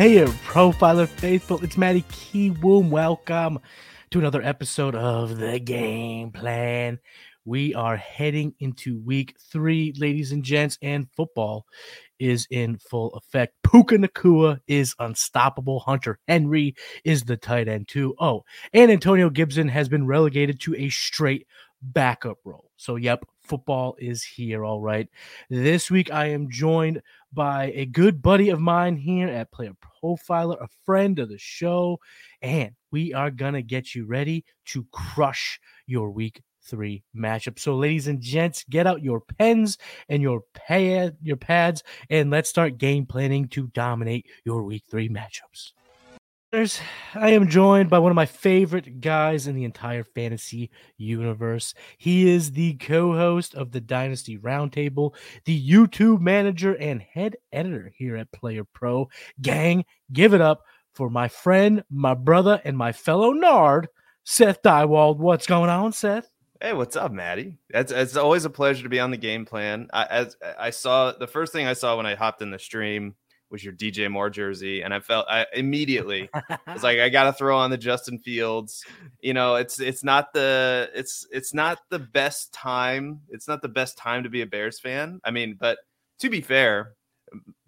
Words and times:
Player 0.00 0.28
profiler 0.28 1.06
faithful? 1.06 1.62
It's 1.62 1.76
Matty 1.76 2.04
Kiwoom. 2.10 2.88
Welcome 2.88 3.58
to 4.10 4.18
another 4.18 4.40
episode 4.40 4.94
of 4.94 5.36
the 5.36 5.58
game 5.58 6.30
plan. 6.30 6.98
We 7.44 7.74
are 7.74 7.98
heading 7.98 8.54
into 8.60 8.98
week 9.04 9.36
three, 9.52 9.92
ladies 9.98 10.32
and 10.32 10.42
gents, 10.42 10.78
and 10.80 11.06
football 11.14 11.66
is 12.18 12.46
in 12.50 12.78
full 12.78 13.10
effect. 13.10 13.52
Puka 13.62 13.98
Nacua 13.98 14.60
is 14.66 14.94
unstoppable. 14.98 15.80
Hunter 15.80 16.18
Henry 16.26 16.74
is 17.04 17.24
the 17.24 17.36
tight 17.36 17.68
end, 17.68 17.86
too. 17.86 18.14
Oh, 18.18 18.44
and 18.72 18.90
Antonio 18.90 19.28
Gibson 19.28 19.68
has 19.68 19.90
been 19.90 20.06
relegated 20.06 20.60
to 20.60 20.74
a 20.76 20.88
straight 20.88 21.46
backup 21.82 22.38
role. 22.42 22.70
So, 22.78 22.96
yep, 22.96 23.22
football 23.50 23.96
is 23.98 24.22
here. 24.22 24.64
All 24.64 24.80
right. 24.80 25.08
This 25.50 25.90
week, 25.90 26.12
I 26.12 26.26
am 26.26 26.48
joined 26.50 27.02
by 27.32 27.72
a 27.74 27.84
good 27.84 28.22
buddy 28.22 28.50
of 28.50 28.60
mine 28.60 28.96
here 28.96 29.26
at 29.26 29.50
Player 29.50 29.72
Profiler, 29.82 30.62
a 30.62 30.68
friend 30.86 31.18
of 31.18 31.28
the 31.28 31.36
show, 31.36 31.98
and 32.42 32.70
we 32.92 33.12
are 33.12 33.32
going 33.32 33.54
to 33.54 33.62
get 33.62 33.92
you 33.92 34.06
ready 34.06 34.44
to 34.66 34.86
crush 34.92 35.60
your 35.86 36.12
week 36.12 36.42
three 36.62 37.02
matchup. 37.16 37.58
So, 37.58 37.74
ladies 37.74 38.06
and 38.06 38.20
gents, 38.20 38.64
get 38.70 38.86
out 38.86 39.02
your 39.02 39.20
pens 39.20 39.78
and 40.08 40.22
your 40.22 40.42
pad, 40.54 41.16
your 41.20 41.36
pads, 41.36 41.82
and 42.08 42.30
let's 42.30 42.48
start 42.48 42.78
game 42.78 43.04
planning 43.04 43.48
to 43.48 43.66
dominate 43.66 44.26
your 44.44 44.62
week 44.62 44.84
three 44.88 45.08
matchups. 45.08 45.72
I 46.52 47.30
am 47.30 47.46
joined 47.46 47.90
by 47.90 48.00
one 48.00 48.10
of 48.10 48.16
my 48.16 48.26
favorite 48.26 49.00
guys 49.00 49.46
in 49.46 49.54
the 49.54 49.62
entire 49.62 50.02
fantasy 50.02 50.72
universe. 50.96 51.74
He 51.96 52.28
is 52.28 52.50
the 52.50 52.74
co 52.74 53.12
host 53.12 53.54
of 53.54 53.70
the 53.70 53.80
Dynasty 53.80 54.36
Roundtable, 54.36 55.14
the 55.44 55.64
YouTube 55.64 56.20
manager, 56.20 56.74
and 56.74 57.02
head 57.02 57.36
editor 57.52 57.92
here 57.96 58.16
at 58.16 58.32
Player 58.32 58.64
Pro. 58.64 59.08
Gang, 59.40 59.84
give 60.12 60.34
it 60.34 60.40
up 60.40 60.62
for 60.92 61.08
my 61.08 61.28
friend, 61.28 61.84
my 61.88 62.14
brother, 62.14 62.60
and 62.64 62.76
my 62.76 62.90
fellow 62.90 63.30
Nard, 63.30 63.86
Seth 64.24 64.60
Diewold. 64.60 65.18
What's 65.18 65.46
going 65.46 65.70
on, 65.70 65.92
Seth? 65.92 66.28
Hey, 66.60 66.72
what's 66.72 66.96
up, 66.96 67.12
Matty? 67.12 67.58
It's, 67.68 67.92
it's 67.92 68.16
always 68.16 68.44
a 68.44 68.50
pleasure 68.50 68.82
to 68.82 68.88
be 68.88 68.98
on 68.98 69.12
the 69.12 69.16
game 69.16 69.44
plan. 69.44 69.86
I, 69.92 70.04
as 70.06 70.36
I 70.58 70.70
saw 70.70 71.12
the 71.12 71.28
first 71.28 71.52
thing 71.52 71.68
I 71.68 71.74
saw 71.74 71.96
when 71.96 72.06
I 72.06 72.16
hopped 72.16 72.42
in 72.42 72.50
the 72.50 72.58
stream 72.58 73.14
was 73.50 73.64
your 73.64 73.72
DJ 73.72 74.10
Moore 74.10 74.30
jersey, 74.30 74.82
and 74.82 74.94
I 74.94 75.00
felt 75.00 75.26
I 75.28 75.46
immediately 75.54 76.28
was 76.66 76.82
like, 76.82 76.98
I 76.98 77.08
got 77.08 77.24
to 77.24 77.32
throw 77.32 77.56
on 77.58 77.70
the 77.70 77.78
Justin 77.78 78.18
Fields. 78.18 78.84
You 79.20 79.34
know, 79.34 79.56
it's 79.56 79.80
it's 79.80 80.04
not 80.04 80.32
the 80.32 80.90
it's 80.94 81.26
it's 81.32 81.52
not 81.52 81.80
the 81.90 81.98
best 81.98 82.52
time. 82.52 83.20
It's 83.28 83.48
not 83.48 83.62
the 83.62 83.68
best 83.68 83.98
time 83.98 84.22
to 84.22 84.28
be 84.28 84.42
a 84.42 84.46
Bears 84.46 84.78
fan. 84.80 85.20
I 85.24 85.30
mean, 85.30 85.56
but 85.58 85.78
to 86.20 86.30
be 86.30 86.40
fair, 86.40 86.94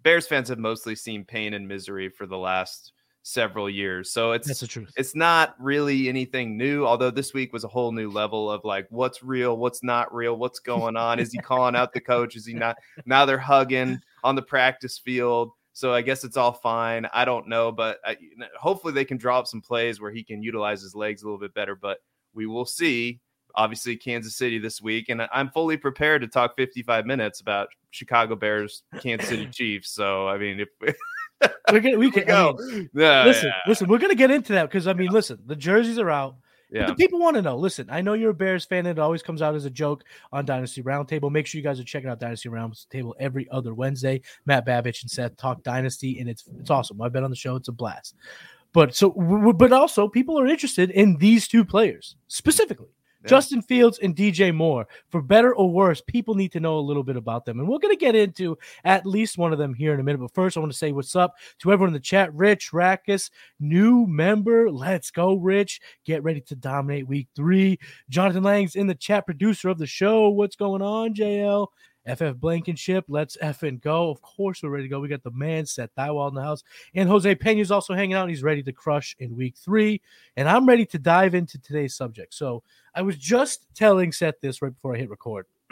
Bears 0.01 0.27
fans 0.27 0.49
have 0.49 0.59
mostly 0.59 0.95
seen 0.95 1.25
pain 1.25 1.53
and 1.53 1.67
misery 1.67 2.09
for 2.09 2.25
the 2.25 2.37
last 2.37 2.93
several 3.23 3.69
years. 3.69 4.11
So 4.11 4.33
it's 4.33 4.47
That's 4.47 4.59
the 4.59 4.67
truth. 4.67 4.93
it's 4.97 5.15
not 5.15 5.55
really 5.57 6.09
anything 6.09 6.57
new. 6.57 6.85
Although 6.85 7.11
this 7.11 7.33
week 7.33 7.53
was 7.53 7.63
a 7.63 7.69
whole 7.69 7.91
new 7.91 8.09
level 8.09 8.51
of 8.51 8.63
like 8.63 8.85
what's 8.89 9.23
real, 9.23 9.57
what's 9.57 9.81
not 9.81 10.13
real, 10.13 10.37
what's 10.37 10.59
going 10.59 10.95
on. 10.97 11.19
Is 11.19 11.31
he 11.31 11.39
calling 11.39 11.75
out 11.75 11.93
the 11.93 12.01
coach? 12.01 12.35
Is 12.35 12.45
he 12.45 12.53
not? 12.53 12.77
Now 13.05 13.25
they're 13.25 13.37
hugging 13.37 14.01
on 14.23 14.35
the 14.35 14.41
practice 14.41 14.97
field. 14.97 15.51
So 15.73 15.93
I 15.93 16.01
guess 16.01 16.23
it's 16.23 16.37
all 16.37 16.53
fine. 16.53 17.07
I 17.13 17.25
don't 17.25 17.47
know, 17.47 17.71
but 17.71 17.99
uh, 18.05 18.11
I, 18.11 18.17
hopefully 18.59 18.93
they 18.93 19.05
can 19.05 19.17
draw 19.17 19.39
up 19.39 19.47
some 19.47 19.61
plays 19.61 19.99
where 19.99 20.11
he 20.11 20.23
can 20.23 20.41
utilize 20.43 20.81
his 20.81 20.93
legs 20.95 21.23
a 21.23 21.25
little 21.25 21.39
bit 21.39 21.53
better. 21.53 21.75
But 21.75 21.97
we 22.33 22.45
will 22.45 22.65
see. 22.65 23.19
Obviously, 23.55 23.95
Kansas 23.95 24.35
City 24.35 24.57
this 24.57 24.81
week, 24.81 25.09
and 25.09 25.21
I'm 25.31 25.49
fully 25.49 25.77
prepared 25.77 26.21
to 26.21 26.27
talk 26.27 26.55
55 26.57 27.05
minutes 27.05 27.39
about 27.39 27.67
Chicago 27.91 28.35
Bears, 28.35 28.81
Kansas 28.99 29.29
City 29.29 29.45
Chiefs. 29.51 29.91
So 29.91 30.27
I 30.27 30.37
mean, 30.39 30.59
if 30.59 30.69
We're 31.71 31.79
gonna, 31.81 31.97
we 31.97 32.09
can 32.09 32.25
go, 32.25 32.57
I 32.59 32.65
mean, 32.71 32.89
Yeah, 32.93 33.25
listen, 33.25 33.49
yeah. 33.49 33.53
listen, 33.67 33.87
we're 33.89 33.97
gonna 33.97 34.15
get 34.15 34.31
into 34.31 34.53
that 34.53 34.63
because 34.69 34.87
I 34.87 34.93
mean, 34.93 35.11
listen, 35.11 35.39
the 35.45 35.55
jerseys 35.55 35.99
are 35.99 36.09
out. 36.09 36.35
But 36.73 36.79
yeah. 36.79 36.85
the 36.87 36.95
people 36.95 37.19
want 37.19 37.35
to 37.35 37.41
know. 37.43 37.55
Listen, 37.55 37.87
I 37.91 38.01
know 38.01 38.13
you're 38.13 38.31
a 38.31 38.33
Bears 38.33 38.65
fan, 38.65 38.87
and 38.87 38.97
it 38.97 38.99
always 38.99 39.21
comes 39.21 39.43
out 39.43 39.53
as 39.53 39.65
a 39.65 39.69
joke 39.69 40.03
on 40.31 40.43
Dynasty 40.43 40.81
Roundtable. 40.81 41.31
Make 41.31 41.45
sure 41.45 41.59
you 41.59 41.63
guys 41.63 41.79
are 41.79 41.83
checking 41.83 42.09
out 42.09 42.19
Dynasty 42.19 42.49
Roundtable 42.49 43.13
every 43.19 43.47
other 43.51 43.75
Wednesday. 43.75 44.21
Matt 44.47 44.65
Babich 44.65 45.03
and 45.03 45.11
Seth 45.11 45.37
talk 45.37 45.61
Dynasty, 45.61 46.19
and 46.19 46.27
it's 46.27 46.45
it's 46.59 46.71
awesome. 46.71 46.99
I've 46.99 47.13
been 47.13 47.23
on 47.23 47.29
the 47.29 47.35
show; 47.35 47.55
it's 47.55 47.67
a 47.67 47.71
blast. 47.71 48.15
But 48.73 48.95
so, 48.95 49.11
but 49.55 49.71
also, 49.71 50.07
people 50.07 50.39
are 50.39 50.47
interested 50.47 50.89
in 50.89 51.17
these 51.17 51.47
two 51.47 51.63
players 51.63 52.15
specifically. 52.27 52.92
Justin 53.25 53.61
Fields 53.61 53.99
and 53.99 54.15
DJ 54.15 54.53
Moore. 54.53 54.87
For 55.09 55.21
better 55.21 55.55
or 55.55 55.71
worse, 55.71 56.01
people 56.01 56.35
need 56.35 56.51
to 56.53 56.59
know 56.59 56.77
a 56.77 56.81
little 56.81 57.03
bit 57.03 57.17
about 57.17 57.45
them. 57.45 57.59
And 57.59 57.67
we're 57.67 57.79
going 57.79 57.95
to 57.95 57.99
get 57.99 58.15
into 58.15 58.57
at 58.83 59.05
least 59.05 59.37
one 59.37 59.53
of 59.53 59.59
them 59.59 59.73
here 59.73 59.93
in 59.93 59.99
a 59.99 60.03
minute. 60.03 60.19
But 60.19 60.33
first, 60.33 60.57
I 60.57 60.59
want 60.59 60.71
to 60.71 60.77
say 60.77 60.91
what's 60.91 61.15
up 61.15 61.35
to 61.59 61.71
everyone 61.71 61.89
in 61.89 61.93
the 61.93 61.99
chat. 61.99 62.33
Rich 62.33 62.71
Rackus, 62.71 63.29
new 63.59 64.05
member. 64.07 64.71
Let's 64.71 65.11
go, 65.11 65.35
Rich. 65.35 65.81
Get 66.05 66.23
ready 66.23 66.41
to 66.41 66.55
dominate 66.55 67.07
week 67.07 67.27
three. 67.35 67.79
Jonathan 68.09 68.43
Lang's 68.43 68.75
in 68.75 68.87
the 68.87 68.95
chat, 68.95 69.25
producer 69.25 69.69
of 69.69 69.77
the 69.77 69.87
show. 69.87 70.29
What's 70.29 70.55
going 70.55 70.81
on, 70.81 71.13
JL? 71.13 71.67
FF 72.05 72.35
Blankenship, 72.35 73.05
let's 73.07 73.37
F 73.41 73.63
and 73.63 73.81
go. 73.81 74.09
Of 74.09 74.21
course, 74.21 74.61
we're 74.61 74.69
ready 74.69 74.83
to 74.83 74.89
go. 74.89 74.99
We 74.99 75.07
got 75.07 75.23
the 75.23 75.31
man 75.31 75.65
Seth 75.65 75.89
Diewold 75.97 76.29
in 76.29 76.35
the 76.35 76.43
house, 76.43 76.63
and 76.93 77.09
Jose 77.09 77.35
Pena's 77.35 77.71
also 77.71 77.93
hanging 77.93 78.15
out. 78.15 78.29
He's 78.29 78.43
ready 78.43 78.63
to 78.63 78.71
crush 78.71 79.15
in 79.19 79.35
week 79.35 79.55
three, 79.57 80.01
and 80.35 80.47
I'm 80.47 80.67
ready 80.67 80.85
to 80.87 80.99
dive 80.99 81.35
into 81.35 81.59
today's 81.59 81.95
subject. 81.95 82.33
So, 82.33 82.63
I 82.95 83.01
was 83.01 83.17
just 83.17 83.65
telling 83.75 84.11
Seth 84.11 84.39
this 84.41 84.61
right 84.61 84.73
before 84.73 84.95
I 84.95 84.99
hit 84.99 85.09
record. 85.09 85.45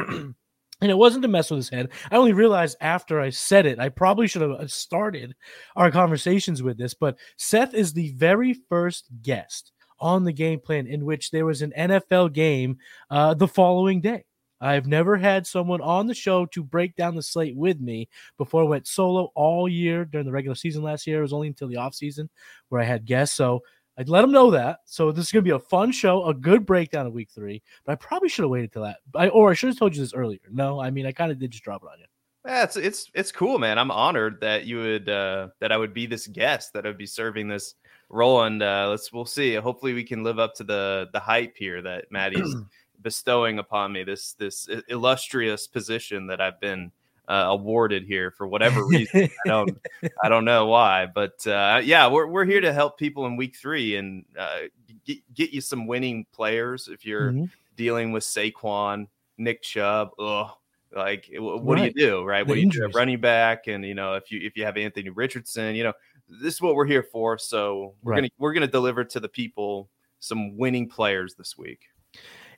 and 0.82 0.90
it 0.90 0.98
wasn't 0.98 1.22
to 1.22 1.28
mess 1.28 1.52
with 1.52 1.58
his 1.58 1.70
head. 1.70 1.90
I 2.10 2.16
only 2.16 2.34
realized 2.34 2.78
after 2.82 3.20
I 3.20 3.30
said 3.30 3.66
it. 3.66 3.80
I 3.80 3.90
probably 3.90 4.28
should 4.28 4.42
have 4.42 4.72
started 4.72 5.36
our 5.76 5.92
conversations 5.92 6.64
with 6.64 6.78
this, 6.78 6.94
but 6.94 7.18
Seth 7.38 7.74
is 7.74 7.94
the 7.94 8.12
very 8.14 8.54
first 8.68 9.08
guest 9.22 9.72
on 10.00 10.24
the 10.24 10.34
game 10.34 10.60
plan 10.60 10.88
in 10.88 11.06
which 11.06 11.30
there 11.30 11.46
was 11.46 11.62
an 11.62 11.72
NFL 11.78 12.34
game 12.34 12.78
uh, 13.12 13.36
the 13.36 13.48
following 13.48 14.02
day. 14.02 14.26
I've 14.62 14.88
never 14.88 15.18
had 15.18 15.48
someone 15.48 15.82
on 15.82 16.08
the 16.08 16.14
show 16.14 16.46
to 16.48 16.64
break 16.64 16.96
down 16.96 17.16
the 17.16 17.24
slate 17.24 17.56
with 17.56 17.82
me 17.82 18.08
before 18.38 18.64
I 18.64 18.68
went 18.68 18.88
solo 18.88 19.32
all 19.36 19.68
year 19.68 20.06
during 20.06 20.26
the 20.26 20.32
regular 20.32 20.56
season 20.56 20.84
last 20.84 21.08
year. 21.08 21.20
It 21.20 21.24
was 21.24 21.34
only 21.34 21.48
until 21.48 21.68
the 21.68 21.76
offseason 21.76 22.30
where 22.70 22.80
I 22.80 22.86
had 22.86 23.06
guests. 23.06 23.36
So 23.36 23.62
I'd 23.98 24.10
let 24.10 24.22
them 24.22 24.32
know 24.32 24.52
that. 24.52 24.80
So 24.86 25.12
this 25.12 25.26
is 25.26 25.32
going 25.32 25.44
to 25.44 25.50
be 25.50 25.56
a 25.56 25.60
fun 25.60 25.92
show, 25.92 26.26
a 26.26 26.34
good 26.34 26.66
breakdown 26.66 27.08
of 27.08 27.14
week 27.14 27.30
three. 27.30 27.62
But 27.86 27.94
I 27.94 27.96
probably 27.96 28.30
should 28.30 28.44
have 28.44 28.52
waited 28.52 28.72
till 28.72 28.84
that. 28.84 28.98
I, 29.16 29.30
or 29.30 29.52
I 29.52 29.54
should 29.54 29.70
have 29.70 29.78
told 29.78 29.96
you 29.96 30.02
this 30.02 30.14
earlier. 30.14 30.40
No, 30.50 30.80
I 30.80 30.92
mean, 30.92 31.06
I 31.06 31.12
kind 31.12 31.32
of 31.32 31.40
did 31.40 31.52
just 31.52 31.64
drop 31.64 31.84
it 31.84 31.90
on 31.92 32.00
you. 32.00 32.06
Yeah, 32.46 32.64
it's 32.64 32.76
it's 32.76 33.12
it's 33.14 33.32
cool, 33.32 33.60
man. 33.60 33.78
I'm 33.78 33.92
honored 33.92 34.42
that 34.42 34.66
you 34.66 34.80
would 34.80 35.10
uh 35.10 35.50
that 35.60 35.72
I 35.72 35.78
would 35.78 35.94
be 35.94 36.08
this 36.08 36.26
guest 36.26 36.74
that 36.74 36.86
I 36.86 36.90
would 36.90 36.98
be 36.98 37.06
serving 37.06 37.48
this 37.48 37.76
role, 38.10 38.42
and 38.44 38.64
uh 38.64 38.88
let's 38.90 39.14
we'll 39.14 39.28
see. 39.28 39.54
Hopefully, 39.54 39.94
we 39.94 40.04
can 40.04 40.24
live 40.24 40.40
up 40.40 40.56
to 40.56 40.64
the 40.64 41.10
the 41.14 41.20
hype 41.20 41.56
here 41.56 41.84
that 41.84 42.06
Matty's 42.12 42.56
bestowing 43.02 43.60
upon 43.60 43.92
me. 43.92 44.04
This 44.04 44.34
this 44.34 44.68
illustrious 44.88 45.68
position 45.68 46.28
that 46.28 46.40
I've 46.42 46.60
been 46.60 46.92
uh, 47.28 47.46
awarded 47.50 48.04
here 48.04 48.32
for 48.32 48.48
whatever 48.48 48.86
reason. 48.88 49.30
I 49.46 49.48
don't 49.50 49.78
I 50.24 50.30
don't 50.30 50.46
know 50.46 50.66
why, 50.68 51.06
but 51.06 51.46
uh, 51.48 51.82
yeah, 51.84 52.08
we're 52.08 52.28
we're 52.28 52.46
here 52.46 52.62
to 52.62 52.74
help 52.74 52.98
people 52.98 53.26
in 53.26 53.36
week 53.38 53.56
three 53.56 53.96
and 53.96 54.26
uh, 54.38 54.60
get 55.06 55.20
get 55.34 55.52
you 55.52 55.62
some 55.62 55.88
winning 55.88 56.26
players 56.34 56.88
if 56.88 57.06
you're 57.06 57.32
Mhm. 57.32 57.50
dealing 57.76 58.12
with 58.12 58.24
Saquon, 58.24 59.08
Nick 59.38 59.62
Chubb. 59.62 60.10
Ugh. 60.20 60.50
Like, 60.94 61.30
what 61.40 61.76
Right. 61.78 61.94
do 61.94 62.02
you 62.02 62.08
do, 62.10 62.24
right? 62.26 62.44
The 62.46 62.50
What 62.50 62.56
do 62.56 62.62
you 62.62 62.70
do? 62.70 62.90
Running 62.94 63.22
back, 63.22 63.68
and 63.68 63.86
you 63.86 63.94
know, 63.94 64.16
if 64.16 64.30
you 64.30 64.42
if 64.44 64.58
you 64.58 64.66
have 64.66 64.76
Anthony 64.76 65.10
Richardson, 65.10 65.74
you 65.74 65.84
know, 65.86 65.94
this 66.28 66.56
is 66.56 66.62
what 66.62 66.76
we're 66.76 66.86
here 66.86 67.04
for. 67.04 67.38
So 67.38 67.96
we're 68.04 68.12
Right. 68.12 68.18
gonna 68.18 68.30
we're 68.40 68.52
gonna 68.54 68.68
deliver 68.68 69.06
to 69.06 69.20
the 69.22 69.30
people 69.30 69.90
some 70.20 70.58
winning 70.58 70.90
players 70.90 71.34
this 71.36 71.58
week. 71.58 71.88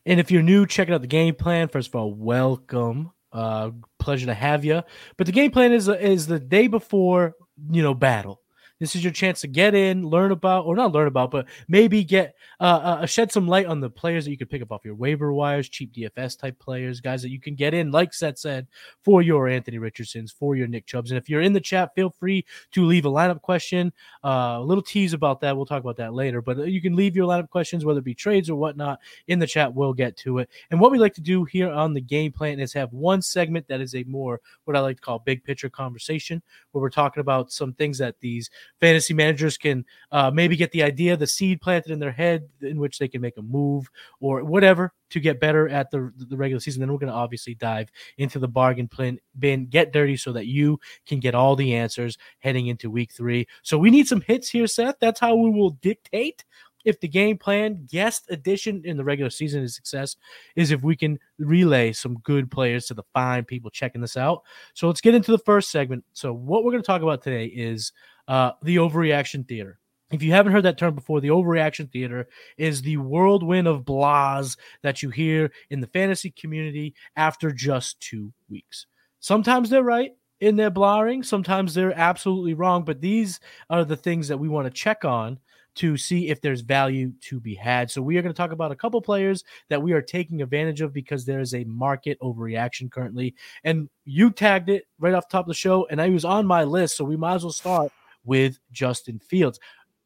And 0.06 0.20
if 0.20 0.32
you're 0.32 0.44
new, 0.44 0.66
checking 0.66 0.94
out 0.94 1.02
the 1.02 1.08
game 1.08 1.36
plan. 1.36 1.68
First 1.70 1.90
of 1.90 1.96
all, 1.96 2.14
welcome. 2.14 3.12
Uh, 3.32 3.72
pleasure 4.00 4.28
to 4.28 4.34
have 4.34 4.64
you. 4.64 4.84
But 5.18 5.26
the 5.28 5.34
game 5.34 5.52
plan 5.52 5.72
is 5.72 5.88
is 5.88 6.28
the 6.28 6.40
day 6.40 6.68
before 6.68 7.34
you 7.72 7.82
know 7.82 7.94
battle. 7.94 8.43
This 8.84 8.98
is 8.98 9.04
your 9.06 9.14
chance 9.14 9.40
to 9.40 9.48
get 9.48 9.76
in, 9.76 10.06
learn 10.06 10.34
about, 10.34 10.66
or 10.66 10.76
not 10.76 10.92
learn 10.92 11.08
about, 11.08 11.32
but 11.32 11.46
maybe 11.70 12.04
get 12.04 12.36
uh, 12.60 12.64
uh, 12.84 13.06
shed 13.06 13.32
some 13.32 13.48
light 13.48 13.66
on 13.66 13.80
the 13.80 13.90
players 13.90 14.26
that 14.26 14.32
you 14.32 14.38
could 14.38 14.50
pick 14.50 14.62
up 14.62 14.74
off 14.74 14.84
your 14.84 14.94
waiver 14.94 15.32
wires, 15.32 15.70
cheap 15.70 15.94
DFS 15.94 16.38
type 16.38 16.60
players, 16.60 17.00
guys 17.00 17.22
that 17.22 17.30
you 17.30 17.40
can 17.40 17.56
get 17.56 17.74
in, 17.74 17.92
like 17.92 18.14
Seth 18.14 18.40
said, 18.40 18.68
for 19.02 19.22
your 19.22 19.48
Anthony 19.48 19.78
Richardsons, 19.78 20.34
for 20.34 20.58
your 20.58 20.68
Nick 20.68 20.86
Chubbs. 20.86 21.12
And 21.12 21.18
if 21.18 21.30
you're 21.30 21.40
in 21.40 21.54
the 21.54 21.62
chat, 21.62 21.96
feel 21.96 22.10
free 22.10 22.46
to 22.74 22.84
leave 22.86 23.06
a 23.06 23.10
lineup 23.10 23.42
question. 23.42 23.94
Uh, 24.22 24.58
a 24.58 24.62
little 24.62 24.84
tease 24.84 25.14
about 25.14 25.40
that. 25.40 25.56
We'll 25.56 25.66
talk 25.66 25.82
about 25.82 25.96
that 25.96 26.14
later. 26.14 26.42
But 26.42 26.60
uh, 26.60 26.64
you 26.64 26.82
can 26.82 26.94
leave 26.94 27.16
your 27.16 27.26
lineup 27.26 27.48
questions, 27.48 27.86
whether 27.86 28.00
it 28.00 28.06
be 28.06 28.14
trades 28.14 28.50
or 28.50 28.58
whatnot, 28.58 29.00
in 29.28 29.40
the 29.40 29.48
chat. 29.48 29.74
We'll 29.74 29.94
get 29.94 30.18
to 30.18 30.40
it. 30.40 30.50
And 30.72 30.82
what 30.82 30.92
we 30.92 30.98
like 30.98 31.14
to 31.14 31.22
do 31.22 31.46
here 31.46 31.70
on 31.70 31.94
the 31.94 32.02
game 32.02 32.34
plan 32.34 32.60
is 32.60 32.74
have 32.74 32.92
one 32.92 33.22
segment 33.22 33.66
that 33.70 33.80
is 33.80 33.96
a 33.96 34.04
more 34.04 34.42
what 34.66 34.76
I 34.76 34.82
like 34.82 34.98
to 34.98 35.02
call 35.02 35.20
big 35.20 35.46
picture 35.46 35.70
conversation, 35.70 36.42
where 36.72 36.82
we're 36.82 36.90
talking 36.90 37.22
about 37.22 37.50
some 37.50 37.72
things 37.72 37.98
that 38.00 38.20
these 38.20 38.50
fantasy 38.80 39.14
managers 39.14 39.58
can 39.58 39.86
uh, 40.12 40.32
maybe 40.32 40.56
get 40.56 40.72
the 40.72 40.84
idea, 40.84 41.16
the 41.16 41.28
seed 41.28 41.62
planted 41.62 41.92
in 41.92 42.00
their 42.00 42.12
head 42.12 42.48
in 42.62 42.80
which 42.80 43.00
they 43.00 43.08
can 43.08 43.22
make 43.22 43.38
a 43.38 43.42
move 43.42 43.90
or 44.20 44.44
whatever 44.44 44.94
to 45.10 45.20
get 45.20 45.40
better 45.40 45.70
at 45.70 45.90
the, 45.92 46.12
the 46.18 46.36
regular 46.36 46.60
season. 46.60 46.82
Then 46.82 46.92
we're 46.92 47.00
going 47.00 47.12
to 47.12 47.18
obviously 47.18 47.56
dive 47.56 47.90
into 48.18 48.40
the 48.40 48.48
bargain 48.48 48.88
plan, 48.88 49.20
bin, 49.40 49.68
get 49.68 49.94
dirty 49.94 50.18
so 50.18 50.34
that 50.34 50.48
you 50.48 50.80
can 51.06 51.20
get 51.20 51.36
all 51.36 51.56
the 51.56 51.76
answers 51.76 52.18
heading 52.40 52.68
into 52.68 52.90
week 52.90 53.12
three. 53.12 53.48
So 53.62 53.78
we 53.78 53.92
need 53.92 54.08
some 54.08 54.22
hits 54.22 54.50
here, 54.50 54.68
Seth. 54.68 54.96
That's 55.00 55.20
how 55.20 55.36
we 55.36 55.50
will 55.50 55.72
dictate 55.72 56.44
if 56.84 57.00
the 57.00 57.08
game 57.08 57.38
plan 57.38 57.88
guest 57.90 58.26
edition 58.30 58.82
in 58.86 58.98
the 58.98 59.04
regular 59.04 59.30
season 59.30 59.64
is 59.64 59.76
success 59.76 60.18
is 60.56 60.72
if 60.72 60.84
we 60.84 60.96
can 60.96 61.18
relay 61.40 61.92
some 61.94 62.16
good 62.20 62.52
players 62.52 62.88
to 62.88 62.94
the 62.94 63.04
fine 63.14 63.46
people 63.46 63.70
checking 63.70 64.02
this 64.02 64.18
out. 64.18 64.44
So 64.74 64.88
let's 64.88 65.02
get 65.02 65.16
into 65.16 65.32
the 65.32 65.38
first 65.40 65.72
segment. 65.72 66.04
So 66.14 66.34
what 66.34 66.64
we're 66.64 66.72
going 66.72 66.84
to 66.84 66.88
talk 66.88 67.02
about 67.02 67.22
today 67.22 67.46
is 67.46 67.94
uh, 68.28 68.52
the 68.62 68.78
overreaction 68.78 69.48
theater. 69.48 69.80
If 70.12 70.22
you 70.22 70.32
haven't 70.32 70.54
heard 70.54 70.66
that 70.66 70.78
term 70.78 70.94
before, 70.94 71.22
the 71.22 71.30
overreaction 71.30 71.92
theater 71.92 72.28
is 72.58 72.82
the 72.82 72.98
whirlwind 72.98 73.68
of 73.68 73.84
blahs 73.84 74.58
that 74.84 75.02
you 75.02 75.10
hear 75.10 75.52
in 75.72 75.80
the 75.80 75.88
fantasy 75.88 76.30
community 76.30 76.94
after 77.16 77.52
just 77.52 78.00
two 78.00 78.32
weeks. 78.48 78.86
Sometimes 79.20 79.70
they're 79.70 79.82
right 79.82 80.12
in 80.40 80.56
their 80.56 80.70
blaring, 80.70 81.24
sometimes 81.24 81.74
they're 81.74 81.98
absolutely 81.98 82.54
wrong, 82.54 82.84
but 82.84 83.02
these 83.02 83.40
are 83.70 83.86
the 83.86 83.96
things 83.96 84.28
that 84.28 84.38
we 84.38 84.50
want 84.50 84.68
to 84.68 84.72
check 84.72 85.04
on 85.04 85.40
to 85.76 85.98
see 85.98 86.28
if 86.30 86.42
there's 86.42 86.62
value 86.62 87.12
to 87.22 87.40
be 87.40 87.56
had. 87.56 87.90
So 87.90 88.02
we 88.02 88.18
are 88.18 88.22
going 88.22 88.34
to 88.34 88.38
talk 88.38 88.52
about 88.52 88.72
a 88.72 88.76
couple 88.76 89.02
players 89.02 89.44
that 89.70 89.82
we 89.82 89.94
are 89.94 90.02
taking 90.02 90.42
advantage 90.44 90.82
of 90.82 90.94
because 90.94 91.26
there 91.26 91.40
is 91.40 91.56
a 91.56 91.64
market 91.64 92.20
overreaction 92.22 92.92
currently. 92.92 93.34
And 93.64 93.90
you 94.06 94.30
tagged 94.30 94.70
it 94.70 94.86
right 95.00 95.16
off 95.16 95.28
the 95.28 95.32
top 95.32 95.46
of 95.46 95.48
the 95.48 95.56
show, 95.56 95.88
and 95.90 96.00
I 96.00 96.10
was 96.10 96.26
on 96.26 96.46
my 96.46 96.64
list, 96.64 96.98
so 96.98 97.04
we 97.04 97.18
might 97.18 97.36
as 97.36 97.44
well 97.44 97.52
start 97.52 97.92
with 98.24 98.60
Justin 98.72 99.20
Fields. 99.20 99.60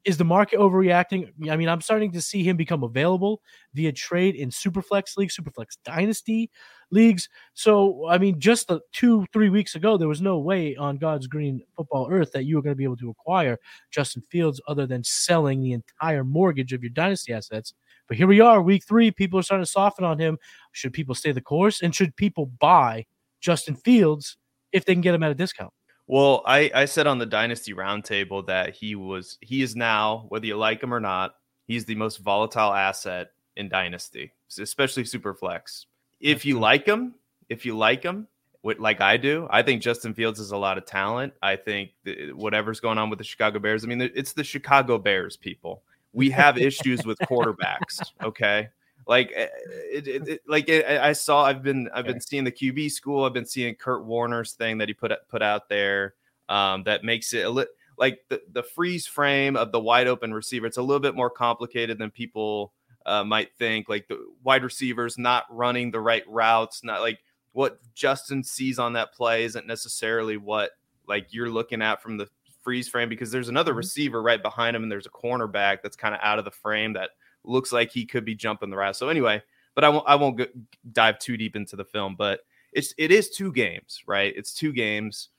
Is 0.06 0.18
the 0.18 0.24
market 0.24 0.60
overreacting? 0.60 1.32
I 1.50 1.58
mean, 1.58 1.68
I'm 1.68 1.82
starting 1.82 2.14
to 2.14 2.22
see 2.22 2.42
him 2.42 2.56
become 2.56 2.84
available 2.84 3.42
via 3.74 3.92
trade 3.92 4.36
in 4.36 4.50
Superflex 4.50 5.18
League, 5.18 5.32
Superflex 5.32 5.78
Dynasty 5.84 6.50
leagues. 6.92 7.28
So, 7.54 8.08
I 8.08 8.18
mean, 8.18 8.40
just 8.40 8.70
the 8.70 8.80
two, 8.94 9.26
three 9.34 9.50
weeks 9.50 9.76
ago, 9.76 9.98
there 9.98 10.08
was 10.08 10.22
no 10.22 10.40
way 10.40 10.78
on 10.78 10.98
God's 10.98 11.28
green 11.28 11.62
football 11.76 12.08
earth 12.10 12.32
that 12.32 12.46
you 12.46 12.56
were 12.56 12.62
going 12.62 12.72
to 12.72 12.78
be 12.78 12.86
able 12.86 12.98
to 12.98 13.10
acquire 13.10 13.58
Justin 13.92 14.22
Fields 14.22 14.62
other 14.68 14.88
than 14.88 15.04
selling 15.04 15.62
the 15.62 15.74
entire 15.74 16.24
mortgage 16.24 16.72
of 16.72 16.82
your 16.84 16.92
dynasty 16.92 17.34
assets. 17.34 17.74
But 18.08 18.16
here 18.16 18.28
we 18.28 18.40
are, 18.40 18.62
week 18.62 18.86
three. 18.88 19.12
People 19.12 19.40
are 19.40 19.44
starting 19.44 19.66
to 19.66 19.72
soften 19.72 20.06
on 20.06 20.20
him. 20.20 20.38
Should 20.72 20.94
people 20.94 21.16
stay 21.16 21.34
the 21.34 21.42
course? 21.42 21.82
And 21.82 21.94
should 21.94 22.16
people 22.16 22.46
buy 22.46 23.06
Justin 23.42 23.76
Fields 23.76 24.38
if 24.72 24.86
they 24.86 24.94
can 24.94 25.02
get 25.02 25.16
him 25.16 25.24
at 25.24 25.32
a 25.32 25.36
discount? 25.36 25.74
Well, 26.08 26.42
I, 26.46 26.72
I 26.74 26.86
said 26.86 27.06
on 27.06 27.18
the 27.20 27.26
Dynasty 27.26 27.74
Roundtable 27.74 28.48
that 28.48 28.76
he 28.76 28.96
was 28.96 29.38
he 29.42 29.62
is 29.62 29.76
now, 29.76 30.26
whether 30.30 30.46
you 30.46 30.56
like 30.58 30.82
him 30.82 30.94
or 30.94 31.02
not, 31.02 31.36
he's 31.66 31.86
the 31.86 31.96
most 31.96 32.18
volatile 32.18 32.74
asset 32.74 33.32
in 33.58 33.68
Dynasty, 33.68 34.32
especially 34.58 35.04
Superflex. 35.04 35.86
If 36.22 36.46
you 36.46 36.60
like 36.60 36.86
him, 36.86 37.16
if 37.50 37.66
you 37.66 37.78
like 37.78 38.04
him, 38.04 38.28
like 38.64 39.02
I 39.02 39.18
do, 39.18 39.48
I 39.50 39.62
think 39.64 39.82
Justin 39.82 40.14
Fields 40.14 40.40
has 40.40 40.52
a 40.52 40.58
lot 40.58 40.78
of 40.78 40.86
talent. 40.86 41.34
I 41.42 41.56
think 41.56 41.92
whatever's 42.34 42.80
going 42.80 42.98
on 42.98 43.10
with 43.10 43.20
the 43.20 43.26
Chicago 43.26 43.60
Bears, 43.60 43.84
I 43.84 43.88
mean, 43.88 44.02
it's 44.02 44.34
the 44.34 44.44
Chicago 44.44 44.98
Bears, 44.98 45.38
people. 45.38 45.84
We 46.14 46.30
have 46.32 46.58
issues 46.58 47.06
with 47.06 47.20
quarterbacks. 47.20 48.02
Okay, 48.24 48.70
like 49.08 49.32
eh, 49.36 49.48
it, 49.92 50.08
it, 50.08 50.28
it 50.28 50.42
like 50.48 50.70
it, 50.70 50.86
I 50.86 51.14
saw 51.14 51.44
I've 51.44 51.64
been 51.64 51.90
I've 51.94 52.06
been 52.06 52.22
seeing 52.22 52.44
the 52.44 52.52
QB 52.52 52.92
school 52.92 53.24
I've 53.24 53.34
been 53.34 53.46
seeing 53.46 53.74
Kurt 53.76 54.06
Warner's 54.06 54.54
thing 54.54 54.78
that 54.80 54.90
he 54.90 54.94
put 54.94 55.12
put 55.30 55.42
out 55.42 55.70
there 55.70 56.16
um, 56.50 56.84
that 56.84 57.04
makes 57.04 57.34
it 57.34 57.46
a 57.46 57.50
li- 57.50 57.66
like 57.98 58.20
the, 58.30 58.42
the 58.52 58.64
freeze 58.64 59.08
frame 59.08 59.56
of 59.56 59.72
the 59.72 59.80
wide 59.80 60.08
open 60.08 60.34
receiver 60.34 60.68
it's 60.68 60.78
a 60.78 60.82
little 60.82 61.00
bit 61.00 61.16
more 61.16 61.30
complicated 61.30 61.98
than 61.98 62.12
people 62.12 62.74
uh, 63.06 63.24
might 63.24 63.50
think 63.58 63.88
like 63.88 64.08
the 64.08 64.20
wide 64.44 64.64
receivers 64.64 65.18
not 65.18 65.46
running 65.50 65.90
the 65.90 66.00
right 66.00 66.28
routes 66.28 66.84
not 66.84 67.02
like 67.02 67.20
what 67.54 67.80
Justin 67.96 68.44
sees 68.44 68.78
on 68.78 68.94
that 68.94 69.14
play 69.14 69.46
isn't 69.46 69.66
necessarily 69.66 70.38
what 70.38 70.72
like 71.08 71.28
you're 71.32 71.50
looking 71.50 71.82
at 71.82 72.02
from 72.04 72.18
the 72.18 72.28
freeze 72.62 72.90
frame 72.90 73.08
because 73.08 73.32
there's 73.32 73.48
another 73.48 73.72
mm-hmm. 73.72 73.78
receiver 73.78 74.22
right 74.22 74.44
behind 74.44 74.76
him 74.76 74.84
and 74.84 74.92
there's 74.92 75.06
a 75.06 75.10
cornerback 75.10 75.82
that's 75.82 75.96
kind 75.96 76.14
of 76.14 76.20
out 76.22 76.38
of 76.38 76.44
the 76.44 76.52
frame 76.52 76.92
that 76.94 77.12
looks 77.48 77.72
like 77.72 77.92
he 77.92 78.06
could 78.06 78.26
be 78.26 78.36
jumping 78.36 78.70
the 78.70 78.78
route. 78.78 78.96
So 78.96 79.10
anyway, 79.10 79.42
but 79.76 79.84
I 79.84 79.90
won't 79.90 80.06
I 80.08 80.16
won't 80.16 80.38
go, 80.38 80.46
dive 80.92 81.20
too 81.20 81.38
deep 81.38 81.56
into 81.56 81.76
the 81.76 81.86
film, 81.86 82.16
but 82.16 82.42
it's 82.74 82.94
it 82.98 83.12
is 83.12 83.30
two 83.30 83.52
games, 83.52 84.02
right? 84.08 84.34
It's 84.36 84.54
two 84.54 84.74
games. 84.74 85.30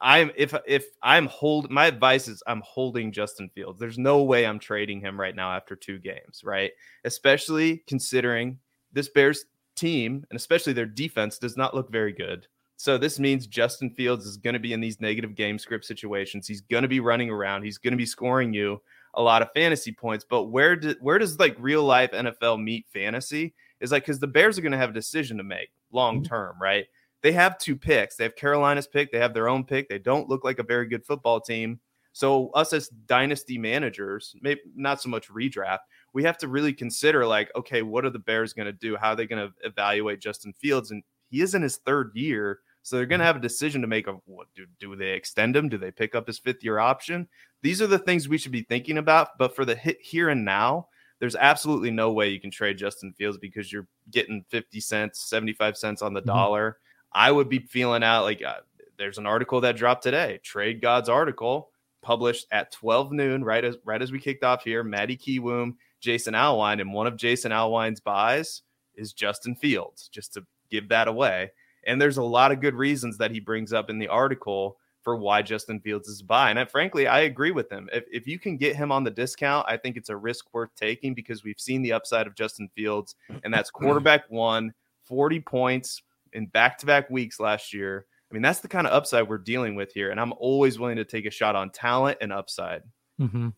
I'm 0.00 0.30
if 0.36 0.54
if 0.66 0.86
I'm 1.02 1.26
hold 1.26 1.70
my 1.70 1.86
advice 1.86 2.28
is 2.28 2.42
I'm 2.46 2.62
holding 2.64 3.10
Justin 3.10 3.48
Fields. 3.48 3.80
There's 3.80 3.98
no 3.98 4.22
way 4.22 4.46
I'm 4.46 4.58
trading 4.58 5.00
him 5.00 5.18
right 5.18 5.34
now 5.34 5.52
after 5.52 5.74
two 5.74 5.98
games, 5.98 6.42
right? 6.44 6.72
Especially 7.04 7.82
considering 7.86 8.58
this 8.92 9.08
Bears 9.08 9.46
team 9.74 10.24
and 10.30 10.36
especially 10.36 10.72
their 10.72 10.86
defense 10.86 11.38
does 11.38 11.56
not 11.56 11.74
look 11.74 11.90
very 11.90 12.12
good. 12.12 12.46
So 12.76 12.98
this 12.98 13.18
means 13.18 13.46
Justin 13.46 13.90
Fields 13.90 14.26
is 14.26 14.36
going 14.36 14.54
to 14.54 14.60
be 14.60 14.72
in 14.72 14.80
these 14.80 15.00
negative 15.00 15.34
game 15.34 15.58
script 15.58 15.84
situations. 15.84 16.46
He's 16.46 16.60
going 16.60 16.82
to 16.82 16.88
be 16.88 17.00
running 17.00 17.30
around. 17.30 17.62
He's 17.62 17.78
going 17.78 17.92
to 17.92 17.96
be 17.98 18.06
scoring 18.06 18.52
you 18.52 18.80
a 19.16 19.22
lot 19.22 19.42
of 19.42 19.48
fantasy 19.54 19.92
points. 19.92 20.24
But 20.28 20.44
where 20.44 20.76
do, 20.76 20.94
where 21.00 21.18
does 21.18 21.38
like 21.38 21.56
real 21.58 21.84
life 21.84 22.12
NFL 22.12 22.62
meet 22.62 22.86
fantasy? 22.92 23.54
Is 23.80 23.92
like 23.92 24.04
because 24.04 24.20
the 24.20 24.26
Bears 24.26 24.58
are 24.58 24.62
going 24.62 24.72
to 24.72 24.78
have 24.78 24.90
a 24.90 24.94
decision 24.94 25.36
to 25.38 25.44
make 25.44 25.70
long 25.92 26.16
mm-hmm. 26.16 26.24
term, 26.24 26.56
right? 26.60 26.86
They 27.22 27.32
have 27.32 27.58
two 27.58 27.76
picks. 27.76 28.16
They 28.16 28.24
have 28.24 28.36
Carolina's 28.36 28.86
pick. 28.86 29.10
They 29.10 29.18
have 29.18 29.34
their 29.34 29.48
own 29.48 29.64
pick. 29.64 29.88
They 29.88 29.98
don't 29.98 30.28
look 30.28 30.44
like 30.44 30.58
a 30.58 30.64
very 30.64 30.86
good 30.86 31.06
football 31.06 31.40
team. 31.40 31.80
So 32.12 32.50
us 32.50 32.72
as 32.72 32.88
dynasty 32.88 33.58
managers, 33.58 34.36
maybe 34.40 34.60
not 34.76 35.02
so 35.02 35.08
much 35.08 35.28
redraft, 35.28 35.80
we 36.12 36.22
have 36.22 36.38
to 36.38 36.48
really 36.48 36.72
consider 36.72 37.26
like, 37.26 37.50
okay, 37.56 37.82
what 37.82 38.04
are 38.04 38.10
the 38.10 38.20
Bears 38.20 38.52
going 38.52 38.66
to 38.66 38.72
do? 38.72 38.96
How 38.96 39.10
are 39.10 39.16
they 39.16 39.26
going 39.26 39.48
to 39.48 39.52
evaluate 39.66 40.20
Justin 40.20 40.52
Fields? 40.52 40.92
And 40.92 41.02
he 41.30 41.40
is 41.40 41.54
in 41.54 41.62
his 41.62 41.78
third 41.78 42.12
year. 42.14 42.60
So 42.84 42.96
they're 42.96 43.06
going 43.06 43.20
to 43.20 43.24
have 43.24 43.36
a 43.36 43.40
decision 43.40 43.80
to 43.80 43.86
make 43.86 44.06
of 44.06 44.20
what 44.26 44.46
do, 44.54 44.66
do 44.78 44.94
they 44.94 45.12
extend 45.12 45.56
him? 45.56 45.70
Do 45.70 45.78
they 45.78 45.90
pick 45.90 46.14
up 46.14 46.26
his 46.26 46.38
fifth 46.38 46.62
year 46.62 46.78
option? 46.78 47.26
These 47.62 47.80
are 47.80 47.86
the 47.86 47.98
things 47.98 48.28
we 48.28 48.36
should 48.36 48.52
be 48.52 48.62
thinking 48.62 48.98
about. 48.98 49.38
But 49.38 49.56
for 49.56 49.64
the 49.64 49.74
hit 49.74 49.98
here 50.02 50.28
and 50.28 50.44
now, 50.44 50.88
there's 51.18 51.34
absolutely 51.34 51.90
no 51.90 52.12
way 52.12 52.28
you 52.28 52.38
can 52.38 52.50
trade 52.50 52.76
Justin 52.76 53.14
Fields 53.14 53.38
because 53.38 53.72
you're 53.72 53.86
getting 54.10 54.44
50 54.50 54.80
cents, 54.80 55.20
75 55.20 55.78
cents 55.78 56.02
on 56.02 56.12
the 56.12 56.20
mm-hmm. 56.20 56.28
dollar. 56.28 56.76
I 57.10 57.32
would 57.32 57.48
be 57.48 57.60
feeling 57.60 58.02
out 58.02 58.24
like 58.24 58.42
uh, 58.42 58.56
there's 58.98 59.16
an 59.16 59.26
article 59.26 59.62
that 59.62 59.78
dropped 59.78 60.02
today, 60.02 60.40
Trade 60.42 60.82
Gods 60.82 61.08
article 61.08 61.70
published 62.02 62.46
at 62.52 62.70
12 62.70 63.12
noon, 63.12 63.42
right 63.42 63.64
as 63.64 63.76
right 63.86 64.02
as 64.02 64.12
we 64.12 64.18
kicked 64.18 64.44
off 64.44 64.62
here. 64.62 64.84
Matty 64.84 65.16
Kiwoom, 65.16 65.76
Jason 66.00 66.34
Alwine, 66.34 66.80
and 66.80 66.92
one 66.92 67.06
of 67.06 67.16
Jason 67.16 67.50
Alwine's 67.50 68.00
buys 68.00 68.60
is 68.94 69.14
Justin 69.14 69.56
Fields, 69.56 70.08
just 70.08 70.34
to 70.34 70.44
give 70.70 70.90
that 70.90 71.08
away. 71.08 71.50
And 71.86 72.00
there's 72.00 72.16
a 72.16 72.22
lot 72.22 72.52
of 72.52 72.60
good 72.60 72.74
reasons 72.74 73.18
that 73.18 73.30
he 73.30 73.40
brings 73.40 73.72
up 73.72 73.90
in 73.90 73.98
the 73.98 74.08
article 74.08 74.78
for 75.02 75.16
why 75.16 75.42
Justin 75.42 75.80
Fields 75.80 76.08
is 76.08 76.22
buy. 76.22 76.50
And 76.50 76.58
I, 76.58 76.64
frankly, 76.64 77.06
I 77.06 77.20
agree 77.20 77.50
with 77.50 77.70
him. 77.70 77.90
If, 77.92 78.04
if 78.10 78.26
you 78.26 78.38
can 78.38 78.56
get 78.56 78.74
him 78.74 78.90
on 78.90 79.04
the 79.04 79.10
discount, 79.10 79.66
I 79.68 79.76
think 79.76 79.96
it's 79.96 80.08
a 80.08 80.16
risk 80.16 80.46
worth 80.52 80.74
taking 80.74 81.14
because 81.14 81.44
we've 81.44 81.60
seen 81.60 81.82
the 81.82 81.92
upside 81.92 82.26
of 82.26 82.34
Justin 82.34 82.70
Fields, 82.74 83.14
and 83.44 83.52
that's 83.52 83.70
quarterback 83.70 84.24
one, 84.30 84.72
40 85.04 85.40
points 85.40 86.02
in 86.32 86.46
back 86.46 86.78
to 86.78 86.86
back 86.86 87.10
weeks 87.10 87.38
last 87.38 87.74
year. 87.74 88.06
I 88.30 88.34
mean, 88.34 88.42
that's 88.42 88.60
the 88.60 88.68
kind 88.68 88.86
of 88.86 88.94
upside 88.94 89.28
we're 89.28 89.38
dealing 89.38 89.76
with 89.76 89.92
here. 89.92 90.10
And 90.10 90.18
I'm 90.18 90.32
always 90.38 90.78
willing 90.78 90.96
to 90.96 91.04
take 91.04 91.26
a 91.26 91.30
shot 91.30 91.54
on 91.54 91.70
talent 91.70 92.18
and 92.20 92.32
upside. 92.32 92.82
Mm-hmm. 93.20 93.50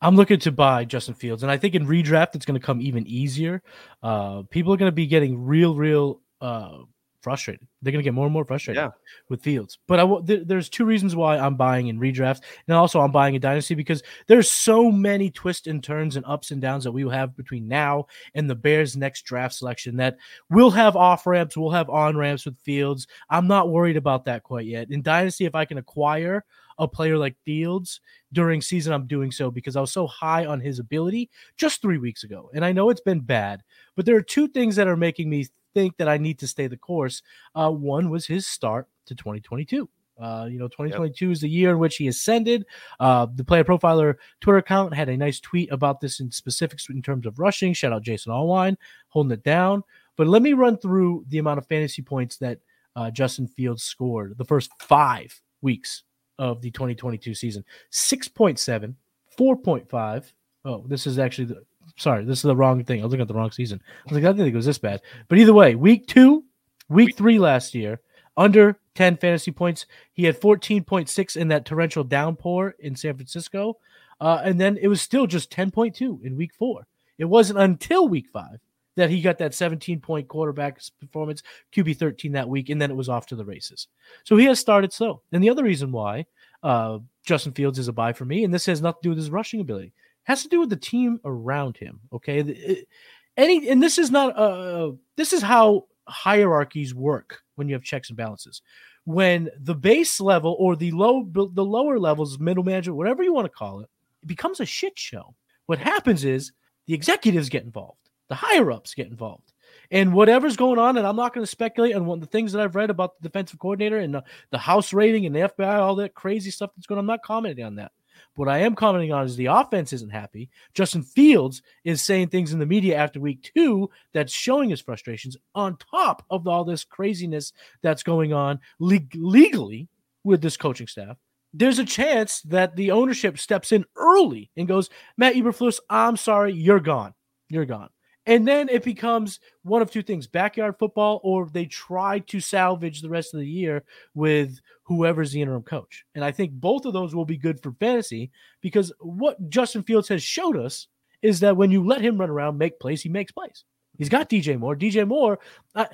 I'm 0.00 0.16
looking 0.16 0.38
to 0.40 0.52
buy 0.52 0.84
Justin 0.84 1.14
Fields, 1.14 1.42
and 1.42 1.50
I 1.50 1.56
think 1.56 1.74
in 1.74 1.86
redraft 1.86 2.36
it's 2.36 2.46
going 2.46 2.58
to 2.58 2.64
come 2.64 2.80
even 2.80 3.06
easier. 3.08 3.60
Uh, 4.02 4.42
people 4.48 4.72
are 4.72 4.76
going 4.76 4.88
to 4.88 4.94
be 4.94 5.08
getting 5.08 5.44
real, 5.44 5.74
real 5.74 6.20
uh, 6.40 6.78
frustrated. 7.24 7.66
They're 7.82 7.90
going 7.90 8.02
to 8.02 8.06
get 8.06 8.14
more 8.14 8.26
and 8.26 8.32
more 8.32 8.44
frustrated 8.44 8.80
yeah. 8.80 8.90
with 9.30 9.42
Fields. 9.42 9.78
But 9.88 9.98
I 9.98 10.20
th- 10.26 10.46
there's 10.46 10.68
two 10.68 10.84
reasons 10.84 11.16
why 11.16 11.38
I'm 11.38 11.56
buying 11.56 11.88
in 11.88 11.98
redraft, 11.98 12.42
and 12.68 12.76
also 12.76 13.00
I'm 13.00 13.10
buying 13.10 13.34
a 13.34 13.40
dynasty 13.40 13.74
because 13.74 14.02
there's 14.28 14.50
so 14.50 14.92
many 14.92 15.30
twists 15.30 15.66
and 15.66 15.82
turns 15.82 16.16
and 16.16 16.24
ups 16.26 16.50
and 16.50 16.60
downs 16.60 16.84
that 16.84 16.92
we 16.92 17.02
will 17.02 17.10
have 17.10 17.36
between 17.36 17.66
now 17.66 18.06
and 18.34 18.48
the 18.48 18.54
Bears' 18.54 18.96
next 18.96 19.22
draft 19.22 19.54
selection. 19.54 19.96
That 19.96 20.18
we'll 20.50 20.70
have 20.70 20.94
off 20.94 21.26
ramps, 21.26 21.56
we'll 21.56 21.70
have 21.70 21.90
on 21.90 22.16
ramps 22.16 22.44
with 22.44 22.60
Fields. 22.60 23.06
I'm 23.30 23.48
not 23.48 23.70
worried 23.70 23.96
about 23.96 24.26
that 24.26 24.42
quite 24.42 24.66
yet. 24.66 24.90
In 24.90 25.02
dynasty, 25.02 25.46
if 25.46 25.54
I 25.54 25.64
can 25.64 25.78
acquire 25.78 26.44
a 26.78 26.88
player 26.88 27.16
like 27.16 27.36
Fields 27.44 28.00
during 28.32 28.60
season, 28.60 28.92
I'm 28.92 29.06
doing 29.06 29.30
so 29.30 29.50
because 29.50 29.76
I 29.76 29.80
was 29.80 29.92
so 29.92 30.06
high 30.06 30.44
on 30.44 30.60
his 30.60 30.78
ability 30.78 31.30
just 31.56 31.80
three 31.80 31.98
weeks 31.98 32.24
ago, 32.24 32.50
and 32.54 32.64
I 32.64 32.72
know 32.72 32.90
it's 32.90 33.00
been 33.00 33.20
bad. 33.20 33.62
But 33.96 34.06
there 34.06 34.16
are 34.16 34.22
two 34.22 34.48
things 34.48 34.76
that 34.76 34.88
are 34.88 34.96
making 34.96 35.30
me 35.30 35.46
think 35.74 35.96
that 35.98 36.08
I 36.08 36.16
need 36.16 36.38
to 36.38 36.46
stay 36.46 36.66
the 36.66 36.76
course. 36.76 37.22
Uh, 37.54 37.70
one 37.70 38.08
was 38.08 38.26
his 38.26 38.46
start 38.46 38.88
to 39.06 39.14
2022. 39.14 39.88
Uh, 40.20 40.46
you 40.48 40.58
know, 40.58 40.68
2022 40.68 41.26
yep. 41.26 41.32
is 41.32 41.40
the 41.40 41.48
year 41.48 41.70
in 41.70 41.78
which 41.78 41.96
he 41.96 42.06
ascended. 42.06 42.64
Uh, 43.00 43.26
the 43.34 43.44
player 43.44 43.64
profiler 43.64 44.14
Twitter 44.40 44.58
account 44.58 44.94
had 44.94 45.08
a 45.08 45.16
nice 45.16 45.40
tweet 45.40 45.70
about 45.72 46.00
this 46.00 46.20
in 46.20 46.30
specifics 46.30 46.88
in 46.88 47.02
terms 47.02 47.26
of 47.26 47.38
rushing. 47.38 47.72
Shout 47.72 47.92
out 47.92 48.02
Jason 48.02 48.32
Allwine 48.32 48.76
holding 49.08 49.32
it 49.32 49.42
down. 49.42 49.82
But 50.16 50.28
let 50.28 50.42
me 50.42 50.52
run 50.52 50.76
through 50.76 51.24
the 51.28 51.38
amount 51.38 51.58
of 51.58 51.66
fantasy 51.66 52.02
points 52.02 52.36
that 52.36 52.60
uh, 52.94 53.10
Justin 53.10 53.48
Fields 53.48 53.82
scored 53.82 54.38
the 54.38 54.44
first 54.44 54.70
five 54.80 55.40
weeks 55.62 56.04
of 56.38 56.60
the 56.60 56.70
2022 56.70 57.34
season 57.34 57.64
6.7, 57.90 58.94
4.5. 59.36 60.32
Oh, 60.64 60.84
this 60.86 61.06
is 61.06 61.18
actually 61.18 61.46
the 61.46 61.62
sorry, 61.96 62.24
this 62.24 62.38
is 62.38 62.42
the 62.42 62.56
wrong 62.56 62.84
thing. 62.84 63.00
I 63.00 63.04
was 63.04 63.10
looking 63.10 63.22
at 63.22 63.28
the 63.28 63.34
wrong 63.34 63.50
season. 63.50 63.80
I 63.84 64.12
was 64.12 64.14
like, 64.14 64.24
I 64.24 64.28
didn't 64.28 64.44
think 64.44 64.54
it 64.54 64.56
was 64.56 64.66
this 64.66 64.78
bad. 64.78 65.02
But 65.28 65.38
either 65.38 65.52
way, 65.52 65.74
week 65.74 66.06
two, 66.06 66.44
week 66.88 67.16
three 67.16 67.38
last 67.38 67.74
year, 67.74 68.00
under 68.36 68.78
10 68.94 69.16
fantasy 69.16 69.50
points. 69.50 69.86
He 70.12 70.24
had 70.24 70.40
14.6 70.40 71.36
in 71.36 71.48
that 71.48 71.64
torrential 71.64 72.04
downpour 72.04 72.74
in 72.78 72.96
San 72.96 73.14
Francisco. 73.14 73.78
Uh, 74.20 74.40
and 74.44 74.60
then 74.60 74.76
it 74.80 74.88
was 74.88 75.02
still 75.02 75.26
just 75.26 75.50
10.2 75.50 76.24
in 76.24 76.36
week 76.36 76.54
four. 76.54 76.86
It 77.18 77.24
wasn't 77.24 77.58
until 77.58 78.08
week 78.08 78.28
five 78.32 78.60
that 78.96 79.10
he 79.10 79.20
got 79.20 79.38
that 79.38 79.54
17 79.54 80.00
point 80.00 80.28
quarterback 80.28 80.80
performance, 81.00 81.42
QB 81.74 81.96
13 81.96 82.32
that 82.32 82.48
week, 82.48 82.70
and 82.70 82.80
then 82.80 82.90
it 82.90 82.96
was 82.96 83.08
off 83.08 83.26
to 83.26 83.36
the 83.36 83.44
races. 83.44 83.88
So 84.22 84.36
he 84.36 84.44
has 84.46 84.60
started 84.60 84.92
slow. 84.92 85.20
And 85.32 85.42
the 85.42 85.50
other 85.50 85.64
reason 85.64 85.90
why 85.90 86.26
uh, 86.62 86.98
Justin 87.24 87.52
Fields 87.52 87.78
is 87.78 87.88
a 87.88 87.92
buy 87.92 88.12
for 88.12 88.24
me, 88.24 88.44
and 88.44 88.54
this 88.54 88.66
has 88.66 88.80
nothing 88.80 89.00
to 89.02 89.06
do 89.06 89.08
with 89.10 89.18
his 89.18 89.30
rushing 89.30 89.60
ability, 89.60 89.92
has 90.24 90.42
to 90.42 90.48
do 90.48 90.60
with 90.60 90.70
the 90.70 90.76
team 90.76 91.20
around 91.24 91.76
him. 91.76 92.00
Okay. 92.12 92.40
It, 92.40 92.88
any, 93.36 93.68
and 93.68 93.82
this 93.82 93.98
is 93.98 94.10
not, 94.10 94.36
uh, 94.36 94.92
this 95.16 95.32
is 95.32 95.42
how 95.42 95.86
hierarchies 96.06 96.94
work 96.94 97.40
when 97.56 97.68
you 97.68 97.74
have 97.74 97.82
checks 97.82 98.10
and 98.10 98.16
balances. 98.16 98.62
When 99.04 99.50
the 99.58 99.74
base 99.74 100.20
level 100.20 100.56
or 100.58 100.76
the 100.76 100.92
low, 100.92 101.28
the 101.32 101.64
lower 101.64 101.98
levels, 101.98 102.38
middle 102.38 102.64
management, 102.64 102.96
whatever 102.96 103.22
you 103.22 103.32
want 103.32 103.46
to 103.46 103.50
call 103.50 103.80
it, 103.80 103.88
it 104.22 104.26
becomes 104.26 104.60
a 104.60 104.66
shit 104.66 104.98
show. 104.98 105.34
What 105.66 105.78
happens 105.78 106.24
is 106.24 106.52
the 106.86 106.94
executives 106.94 107.48
get 107.48 107.64
involved 107.64 108.04
the 108.28 108.34
higher 108.34 108.70
ups 108.70 108.94
get 108.94 109.08
involved. 109.08 109.52
And 109.90 110.12
whatever's 110.12 110.56
going 110.56 110.78
on, 110.78 110.96
and 110.96 111.06
I'm 111.06 111.16
not 111.16 111.34
going 111.34 111.44
to 111.44 111.50
speculate 111.50 111.94
on 111.94 112.06
one, 112.06 112.20
the 112.20 112.26
things 112.26 112.52
that 112.52 112.62
I've 112.62 112.74
read 112.74 112.90
about 112.90 113.20
the 113.20 113.28
defensive 113.28 113.58
coordinator 113.58 113.98
and 113.98 114.14
the, 114.14 114.24
the 114.50 114.58
house 114.58 114.92
rating 114.92 115.26
and 115.26 115.34
the 115.34 115.40
FBI, 115.40 115.74
all 115.74 115.96
that 115.96 116.14
crazy 116.14 116.50
stuff 116.50 116.70
that's 116.74 116.86
going 116.86 116.98
on. 116.98 117.02
I'm 117.02 117.06
not 117.06 117.22
commenting 117.22 117.64
on 117.64 117.74
that. 117.76 117.92
What 118.36 118.48
I 118.48 118.58
am 118.58 118.74
commenting 118.74 119.12
on 119.12 119.24
is 119.24 119.36
the 119.36 119.46
offense 119.46 119.92
isn't 119.92 120.10
happy. 120.10 120.50
Justin 120.72 121.02
Fields 121.02 121.62
is 121.84 122.02
saying 122.02 122.28
things 122.28 122.52
in 122.52 122.58
the 122.58 122.66
media 122.66 122.96
after 122.96 123.20
week 123.20 123.48
two 123.54 123.88
that's 124.12 124.32
showing 124.32 124.70
his 124.70 124.80
frustrations 124.80 125.36
on 125.54 125.76
top 125.76 126.24
of 126.30 126.48
all 126.48 126.64
this 126.64 126.84
craziness 126.84 127.52
that's 127.82 128.02
going 128.02 128.32
on 128.32 128.58
le- 128.80 128.98
legally 129.14 129.88
with 130.24 130.40
this 130.40 130.56
coaching 130.56 130.88
staff. 130.88 131.16
There's 131.52 131.78
a 131.78 131.84
chance 131.84 132.40
that 132.42 132.74
the 132.74 132.90
ownership 132.90 133.38
steps 133.38 133.70
in 133.70 133.84
early 133.96 134.50
and 134.56 134.66
goes, 134.66 134.90
Matt 135.16 135.34
Eberflus, 135.34 135.78
I'm 135.88 136.16
sorry, 136.16 136.52
you're 136.52 136.80
gone. 136.80 137.14
You're 137.48 137.66
gone. 137.66 137.90
And 138.26 138.48
then 138.48 138.68
it 138.70 138.84
becomes 138.84 139.40
one 139.62 139.82
of 139.82 139.90
two 139.90 140.02
things 140.02 140.26
backyard 140.26 140.76
football, 140.78 141.20
or 141.22 141.46
they 141.46 141.66
try 141.66 142.20
to 142.20 142.40
salvage 142.40 143.02
the 143.02 143.10
rest 143.10 143.34
of 143.34 143.40
the 143.40 143.48
year 143.48 143.84
with 144.14 144.60
whoever's 144.84 145.32
the 145.32 145.42
interim 145.42 145.62
coach. 145.62 146.04
And 146.14 146.24
I 146.24 146.32
think 146.32 146.52
both 146.52 146.86
of 146.86 146.92
those 146.92 147.14
will 147.14 147.26
be 147.26 147.36
good 147.36 147.62
for 147.62 147.72
fantasy 147.72 148.30
because 148.60 148.92
what 149.00 149.50
Justin 149.50 149.82
Fields 149.82 150.08
has 150.08 150.22
showed 150.22 150.56
us 150.56 150.88
is 151.22 151.40
that 151.40 151.56
when 151.56 151.70
you 151.70 151.84
let 151.84 152.00
him 152.00 152.18
run 152.18 152.30
around, 152.30 152.58
make 152.58 152.80
plays, 152.80 153.02
he 153.02 153.08
makes 153.08 153.32
plays. 153.32 153.64
He's 153.98 154.08
got 154.08 154.28
DJ 154.28 154.58
Moore. 154.58 154.76
DJ 154.76 155.06
Moore, 155.06 155.38
uh, 155.74 155.86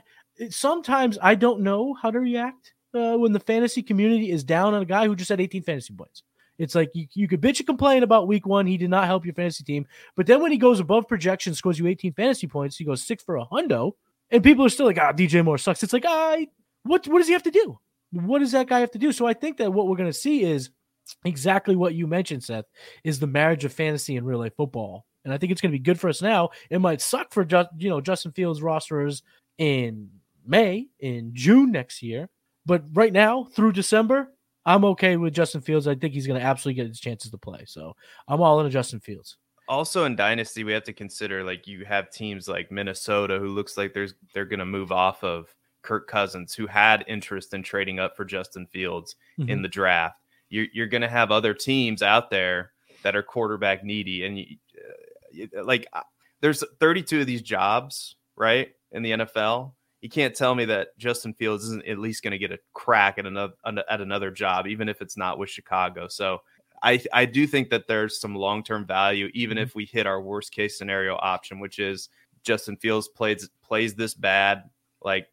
sometimes 0.50 1.18
I 1.20 1.34
don't 1.34 1.60
know 1.60 1.94
how 1.94 2.10
to 2.10 2.20
react 2.20 2.74
uh, 2.94 3.16
when 3.16 3.32
the 3.32 3.40
fantasy 3.40 3.82
community 3.82 4.30
is 4.30 4.44
down 4.44 4.74
on 4.74 4.82
a 4.82 4.86
guy 4.86 5.06
who 5.06 5.14
just 5.14 5.28
had 5.28 5.40
18 5.40 5.62
fantasy 5.62 5.94
points. 5.94 6.22
It's 6.60 6.74
like 6.74 6.90
you, 6.92 7.06
you 7.14 7.26
could 7.26 7.40
bitch 7.40 7.58
and 7.58 7.66
complain 7.66 8.02
about 8.02 8.28
week 8.28 8.46
one. 8.46 8.66
He 8.66 8.76
did 8.76 8.90
not 8.90 9.06
help 9.06 9.24
your 9.24 9.32
fantasy 9.32 9.64
team. 9.64 9.86
But 10.14 10.26
then 10.26 10.42
when 10.42 10.52
he 10.52 10.58
goes 10.58 10.78
above 10.78 11.08
projection, 11.08 11.54
scores 11.54 11.78
you 11.78 11.86
18 11.86 12.12
fantasy 12.12 12.46
points, 12.46 12.76
he 12.76 12.84
goes 12.84 13.02
six 13.02 13.24
for 13.24 13.38
a 13.38 13.46
hundo, 13.46 13.92
and 14.30 14.44
people 14.44 14.66
are 14.66 14.68
still 14.68 14.84
like, 14.84 14.98
ah, 14.98 15.10
DJ 15.10 15.42
Moore 15.42 15.56
sucks. 15.56 15.82
It's 15.82 15.94
like, 15.94 16.04
I 16.06 16.48
what 16.82 17.08
what 17.08 17.18
does 17.18 17.28
he 17.28 17.32
have 17.32 17.42
to 17.44 17.50
do? 17.50 17.78
What 18.12 18.40
does 18.40 18.52
that 18.52 18.68
guy 18.68 18.80
have 18.80 18.90
to 18.90 18.98
do? 18.98 19.10
So 19.10 19.26
I 19.26 19.32
think 19.32 19.56
that 19.56 19.72
what 19.72 19.88
we're 19.88 19.96
gonna 19.96 20.12
see 20.12 20.42
is 20.42 20.68
exactly 21.24 21.76
what 21.76 21.94
you 21.94 22.06
mentioned, 22.06 22.44
Seth, 22.44 22.66
is 23.04 23.18
the 23.18 23.26
marriage 23.26 23.64
of 23.64 23.72
fantasy 23.72 24.16
and 24.16 24.26
real 24.26 24.40
life 24.40 24.54
football. 24.54 25.06
And 25.24 25.32
I 25.32 25.38
think 25.38 25.52
it's 25.52 25.62
gonna 25.62 25.72
be 25.72 25.78
good 25.78 25.98
for 25.98 26.10
us 26.10 26.20
now. 26.20 26.50
It 26.68 26.80
might 26.80 27.00
suck 27.00 27.32
for 27.32 27.42
just 27.42 27.70
you 27.78 27.88
know 27.88 28.02
Justin 28.02 28.32
Fields 28.32 28.60
rosters 28.60 29.22
in 29.56 30.10
May, 30.46 30.88
in 30.98 31.30
June 31.32 31.72
next 31.72 32.02
year. 32.02 32.28
But 32.66 32.84
right 32.92 33.14
now, 33.14 33.44
through 33.44 33.72
December, 33.72 34.34
I'm 34.66 34.84
okay 34.86 35.16
with 35.16 35.34
Justin 35.34 35.60
Fields. 35.60 35.88
I 35.88 35.94
think 35.94 36.12
he's 36.12 36.26
going 36.26 36.38
to 36.38 36.44
absolutely 36.46 36.82
get 36.82 36.88
his 36.88 37.00
chances 37.00 37.30
to 37.30 37.38
play. 37.38 37.64
So 37.66 37.94
I'm 38.28 38.40
all 38.40 38.60
in 38.60 38.66
on 38.66 38.70
Justin 38.70 39.00
Fields. 39.00 39.36
Also 39.68 40.04
in 40.04 40.16
Dynasty, 40.16 40.64
we 40.64 40.72
have 40.72 40.84
to 40.84 40.92
consider 40.92 41.44
like 41.44 41.66
you 41.66 41.84
have 41.84 42.10
teams 42.10 42.48
like 42.48 42.72
Minnesota 42.72 43.38
who 43.38 43.48
looks 43.48 43.76
like 43.76 43.94
there's 43.94 44.14
they're 44.34 44.44
going 44.44 44.58
to 44.58 44.66
move 44.66 44.90
off 44.92 45.22
of 45.22 45.54
Kirk 45.82 46.08
Cousins, 46.08 46.54
who 46.54 46.66
had 46.66 47.04
interest 47.06 47.54
in 47.54 47.62
trading 47.62 47.98
up 47.98 48.16
for 48.16 48.24
Justin 48.24 48.66
Fields 48.66 49.16
mm-hmm. 49.38 49.48
in 49.48 49.62
the 49.62 49.68
draft. 49.68 50.16
You're, 50.48 50.66
you're 50.72 50.86
going 50.88 51.02
to 51.02 51.08
have 51.08 51.30
other 51.30 51.54
teams 51.54 52.02
out 52.02 52.30
there 52.30 52.72
that 53.02 53.16
are 53.16 53.22
quarterback 53.22 53.84
needy, 53.84 54.24
and 54.24 54.38
you, 54.38 54.56
uh, 55.56 55.64
like 55.64 55.86
uh, 55.92 56.02
there's 56.40 56.64
32 56.80 57.20
of 57.20 57.26
these 57.26 57.42
jobs 57.42 58.16
right 58.36 58.70
in 58.92 59.02
the 59.02 59.12
NFL 59.12 59.72
you 60.00 60.08
can't 60.08 60.34
tell 60.34 60.54
me 60.54 60.64
that 60.66 60.96
Justin 60.98 61.34
Fields 61.34 61.64
isn't 61.64 61.86
at 61.86 61.98
least 61.98 62.22
going 62.22 62.32
to 62.32 62.38
get 62.38 62.52
a 62.52 62.58
crack 62.72 63.18
at 63.18 63.26
another 63.26 63.52
at 63.64 64.00
another 64.00 64.30
job, 64.30 64.66
even 64.66 64.88
if 64.88 65.02
it's 65.02 65.16
not 65.16 65.38
with 65.38 65.50
Chicago. 65.50 66.08
So 66.08 66.40
I 66.82 67.02
I 67.12 67.26
do 67.26 67.46
think 67.46 67.70
that 67.70 67.86
there's 67.86 68.18
some 68.18 68.34
long 68.34 68.62
term 68.62 68.86
value, 68.86 69.30
even 69.34 69.56
mm-hmm. 69.56 69.64
if 69.64 69.74
we 69.74 69.84
hit 69.84 70.06
our 70.06 70.20
worst 70.20 70.52
case 70.52 70.78
scenario 70.78 71.16
option, 71.16 71.60
which 71.60 71.78
is 71.78 72.08
Justin 72.42 72.76
Fields 72.76 73.08
plays 73.08 73.50
plays 73.62 73.94
this 73.94 74.14
bad, 74.14 74.70
like 75.02 75.28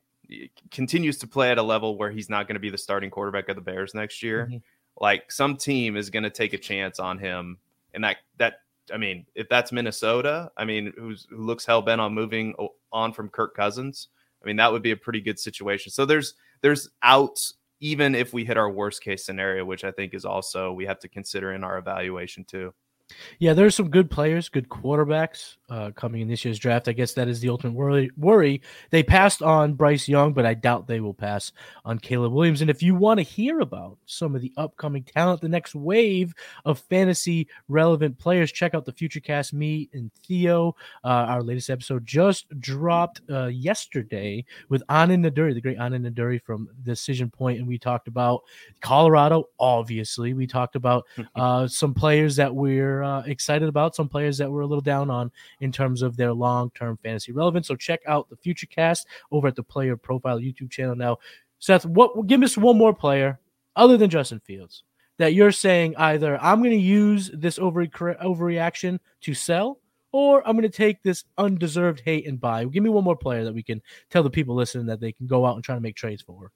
continues 0.72 1.18
to 1.20 1.28
play 1.28 1.52
at 1.52 1.58
a 1.58 1.64
level 1.64 1.98
where 1.98 2.12
he's 2.12 2.30
not 2.30 2.48
going 2.48 2.56
to 2.56 2.60
be 2.60 2.70
the 2.70 2.78
starting 2.78 3.10
quarterback 3.10 3.48
of 3.48 3.56
the 3.56 3.62
Bears 3.62 3.94
next 3.94 4.22
year. 4.22 4.48
Mm-hmm. 4.48 4.58
Like 5.00 5.32
some 5.32 5.56
team 5.56 5.96
is 5.96 6.10
going 6.10 6.24
to 6.24 6.30
take 6.30 6.52
a 6.52 6.58
chance 6.58 7.00
on 7.00 7.20
him, 7.20 7.58
and 7.94 8.04
that 8.04 8.18
that 8.38 8.56
I 8.94 8.98
mean, 8.98 9.26
if 9.34 9.48
that's 9.48 9.72
Minnesota, 9.72 10.52
I 10.58 10.66
mean, 10.66 10.92
who's 10.98 11.26
who 11.30 11.38
looks 11.38 11.66
hell 11.66 11.82
bent 11.82 12.02
on 12.02 12.14
moving 12.14 12.54
on 12.92 13.14
from 13.14 13.30
Kirk 13.30 13.56
Cousins 13.56 14.10
I 14.44 14.48
mean, 14.48 14.58
that 14.58 14.72
would 14.72 14.84
be 14.84 14.92
a 14.92 14.98
pretty 14.98 15.22
good 15.22 15.40
situation. 15.40 15.92
So 15.92 16.06
there's 16.06 16.34
there's 16.62 16.90
outs 17.04 17.54
even 17.80 18.16
if 18.16 18.34
we 18.34 18.44
hit 18.44 18.58
our 18.58 18.72
worst 18.72 19.04
case 19.04 19.26
scenario, 19.26 19.64
which 19.64 19.84
I 19.84 19.92
think 19.92 20.14
is 20.14 20.26
also 20.26 20.74
we 20.74 20.86
have 20.86 21.00
to 21.00 21.10
consider 21.10 21.54
in 21.54 21.64
our 21.64 21.78
evaluation 21.78 22.44
too. 22.46 22.74
Yeah, 23.40 23.54
there's 23.54 23.76
some 23.76 23.90
good 23.90 24.12
players, 24.12 24.50
good 24.50 24.68
quarterbacks 24.68 25.56
uh, 25.70 25.92
coming 25.92 26.22
in 26.22 26.28
this 26.28 26.44
year's 26.44 26.60
draft. 26.60 26.88
I 26.88 26.94
guess 26.94 27.14
that 27.14 27.28
is 27.28 27.40
the 27.40 27.50
ultimate 27.50 27.74
worry. 27.74 28.10
Worry 28.18 28.62
they 28.90 29.04
passed 29.04 29.42
on 29.42 29.74
Bryce 29.74 30.08
Young, 30.08 30.34
but 30.34 30.46
I 30.46 30.54
doubt 30.54 30.88
they 30.88 31.00
will 31.00 31.14
pass 31.14 31.52
on 31.86 32.00
Caleb 32.00 32.34
Williams. 32.34 32.62
And 32.62 32.70
if 32.70 32.84
you 32.84 32.96
want 32.96 33.20
to 33.20 33.24
hear 33.24 33.62
about 33.62 33.98
some 34.06 34.36
of 34.36 34.42
the 34.42 34.52
upcoming 34.58 35.04
talent, 35.04 35.42
the 35.42 35.50
next 35.50 35.76
wave 35.76 36.34
of 36.66 36.80
fantasy 36.80 37.48
relevant 37.68 38.18
players, 38.18 38.52
check 38.52 38.74
out 38.74 38.86
the 38.86 38.94
Futurecast. 38.94 39.54
Me 39.54 39.90
and 39.94 40.12
Theo, 40.26 40.76
uh, 41.04 41.08
our 41.08 41.44
latest 41.44 41.70
episode 41.70 42.06
just 42.06 42.48
dropped 42.60 43.22
uh, 43.30 43.48
yesterday 43.48 44.44
with 44.70 44.84
Anand 44.90 45.26
Naduri, 45.26 45.54
the 45.54 45.62
great 45.62 45.78
Anand 45.78 46.08
Naduri 46.08 46.42
from 46.42 46.68
Decision 46.84 47.30
Point, 47.30 47.60
and 47.60 47.68
we 47.68 47.78
talked 47.78 48.08
about 48.08 48.44
Colorado. 48.82 49.46
Obviously, 49.60 50.34
we 50.34 50.46
talked 50.46 50.76
about 50.76 51.06
uh, 51.36 51.68
some 51.68 51.94
players 51.94 52.36
that 52.36 52.54
we're 52.54 52.97
uh, 53.04 53.22
excited 53.22 53.68
about, 53.68 53.96
some 53.96 54.10
players 54.10 54.38
that 54.38 54.52
we're 54.52 54.62
a 54.62 54.68
little 54.68 54.82
down 54.82 55.10
on 55.10 55.32
in 55.60 55.72
terms 55.72 56.02
of 56.02 56.18
their 56.18 56.34
long 56.34 56.72
term 56.72 56.98
fantasy 57.04 57.32
relevance. 57.32 57.68
So 57.68 57.76
check 57.76 58.02
out 58.08 58.30
the 58.30 58.38
future 58.38 58.68
cast 58.68 59.08
over 59.32 59.48
at 59.48 59.56
the 59.56 59.64
Player 59.64 59.98
Profile 59.98 60.40
YouTube 60.40 60.72
channel. 60.72 60.96
Now, 60.96 61.18
Seth, 61.60 61.86
what 61.86 62.28
give 62.28 62.44
us 62.44 62.58
one 62.58 62.78
more 62.78 62.94
player 62.94 63.40
other 63.76 63.98
than 63.98 64.10
Justin 64.10 64.40
Fields 64.40 64.84
that 65.18 65.34
you're 65.34 65.52
saying 65.52 65.96
either 65.98 66.42
I'm 66.42 66.60
going 66.60 66.72
to 66.72 66.78
use 66.78 67.30
this 67.34 67.60
over 67.60 67.86
overreaction 67.86 69.00
to 69.22 69.34
sell 69.34 69.80
or 70.12 70.48
I'm 70.48 70.56
going 70.56 70.70
to 70.70 70.76
take 70.76 71.04
this 71.04 71.26
undeserved 71.38 72.02
hate 72.04 72.28
and 72.28 72.40
buy. 72.40 72.64
Give 72.66 72.84
me 72.84 72.90
one 72.90 73.04
more 73.04 73.16
player 73.16 73.44
that 73.44 73.54
we 73.54 73.64
can 73.64 73.82
tell 74.10 74.24
the 74.24 74.30
people 74.30 74.56
listening 74.56 74.86
that 74.88 75.00
they 75.00 75.12
can 75.12 75.28
go 75.28 75.46
out 75.46 75.56
and 75.56 75.64
try 75.64 75.76
to 75.76 75.82
make 75.82 75.96
trades 75.96 76.22
for. 76.22 76.52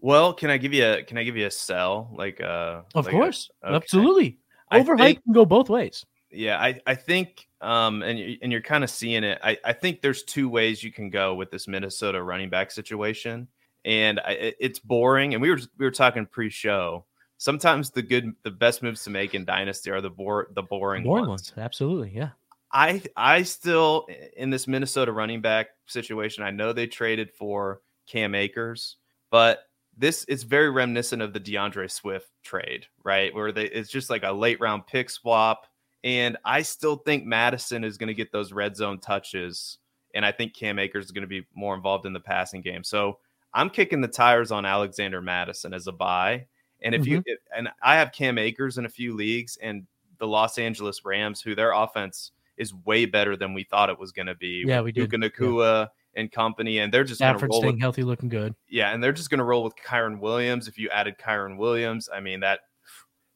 Well, 0.00 0.34
can 0.34 0.50
I 0.50 0.58
give 0.58 0.74
you 0.74 0.84
a 0.84 1.02
can 1.02 1.16
I 1.16 1.24
give 1.24 1.36
you 1.36 1.46
a 1.46 1.50
sell 1.50 2.10
like 2.14 2.40
uh 2.40 2.82
Of 2.94 3.06
like 3.06 3.14
course. 3.14 3.50
A, 3.62 3.68
okay. 3.68 3.76
Absolutely. 3.76 4.38
Overhype 4.72 4.98
think, 4.98 5.24
can 5.24 5.32
go 5.32 5.44
both 5.44 5.68
ways. 5.68 6.04
Yeah, 6.30 6.58
I, 6.58 6.80
I 6.86 6.94
think 6.94 7.48
um 7.60 8.02
and 8.02 8.38
and 8.42 8.52
you're 8.52 8.60
kind 8.60 8.84
of 8.84 8.90
seeing 8.90 9.24
it. 9.24 9.38
I, 9.42 9.58
I 9.64 9.72
think 9.72 10.02
there's 10.02 10.22
two 10.22 10.48
ways 10.48 10.82
you 10.82 10.92
can 10.92 11.10
go 11.10 11.34
with 11.34 11.50
this 11.50 11.68
Minnesota 11.68 12.22
running 12.22 12.50
back 12.50 12.70
situation. 12.70 13.48
And 13.84 14.18
I, 14.20 14.54
it's 14.58 14.78
boring 14.78 15.34
and 15.34 15.42
we 15.42 15.50
were 15.50 15.60
we 15.78 15.84
were 15.84 15.90
talking 15.90 16.26
pre-show. 16.26 17.04
Sometimes 17.38 17.90
the 17.90 18.02
good 18.02 18.32
the 18.42 18.50
best 18.50 18.82
moves 18.82 19.04
to 19.04 19.10
make 19.10 19.34
in 19.34 19.44
dynasty 19.44 19.90
are 19.90 20.00
the 20.00 20.10
bore 20.10 20.48
the 20.54 20.62
boring, 20.62 21.04
boring 21.04 21.28
ones. 21.28 21.52
ones. 21.52 21.52
Absolutely, 21.56 22.10
yeah. 22.14 22.30
I 22.72 23.02
I 23.16 23.42
still 23.44 24.06
in 24.36 24.50
this 24.50 24.66
Minnesota 24.66 25.12
running 25.12 25.40
back 25.40 25.68
situation, 25.86 26.44
I 26.44 26.50
know 26.50 26.72
they 26.72 26.86
traded 26.86 27.30
for 27.30 27.80
Cam 28.06 28.34
Akers, 28.34 28.96
but 29.30 29.65
this 29.96 30.24
is 30.24 30.42
very 30.42 30.70
reminiscent 30.70 31.22
of 31.22 31.32
the 31.32 31.40
D'Andre 31.40 31.88
Swift 31.88 32.30
trade, 32.42 32.86
right? 33.04 33.34
Where 33.34 33.52
they 33.52 33.64
it's 33.64 33.90
just 33.90 34.10
like 34.10 34.22
a 34.24 34.32
late 34.32 34.60
round 34.60 34.86
pick 34.86 35.10
swap. 35.10 35.66
And 36.04 36.36
I 36.44 36.62
still 36.62 36.96
think 36.96 37.24
Mattison 37.24 37.82
is 37.82 37.96
going 37.96 38.08
to 38.08 38.14
get 38.14 38.30
those 38.30 38.52
red 38.52 38.76
zone 38.76 39.00
touches. 39.00 39.78
And 40.14 40.24
I 40.24 40.32
think 40.32 40.54
Cam 40.54 40.78
Akers 40.78 41.06
is 41.06 41.10
going 41.10 41.22
to 41.22 41.28
be 41.28 41.46
more 41.54 41.74
involved 41.74 42.06
in 42.06 42.12
the 42.12 42.20
passing 42.20 42.60
game. 42.60 42.84
So 42.84 43.18
I'm 43.52 43.70
kicking 43.70 44.00
the 44.00 44.08
tires 44.08 44.52
on 44.52 44.64
Alexander 44.64 45.20
Mattison 45.20 45.74
as 45.74 45.86
a 45.86 45.92
buy. 45.92 46.46
And 46.82 46.94
if 46.94 47.06
you 47.06 47.18
mm-hmm. 47.18 47.22
if, 47.26 47.38
and 47.56 47.68
I 47.82 47.96
have 47.96 48.12
Cam 48.12 48.38
Akers 48.38 48.78
in 48.78 48.84
a 48.84 48.90
few 48.90 49.14
leagues, 49.14 49.56
and 49.60 49.86
the 50.18 50.26
Los 50.26 50.58
Angeles 50.58 51.04
Rams, 51.04 51.40
who 51.40 51.54
their 51.54 51.72
offense 51.72 52.32
is 52.58 52.74
way 52.74 53.06
better 53.06 53.36
than 53.36 53.54
we 53.54 53.64
thought 53.64 53.90
it 53.90 53.98
was 53.98 54.12
going 54.12 54.26
to 54.26 54.34
be. 54.34 54.64
Yeah, 54.66 54.82
we 54.82 54.92
did. 54.92 55.10
Puka 55.10 55.16
Nacua 55.16 55.88
and 56.16 56.32
company, 56.32 56.78
and 56.78 56.92
they're 56.92 57.04
just 57.04 57.18
Stafford 57.18 57.50
roll. 57.50 57.60
staying 57.60 57.74
With, 57.74 57.80
healthy, 57.80 58.02
looking 58.02 58.28
good. 58.28 58.54
yeah, 58.68 58.92
and 58.92 59.02
they're 59.02 59.12
just 59.12 59.30
going 59.30 59.38
to 59.38 59.44
roll 59.44 59.62
with 59.62 59.74
Kyren 59.76 60.18
Williams. 60.18 60.66
If 60.66 60.78
you 60.78 60.88
added 60.90 61.16
Kyren 61.18 61.56
Williams, 61.56 62.08
I 62.12 62.20
mean 62.20 62.40
that 62.40 62.60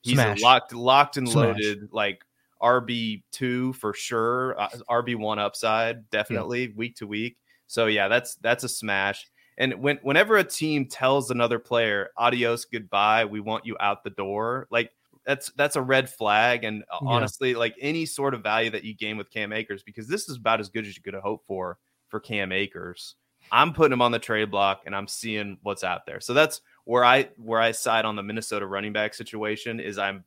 he's 0.02 0.18
locked, 0.42 0.74
locked 0.74 1.16
and 1.16 1.28
Smash. 1.28 1.44
loaded, 1.46 1.88
like 1.92 2.24
RB 2.62 3.22
two 3.30 3.72
for 3.74 3.92
sure, 3.94 4.58
uh, 4.60 4.68
RB 4.90 5.16
one 5.16 5.38
upside, 5.38 6.08
definitely 6.10 6.68
week 6.76 6.96
to 6.96 7.06
week. 7.06 7.36
So 7.66 7.86
yeah, 7.86 8.08
that's 8.08 8.34
that's 8.36 8.64
a 8.64 8.68
smash. 8.68 9.26
And 9.58 9.74
when 9.82 9.98
whenever 10.02 10.36
a 10.38 10.44
team 10.44 10.86
tells 10.86 11.30
another 11.30 11.58
player, 11.58 12.10
"Adios, 12.16 12.64
goodbye, 12.64 13.26
we 13.26 13.40
want 13.40 13.66
you 13.66 13.76
out 13.78 14.04
the 14.04 14.10
door," 14.10 14.66
like 14.70 14.90
that's 15.26 15.50
that's 15.52 15.76
a 15.76 15.82
red 15.82 16.08
flag. 16.08 16.64
And 16.64 16.82
uh, 16.90 16.98
Yeah. 17.02 17.08
honestly, 17.08 17.54
like 17.54 17.74
any 17.80 18.06
sort 18.06 18.32
of 18.34 18.42
value 18.42 18.70
that 18.70 18.84
you 18.84 18.94
gain 18.94 19.16
with 19.18 19.30
Cam 19.30 19.52
Akers, 19.52 19.82
because 19.82 20.08
this 20.08 20.28
is 20.28 20.36
about 20.38 20.60
as 20.60 20.68
good 20.70 20.86
as 20.86 20.96
you 20.96 21.02
could 21.02 21.14
have 21.14 21.22
hoped 21.22 21.46
for 21.46 21.78
for 22.10 22.20
Cam 22.20 22.52
Akers. 22.52 23.14
I'm 23.52 23.72
putting 23.72 23.92
him 23.92 24.02
on 24.02 24.12
the 24.12 24.18
trade 24.18 24.50
block, 24.50 24.82
and 24.86 24.94
I'm 24.94 25.08
seeing 25.08 25.58
what's 25.62 25.82
out 25.82 26.06
there. 26.06 26.20
So 26.20 26.34
that's 26.34 26.60
where 26.84 27.04
I 27.04 27.28
where 27.36 27.60
I 27.60 27.72
side 27.72 28.04
on 28.04 28.16
the 28.16 28.22
Minnesota 28.22 28.66
running 28.66 28.92
back 28.92 29.14
situation 29.14 29.80
is 29.80 29.98
I'm 29.98 30.24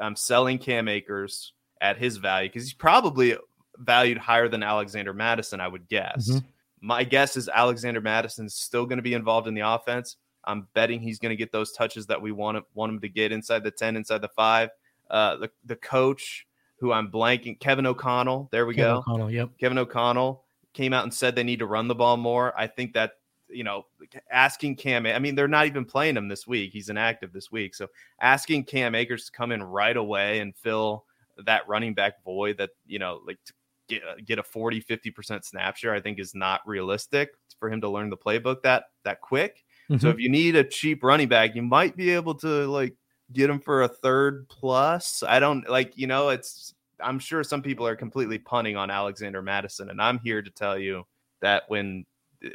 I'm 0.00 0.16
selling 0.16 0.58
Cam 0.58 0.88
Akers 0.88 1.52
at 1.80 1.98
his 1.98 2.18
value 2.18 2.48
because 2.48 2.64
he's 2.64 2.74
probably 2.74 3.36
valued 3.78 4.18
higher 4.18 4.48
than 4.48 4.62
Alexander 4.62 5.12
Mattison, 5.12 5.60
I 5.60 5.68
would 5.68 5.88
guess. 5.88 6.30
Mhm. 6.30 6.44
My 6.80 7.04
guess 7.04 7.36
is 7.36 7.48
Alexander 7.48 8.00
Mattison's 8.00 8.54
still 8.54 8.86
going 8.86 8.98
to 8.98 9.02
be 9.02 9.14
involved 9.14 9.48
in 9.48 9.54
the 9.54 9.66
offense. 9.66 10.16
I'm 10.44 10.66
betting 10.74 11.00
he's 11.00 11.18
going 11.18 11.30
to 11.30 11.36
get 11.36 11.52
those 11.52 11.72
touches 11.72 12.06
that 12.08 12.20
we 12.20 12.32
want 12.32 12.56
him, 12.56 12.64
want 12.74 12.92
him 12.92 13.00
to 13.00 13.08
get 13.08 13.32
inside 13.32 13.62
the 13.62 13.70
10, 13.70 13.96
inside 13.96 14.20
the 14.20 14.28
five. 14.28 14.70
Uh, 15.08 15.36
the, 15.36 15.50
the 15.64 15.76
coach 15.76 16.46
who 16.80 16.92
I'm 16.92 17.10
blanking, 17.10 17.58
Kevin 17.60 17.86
O'Connell. 17.86 18.48
There 18.50 18.66
we 18.66 18.74
Kevin 18.74 18.94
go. 18.94 18.98
O'Connell, 18.98 19.30
yep. 19.30 19.50
Kevin 19.60 19.78
O'Connell 19.78 20.41
came 20.72 20.92
out 20.92 21.04
and 21.04 21.12
said 21.12 21.34
they 21.34 21.42
need 21.42 21.58
to 21.60 21.66
run 21.66 21.88
the 21.88 21.94
ball 21.94 22.16
more. 22.16 22.52
I 22.58 22.66
think 22.66 22.92
that 22.94 23.12
you 23.48 23.64
know, 23.64 23.84
asking 24.30 24.76
Cam, 24.76 25.04
I 25.04 25.18
mean, 25.18 25.34
they're 25.34 25.46
not 25.46 25.66
even 25.66 25.84
playing 25.84 26.16
him 26.16 26.26
this 26.26 26.46
week. 26.46 26.72
He's 26.72 26.88
inactive 26.88 27.32
this 27.34 27.52
week, 27.52 27.74
so 27.74 27.88
asking 28.20 28.64
Cam 28.64 28.94
Akers 28.94 29.26
to 29.26 29.32
come 29.32 29.52
in 29.52 29.62
right 29.62 29.96
away 29.96 30.38
and 30.40 30.56
fill 30.56 31.04
that 31.44 31.68
running 31.68 31.92
back 31.92 32.22
void 32.24 32.56
that 32.58 32.70
you 32.86 32.98
know, 32.98 33.20
like 33.26 33.38
to 33.44 33.52
get 33.88 34.02
get 34.24 34.38
a 34.38 34.42
40, 34.42 34.80
50 34.80 35.10
percent 35.10 35.44
snap 35.44 35.76
share, 35.76 35.94
I 35.94 36.00
think 36.00 36.18
is 36.18 36.34
not 36.34 36.60
realistic 36.66 37.30
for 37.58 37.70
him 37.70 37.80
to 37.82 37.88
learn 37.88 38.10
the 38.10 38.16
playbook 38.16 38.62
that 38.62 38.84
that 39.04 39.20
quick. 39.20 39.64
So 39.98 40.08
Mhm. 40.08 40.14
if 40.14 40.18
you 40.20 40.28
need 40.30 40.56
a 40.56 40.64
cheap 40.64 41.02
running 41.04 41.28
back, 41.28 41.54
you 41.54 41.62
might 41.62 41.96
be 41.96 42.10
able 42.10 42.34
to 42.36 42.66
like 42.66 42.94
get 43.32 43.50
him 43.50 43.60
for 43.60 43.82
a 43.82 43.88
third 43.88 44.48
plus. 44.48 45.22
I 45.22 45.38
don't 45.40 45.68
like, 45.68 45.92
you 45.96 46.06
know, 46.06 46.30
it's 46.30 46.74
I'm 47.02 47.18
sure 47.18 47.42
some 47.44 47.62
people 47.62 47.86
are 47.86 47.96
completely 47.96 48.38
punting 48.38 48.76
on 48.76 48.90
Alexander 48.90 49.42
Mattison, 49.42 49.90
and 49.90 50.00
I'm 50.00 50.18
here 50.20 50.42
to 50.42 50.50
tell 50.50 50.78
you 50.78 51.04
that 51.40 51.64
when 51.68 52.04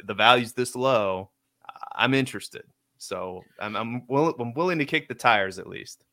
the 0.04 0.14
value's 0.14 0.52
this 0.52 0.74
low, 0.76 1.30
I'm 1.94 2.14
interested. 2.14 2.64
So 2.98 3.42
I'm 3.60 3.76
I'm, 3.76 4.06
will, 4.08 4.34
I'm 4.38 4.52
willing 4.54 4.78
to 4.78 4.84
kick 4.84 5.08
the 5.08 5.14
tires 5.14 5.58
at 5.58 5.66
least. 5.66 6.04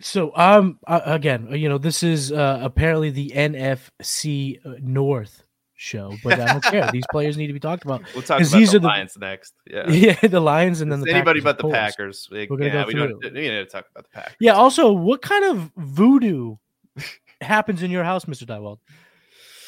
So 0.00 0.32
um 0.36 0.78
uh, 0.86 1.00
again, 1.04 1.48
you 1.52 1.68
know, 1.68 1.78
this 1.78 2.02
is 2.02 2.30
uh, 2.30 2.60
apparently 2.62 3.10
the 3.10 3.30
NFC 3.34 4.58
North 4.80 5.42
show, 5.74 6.14
but 6.22 6.38
I 6.38 6.52
don't 6.52 6.62
care. 6.62 6.88
These 6.92 7.06
players 7.10 7.36
need 7.36 7.48
to 7.48 7.52
be 7.52 7.58
talked 7.60 7.84
about. 7.84 8.02
We'll 8.14 8.22
talk 8.22 8.40
about 8.40 8.52
these 8.52 8.70
the 8.70 8.76
are 8.76 8.80
the- 8.80 8.86
Lions 8.86 9.16
next. 9.18 9.54
Yeah. 9.68 9.90
Yeah, 9.90 10.20
the 10.20 10.40
Lions 10.40 10.80
and 10.80 10.92
then 10.92 11.00
It's 11.00 11.06
the 11.08 11.14
anybody 11.14 11.40
Packers, 11.40 11.56
but 11.62 11.68
the. 11.68 11.72
Packers. 11.74 12.28
We're 12.30 12.46
gonna 12.46 12.66
yeah, 12.66 12.82
go 12.82 12.86
we 12.86 12.94
don't 12.94 13.20
through. 13.20 13.30
we 13.32 13.40
need 13.40 13.48
to 13.50 13.66
talk 13.66 13.86
about 13.90 14.04
the 14.04 14.10
Packers. 14.10 14.36
Yeah. 14.38 14.52
Also, 14.52 14.92
what 14.92 15.22
kind 15.22 15.44
of 15.44 15.70
voodoo 15.76 16.56
happens 17.44 17.82
in 17.82 17.90
your 17.90 18.04
house, 18.04 18.26
Mister 18.26 18.44
Diewold? 18.46 18.78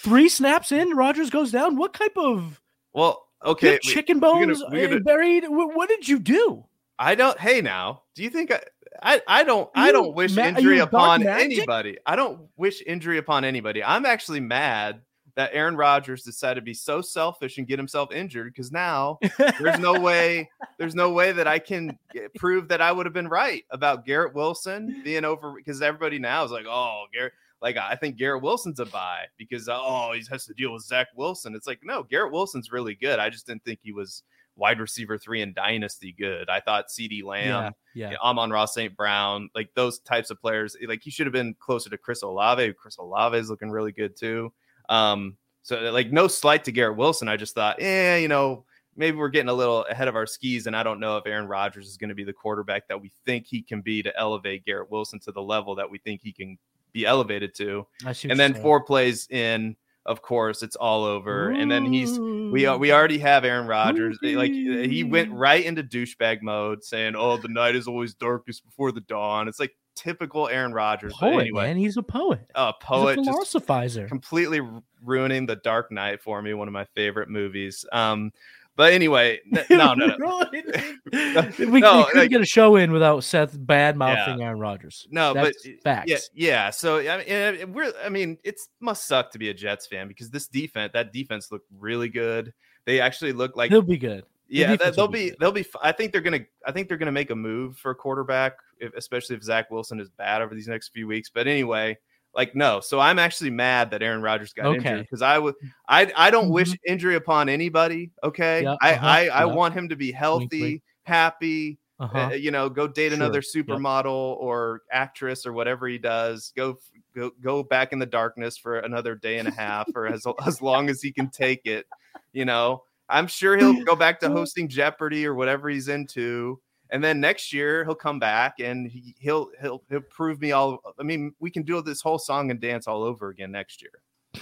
Three 0.02 0.28
snaps 0.28 0.72
in, 0.72 0.90
Rodgers 0.90 1.30
goes 1.30 1.50
down. 1.50 1.76
What 1.76 1.92
type 1.94 2.16
of 2.16 2.60
Well, 2.92 3.26
okay. 3.44 3.78
chicken 3.82 4.20
we're 4.20 4.28
gonna- 4.32 4.46
bones 4.46 4.64
we're 4.70 4.88
gonna- 4.88 5.00
buried? 5.00 5.44
What, 5.48 5.88
did 5.88 6.06
you 6.08 6.18
do? 6.18 6.64
I 6.98 7.14
don't. 7.14 7.38
Hey, 7.38 7.60
now, 7.60 8.02
do 8.14 8.22
you 8.22 8.30
think 8.30 8.50
I? 8.52 8.60
I, 9.02 9.20
I 9.26 9.44
don't. 9.44 9.68
I 9.74 9.92
don't 9.92 10.14
wish 10.14 10.34
ma- 10.34 10.44
injury 10.44 10.78
upon 10.78 11.26
anybody. 11.26 11.98
I 12.06 12.16
don't 12.16 12.48
wish 12.56 12.82
injury 12.86 13.18
upon 13.18 13.44
anybody. 13.44 13.84
I'm 13.84 14.06
actually 14.06 14.40
mad 14.40 15.02
that 15.34 15.50
Aaron 15.52 15.76
Rodgers 15.76 16.22
decided 16.22 16.60
to 16.60 16.64
be 16.64 16.72
so 16.72 17.02
selfish 17.02 17.58
and 17.58 17.66
get 17.66 17.78
himself 17.78 18.10
injured 18.10 18.50
because 18.54 18.72
now 18.72 19.18
there's 19.60 19.78
no 19.80 20.00
way. 20.00 20.48
There's 20.78 20.94
no 20.94 21.10
way 21.10 21.32
that 21.32 21.46
I 21.48 21.58
can 21.58 21.98
get- 22.12 22.34
prove 22.34 22.68
that 22.68 22.80
I 22.82 22.92
would 22.92 23.06
have 23.06 23.12
been 23.14 23.28
right 23.28 23.64
about 23.70 24.04
Garrett 24.04 24.34
Wilson 24.34 25.00
being 25.02 25.24
over 25.24 25.52
because 25.52 25.80
everybody 25.80 26.18
now 26.18 26.44
is 26.44 26.50
like, 26.50 26.66
oh, 26.66 27.04
Garrett. 27.14 27.32
Like 27.62 27.77
I 27.77 27.97
think 27.97 28.16
Garrett 28.16 28.42
Wilson's 28.42 28.81
a 28.81 28.87
buy 28.87 29.25
because 29.38 29.69
oh 29.71 30.12
he 30.14 30.23
has 30.31 30.45
to 30.47 30.55
deal 30.55 30.73
with 30.73 30.83
Zach 30.83 31.09
Wilson. 31.16 31.55
It's 31.55 31.66
like 31.66 31.81
no, 31.83 32.03
Garrett 32.03 32.33
Wilson's 32.33 32.71
really 32.71 32.95
good. 32.95 33.19
I 33.19 33.31
just 33.31 33.47
didn't 33.47 33.64
think 33.64 33.81
he 33.83 33.92
was 33.92 34.23
wide 34.57 34.81
receiver 34.81 35.19
three 35.19 35.42
in 35.42 35.53
dynasty 35.53 36.12
good. 36.12 36.49
I 36.49 36.61
thought 36.61 36.88
CeeDee 36.88 37.23
Lamb, 37.23 37.75
yeah, 37.95 38.11
yeah. 38.11 38.16
Amon-Ra 38.23 38.64
St. 38.64 38.97
Brown, 38.97 39.51
like 39.55 39.71
those 39.75 39.99
types 40.01 40.31
of 40.31 40.40
players, 40.40 40.77
like 40.87 41.03
he 41.03 41.11
should 41.11 41.27
have 41.27 41.33
been 41.33 41.55
closer 41.59 41.90
to 41.90 41.99
Chris 41.99 42.23
Olave. 42.23 42.73
Chris 42.75 42.97
Olave 42.97 43.37
is 43.37 43.51
looking 43.51 43.71
really 43.71 43.92
good 43.92 44.16
too. 44.16 44.53
Um, 44.88 45.37
so 45.62 45.77
like 45.90 46.12
no 46.12 46.29
slight 46.29 46.64
to 46.64 46.73
Garrett 46.73 46.97
Wilson. 46.97 47.29
I 47.29 47.37
just 47.37 47.55
thought, 47.55 47.81
eh, 47.81 48.16
you 48.16 48.29
know, 48.29 48.64
maybe 48.97 49.16
we're 49.16 49.29
getting 49.29 49.49
a 49.49 49.55
little 49.55 49.85
ahead 49.85 50.09
of 50.09 50.16
our 50.16 50.27
skis, 50.27 50.66
and 50.66 50.77
I 50.77 50.83
don't 50.83 51.01
know 51.01 51.16
if 51.16 51.27
Aaron 51.27 51.49
Rodgers 51.49 51.88
is 51.88 51.97
going 51.97 52.09
to 52.09 52.14
be 52.14 52.25
the 52.25 52.33
quarterback 52.33 52.88
that 52.88 53.01
we 53.01 53.12
think 53.25 53.47
he 53.47 53.62
can 53.62 53.81
be 53.83 54.03
to 54.03 54.16
elevate 54.19 54.64
Garrett 54.64 54.90
Wilson 54.90 55.19
to 55.21 55.33
the 55.33 55.42
level 55.42 55.75
that 55.75 55.90
we 55.90 55.99
think 55.99 56.21
he 56.23 56.33
can 56.33 56.59
be 56.96 57.04
elevated 57.06 57.54
to. 57.56 57.87
I 58.04 58.12
see 58.12 58.28
what 58.28 58.32
And 58.32 58.40
then 58.40 58.54
four 58.54 58.80
plays 58.82 59.28
in, 59.30 59.76
of 60.06 60.22
course, 60.22 60.62
it's 60.62 60.76
all 60.76 61.04
over. 61.04 61.50
And 61.50 61.70
then 61.70 61.85
he's 61.92 62.18
we 62.18 62.68
we 62.78 62.92
already 62.92 63.18
have 63.18 63.44
Aaron 63.44 63.66
Rodgers. 63.66 64.18
eh, 64.24 64.37
Like 64.37 64.52
he 64.52 65.04
went 65.04 65.30
right 65.32 65.64
into 65.64 65.82
douchebag 65.82 66.42
mode, 66.42 66.82
saying, 66.85 67.14
"Oh, 67.16 67.37
the 67.37 67.48
night 67.48 67.76
is 67.76 67.87
always 67.87 68.14
darkest 68.14 68.64
before 68.64 68.92
the 68.92 69.02
dawn." 69.02 69.46
It's 69.48 69.61
like 69.61 69.76
typical 69.94 70.48
Aaron 70.48 70.72
Rodgers. 70.72 71.12
Poet, 71.14 71.40
anyway, 71.40 71.68
man. 71.68 71.76
He's 71.76 71.96
a 71.96 72.02
poet. 72.02 72.48
a 72.54 72.72
poet 72.80 73.18
a 73.18 73.22
philosophizer. 73.22 74.09
completely 74.09 74.61
ruining 75.02 75.46
the 75.46 75.56
Dark 75.56 75.90
Knight 75.90 76.22
for 76.22 76.40
me, 76.40 76.54
one 76.54 76.68
of 76.68 76.72
my 76.72 76.85
favorite 76.94 77.28
movies. 77.28 77.85
Um, 77.92 78.32
but 78.76 78.92
anyway, 78.92 79.40
no, 79.70 79.94
no, 79.94 79.94
no. 80.18 80.48
we, 80.52 81.66
we 81.66 81.80
No, 81.80 82.04
couldn't 82.04 82.20
like- 82.20 82.30
get 82.30 82.40
a 82.40 82.46
show 82.46 82.76
in 82.76 82.92
without 82.92 83.24
Seth 83.24 83.56
bad 83.58 83.96
mouthing 83.96 84.42
Aaron 84.42 84.58
Rodgers. 84.60 85.06
No, 85.10 85.34
but 85.34 85.54
That's 85.64 85.82
facts. 85.82 86.10
Yeah, 86.10 86.18
yeah. 86.34 86.70
So 86.70 86.98
I 86.98 87.24
mean, 87.24 87.72
we're. 87.72 87.92
I 88.04 88.08
mean, 88.08 88.38
it's 88.44 88.68
must 88.80 89.06
suck 89.06 89.30
to 89.32 89.38
be 89.38 89.48
a 89.48 89.54
Jets 89.54 89.86
fan 89.86 90.08
because 90.08 90.30
this 90.30 90.46
defense, 90.46 90.92
that 90.92 91.12
defense, 91.12 91.50
looked 91.50 91.66
really 91.78 92.08
good. 92.08 92.52
They 92.84 93.00
actually 93.00 93.32
look 93.32 93.56
like 93.56 93.70
they'll 93.70 93.82
be 93.82 93.98
good. 93.98 94.24
yeah, 94.48 94.70
defense 94.72 94.90
that, 94.90 94.96
they'll 94.96 95.08
be 95.08 95.30
be 95.30 95.36
they'll 95.40 95.52
be. 95.52 95.66
I 95.82 95.92
think 95.92 96.12
they're 96.12 96.20
gonna. 96.20 96.44
I 96.66 96.72
think 96.72 96.88
they're 96.88 96.98
gonna 96.98 97.10
make 97.12 97.30
a 97.30 97.34
move 97.36 97.76
for 97.78 97.90
a 97.90 97.94
quarterback, 97.94 98.58
if, 98.78 98.94
especially 98.94 99.36
if 99.36 99.42
Zach 99.42 99.70
Wilson 99.70 99.98
is 100.00 100.10
bad 100.10 100.42
over 100.42 100.54
these 100.54 100.68
next 100.68 100.90
few 100.90 101.06
weeks. 101.06 101.30
But 101.32 101.46
anyway, 101.48 101.96
like 102.37 102.55
no. 102.55 102.81
So 102.81 103.01
I'm 103.01 103.18
actually 103.18 103.51
mad 103.51 103.90
that 103.90 104.03
Aaron 104.03 104.22
Rodgers 104.22 104.53
got 104.53 104.66
Okay. 104.66 104.77
injured 104.77 105.03
because 105.03 105.22
I 105.22 105.38
would. 105.38 105.55
I 105.88 106.12
I 106.16 106.31
don't 106.31 106.51
wish 106.51 106.70
Mhm. 106.72 106.79
injury 106.87 107.14
upon 107.16 107.49
anybody. 107.49 108.11
Okay, 108.22 108.66
I 108.83 108.92
uh-huh, 108.92 109.07
I, 109.07 109.29
I 109.29 109.44
want 109.46 109.75
him 109.75 109.88
to 109.88 109.96
be 109.96 110.12
healthy, 110.12 110.83
happy. 111.05 111.79
Uh-huh. 111.99 112.29
uh, 112.31 112.35
you 112.35 112.51
know, 112.51 112.68
go 112.68 112.87
date 112.87 113.09
Sure, 113.09 113.14
another 113.14 113.42
yep. 113.66 113.79
supermodel 113.81 114.37
or 114.37 114.83
actress 114.92 115.46
or 115.46 115.55
whatever 115.55 115.88
he 115.88 115.96
does. 115.96 116.53
Go 116.55 116.79
go 117.14 117.31
go 117.40 117.62
back 117.62 117.92
in 117.94 117.99
the 117.99 118.05
darkness 118.07 118.59
for 118.59 118.81
another 118.81 119.14
day 119.14 119.38
and 119.38 119.49
a 119.49 119.51
half 119.51 119.88
or 119.94 120.07
as 120.07 120.27
as 120.46 120.61
long 120.61 120.90
as 120.90 121.01
he 121.01 121.11
can 121.11 121.31
take 121.31 121.64
it. 121.64 121.87
You 122.35 122.44
know, 122.44 122.83
I'm 123.09 123.27
sure 123.27 123.57
he'll 123.57 123.72
go 123.87 123.96
back 123.96 124.20
to 124.20 124.29
hosting 124.29 124.68
Jeopardy 124.68 125.27
or 125.27 125.35
whatever 125.35 125.70
he's 125.70 125.88
into. 125.88 126.61
And 126.90 127.03
then 127.03 127.20
next 127.20 127.53
year 127.53 127.85
he'll 127.85 127.94
come 127.94 128.18
back 128.18 128.61
and 128.61 128.88
he, 128.88 129.14
he'll 129.18 129.51
he'll 129.61 129.83
he'll 129.88 130.01
prove 130.01 130.40
me 130.40 130.53
all. 130.53 130.81
I 130.99 131.03
mean, 131.03 131.35
we 131.40 131.51
can 131.51 131.62
do 131.62 131.81
this 131.83 132.01
whole 132.01 132.18
song 132.18 132.51
and 132.51 132.61
dance 132.61 132.87
all 132.87 133.03
over 133.03 133.29
again 133.29 133.51
next 133.51 133.83
year. 133.83 133.90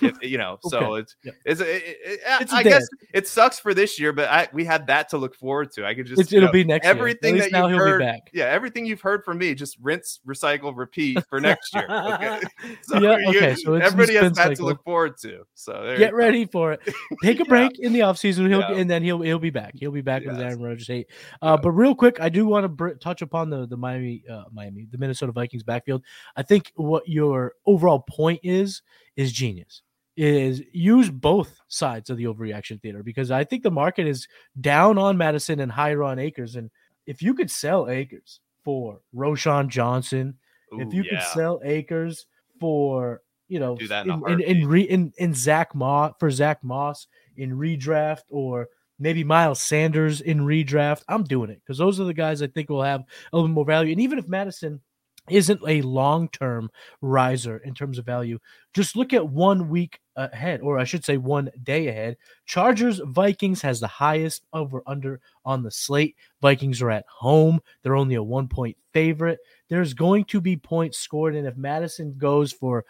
If, 0.03 0.23
you 0.23 0.39
know, 0.39 0.59
so 0.63 0.95
it's 0.95 1.17
yep. 1.25 1.35
it's, 1.45 1.61
it, 1.61 1.67
it, 1.69 1.97
it- 2.05 2.21
It's 2.41 2.53
I 2.53 2.63
dead. 2.63 2.71
guess 2.71 2.89
it 3.13 3.29
sucks 3.29 3.59
for 3.59 3.75
this 3.75 3.99
year, 4.01 4.13
but 4.13 4.29
I 4.29 4.49
we 4.53 4.65
had 4.65 4.87
that 4.89 5.09
to 5.11 5.19
look 5.19 5.35
forward 5.35 5.73
to. 5.73 5.87
I 5.87 5.95
could 5.95 6.07
just 6.07 6.21
It's, 6.21 6.33
it'll 6.33 6.47
know, 6.47 6.53
be 6.53 6.65
next 6.65 6.85
year. 6.85 6.91
everything 6.95 7.39
At 7.41 7.51
that 7.53 7.69
you've 7.69 7.79
heard- 7.79 8.01
back. 8.01 8.31
yeah, 8.33 8.45
everything 8.47 8.87
you've 8.87 9.01
heard 9.01 9.25
from 9.25 9.39
me, 9.39 9.55
just 9.55 9.77
rinse, 9.81 10.21
recycle, 10.27 10.77
repeat 10.77 11.19
for 11.29 11.41
next 11.41 11.75
year. 11.75 11.87
Okay. 11.91 12.41
So 12.83 12.99
Yeah, 13.01 13.17
you- 13.19 13.57
so 13.57 13.75
it's 13.75 13.87
everybody 13.87 14.15
has 14.17 14.33
that 14.33 14.57
to 14.57 14.65
look 14.65 14.83
forward 14.85 15.17
to. 15.23 15.45
So 15.55 15.73
there 15.85 15.97
Get 15.99 16.15
ready 16.15 16.47
for 16.47 16.73
it. 16.73 16.81
Take 17.23 17.37
a 17.41 17.45
Yeah. 17.45 17.49
break 17.49 17.79
in 17.79 17.93
the 17.93 18.01
offseason, 18.01 18.49
he'll 18.49 18.61
Yeah. 18.61 18.73
and 18.73 18.91
then 18.91 19.03
he'll 19.03 19.21
he'll 19.23 19.39
be 19.39 19.51
back. 19.51 19.73
He'll 19.77 19.91
be 19.91 20.01
back 20.03 20.25
with 20.25 20.37
Yes. 20.37 20.43
Aaron 20.43 20.63
Rodgers 20.63 20.87
hate. 20.89 21.07
Uh, 21.43 21.57
but 21.57 21.71
real 21.73 21.95
quick, 21.95 22.21
I 22.21 22.29
do 22.29 22.47
want 22.47 22.65
to 22.65 22.69
br- 22.69 22.91
touch 22.91 23.23
upon 23.23 23.51
the 23.51 23.67
the 23.67 23.77
Miami 23.77 24.23
uh, 24.31 24.45
Miami 24.53 24.87
the 24.91 24.99
Minnesota 24.99 25.33
Vikings 25.33 25.63
backfield. 25.63 26.03
I 26.37 26.43
think 26.43 26.73
what 26.77 27.09
your 27.09 27.55
overall 27.67 28.01
point 28.01 28.41
is 28.43 28.83
is 29.17 29.33
genius. 29.33 29.83
Is 30.17 30.63
use 30.73 31.11
both 31.11 31.61
sides 31.67 32.09
of 32.09 32.17
the 32.17 32.25
overreaction 32.25 32.81
theater 32.81 33.03
because 33.03 33.33
I 33.33 33.43
think 33.43 33.65
the 33.65 33.71
market 33.71 34.07
is 34.07 34.29
down 34.61 34.97
on 34.97 35.19
Mattison 35.19 35.59
and 35.59 35.73
higher 35.73 36.05
on 36.05 36.21
Akers. 36.21 36.55
And 36.55 36.71
if 37.05 37.21
you 37.21 37.35
could 37.35 37.51
sell 37.51 37.89
Akers 37.89 38.39
for 38.65 39.01
Roschon 39.13 39.67
Johnson, 39.69 40.39
Ooh, 40.73 40.81
if 40.81 40.95
you 40.95 41.03
yeah. 41.03 41.19
could 41.19 41.29
sell 41.29 41.61
Akers 41.65 42.27
for 42.61 43.23
you 43.49 43.59
know 43.59 43.77
Do 43.77 43.89
that 43.89 44.07
in 44.07 44.23
in, 44.29 44.41
in, 44.41 44.41
in, 44.41 44.69
re, 44.69 44.83
in 44.83 45.13
in 45.19 45.35
Zach 45.35 45.75
Moss 45.75 46.13
for 46.21 46.31
Zach 46.31 46.63
Moss 46.63 47.09
in 47.37 47.59
redraft 47.59 48.23
or 48.31 48.69
maybe 48.99 49.25
Miles 49.25 49.61
Sanders 49.61 50.21
in 50.21 50.41
redraft, 50.41 51.03
I'm 51.09 51.25
doing 51.25 51.51
it 51.51 51.61
because 51.65 51.79
those 51.79 51.99
are 52.01 52.05
the 52.05 52.15
guys 52.15 52.43
I 52.43 52.47
think 52.47 52.71
will 52.71 52.83
have 52.83 53.03
a 53.33 53.37
little 53.37 53.49
more 53.49 53.65
value. 53.65 53.93
And 53.93 54.01
even 54.01 54.19
if 54.19 54.29
Madison 54.29 54.81
isn't 55.29 55.61
a 55.67 55.83
long 55.83 56.29
term 56.29 56.71
riser 57.01 57.59
in 57.59 57.75
terms 57.75 57.99
of 57.99 58.05
value, 58.05 58.39
just 58.75 58.97
look 58.97 59.13
at 59.13 59.29
one 59.29 59.69
week 59.69 60.01
ahead, 60.17 60.61
or 60.61 60.79
I 60.79 60.85
should 60.85 61.05
say 61.05 61.17
one 61.17 61.51
day 61.63 61.89
ahead. 61.89 62.17
Chargers 62.47 63.01
Vikings 63.05 63.63
has 63.63 63.81
the 63.81 63.87
highest 63.87 64.45
over 64.53 64.83
under 64.87 65.21
on 65.45 65.63
the 65.63 65.71
slate. 65.71 66.17
Vikings 66.43 66.83
are 66.83 66.91
at 66.91 67.07
home. 67.09 67.61
They're 67.83 67.97
only 67.97 68.17
a 68.17 68.23
one 68.23 68.49
point 68.49 68.77
favorite. 68.93 69.39
There's 69.69 69.95
going 69.95 70.25
to 70.27 70.41
be 70.41 70.57
points 70.57 70.99
scored. 70.99 71.35
And 71.35 71.47
if 71.47 71.57
Mattison 71.57 72.15
goes 72.19 72.53
for 72.53 72.85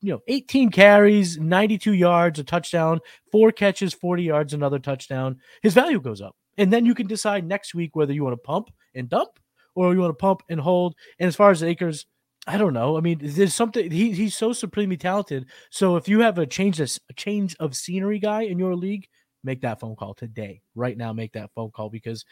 you 0.00 0.12
know 0.12 0.20
18 0.28 0.70
carries 0.70 1.38
92 1.38 1.94
yards 1.94 2.38
a 2.38 2.44
touchdown 2.44 3.00
four 3.32 3.50
catches 3.50 3.94
40 3.94 4.22
yards 4.22 4.52
another 4.52 4.78
touchdown 4.78 5.38
his 5.62 5.72
value 5.72 5.98
goes 5.98 6.20
up 6.20 6.36
and 6.58 6.70
then 6.70 6.84
you 6.84 6.94
can 6.94 7.06
decide 7.06 7.46
next 7.46 7.74
week 7.74 7.96
whether 7.96 8.12
you 8.12 8.22
want 8.22 8.34
to 8.34 8.42
pump 8.42 8.68
and 8.94 9.08
dump 9.08 9.30
or 9.74 9.94
you 9.94 10.00
want 10.00 10.10
to 10.10 10.14
pump 10.22 10.42
and 10.48 10.60
hold. 10.60 10.94
And 11.18 11.28
as 11.28 11.36
far 11.36 11.50
as 11.50 11.62
Akers 11.62 12.06
i 12.46 12.58
don't 12.58 12.74
know. 12.74 12.96
I 12.98 13.00
mean 13.00 13.18
there's 13.22 13.54
something 13.54 13.90
he, 13.90 14.12
he's 14.12 14.36
so 14.36 14.52
supremely 14.52 14.96
talented. 14.98 15.46
So 15.70 15.96
if 15.96 16.08
you 16.08 16.20
have 16.20 16.38
a 16.38 16.46
change 16.46 16.78
this 16.78 17.00
a 17.10 17.14
change 17.14 17.56
of 17.60 17.74
scenery 17.76 18.18
guy 18.18 18.42
in 18.42 18.58
your 18.58 18.76
league 18.76 19.06
make 19.44 19.60
that 19.60 19.80
phone 19.80 19.96
call 19.96 20.14
today. 20.14 20.60
Right 20.74 20.96
now 20.96 21.12
make 21.12 21.32
that 21.32 21.50
phone 21.54 21.70
call 21.70 21.90
because 21.90 22.24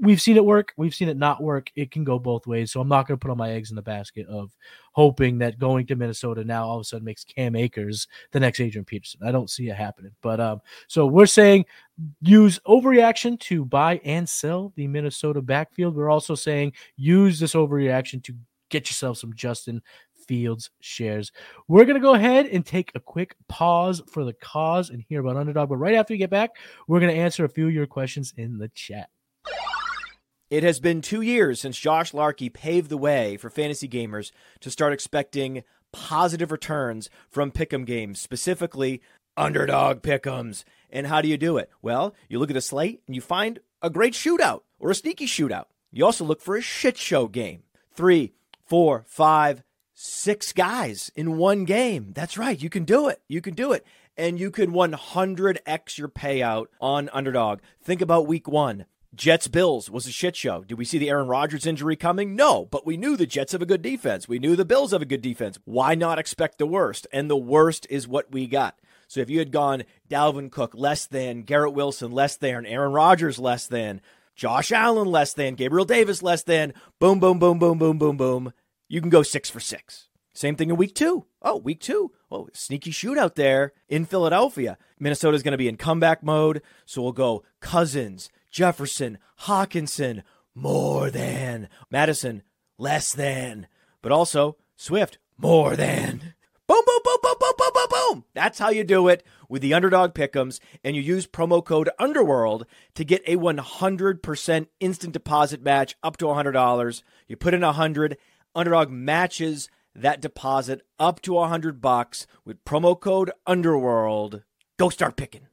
we've 0.00 0.20
seen 0.20 0.36
it 0.36 0.44
work 0.44 0.72
we've 0.76 0.94
seen 0.94 1.08
it 1.08 1.16
not 1.16 1.42
work. 1.42 1.70
It 1.76 1.90
can 1.90 2.04
go 2.04 2.18
both 2.18 2.46
ways. 2.46 2.72
So 2.72 2.80
i'm 2.80 2.88
not 2.88 3.06
going 3.06 3.18
to 3.18 3.22
put 3.22 3.30
all 3.30 3.36
my 3.36 3.52
eggs 3.52 3.70
in 3.70 3.76
the 3.76 3.82
basket 3.82 4.26
of 4.26 4.50
hoping 4.92 5.38
that 5.38 5.58
going 5.58 5.86
to 5.86 5.96
minnesota 5.96 6.44
now 6.44 6.64
all 6.64 6.76
of 6.76 6.80
a 6.80 6.84
sudden 6.84 7.04
makes 7.04 7.24
cam 7.24 7.56
akers 7.56 8.06
the 8.32 8.40
next 8.40 8.60
adrian 8.60 8.84
peterson. 8.84 9.20
I 9.24 9.32
don't 9.32 9.50
see 9.50 9.68
it 9.68 9.76
happening. 9.76 10.12
But 10.22 10.40
um 10.40 10.60
so 10.88 11.06
we're 11.06 11.26
saying 11.26 11.66
use 12.20 12.58
overreaction 12.66 13.38
to 13.40 13.64
buy 13.64 14.00
and 14.04 14.28
sell 14.28 14.72
the 14.76 14.86
minnesota 14.86 15.42
backfield. 15.42 15.94
We're 15.94 16.10
also 16.10 16.34
saying 16.34 16.72
use 16.96 17.38
this 17.38 17.54
overreaction 17.54 18.22
to 18.24 18.34
get 18.70 18.88
yourself 18.88 19.18
some 19.18 19.32
justin 19.34 19.82
Fields 20.26 20.70
shares. 20.80 21.32
We're 21.68 21.84
going 21.84 21.96
to 21.96 22.00
go 22.00 22.14
ahead 22.14 22.46
and 22.46 22.64
take 22.64 22.92
a 22.94 23.00
quick 23.00 23.36
pause 23.48 24.02
for 24.08 24.24
the 24.24 24.32
cause 24.32 24.90
and 24.90 25.04
hear 25.08 25.20
about 25.20 25.36
Underdog. 25.36 25.68
But 25.68 25.76
right 25.76 25.94
after 25.94 26.14
we 26.14 26.18
get 26.18 26.30
back, 26.30 26.56
we're 26.88 27.00
going 27.00 27.14
to 27.14 27.20
answer 27.20 27.44
a 27.44 27.48
few 27.48 27.68
of 27.68 27.74
your 27.74 27.86
questions 27.86 28.34
in 28.36 28.58
the 28.58 28.68
chat. 28.68 29.10
It 30.50 30.62
has 30.62 30.78
been 30.78 31.00
two 31.00 31.20
years 31.20 31.60
since 31.60 31.78
Josh 31.78 32.12
Larkey 32.12 32.48
paved 32.48 32.90
the 32.90 32.96
way 32.96 33.36
for 33.36 33.50
fantasy 33.50 33.88
gamers 33.88 34.30
to 34.60 34.70
start 34.70 34.92
expecting 34.92 35.64
positive 35.92 36.52
returns 36.52 37.08
from 37.30 37.50
pick'em 37.50 37.86
games, 37.86 38.20
specifically 38.20 39.00
underdog 39.36 40.02
pick'ems. 40.02 40.64
And 40.90 41.06
how 41.06 41.22
do 41.22 41.28
you 41.28 41.36
do 41.36 41.56
it? 41.56 41.70
Well, 41.82 42.14
you 42.28 42.38
look 42.38 42.50
at 42.50 42.54
the 42.54 42.60
slate 42.60 43.02
and 43.06 43.16
you 43.16 43.20
find 43.22 43.58
a 43.82 43.90
great 43.90 44.12
shootout 44.12 44.60
or 44.78 44.90
a 44.90 44.94
sneaky 44.94 45.26
shootout. 45.26 45.66
You 45.90 46.04
also 46.04 46.24
look 46.24 46.40
for 46.40 46.56
a 46.56 46.60
shit 46.60 46.96
show 46.96 47.26
game. 47.26 47.62
Three, 47.92 48.32
four, 48.66 49.04
five, 49.06 49.62
six 49.94 50.52
guys 50.52 51.10
in 51.14 51.36
one 51.36 51.64
game. 51.64 52.12
That's 52.14 52.36
right. 52.36 52.60
You 52.60 52.68
can 52.68 52.84
do 52.84 53.08
it. 53.08 53.22
You 53.28 53.40
can 53.40 53.54
do 53.54 53.72
it. 53.72 53.86
And 54.16 54.38
you 54.38 54.50
can 54.50 54.72
100x 54.72 55.98
your 55.98 56.08
payout 56.08 56.66
on 56.80 57.08
underdog. 57.12 57.60
Think 57.82 58.00
about 58.00 58.26
week 58.26 58.46
one. 58.46 58.86
Jets 59.14 59.46
Bills 59.46 59.88
was 59.88 60.06
a 60.06 60.12
shit 60.12 60.34
show. 60.34 60.64
Did 60.64 60.76
we 60.76 60.84
see 60.84 60.98
the 60.98 61.08
Aaron 61.08 61.28
Rodgers 61.28 61.66
injury 61.66 61.94
coming? 61.94 62.34
No, 62.34 62.64
but 62.64 62.84
we 62.84 62.96
knew 62.96 63.16
the 63.16 63.26
Jets 63.26 63.52
have 63.52 63.62
a 63.62 63.66
good 63.66 63.82
defense. 63.82 64.28
We 64.28 64.40
knew 64.40 64.56
the 64.56 64.64
Bills 64.64 64.90
have 64.90 65.02
a 65.02 65.06
good 65.06 65.22
defense. 65.22 65.58
Why 65.64 65.94
not 65.94 66.18
expect 66.18 66.58
the 66.58 66.66
worst? 66.66 67.06
And 67.12 67.30
the 67.30 67.36
worst 67.36 67.86
is 67.88 68.08
what 68.08 68.32
we 68.32 68.46
got. 68.46 68.76
So 69.06 69.20
if 69.20 69.30
you 69.30 69.38
had 69.38 69.52
gone 69.52 69.84
Dalvin 70.08 70.50
Cook 70.50 70.72
less 70.74 71.06
than, 71.06 71.42
Garrett 71.42 71.74
Wilson 71.74 72.10
less 72.10 72.36
than, 72.36 72.66
Aaron 72.66 72.92
Rodgers 72.92 73.38
less 73.38 73.66
than, 73.68 74.00
Josh 74.34 74.72
Allen 74.72 75.06
less 75.06 75.32
than, 75.32 75.54
Gabriel 75.54 75.84
Davis 75.84 76.22
less 76.22 76.42
than, 76.42 76.74
boom, 76.98 77.20
boom, 77.20 77.38
boom, 77.38 77.58
boom, 77.58 77.78
boom, 77.78 77.98
boom, 77.98 78.16
boom, 78.16 78.52
you 78.88 79.00
can 79.00 79.10
go 79.10 79.22
six 79.22 79.50
for 79.50 79.60
six. 79.60 80.08
Same 80.34 80.56
thing 80.56 80.68
in 80.68 80.76
week 80.76 80.94
two. 80.94 81.26
Oh, 81.42 81.58
week 81.58 81.80
two. 81.80 82.10
Oh, 82.30 82.48
sneaky 82.52 82.90
shootout 82.90 83.36
there 83.36 83.72
in 83.88 84.04
Philadelphia. 84.04 84.76
Minnesota's 84.98 85.44
going 85.44 85.52
to 85.52 85.58
be 85.58 85.68
in 85.68 85.76
comeback 85.76 86.24
mode. 86.24 86.60
So 86.86 87.02
we'll 87.02 87.12
go 87.12 87.44
Cousins, 87.60 88.30
Jefferson, 88.50 89.18
Hockenson, 89.42 90.22
more 90.54 91.10
than. 91.10 91.68
Mattison, 91.90 92.42
less 92.78 93.12
than. 93.12 93.68
But 94.02 94.10
also 94.10 94.56
Swift, 94.76 95.18
more 95.38 95.76
than. 95.76 96.34
Boom, 96.66 96.82
boom, 96.86 96.98
boom, 97.04 97.18
boom, 97.22 97.34
boom, 97.38 97.52
boom, 97.58 97.70
boom, 97.74 97.86
boom. 97.90 98.24
That's 98.34 98.58
how 98.58 98.70
you 98.70 98.84
do 98.84 99.06
it 99.08 99.22
with 99.48 99.60
the 99.62 99.74
underdog 99.74 100.14
pickums. 100.14 100.60
and 100.82 100.96
you 100.96 101.02
use 101.02 101.26
promo 101.26 101.64
code 101.64 101.90
Underworld 101.98 102.66
to 102.94 103.04
get 103.04 103.22
a 103.26 103.36
100% 103.36 104.66
instant 104.80 105.12
deposit 105.12 105.62
match 105.62 105.94
up 106.02 106.16
to 106.16 106.24
$100. 106.24 107.02
You 107.28 107.36
put 107.36 107.52
in 107.54 107.60
100, 107.60 108.16
Underdog 108.54 108.90
matches 108.90 109.68
that 109.94 110.20
deposit 110.20 110.82
up 110.98 111.20
to 111.22 111.34
100 111.34 111.80
bucks 111.80 112.26
with 112.44 112.64
promo 112.64 112.98
code 112.98 113.30
Underworld. 113.46 114.42
Go 114.78 114.88
start 114.88 115.16
picking. 115.16 115.48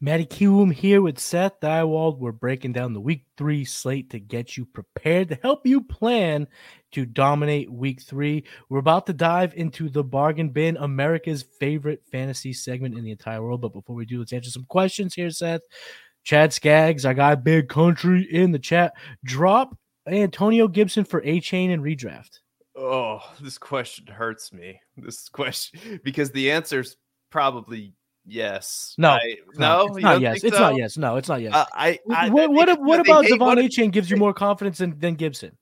Matty 0.00 0.26
Kiwoom 0.26 0.72
here 0.72 1.00
with 1.00 1.18
Seth 1.18 1.60
Diewold. 1.60 2.18
We're 2.18 2.32
breaking 2.32 2.72
down 2.72 2.92
the 2.92 3.00
week 3.00 3.24
three 3.38 3.64
slate 3.64 4.10
to 4.10 4.20
get 4.20 4.56
you 4.56 4.66
prepared 4.66 5.30
to 5.30 5.38
help 5.40 5.66
you 5.66 5.80
plan 5.82 6.46
to 6.92 7.06
dominate 7.06 7.72
week 7.72 8.02
three. 8.02 8.44
We're 8.68 8.80
about 8.80 9.06
to 9.06 9.14
dive 9.14 9.54
into 9.54 9.88
the 9.88 10.04
bargain 10.04 10.50
bin, 10.50 10.76
America's 10.76 11.42
favorite 11.42 12.02
fantasy 12.10 12.52
segment 12.52 12.98
in 12.98 13.04
the 13.04 13.12
entire 13.12 13.42
world. 13.42 13.62
But 13.62 13.72
before 13.72 13.96
we 13.96 14.04
do, 14.04 14.18
let's 14.18 14.32
answer 14.32 14.50
some 14.50 14.66
questions 14.68 15.14
here, 15.14 15.30
Seth. 15.30 15.62
Chad 16.22 16.52
Skaggs, 16.52 17.06
I 17.06 17.14
got 17.14 17.44
big 17.44 17.68
country 17.68 18.26
in 18.30 18.52
the 18.52 18.58
chat. 18.58 18.92
Drop 19.24 19.76
Antonio 20.06 20.68
Gibson 20.68 21.04
for 21.04 21.20
Achane 21.22 21.72
and 21.72 21.82
redraft. 21.82 22.40
Oh, 22.76 23.20
this 23.40 23.58
question 23.58 24.06
hurts 24.06 24.52
me. 24.52 24.80
This 24.96 25.28
question 25.28 26.00
because 26.04 26.30
the 26.32 26.50
answer's 26.50 26.96
probably 27.30 27.94
yes. 28.26 28.94
No, 28.98 29.10
I- 29.10 29.36
no, 29.56 29.86
not, 29.86 29.90
it's 29.90 30.02
not 30.02 30.20
yes. 30.20 30.44
It's 30.44 30.56
so? 30.56 30.62
not 30.62 30.76
yes. 30.76 30.96
No, 30.96 31.16
it's 31.16 31.28
not 31.28 31.40
yes. 31.40 31.54
Uh, 31.54 31.66
I, 31.72 31.98
I 32.12 32.30
what 32.30 32.50
what, 32.50 32.80
what 32.80 33.00
about 33.00 33.24
De'Von 33.26 33.62
Achane 33.64 33.92
gives 33.92 34.10
you 34.10 34.16
more 34.16 34.34
confidence 34.34 34.78
than, 34.78 34.98
than 34.98 35.14
Gibson? 35.14 35.56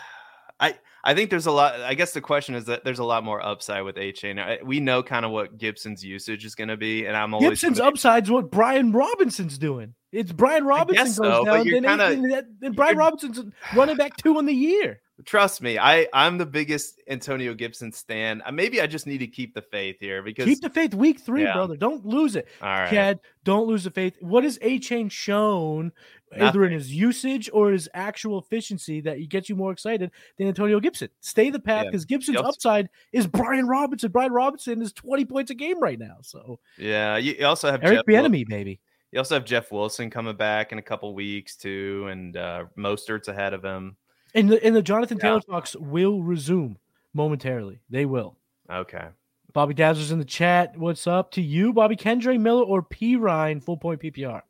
I 0.60 0.76
I 1.04 1.14
think 1.14 1.30
there's 1.30 1.46
a 1.46 1.52
lot. 1.52 1.80
I 1.80 1.94
guess 1.94 2.12
the 2.12 2.20
question 2.20 2.54
is 2.54 2.66
that 2.66 2.84
there's 2.84 3.00
a 3.00 3.04
lot 3.04 3.24
more 3.24 3.44
upside 3.44 3.82
with 3.82 3.96
Achane. 3.96 4.62
We 4.62 4.78
know 4.78 5.02
kind 5.02 5.24
of 5.24 5.32
what 5.32 5.58
Gibson's 5.58 6.04
usage 6.04 6.44
is 6.44 6.54
going 6.54 6.68
to 6.68 6.76
be, 6.76 7.06
and 7.06 7.16
I'm 7.16 7.34
always 7.34 7.50
Gibson's 7.50 7.80
upside's 7.80 8.30
what 8.30 8.50
Brian 8.50 8.92
Robinson's 8.92 9.58
doing. 9.58 9.94
It's 10.12 10.30
Brian 10.30 10.64
Robinson 10.64 11.04
goes 11.06 11.16
so, 11.16 11.44
down, 11.44 11.66
then, 11.68 11.82
kinda- 11.84 12.28
then, 12.28 12.56
then 12.60 12.72
Brian 12.72 12.98
Robinson's 12.98 13.40
running 13.74 13.96
back 13.96 14.16
two 14.18 14.38
in 14.38 14.44
the 14.46 14.52
year. 14.54 15.00
Trust 15.24 15.62
me, 15.62 15.78
I 15.78 16.08
I'm 16.12 16.36
the 16.38 16.46
biggest 16.46 17.00
Antonio 17.08 17.54
Gibson 17.54 17.92
stan. 17.92 18.42
Uh, 18.44 18.50
Maybe 18.50 18.80
I 18.80 18.86
just 18.88 19.06
need 19.06 19.18
to 19.18 19.26
keep 19.28 19.54
the 19.54 19.62
faith 19.62 19.96
here 20.00 20.20
because 20.22 20.46
Keep 20.46 20.62
the 20.62 20.70
faith. 20.70 20.94
Week 20.94 21.20
three, 21.20 21.44
Yeah. 21.44 21.52
brother. 21.52 21.76
Don't 21.76 22.04
lose 22.04 22.34
it. 22.34 22.48
all 22.60 22.68
right. 22.68 22.90
Chad, 22.90 23.20
don't 23.44 23.68
lose 23.68 23.84
the 23.84 23.90
faith. 23.90 24.16
What 24.20 24.42
has 24.42 24.58
Achane 24.58 25.10
shown, 25.12 25.92
either 26.36 26.64
in 26.64 26.72
his 26.72 26.92
usage 26.92 27.48
or 27.52 27.70
his 27.70 27.88
actual 27.94 28.38
efficiency, 28.38 29.00
that 29.02 29.16
gets 29.28 29.48
you 29.48 29.54
more 29.54 29.70
excited 29.70 30.10
than 30.38 30.48
Antonio 30.48 30.80
Gibson? 30.80 31.08
Stay 31.20 31.50
the 31.50 31.60
path 31.60 31.84
Yeah. 31.84 31.90
because 31.90 32.04
Gibson's 32.04 32.36
Yep. 32.38 32.44
upside 32.44 32.88
is 33.12 33.26
Brian 33.28 33.68
Robinson. 33.68 34.10
Brian 34.10 34.32
Robinson 34.32 34.82
is 34.82 34.92
20 34.92 35.24
points 35.24 35.50
a 35.52 35.54
game 35.54 35.78
right 35.80 35.98
now. 36.00 36.16
So 36.22 36.58
Yeah, 36.78 37.16
you, 37.18 37.46
also 37.46 37.70
have 37.70 37.84
Eric 37.84 38.06
Bieniemy, 38.08 38.48
baby. 38.48 38.80
You 39.12 39.18
also 39.18 39.34
have 39.34 39.44
Jeff 39.44 39.70
Wilson 39.70 40.08
coming 40.08 40.36
back 40.36 40.72
in 40.72 40.78
a 40.78 40.82
couple 40.82 41.14
weeks 41.14 41.54
too, 41.54 42.08
and 42.10 42.36
uh, 42.36 42.64
Mostert's 42.76 43.28
ahead 43.28 43.52
of 43.52 43.62
him. 43.62 43.96
And 44.34 44.50
the, 44.50 44.64
and 44.64 44.74
the 44.74 44.82
Jonathan 44.82 45.18
Yeah. 45.18 45.28
Taylor 45.28 45.40
talks 45.42 45.76
will 45.76 46.22
resume 46.22 46.78
momentarily. 47.12 47.80
They 47.90 48.06
will. 48.06 48.36
Okay. 48.70 49.08
Bobby 49.52 49.74
Dazzler's 49.74 50.12
in 50.12 50.18
the 50.18 50.24
chat. 50.24 50.78
What's 50.78 51.06
up 51.06 51.30
to 51.32 51.42
you, 51.42 51.74
Bobby? 51.74 51.94
Kendre 51.94 52.40
Miller 52.40 52.64
or 52.64 52.82
Perine, 52.82 53.62
full 53.62 53.76
point 53.76 54.00
PPR? 54.00 54.40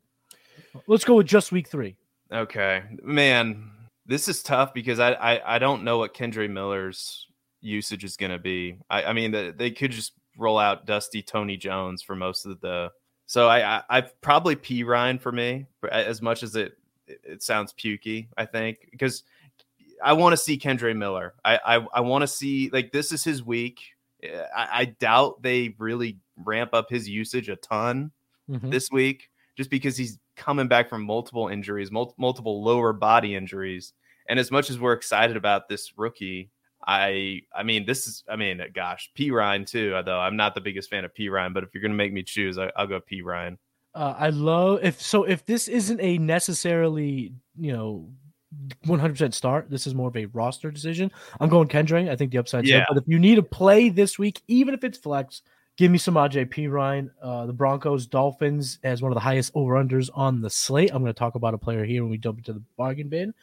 Let's 0.87 1.03
go 1.03 1.15
with 1.15 1.27
just 1.27 1.51
week 1.51 1.67
three. 1.67 1.97
Okay, 2.31 2.83
man, 3.03 3.69
this 4.05 4.29
is 4.29 4.41
tough 4.41 4.73
because 4.73 4.99
I 4.99 5.11
I, 5.11 5.55
I 5.55 5.59
don't 5.59 5.83
know 5.83 5.97
what 5.97 6.13
Kendre 6.13 6.49
Miller's 6.49 7.27
usage 7.59 8.05
is 8.05 8.15
going 8.15 8.31
to 8.31 8.39
be. 8.39 8.77
I, 8.89 9.03
I 9.03 9.13
mean, 9.13 9.31
the, 9.31 9.53
they 9.55 9.71
could 9.71 9.91
just 9.91 10.13
roll 10.37 10.57
out 10.57 10.85
Dusty 10.85 11.21
Tony 11.21 11.57
Jones 11.57 12.01
for 12.01 12.15
most 12.15 12.45
of 12.45 12.61
the. 12.61 12.91
So 13.33 13.47
I, 13.47 13.77
I 13.77 13.83
I've 13.89 14.21
probably 14.21 14.55
Perine 14.55 15.19
for 15.19 15.31
me, 15.31 15.65
as 15.91 16.21
much 16.21 16.43
as 16.43 16.55
it 16.55 16.77
it, 17.07 17.41
sounds 17.41 17.73
pukey, 17.73 18.27
I 18.37 18.45
think 18.45 18.77
because 18.91 19.23
I 20.03 20.13
want 20.13 20.33
to 20.33 20.37
see 20.37 20.55
Kendre 20.59 20.95
Miller. 20.95 21.33
I 21.43 21.57
I, 21.65 21.87
I 21.95 22.01
want 22.01 22.21
to 22.21 22.27
see 22.27 22.69
like 22.71 22.91
this 22.91 23.11
is 23.11 23.23
his 23.23 23.41
week. 23.41 23.79
I, 24.23 24.67
I 24.71 24.85
doubt 24.85 25.41
they 25.41 25.73
really 25.79 26.19
ramp 26.45 26.75
up 26.75 26.91
his 26.91 27.09
usage 27.09 27.49
a 27.49 27.55
ton 27.55 28.11
Mhm. 28.47 28.69
this 28.69 28.91
week 28.91 29.31
just 29.57 29.71
because 29.71 29.97
he's 29.97 30.19
coming 30.35 30.67
back 30.67 30.87
from 30.87 31.03
multiple 31.03 31.47
injuries, 31.47 31.91
mul- 31.91 32.13
multiple 32.19 32.63
lower 32.63 32.93
body 32.93 33.33
injuries. 33.33 33.93
And 34.29 34.37
as 34.37 34.51
much 34.51 34.69
as 34.69 34.77
we're 34.79 34.93
excited 34.93 35.37
about 35.37 35.69
this 35.69 35.97
rookie, 35.97 36.51
I 36.85 37.41
I 37.55 37.63
mean 37.63 37.85
this 37.85 38.07
is 38.07 38.23
I 38.29 38.35
mean 38.35 38.61
gosh 38.73 39.11
Perine 39.17 39.67
too. 39.67 39.99
Though 40.05 40.19
I'm 40.19 40.35
not 40.35 40.55
the 40.55 40.61
biggest 40.61 40.89
fan 40.89 41.05
of 41.05 41.13
Perine 41.13 41.53
but 41.53 41.63
if 41.63 41.73
you're 41.73 41.81
gonna 41.81 41.93
make 41.93 42.13
me 42.13 42.23
choose, 42.23 42.57
I, 42.57 42.71
will 42.77 42.87
go 42.87 42.99
Perine. 42.99 43.57
Uh, 43.95 44.15
I 44.17 44.29
love 44.29 44.83
if 44.83 45.01
so 45.01 45.23
if 45.23 45.45
this 45.45 45.67
isn't 45.67 46.01
a 46.01 46.17
necessarily 46.17 47.33
you 47.57 47.73
know 47.73 48.09
100% 48.85 49.33
start. 49.33 49.69
This 49.69 49.87
is 49.87 49.95
more 49.95 50.09
of 50.09 50.17
a 50.17 50.25
roster 50.27 50.71
decision. 50.71 51.11
I'm 51.39 51.49
going 51.49 51.67
Kendre. 51.67 52.09
I 52.09 52.15
think 52.15 52.31
the 52.31 52.37
upside. 52.37 52.67
Yeah. 52.67 52.85
But 52.87 52.97
if 52.97 53.03
you 53.07 53.19
need 53.19 53.37
a 53.37 53.43
play 53.43 53.89
this 53.89 54.19
week, 54.19 54.41
even 54.47 54.73
if 54.73 54.83
it's 54.83 54.97
flex, 54.97 55.41
give 55.77 55.91
me 55.91 55.97
some 55.97 56.15
Aj 56.15 56.49
Perine. 56.49 57.09
Uh, 57.21 57.45
the 57.45 57.53
Broncos 57.53 58.05
Dolphins 58.05 58.79
as 58.83 59.01
one 59.01 59.11
of 59.11 59.15
the 59.15 59.21
highest 59.21 59.51
over 59.55 59.73
unders 59.73 60.09
on 60.13 60.41
the 60.41 60.49
slate. 60.49 60.91
I'm 60.93 61.01
going 61.01 61.13
to 61.13 61.17
talk 61.17 61.35
about 61.35 61.53
a 61.53 61.57
player 61.57 61.83
here 61.83 62.03
when 62.03 62.11
we 62.11 62.17
jump 62.17 62.39
into 62.39 62.53
the 62.53 62.63
bargain 62.77 63.09
bin. 63.09 63.33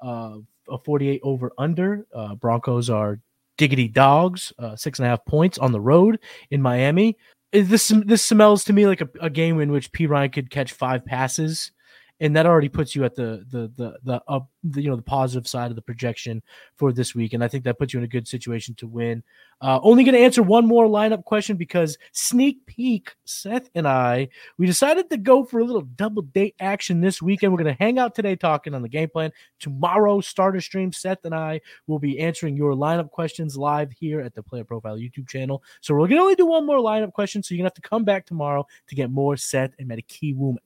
Uh, 0.00 0.38
a 0.68 0.78
48 0.78 1.20
over 1.22 1.52
under. 1.58 2.06
Uh, 2.14 2.34
Broncos 2.34 2.90
are 2.90 3.20
diggity 3.56 3.88
dogs, 3.88 4.52
uh, 4.58 4.76
six 4.76 4.98
and 4.98 5.06
a 5.06 5.08
half 5.08 5.24
points 5.24 5.58
on 5.58 5.72
the 5.72 5.80
road 5.80 6.18
in 6.50 6.60
Miami. 6.62 7.16
This 7.52 7.92
this 8.04 8.24
smells 8.24 8.64
to 8.64 8.72
me 8.72 8.86
like 8.86 9.00
a, 9.00 9.08
a 9.20 9.30
game 9.30 9.60
in 9.60 9.72
which 9.72 9.92
Perine 9.92 10.32
could 10.32 10.50
catch 10.50 10.72
five 10.72 11.04
passes 11.04 11.72
and 12.20 12.34
that 12.34 12.46
already 12.46 12.68
puts 12.68 12.94
you 12.94 13.04
at 13.04 13.14
the 13.14 13.44
the 13.50 13.70
the 13.76 13.96
the 14.04 14.40
the, 14.64 14.82
you 14.82 14.88
know 14.88 14.96
the 14.96 15.02
positive 15.02 15.46
side 15.46 15.70
of 15.70 15.76
the 15.76 15.82
projection 15.82 16.42
for 16.76 16.92
this 16.92 17.14
week 17.14 17.32
and 17.32 17.44
i 17.44 17.48
think 17.48 17.64
that 17.64 17.78
puts 17.78 17.92
you 17.92 17.98
in 17.98 18.04
a 18.04 18.08
good 18.08 18.26
situation 18.26 18.74
to 18.74 18.86
win 18.86 19.22
uh, 19.60 19.80
only 19.82 20.04
going 20.04 20.14
to 20.14 20.20
answer 20.20 20.42
one 20.42 20.66
more 20.66 20.86
lineup 20.86 21.24
question 21.24 21.56
because 21.56 21.96
sneak 22.12 22.64
peek 22.66 23.14
seth 23.24 23.70
and 23.74 23.88
i 23.88 24.28
we 24.58 24.66
decided 24.66 25.08
to 25.08 25.16
go 25.16 25.44
for 25.44 25.60
a 25.60 25.64
little 25.64 25.82
double 25.82 26.22
date 26.22 26.54
action 26.60 27.00
this 27.00 27.22
weekend 27.22 27.52
we're 27.52 27.62
going 27.62 27.74
to 27.74 27.82
hang 27.82 27.98
out 27.98 28.14
today 28.14 28.36
talking 28.36 28.74
on 28.74 28.82
the 28.82 28.88
game 28.88 29.08
plan 29.08 29.30
tomorrow 29.58 30.20
starter 30.20 30.60
stream 30.60 30.92
seth 30.92 31.24
and 31.24 31.34
i 31.34 31.60
will 31.86 31.98
be 31.98 32.18
answering 32.18 32.56
your 32.56 32.72
lineup 32.72 33.10
questions 33.10 33.56
live 33.56 33.90
here 33.92 34.20
at 34.20 34.34
the 34.34 34.42
player 34.42 34.64
profile 34.64 34.96
youtube 34.96 35.28
channel 35.28 35.62
so 35.80 35.94
we're 35.94 36.00
going 36.00 36.18
to 36.18 36.22
only 36.22 36.34
do 36.34 36.46
one 36.46 36.66
more 36.66 36.78
lineup 36.78 37.12
question 37.12 37.42
so 37.42 37.54
you're 37.54 37.62
going 37.62 37.70
to 37.70 37.74
have 37.74 37.82
to 37.82 37.88
come 37.88 38.04
back 38.04 38.26
tomorrow 38.26 38.66
to 38.86 38.94
get 38.94 39.10
more 39.10 39.36
seth 39.36 39.72
and 39.78 39.90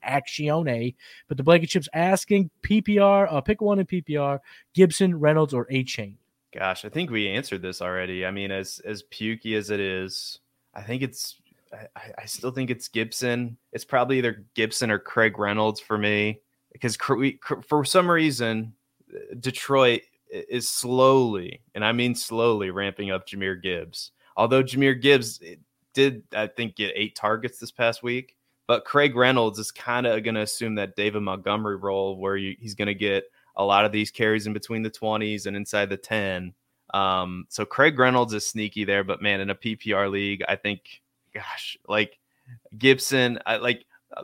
action 0.03 0.68
A. 0.68 0.94
but 1.29 1.37
the 1.37 1.42
blanket 1.42 1.68
chips 1.68 1.88
asking 1.94 2.50
ppr 2.62 3.31
uh, 3.31 3.40
pick 3.40 3.61
one 3.61 3.79
in 3.79 3.87
PPR, 3.87 4.40
Gibson, 4.74 5.18
Reynolds, 5.18 5.55
or 5.55 5.66
Achane? 5.66 6.16
Gosh, 6.53 6.85
I 6.85 6.89
think 6.89 7.11
we 7.11 7.29
answered 7.29 7.63
this 7.63 7.81
already. 7.81 8.27
I 8.27 8.31
mean, 8.31 8.51
as 8.51 8.81
as 8.85 9.05
pukey 9.05 9.57
as 9.57 9.71
it 9.71 9.81
is, 9.81 10.41
I 10.75 10.83
think 10.83 11.03
it's 11.03 11.37
I, 11.73 12.13
I 12.19 12.27
still 12.27 12.51
think 12.51 12.71
it's 12.71 12.89
Gibson. 12.89 13.57
It's 13.73 13.85
probably 13.85 14.19
either 14.19 14.45
Gibson 14.55 14.91
or 14.91 14.99
Craig 14.99 15.39
Reynolds 15.39 15.81
for 15.81 15.97
me 15.97 16.41
because 16.73 16.97
for 16.97 17.85
some 17.85 18.11
reason 18.11 18.73
uh, 19.13 19.35
Detroit 19.39 20.03
is 20.31 20.69
slowly, 20.69 21.61
and 21.75 21.85
I 21.85 21.93
mean 21.93 22.15
slowly, 22.15 22.71
ramping 22.71 23.11
up 23.11 23.27
Jahmyr 23.27 23.61
Gibbs. 23.63 24.13
Although 24.37 24.63
Jahmyr 24.63 25.01
Gibbs 25.01 25.41
did, 25.95 26.23
I 26.33 26.47
think, 26.47 26.77
get 26.77 26.93
eight 26.95 27.17
targets 27.17 27.59
this 27.59 27.73
past 27.73 28.03
week, 28.03 28.37
but 28.67 28.85
Craig 28.85 29.17
Reynolds 29.17 29.59
is 29.59 29.73
kind 29.73 30.07
of 30.07 30.23
going 30.23 30.37
to 30.37 30.43
assume 30.43 30.77
that 30.77 30.97
David 30.97 31.23
Montgomery 31.23 31.77
role 31.77 32.17
where 32.17 32.37
you, 32.37 32.57
he's 32.61 32.75
going 32.75 32.87
to 32.87 32.95
get 32.95 33.25
a 33.61 33.64
lot 33.64 33.85
of 33.85 33.92
these 33.92 34.11
carries 34.11 34.46
in 34.46 34.55
between 34.55 34.83
the 34.83 34.90
20s 34.90 35.44
and 35.44 35.55
inside 35.55 35.90
the 35.90 35.96
10. 35.96 36.55
Um, 36.94 37.44
so 37.51 37.66
Craig 37.66 37.99
Reynolds 37.99 38.33
is 38.33 38.46
sneaky 38.46 38.85
there, 38.85 39.05
but 39.05 39.20
man, 39.20 39.40
in 39.40 39.51
a 39.51 39.55
PPR 39.55 40.11
league, 40.11 40.42
I 40.49 40.57
think, 40.57 41.03
gosh, 41.35 41.77
like 41.87 42.18
Gibson, 42.79 43.38
I 43.44 43.59
like 43.59 43.85
uh, 44.16 44.23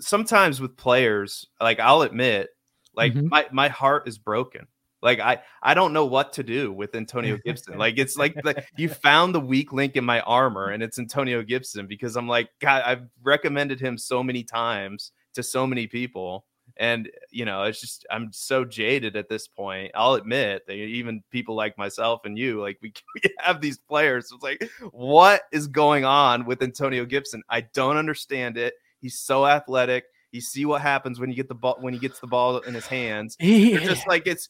sometimes 0.00 0.58
with 0.58 0.76
players, 0.76 1.46
like 1.60 1.80
I'll 1.80 2.00
admit, 2.00 2.48
like 2.94 3.12
mm-hmm. 3.12 3.28
my, 3.28 3.46
my 3.52 3.68
heart 3.68 4.08
is 4.08 4.16
broken. 4.16 4.66
Like 5.02 5.20
I, 5.20 5.42
I 5.62 5.74
don't 5.74 5.92
know 5.92 6.06
what 6.06 6.32
to 6.34 6.42
do 6.42 6.72
with 6.72 6.94
Antonio 6.94 7.36
Gibson. 7.44 7.76
like 7.76 7.98
it's 7.98 8.16
like, 8.16 8.36
like 8.42 8.64
you 8.78 8.88
found 8.88 9.34
the 9.34 9.40
weak 9.40 9.72
link 9.72 9.96
in 9.96 10.04
my 10.04 10.20
armor, 10.20 10.70
and 10.70 10.82
it's 10.82 10.98
Antonio 10.98 11.42
Gibson 11.42 11.86
because 11.86 12.16
I'm 12.16 12.28
like, 12.28 12.48
God, 12.58 12.82
I've 12.86 13.02
recommended 13.22 13.80
him 13.80 13.98
so 13.98 14.22
many 14.22 14.44
times 14.44 15.12
to 15.34 15.42
so 15.42 15.66
many 15.66 15.86
people, 15.86 16.46
and 16.82 17.08
you 17.30 17.44
know 17.44 17.62
it's 17.62 17.80
just 17.80 18.04
i'm 18.10 18.32
so 18.32 18.64
jaded 18.64 19.14
at 19.14 19.28
this 19.28 19.46
point 19.46 19.90
i'll 19.94 20.14
admit 20.14 20.66
that 20.66 20.74
even 20.74 21.22
people 21.30 21.54
like 21.54 21.78
myself 21.78 22.22
and 22.24 22.36
you 22.36 22.60
like 22.60 22.76
we, 22.82 22.92
we 23.14 23.22
have 23.38 23.60
these 23.60 23.78
players 23.78 24.30
it's 24.32 24.42
like 24.42 24.68
what 24.90 25.42
is 25.52 25.68
going 25.68 26.04
on 26.04 26.44
with 26.44 26.60
antonio 26.60 27.04
gibson 27.04 27.40
i 27.48 27.60
don't 27.60 27.96
understand 27.96 28.58
it 28.58 28.74
he's 29.00 29.18
so 29.18 29.46
athletic 29.46 30.06
you 30.32 30.40
see 30.40 30.64
what 30.64 30.82
happens 30.82 31.20
when 31.20 31.30
you 31.30 31.36
get 31.36 31.48
the 31.48 31.54
ball 31.54 31.76
when 31.80 31.94
he 31.94 32.00
gets 32.00 32.18
the 32.18 32.26
ball 32.26 32.58
in 32.58 32.74
his 32.74 32.86
hands 32.86 33.36
it's 33.38 33.84
just 33.84 34.08
like 34.08 34.26
it's 34.26 34.48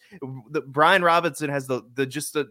the 0.50 0.62
brian 0.62 1.04
robinson 1.04 1.50
has 1.50 1.66
the 1.66 1.82
the 1.94 2.06
just 2.06 2.32
the 2.32 2.48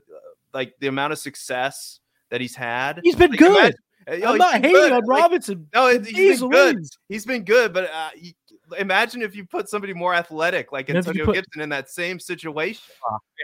like 0.53 0.75
the 0.79 0.87
amount 0.87 1.11
of 1.11 1.17
success 1.17 2.01
that 2.29 2.39
he's 2.39 2.55
had 2.55 3.01
he's 3.03 3.15
been 3.15 3.31
like, 3.31 3.39
good 3.39 3.75
imagine, 4.07 4.27
I'm 4.27 4.37
not 4.37 4.53
hating 4.53 4.71
good. 4.71 4.91
on 4.91 5.05
Robinson. 5.05 5.67
Like, 5.73 6.01
no, 6.01 6.03
he's 6.03 6.17
Easily. 6.17 6.49
been 6.49 6.75
good. 6.75 6.85
He's 7.07 7.25
been 7.25 7.43
good, 7.43 7.73
but 7.73 7.89
uh, 7.91 8.09
imagine 8.79 9.21
if 9.21 9.35
you 9.35 9.45
put 9.45 9.69
somebody 9.69 9.93
more 9.93 10.13
athletic 10.13 10.71
like 10.71 10.89
Antonio 10.89 11.25
put, 11.25 11.35
Gibson 11.35 11.61
in 11.61 11.69
that 11.69 11.89
same 11.89 12.19
situation. 12.19 12.81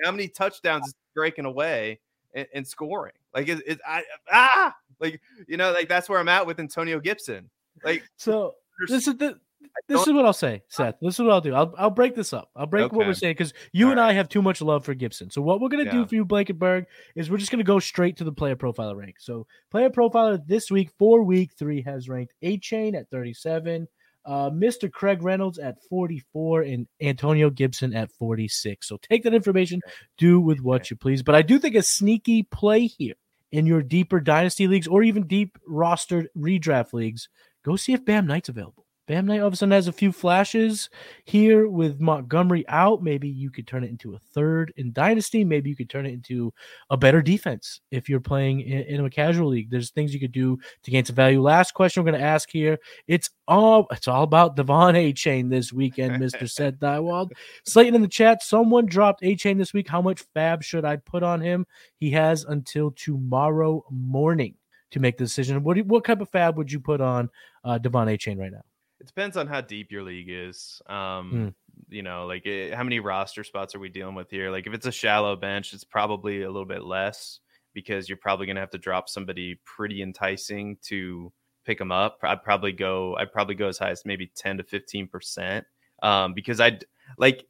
How 0.04 0.12
many 0.12 0.28
touchdowns 0.28 0.88
is 0.88 0.96
breaking 1.16 1.46
away 1.46 2.00
and, 2.34 2.48
and 2.54 2.68
scoring? 2.68 3.14
Like 3.34 3.50
it, 3.50 3.62
it, 3.66 3.80
I 3.88 4.04
ah 4.32 4.76
like 5.00 5.22
you 5.48 5.58
know 5.58 5.72
like 5.72 5.90
that's 5.90 6.10
where 6.10 6.20
I'm 6.20 6.30
at 6.30 6.46
with 6.46 6.60
Antonio 6.60 7.00
Gibson. 7.00 7.50
Like 7.84 8.04
so 8.18 8.56
this 8.88 9.08
is 9.08 9.18
the 9.18 9.40
this 9.88 10.06
is 10.06 10.14
what 10.14 10.26
I'll 10.26 10.34
say, 10.34 10.64
Seth. 10.68 10.96
This 11.02 11.16
is 11.16 11.20
what 11.20 11.32
I'll 11.32 11.42
do. 11.42 11.54
I'll, 11.54 11.74
I'll 11.78 11.90
break 11.90 12.16
this 12.16 12.34
up. 12.34 12.50
I'll 12.56 12.66
break 12.66 12.86
okay. 12.86 12.96
what 12.96 13.08
we're 13.08 13.14
saying 13.14 13.34
because 13.34 13.54
you 13.72 13.86
All 13.86 13.92
and 13.92 14.00
right. 14.00 14.10
I 14.10 14.14
have 14.14 14.30
too 14.30 14.42
much 14.42 14.62
love 14.62 14.84
for 14.84 14.94
Gibson. 14.94 15.30
So 15.30 15.42
what 15.42 15.62
we're 15.62 15.70
gonna 15.70 15.86
yeah. 15.86 15.92
do 15.92 16.06
for 16.06 16.16
you, 16.16 16.26
Blankenberg, 16.26 16.86
is 17.16 17.30
we're 17.30 17.38
just 17.38 17.52
gonna 17.52 17.64
go 17.64 17.80
straight 17.80 18.18
to 18.18 18.24
the 18.24 18.32
player 18.32 18.56
profiler 18.56 18.96
rank. 18.96 19.16
So 19.20 19.48
player 19.72 19.90
profiler 19.90 20.46
this 20.46 20.70
week 20.70 20.92
for 20.98 21.24
week 21.24 21.52
three 21.58 21.82
has 21.84 22.10
ranked 22.10 22.34
Achane 22.44 22.96
at 22.96 23.10
37, 23.10 23.88
uh, 24.28 24.50
Mr. 24.50 24.92
Craig 24.92 25.24
Reynolds 25.24 25.58
at 25.58 25.82
44 25.90 26.64
and 26.64 26.88
Antonio 27.02 27.50
Gibson 27.50 27.96
at 27.96 28.12
46. 28.12 28.86
So 28.86 28.98
take 28.98 29.24
that 29.24 29.34
information, 29.34 29.82
do 30.18 30.42
with 30.42 30.60
what 30.60 30.90
you 30.92 30.98
please. 30.98 31.24
But 31.24 31.36
I 31.36 31.42
do 31.42 31.58
think 31.58 31.76
a 31.76 31.82
sneaky 31.82 32.44
play 32.44 32.88
here 32.88 33.16
in 33.54 33.66
your 33.66 33.82
deeper 33.82 34.20
dynasty 34.20 34.68
leagues 34.68 34.88
or 34.88 35.02
even 35.02 35.28
deep 35.28 35.58
roster 35.66 36.28
redraft 36.38 36.92
leagues, 36.92 37.30
go 37.64 37.78
see 37.78 37.94
if 37.94 38.04
Bam 38.04 38.28
Knight's 38.28 38.50
available. 38.50 38.86
Bam 39.08 39.26
Knight 39.26 39.40
all 39.40 39.48
of 39.48 39.54
a 39.54 39.56
sudden 39.56 39.72
has 39.72 39.88
a 39.88 39.94
few 39.94 40.12
flashes 40.12 40.90
here 41.24 41.70
with 41.70 42.02
Montgomery 42.02 42.66
out. 42.68 43.02
Maybe 43.02 43.30
you 43.30 43.50
could 43.50 43.66
turn 43.66 43.86
it 43.86 43.90
into 43.90 44.14
a 44.14 44.20
third 44.34 44.74
in 44.76 44.92
Dynasty. 44.92 45.46
Maybe 45.46 45.70
you 45.70 45.78
could 45.78 45.90
turn 45.90 46.06
it 46.06 46.12
into 46.12 46.54
a 46.90 46.98
better 46.98 47.22
defense 47.22 47.80
if 47.90 48.10
you're 48.10 48.20
playing 48.20 48.60
in, 48.62 48.82
in 48.82 49.06
a 49.06 49.10
casual 49.10 49.48
league. 49.48 49.70
There's 49.70 49.92
things 49.92 50.14
you 50.14 50.20
could 50.20 50.34
do 50.34 50.60
to 50.84 50.92
gain 50.92 51.06
some 51.06 51.16
value. 51.16 51.42
Last 51.42 51.74
question 51.74 52.04
we're 52.04 52.12
going 52.12 52.22
to 52.22 52.28
ask 52.28 52.50
here. 52.50 52.80
It's 53.08 53.30
all 53.48 53.88
it's 53.92 54.10
all 54.10 54.24
about 54.24 54.58
De'Von 54.58 54.94
Achane 54.96 55.50
this 55.50 55.72
weekend, 55.72 56.22
Mr. 56.22 56.50
Seth 56.50 56.76
Diewold. 56.76 57.32
Slayton 57.64 57.96
in 57.96 58.02
the 58.02 58.10
chat. 58.10 58.44
Someone 58.44 58.88
dropped 58.88 59.22
Achane 59.22 59.58
this 59.58 59.74
week. 59.74 59.88
How 59.88 60.02
much 60.02 60.26
fab 60.34 60.64
should 60.64 60.84
I 60.84 60.98
put 60.98 61.24
on 61.24 61.40
him? 61.40 61.66
He 61.96 62.12
has 62.12 62.44
until 62.44 62.92
tomorrow 62.92 63.86
morning 63.90 64.56
to 64.92 65.00
make 65.00 65.18
the 65.18 65.24
decision. 65.24 65.64
What 65.64 65.78
what 65.86 66.04
type 66.04 66.20
of 66.20 66.30
fab 66.30 66.58
would 66.58 66.70
you 66.70 66.82
put 66.82 67.00
on 67.00 67.30
uh, 67.64 67.80
De'Von 67.80 68.20
Chain 68.20 68.38
right 68.38 68.52
now? 68.52 68.64
It 69.00 69.08
depends 69.08 69.38
on 69.38 69.48
how 69.48 69.62
deep 69.62 69.92
your 69.92 70.04
league 70.04 70.30
is. 70.30 70.82
Um, 70.88 71.32
mm. 71.32 71.54
You 71.90 72.04
know, 72.04 72.26
like 72.26 72.46
it, 72.46 72.72
eh, 72.72 72.76
how 72.76 72.84
many 72.84 73.00
roster 73.00 73.44
spots 73.44 73.76
are 73.76 73.80
we 73.80 73.90
dealing 73.90 74.16
with 74.16 74.30
here? 74.30 74.50
Like 74.50 74.68
if 74.68 74.74
it's 74.74 74.88
a 74.88 74.92
shallow 74.92 75.36
bench, 75.36 75.74
it's 75.74 75.84
probably 75.84 76.42
a 76.42 76.48
little 76.48 76.66
bit 76.66 76.84
less 76.84 77.40
because 77.74 78.10
you're 78.10 78.18
probably 78.18 78.48
going 78.48 78.56
to 78.56 78.62
have 78.62 78.72
to 78.72 78.78
drop 78.78 79.08
somebody 79.08 79.60
pretty 79.64 80.02
enticing 80.02 80.78
to 80.84 81.32
pick 81.64 81.78
them 81.78 81.92
up. 81.92 82.18
I'd 82.24 82.44
probably 82.44 82.72
go. 82.72 83.16
I'd 83.18 83.32
probably 83.32 83.56
go 83.56 83.68
as 83.68 83.78
high 83.78 83.92
as 83.92 84.04
maybe 84.06 84.32
ten 84.36 84.58
to 84.58 84.64
fifteen 84.64 85.08
percent. 85.08 85.66
Um, 86.02 86.34
because 86.34 86.60
I'd 86.60 86.86
like 87.18 87.46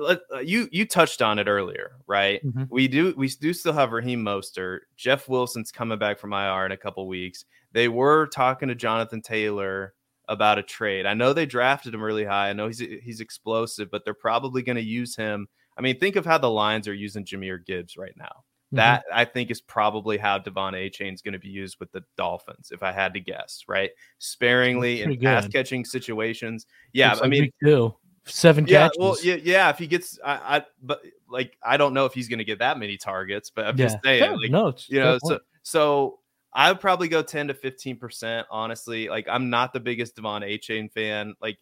uh, 0.00 0.38
you 0.38 0.68
you 0.72 0.86
touched 0.86 1.20
on 1.20 1.38
it 1.38 1.48
earlier, 1.48 1.92
right? 2.06 2.44
Mm-hmm. 2.44 2.64
We 2.70 2.88
do 2.88 3.14
we 3.16 3.28
do 3.28 3.52
still 3.52 3.72
have 3.72 3.92
Raheem 3.92 4.24
Mostert. 4.24 4.80
Jeff 4.96 5.28
Wilson's 5.28 5.72
coming 5.72 5.98
back 5.98 6.18
from 6.18 6.32
IR 6.32 6.66
in 6.66 6.72
a 6.72 6.76
couple 6.76 7.06
weeks. 7.06 7.44
They 7.72 7.88
were 7.88 8.26
talking 8.28 8.68
to 8.68 8.74
Jonathan 8.74 9.20
Taylor 9.20 9.94
about 10.28 10.58
a 10.58 10.62
trade. 10.62 11.06
I 11.06 11.14
know 11.14 11.32
they 11.32 11.46
drafted 11.46 11.94
him 11.94 12.02
really 12.02 12.24
high. 12.24 12.50
I 12.50 12.52
know 12.52 12.66
he's 12.66 12.78
he's 12.78 13.20
explosive, 13.20 13.90
but 13.90 14.04
they're 14.04 14.14
probably 14.14 14.62
going 14.62 14.76
to 14.76 14.82
use 14.82 15.16
him. 15.16 15.48
I 15.76 15.82
mean, 15.82 15.98
think 15.98 16.16
of 16.16 16.24
how 16.24 16.38
the 16.38 16.50
Lions 16.50 16.88
are 16.88 16.94
using 16.94 17.24
Jahmyr 17.24 17.64
Gibbs 17.64 17.96
right 17.96 18.14
now. 18.16 18.24
Mm-hmm. 18.72 18.76
That 18.76 19.04
I 19.12 19.24
think 19.24 19.50
is 19.50 19.60
probably 19.60 20.16
how 20.16 20.38
De'Von 20.38 20.72
Achane 20.72 21.12
is 21.12 21.20
going 21.20 21.34
to 21.34 21.38
be 21.38 21.48
used 21.48 21.76
with 21.78 21.92
the 21.92 22.02
Dolphins, 22.16 22.70
if 22.72 22.82
I 22.82 22.92
had 22.92 23.12
to 23.14 23.20
guess, 23.20 23.64
right? 23.68 23.90
Sparingly 24.18 25.02
in 25.02 25.18
pass 25.20 25.46
catching 25.48 25.84
situations. 25.84 26.66
Yeah, 26.92 27.16
I 27.22 27.28
mean, 27.28 27.50
two, 27.62 27.94
seven 28.24 28.66
yeah, 28.66 28.84
catches. 28.84 28.98
Well, 28.98 29.16
yeah, 29.22 29.36
yeah. 29.42 29.68
If 29.68 29.78
he 29.78 29.86
gets, 29.86 30.18
I, 30.24 30.56
I, 30.56 30.64
but 30.82 31.02
like, 31.28 31.56
I 31.62 31.76
don't 31.76 31.92
know 31.92 32.06
if 32.06 32.14
he's 32.14 32.28
going 32.28 32.38
to 32.38 32.44
get 32.44 32.60
that 32.60 32.78
many 32.78 32.96
targets, 32.96 33.50
but 33.50 33.66
I'm 33.66 33.76
yeah. 33.76 33.86
just 33.86 33.98
saying, 34.02 34.40
like, 34.40 34.50
no, 34.50 34.74
you 34.86 35.00
know, 35.00 35.18
so 35.22 35.38
so 35.62 36.18
I 36.54 36.70
would 36.70 36.80
probably 36.80 37.08
go 37.08 37.22
10 37.22 37.48
to 37.48 37.54
15%, 37.54 38.44
honestly. 38.50 39.08
Like, 39.08 39.26
I'm 39.28 39.50
not 39.50 39.72
the 39.72 39.80
biggest 39.80 40.16
De'Von 40.16 40.42
Achane 40.42 40.90
fan. 40.92 41.34
Like, 41.42 41.58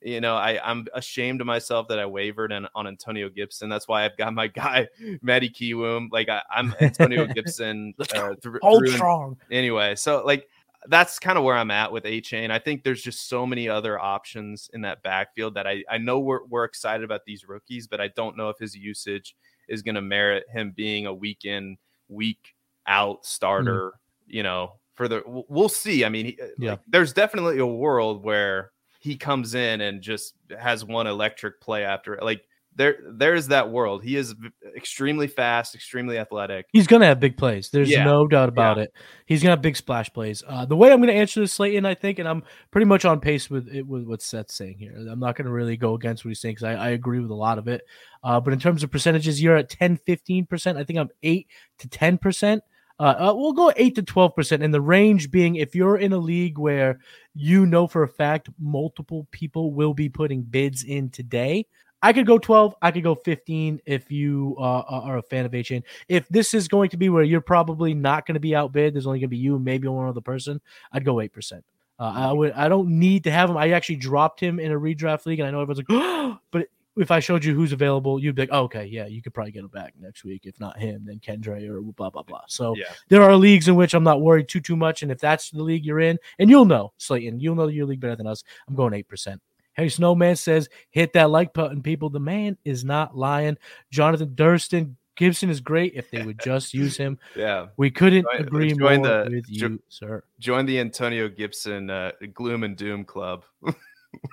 you 0.00 0.20
know, 0.20 0.34
I, 0.34 0.60
I'm 0.62 0.86
ashamed 0.94 1.40
of 1.40 1.46
myself 1.46 1.88
that 1.88 1.98
I 1.98 2.06
wavered 2.06 2.52
on, 2.52 2.68
on 2.74 2.86
Antonio 2.86 3.28
Gibson. 3.28 3.68
That's 3.68 3.88
why 3.88 4.04
I've 4.04 4.16
got 4.16 4.34
my 4.34 4.46
guy, 4.48 4.88
Matty 5.22 5.48
Kiwoom. 5.48 6.08
Like 6.10 6.28
I, 6.28 6.42
am 6.54 6.74
Antonio 6.80 7.26
Gibson. 7.26 7.94
uh, 8.14 8.34
th- 8.42 8.56
Hold 8.62 8.88
strong. 8.88 9.36
Anyway, 9.50 9.94
so 9.94 10.24
like 10.24 10.48
that's 10.88 11.18
kind 11.18 11.38
of 11.38 11.44
where 11.44 11.56
I'm 11.56 11.70
at 11.70 11.92
with 11.92 12.04
Achane. 12.04 12.50
I 12.50 12.58
think 12.58 12.82
there's 12.82 13.02
just 13.02 13.28
so 13.28 13.46
many 13.46 13.68
other 13.68 13.98
options 13.98 14.68
in 14.72 14.80
that 14.82 15.02
backfield 15.02 15.54
that 15.54 15.66
I, 15.66 15.84
I 15.88 15.98
know 15.98 16.18
we're, 16.18 16.44
we're 16.46 16.64
excited 16.64 17.04
about 17.04 17.24
these 17.24 17.46
rookies, 17.46 17.86
but 17.86 18.00
I 18.00 18.08
don't 18.08 18.36
know 18.36 18.48
if 18.48 18.58
his 18.58 18.74
usage 18.74 19.36
is 19.68 19.82
going 19.82 19.94
to 19.94 20.02
merit 20.02 20.44
him 20.52 20.72
being 20.74 21.06
a 21.06 21.14
week 21.14 21.44
in, 21.44 21.76
week 22.08 22.54
out 22.86 23.18
hmm. 23.18 23.24
starter. 23.24 23.92
You 24.26 24.42
know, 24.42 24.74
for 24.94 25.08
the, 25.08 25.22
we'll 25.26 25.68
see. 25.68 26.04
I 26.04 26.08
mean, 26.08 26.36
yeah. 26.58 26.72
Like, 26.72 26.80
there's 26.88 27.12
definitely 27.12 27.58
a 27.58 27.66
world 27.66 28.24
where 28.24 28.72
he 29.00 29.16
comes 29.16 29.54
in 29.54 29.80
and 29.80 30.00
just 30.00 30.34
has 30.58 30.84
one 30.84 31.06
electric 31.06 31.60
play 31.60 31.84
after 31.84 32.18
like 32.22 32.42
there 32.74 32.96
there's 33.04 33.48
that 33.48 33.70
world. 33.70 34.02
He 34.02 34.16
is 34.16 34.34
extremely 34.76 35.26
fast, 35.26 35.74
extremely 35.74 36.18
athletic. 36.18 36.66
He's 36.72 36.86
gonna 36.86 37.06
have 37.06 37.20
big 37.20 37.36
plays. 37.36 37.68
There's 37.70 37.90
yeah. 37.90 38.04
no 38.04 38.26
doubt 38.26 38.48
about 38.48 38.76
yeah. 38.76 38.84
it. 38.84 38.94
He's 39.26 39.42
gonna 39.42 39.52
have 39.52 39.62
big 39.62 39.76
splash 39.76 40.10
plays. 40.12 40.42
Uh, 40.46 40.64
the 40.64 40.76
way 40.76 40.92
I'm 40.92 41.00
gonna 41.00 41.12
answer 41.12 41.40
this, 41.40 41.52
Slayton, 41.52 41.84
I 41.84 41.94
think, 41.94 42.18
and 42.18 42.28
I'm 42.28 42.42
pretty 42.70 42.86
much 42.86 43.04
on 43.04 43.20
pace 43.20 43.50
with 43.50 43.68
it 43.68 43.86
with 43.86 44.04
what 44.04 44.22
Seth's 44.22 44.54
saying 44.54 44.78
here. 44.78 44.94
I'm 44.96 45.20
not 45.20 45.36
gonna 45.36 45.50
really 45.50 45.76
go 45.76 45.94
against 45.94 46.24
what 46.24 46.30
he's 46.30 46.40
saying 46.40 46.54
because 46.54 46.64
I, 46.64 46.74
I, 46.74 46.88
agree 46.90 47.20
with 47.20 47.30
a 47.30 47.34
lot 47.34 47.58
of 47.58 47.68
it. 47.68 47.82
Uh, 48.22 48.40
but 48.40 48.52
in 48.52 48.60
terms 48.60 48.82
of 48.82 48.90
percentages, 48.90 49.42
you're 49.42 49.56
at 49.56 49.68
10, 49.68 49.98
15 49.98 50.46
percent. 50.46 50.78
I 50.78 50.84
think 50.84 50.98
I'm 50.98 51.10
eight 51.22 51.48
to 51.78 51.88
ten 51.88 52.18
percent. 52.18 52.62
Uh, 52.98 53.30
uh, 53.30 53.34
we'll 53.34 53.52
go 53.52 53.72
8 53.76 53.94
to 53.96 54.02
12%. 54.02 54.62
And 54.62 54.72
the 54.72 54.80
range 54.80 55.30
being 55.30 55.56
if 55.56 55.74
you're 55.74 55.96
in 55.96 56.12
a 56.12 56.18
league 56.18 56.58
where 56.58 57.00
you 57.34 57.66
know 57.66 57.86
for 57.86 58.02
a 58.02 58.08
fact 58.08 58.48
multiple 58.58 59.26
people 59.30 59.72
will 59.72 59.94
be 59.94 60.08
putting 60.08 60.42
bids 60.42 60.84
in 60.84 61.10
today, 61.10 61.66
I 62.02 62.12
could 62.12 62.26
go 62.26 62.36
12. 62.36 62.74
I 62.82 62.90
could 62.90 63.04
go 63.04 63.14
15 63.14 63.80
if 63.86 64.10
you 64.10 64.56
uh, 64.58 64.82
are 64.88 65.18
a 65.18 65.22
fan 65.22 65.46
of 65.46 65.52
HN. 65.52 65.84
If 66.08 66.28
this 66.28 66.52
is 66.52 66.66
going 66.66 66.90
to 66.90 66.96
be 66.96 67.08
where 67.08 67.22
you're 67.22 67.40
probably 67.40 67.94
not 67.94 68.26
going 68.26 68.34
to 68.34 68.40
be 68.40 68.56
outbid, 68.56 68.94
there's 68.94 69.06
only 69.06 69.20
going 69.20 69.28
to 69.28 69.36
be 69.36 69.36
you 69.36 69.54
and 69.54 69.64
maybe 69.64 69.86
one 69.86 70.08
other 70.08 70.20
person, 70.20 70.60
I'd 70.92 71.04
go 71.04 71.14
8%. 71.16 71.62
Uh, 71.98 72.12
I 72.16 72.32
would. 72.32 72.52
I 72.52 72.68
don't 72.68 72.98
need 72.98 73.24
to 73.24 73.30
have 73.30 73.48
him. 73.48 73.56
I 73.56 73.70
actually 73.70 73.96
dropped 73.96 74.40
him 74.40 74.58
in 74.58 74.72
a 74.72 74.74
redraft 74.74 75.24
league, 75.26 75.38
and 75.38 75.46
I 75.46 75.52
know 75.52 75.60
everyone's 75.60 75.78
like, 75.78 75.86
oh, 75.90 76.38
but 76.50 76.66
if 76.96 77.10
I 77.10 77.20
showed 77.20 77.44
you 77.44 77.54
who's 77.54 77.72
available, 77.72 78.18
you'd 78.18 78.34
be 78.34 78.42
like, 78.42 78.50
oh, 78.52 78.64
okay, 78.64 78.84
yeah, 78.84 79.06
you 79.06 79.22
could 79.22 79.32
probably 79.32 79.52
get 79.52 79.60
him 79.60 79.68
back 79.68 79.94
next 79.98 80.24
week. 80.24 80.42
If 80.44 80.60
not 80.60 80.78
him, 80.78 81.04
then 81.04 81.20
Kendre 81.20 81.68
or 81.68 81.80
blah 81.80 82.10
blah 82.10 82.22
blah. 82.22 82.42
So 82.48 82.76
yeah. 82.76 82.92
there 83.08 83.22
are 83.22 83.36
leagues 83.36 83.68
in 83.68 83.76
which 83.76 83.94
I'm 83.94 84.04
not 84.04 84.20
worried 84.20 84.48
too 84.48 84.60
too 84.60 84.76
much, 84.76 85.02
and 85.02 85.10
if 85.10 85.18
that's 85.18 85.50
the 85.50 85.62
league 85.62 85.84
you're 85.86 86.00
in, 86.00 86.18
and 86.38 86.50
you'll 86.50 86.64
know, 86.64 86.92
Slayton, 86.98 87.40
you'll 87.40 87.54
know 87.54 87.68
your 87.68 87.86
league 87.86 88.00
better 88.00 88.16
than 88.16 88.26
us. 88.26 88.44
I'm 88.68 88.74
going 88.74 88.94
eight 88.94 89.08
percent. 89.08 89.40
Harry 89.74 89.88
Snowman 89.88 90.36
says, 90.36 90.68
hit 90.90 91.14
that 91.14 91.30
like 91.30 91.54
button, 91.54 91.82
people. 91.82 92.10
The 92.10 92.20
man 92.20 92.58
is 92.62 92.84
not 92.84 93.16
lying. 93.16 93.56
Jonathan 93.90 94.34
Durston, 94.34 94.96
Gibson 95.16 95.48
is 95.48 95.60
great 95.60 95.94
if 95.94 96.10
they 96.10 96.22
would 96.22 96.38
just 96.40 96.74
use 96.74 96.96
him. 96.96 97.18
Yeah, 97.34 97.68
we 97.78 97.90
couldn't 97.90 98.26
join, 98.30 98.40
agree 98.42 98.74
more 98.74 98.98
the, 98.98 99.28
with 99.30 99.44
you, 99.48 99.68
jo- 99.68 99.78
sir. 99.88 100.24
Join 100.38 100.66
the 100.66 100.78
Antonio 100.78 101.28
Gibson 101.28 101.88
uh, 101.88 102.12
gloom 102.34 102.64
and 102.64 102.76
doom 102.76 103.04
club. 103.04 103.44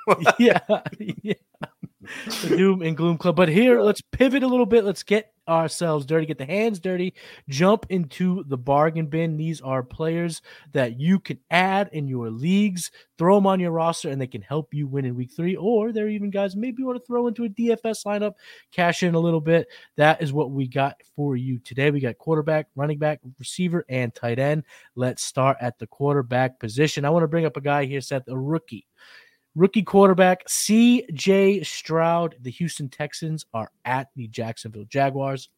yeah, 0.40 0.60
yeah 1.22 1.34
the 2.42 2.56
doom 2.56 2.82
and 2.82 2.96
gloom 2.96 3.18
club. 3.18 3.36
But 3.36 3.50
here, 3.50 3.82
let's 3.82 4.02
pivot 4.02 4.44
a 4.44 4.48
little 4.48 4.66
bit. 4.66 4.84
Let's 4.84 5.04
get 5.04 5.32
ourselves 5.50 6.06
dirty, 6.06 6.28
get 6.28 6.38
the 6.38 6.46
hands 6.46 6.80
dirty, 6.80 7.14
jump 7.50 7.88
into 7.90 8.44
the 8.48 8.58
bargain 8.58 9.08
bin. 9.08 9.36
These 9.36 9.62
are 9.62 9.82
players 9.82 10.42
that 10.74 11.00
you 11.00 11.20
can 11.20 11.40
add 11.50 11.90
in 11.92 12.08
your 12.08 12.30
leagues, 12.30 12.92
throw 13.18 13.36
them 13.36 13.48
on 13.48 13.60
your 13.60 13.72
roster, 13.72 14.10
and 14.10 14.22
they 14.22 14.28
can 14.28 14.42
help 14.42 14.74
you 14.74 14.88
win 14.88 15.06
in 15.06 15.16
week 15.16 15.32
three. 15.36 15.56
Or 15.56 15.92
they're 15.92 16.08
even 16.08 16.30
guys 16.30 16.56
maybe 16.56 16.82
you 16.82 16.86
want 16.86 17.00
to 17.00 17.06
throw 17.06 17.28
into 17.28 17.46
a 17.46 17.50
DFS 17.50 18.06
lineup, 18.06 18.34
cash 18.72 19.04
in 19.04 19.16
a 19.16 19.20
little 19.20 19.42
bit. 19.42 19.68
That 19.98 20.22
is 20.22 20.32
what 20.32 20.52
we 20.52 20.68
got 20.68 21.02
for 21.16 21.36
you 21.36 21.60
today. 21.60 21.92
We 21.92 22.00
got 22.00 22.18
quarterback, 22.18 22.68
running 22.76 23.00
back, 23.00 23.20
receiver, 23.40 23.86
and 23.90 24.14
tight 24.14 24.40
end. 24.40 24.64
Let's 24.96 25.24
start 25.24 25.58
at 25.60 25.80
the 25.80 25.88
quarterback 25.88 26.60
position. 26.60 27.06
I 27.06 27.10
want 27.10 27.24
to 27.24 27.28
bring 27.28 27.46
up 27.46 27.58
a 27.58 27.62
guy 27.62 27.86
here, 27.86 28.02
Seth, 28.02 28.28
a 28.28 28.38
rookie. 28.38 28.86
Rookie 29.56 29.84
quarterback 29.84 30.48
CJ 30.48 31.66
Stroud. 31.66 32.36
The 32.42 32.52
Houston 32.52 32.90
Texans 32.90 33.46
are 33.54 33.72
at 33.86 34.10
the 34.16 34.28
Jacksonville 34.28 34.86
Jaguars. 34.86 35.50